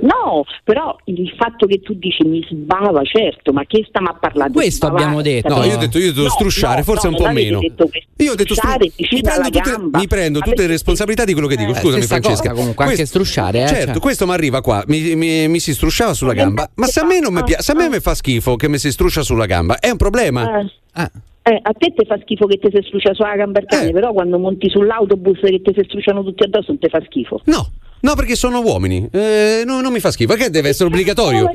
[0.00, 4.48] No, però il fatto che tu dici mi sbava, certo, ma che stiamo a parlare?
[4.50, 5.02] di Questo sbavare?
[5.04, 5.54] abbiamo detto.
[5.54, 7.58] No, io ho detto io devo No, strusciare, no, forse no, un po' meno.
[7.58, 7.88] questo.
[8.16, 9.50] Io ho detto stru- Strusciare mi prendo,
[9.82, 11.72] tutte, mi prendo tutte le responsabilità di quello che dico.
[11.72, 12.48] Eh, Scusami, Francesca.
[12.48, 14.00] cosa comunque, anche strusciare, eh, Certo, cioè.
[14.00, 16.68] questo mi arriva qua, mi, mi- mi si strusciava sulla gamba.
[16.76, 18.78] Ma se a me non mi piace, se a me mi fa schifo che mi
[18.78, 20.58] si struscia sulla gamba, è un problema.
[20.60, 21.10] Eh.
[21.44, 24.38] Eh, a te ti fa schifo che ti si struscia sulla gamba cane, però quando
[24.38, 27.40] monti sull'autobus che ti si strusciano tutti addosso non ti fa schifo.
[27.46, 27.66] No,
[28.02, 29.08] no, perché sono uomini.
[29.10, 30.34] Eh, no, non mi fa schifo.
[30.34, 31.50] Perché deve essere obbligatorio?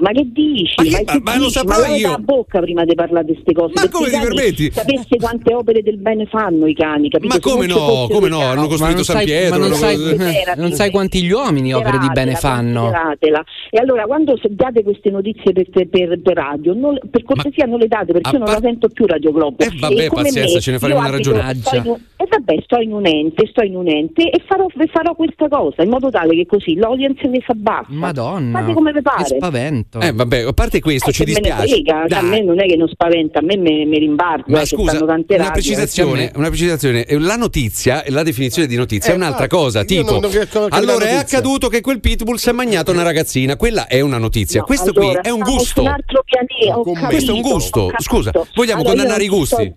[0.00, 0.74] Ma che dici?
[0.76, 1.04] Ma che?
[1.04, 2.10] Ma ma- ma lo saprò levati io.
[2.10, 3.72] la bocca prima di parlare di queste cose.
[3.74, 4.70] Ma perché come ti permetti?
[4.70, 7.34] Sapesse quante opere del bene fanno i cani, capito?
[7.34, 8.06] Ma come no?
[8.10, 8.40] Come no?
[8.40, 9.58] Hanno costruito Ma non San sai- Pietro.
[9.58, 12.80] ma non sai- non sai quanti gli uomini opere di bene fanno.
[12.82, 13.44] consideratela.
[13.70, 17.86] E allora quando date queste notizie per, per- per radio, non- per cortesia non le
[17.88, 19.56] date perché io non par- la sento più Radio Globo.
[19.62, 21.60] Eh, vabbè, E pazienza, me, ce ne faremo una ragionaggia.
[21.68, 24.66] sto in un- E vabbè, sto in un ente, sto in un ente e farò,
[24.90, 27.86] farò questa cosa in modo tale che così l'audience mi si abbassa.
[27.88, 28.58] Madonna.
[28.60, 29.22] Fate come vi pare.
[29.24, 29.87] Che spavento.
[30.00, 31.68] Eh, vabbè, a parte questo, Eh, ci che me ne dispiace.
[31.74, 34.44] frega, cioè, a me non è che non spaventa, a me mi, mi rimbarba.
[34.48, 37.04] Ma eh, scusa, tante una precisazione, una precisazione.
[37.04, 39.84] Eh, La notizia, la definizione di notizia Eh, è un'altra ma cosa.
[39.84, 43.56] Tipo, non- non allora è accaduto che quel pitbull si è mangiato una ragazzina.
[43.56, 44.60] Quella è una notizia.
[44.60, 45.80] No, Questo allora, qui è un stavo gusto.
[45.80, 47.90] un altro pianeta, ho Questo è un gusto.
[47.98, 49.74] Scusa, vogliamo Allora, condannare i gusti?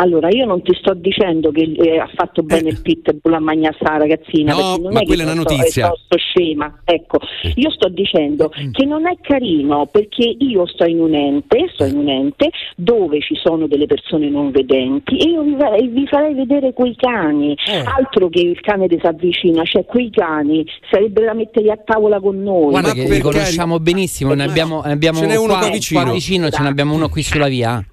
[0.00, 3.76] Allora, io non ti sto dicendo che eh, ha fatto bene il pitbull a mangiare
[3.80, 4.52] sta ragazzina.
[4.52, 5.86] No, perché non ma è che quella è una notizia.
[5.86, 6.80] sto- sto scema.
[6.84, 7.18] Ecco,
[7.54, 11.96] io sto dicendo che non è carino perché io sto in un ente, sto in
[11.96, 16.34] un ente dove ci sono delle persone non vedenti e io vi farei, vi farei
[16.34, 17.56] vedere quei cani.
[17.84, 22.20] Altro che il cane che si avvicina, cioè quei cani sarebbero da metterli a tavola
[22.20, 22.70] con noi.
[22.70, 26.12] Guarda che li conosciamo benissimo, ne abbiamo, ne abbiamo Ce n'è uno qua, qua vicino.
[26.12, 27.84] vicino, ce ne abbiamo uno qui sulla via.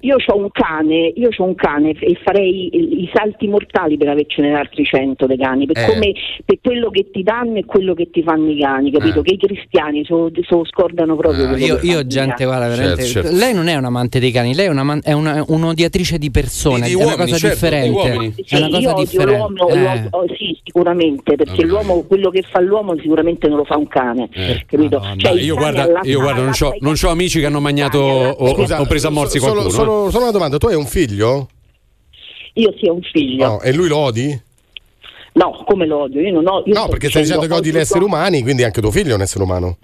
[0.00, 4.08] Io ho un cane, io ho un cane e farei i, i salti mortali per
[4.08, 5.86] avercene altri 100 dei cani, per, Eh.
[5.86, 6.12] come,
[6.44, 9.20] per quello che ti danno e quello che ti fanno i cani, capito?
[9.20, 9.22] Eh.
[9.22, 11.48] Che i cristiani se lo, se lo scordano proprio.
[11.48, 13.02] Ah, io, io gente, guarda, veramente.
[13.04, 13.36] Certo, certo.
[13.38, 16.86] Lei non è un amante dei cani, lei è, una, è una- un'odiatrice di persone,
[16.86, 18.42] Di- di è una uomini, cosa certo, di differente.
[18.44, 19.36] Sì, È una cosa io odio differente.
[19.36, 19.76] l'uomo, Eh.
[19.78, 23.88] l'uomo- oh, sì, sicuramente, perché l'uomo, quello che fa l'uomo sicuramente non lo fa un
[23.88, 24.28] cane,
[24.66, 25.00] capito?
[25.16, 27.60] Cioè, Ma il io cane guarda, io guarda, non c'ho, non c'ho amici che hanno
[27.60, 29.67] mangiato o, preso a morsi qualcuno.
[29.70, 31.48] Solo, solo una domanda, tu hai un figlio?
[32.54, 33.46] Io sì ho un figlio.
[33.46, 34.42] No, e lui lo odi?
[35.32, 36.20] No, come lo odio?
[36.20, 36.62] Io non ho.
[36.64, 39.14] io No, perché stai dicendo che odi gli esseri umani, quindi anche tuo figlio è
[39.14, 39.78] un essere umano.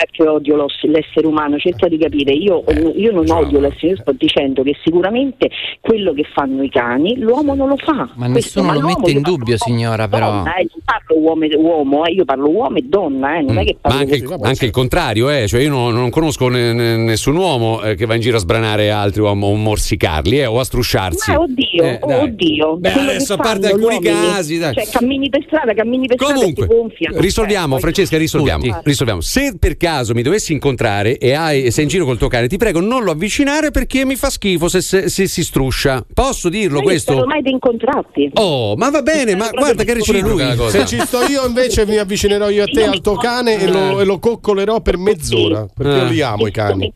[0.00, 2.64] Perché se odio l'essere umano, cerca di capire, io,
[2.96, 7.54] io non odio l'essere, io sto dicendo che sicuramente quello che fanno i cani l'uomo
[7.54, 8.08] non lo fa.
[8.14, 10.26] Ma Questo, nessuno lo l'uomo mette io in parlo dubbio, signora, però.
[10.30, 13.64] donna, eh, non parlo uomo, uomo eh, io parlo uomo e donna, eh, non è
[13.64, 16.72] che Ma parlo anche, il, anche il contrario, eh, cioè io non, non conosco ne-
[16.72, 20.38] ne- nessun uomo eh, che va in giro a sbranare altri o a, o morsicarli
[20.40, 21.30] eh, o a strusciarsi.
[21.30, 22.22] Ma oddio, Eh, dai.
[22.24, 22.76] oddio.
[22.78, 24.72] Beh, che adesso a parte alcuni casi, dai.
[24.72, 27.18] Cioè, cammini per strada, cammini per Comunque, strada e ti gonfiano.
[27.20, 28.78] risolviamo, Eh, Francesca, risolviamo, Tutti.
[28.84, 29.20] risolviamo.
[29.20, 32.56] Se per caso mi dovessi incontrare e hai, sei in giro col tuo cane, ti
[32.56, 36.04] prego non lo avvicinare perché mi fa schifo se, se- se si struscia.
[36.14, 37.12] Posso dirlo Ma questo?
[37.12, 38.30] spero mai di incontrarti.
[38.34, 40.78] Oh, ma va bene, ma guarda che reciproca la cosa.
[40.78, 44.00] Se ci sto io invece mi avvicinerò io a te al tuo cane e lo,
[44.00, 45.66] e lo coccolerò per mezz'ora.
[45.74, 46.92] Perché io li amo i cani.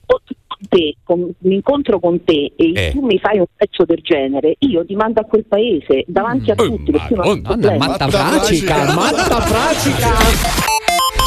[0.69, 2.91] te, con- mi incontro con te e Eh.
[2.93, 6.55] tu mi fai un pezzo del genere, io ti mando a quel paese davanti a
[6.55, 6.91] tutti.
[6.91, 7.87] perché non ho problema.
[7.87, 10.09] matta fracica, matta fracica.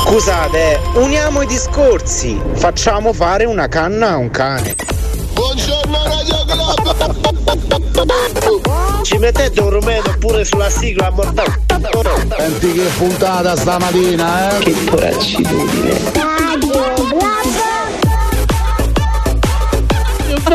[0.07, 2.39] Scusate, uniamo i discorsi.
[2.53, 4.73] Facciamo fare una canna a un cane.
[5.33, 6.95] Buongiorno Radio Globo!
[9.03, 11.59] Ci mettete un rumeno pure sulla sigla mortale.
[12.37, 14.63] Senti che puntata stamattina, eh?
[14.63, 14.73] Che
[16.13, 16.46] Devo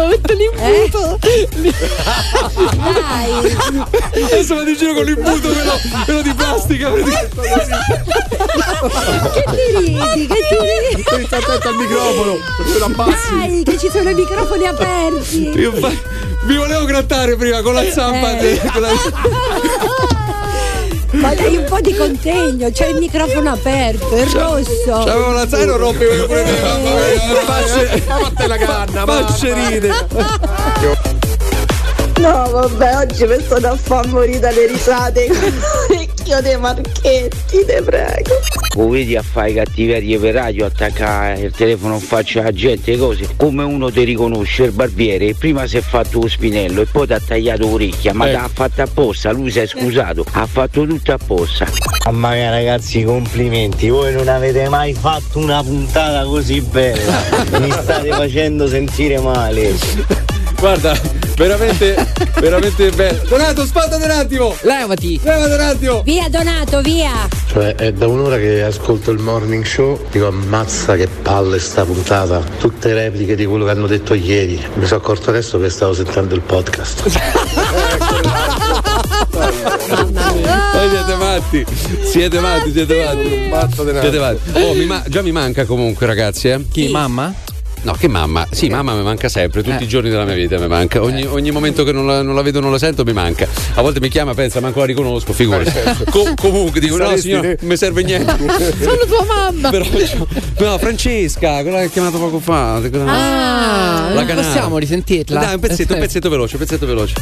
[0.01, 1.19] mettere l'imbuto.
[2.83, 3.57] Dai.
[4.25, 5.73] Adesso vado in giro con l'imbuto quello,
[6.05, 6.91] quello di plastica.
[6.93, 7.03] che
[9.51, 10.27] ti ridi?
[10.27, 10.57] Che ti
[10.97, 11.03] ridi?
[11.27, 12.39] Stai attento al microfono.
[13.31, 15.49] Dai, che ci sono i microfoni aperti.
[15.59, 15.91] Io fa-
[16.45, 18.39] mi volevo grattare prima con la zampa.
[18.39, 18.61] Eh.
[18.73, 18.91] con la-
[21.13, 25.05] Ma dai un po' di contegno, c'è il microfono aperto, è rosso.
[25.05, 26.53] C'avevo la zaino rompe pure me.
[27.45, 31.11] Facce, Fatte la canna, facce ride.
[32.23, 35.27] No, vabbè, oggi mi sto a far morire dalle risate.
[35.91, 38.39] Vecchio dei marchetti, te prego.
[38.77, 43.27] O vedi a fare cattiverie per radio, attacca il telefono in faccia alla gente, cose.
[43.37, 47.13] Come uno ti riconosce il barbiere, prima si è fatto lo spinello e poi ti
[47.13, 48.41] ha tagliato l'orecchia, ma Ecco.
[48.41, 51.67] l'ha fatta apposta, lui si è scusato, ha fatto tutto apposta.
[52.05, 57.21] Mamma mia ragazzi, complimenti, voi non avete mai fatto una puntata così bella.
[57.59, 59.75] Mi state facendo sentire male.
[60.63, 60.97] Guarda,
[61.37, 61.97] veramente,
[62.39, 63.23] veramente bello.
[63.27, 64.55] Donato, spattate un attimo.
[64.61, 65.21] Levati.
[65.21, 66.03] Levati un attimo.
[66.03, 67.11] Via Donato, via.
[67.49, 72.41] Cioè, è da un'ora che ascolto il morning show, dico ammazza che palle sta puntata,
[72.61, 74.65] tutte repliche di quello che hanno detto ieri.
[74.75, 77.11] Mi sono accorto adesso che stavo sentendo il podcast.
[79.33, 81.67] Voi siete matti,
[82.05, 83.75] siete matti, siete matti.
[83.75, 84.51] Siete matti.
[84.53, 86.51] Oh, mi ma- già mi manca comunque, ragazzi.
[86.51, 86.65] Eh.
[86.71, 87.35] Chi, mamma?
[87.85, 88.47] No, che mamma?
[88.51, 89.85] Sì, mamma mi manca sempre, tutti Eh.
[89.85, 91.03] i giorni della mia vita mi manca.
[91.03, 93.49] Ogni, ogni momento che non la, non la vedo, non la sento, mi manca.
[93.75, 95.73] A volte mi chiama, pensa, manco la riconosco, figurati.
[96.09, 98.37] Co- comunque dico, no, signora, non mi serve niente.
[98.81, 99.71] Sono tua mamma.
[99.71, 99.85] Però,
[100.59, 102.75] no, Francesca, quella che ha chiamato poco fa.
[102.75, 104.47] Ah, La non canale.
[104.47, 105.41] possiamo risentirla.
[105.41, 107.15] Dai, un pezzetto, un pezzetto veloce, un pezzetto veloce.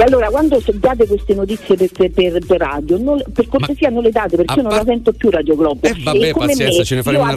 [0.00, 4.02] E allora quando date queste notizie per, per- per- per radio, non- per cortesia non
[4.02, 5.86] le date perché io non par- la sento più Radio Globo.
[5.86, 7.34] Eh, vabbè, E come pazienza, me, ce ne faremo io una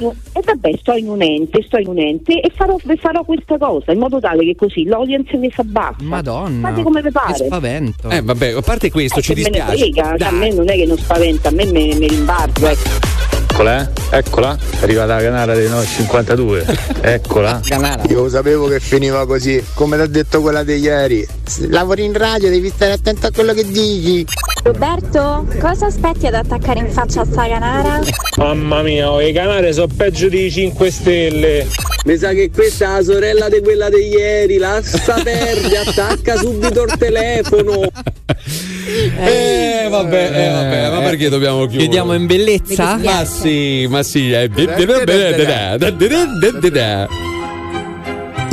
[0.00, 3.58] un- E vabbè, sto in un ente, sto in un ente e farò, farò questa
[3.58, 5.96] cosa in modo tale che così l'audience mi si abbassa.
[6.00, 6.68] Madonna.
[6.70, 7.44] Fate come vi Che pare.
[7.44, 8.08] spavento.
[8.08, 9.92] Eh, vabbè, a parte questo, Eh, ci che me ne dispiace.
[10.14, 12.66] frega, a me non è che non spaventa, a me mi, mi rimbarco.
[12.68, 13.21] Ecco.
[13.52, 14.16] Eccola, eh?
[14.16, 16.64] eccola, è arrivata la canara dei 952.
[17.02, 17.60] Eccola.
[18.08, 21.28] Io sapevo che finiva così, come ti ha detto quella di ieri.
[21.68, 24.24] Lavori in radio, devi stare attento a quello che dici.
[24.62, 27.98] Roberto, cosa aspetti ad attaccare in faccia a sta canara?
[28.36, 31.66] Mamma mia, oh, i canari sono peggio di 5 stelle.
[32.04, 36.84] Mi sa che questa è la sorella di quella di ieri, lascia perdere, attacca subito
[36.84, 37.80] il telefono.
[39.24, 41.82] Eh, vabbè, eh, vabbè, ma perché dobbiamo chiudere?
[41.82, 42.96] Chiudiamo in bellezza?
[42.98, 44.32] Ma sì, ma sì.
[44.32, 44.50] eh.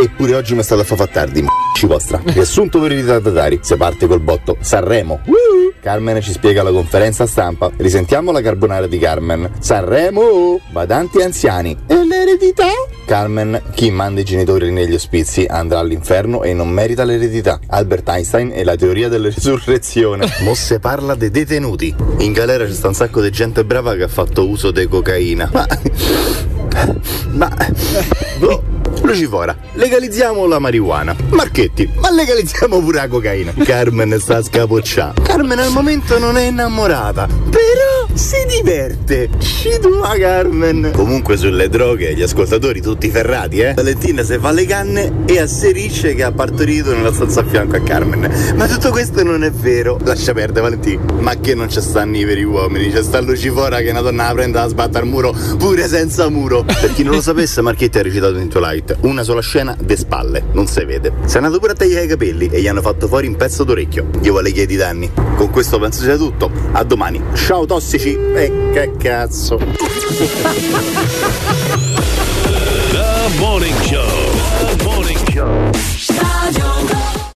[0.01, 2.21] Eppure oggi mi è stato a far tardi, m***ci vostra.
[2.23, 3.59] Riassunto per i ritardatari.
[3.61, 5.19] Se parte col botto Sanremo.
[5.81, 7.69] Carmen ci spiega la conferenza stampa.
[7.75, 9.51] Risentiamo la carbonara di Carmen.
[9.59, 10.59] Sanremo!
[10.69, 11.75] Badanti anziani.
[11.87, 12.67] E l'eredità?
[13.05, 17.59] Carmen, chi manda i genitori negli ospizi andrà all'inferno e non merita l'eredità.
[17.67, 20.27] Albert Einstein e la teoria della risurrezione.
[20.43, 21.93] Mosse parla dei detenuti.
[22.19, 25.49] In galera c'è sta un sacco di gente brava che ha fatto uso di cocaina.
[25.51, 25.67] Ma.
[27.31, 27.49] Ma.
[29.09, 31.15] Lucifora, legalizziamo la marijuana.
[31.29, 33.53] Marchetti, ma legalizziamo pure la cocaina.
[33.63, 35.23] Carmen sta scapocciando.
[35.23, 39.29] Carmen al momento non è innamorata, però si diverte.
[39.39, 40.91] Scidua Carmen.
[40.93, 43.73] Comunque sulle droghe gli ascoltatori tutti ferrati, eh?
[43.73, 47.81] Valentina se fa le canne e asserisce che ha partorito nella stanza a fianco a
[47.81, 48.53] Carmen.
[48.55, 49.97] Ma tutto questo non è vero.
[50.03, 51.01] Lascia perdere Valentina.
[51.17, 54.33] Ma che non ci stanno i veri uomini, c'è sta Lucifora che una donna la
[54.33, 56.63] prende e la sbatta al muro pure senza muro.
[56.63, 60.43] Per chi non lo sapesse, Marchetti ha recitato in Twilight una sola scena de spalle,
[60.51, 61.13] non si vede.
[61.25, 63.63] Si è andato pure a tagliare i capelli e gli hanno fatto fuori un pezzo
[63.63, 64.09] d'orecchio.
[64.21, 65.11] Io ve le chiedi danni.
[65.35, 66.51] Con questo penso sia tutto.
[66.71, 67.21] A domani.
[67.33, 68.17] Ciao tossici.
[68.33, 69.57] E che cazzo.
[72.91, 74.75] The Morning Show.
[74.75, 75.68] The Morning Show.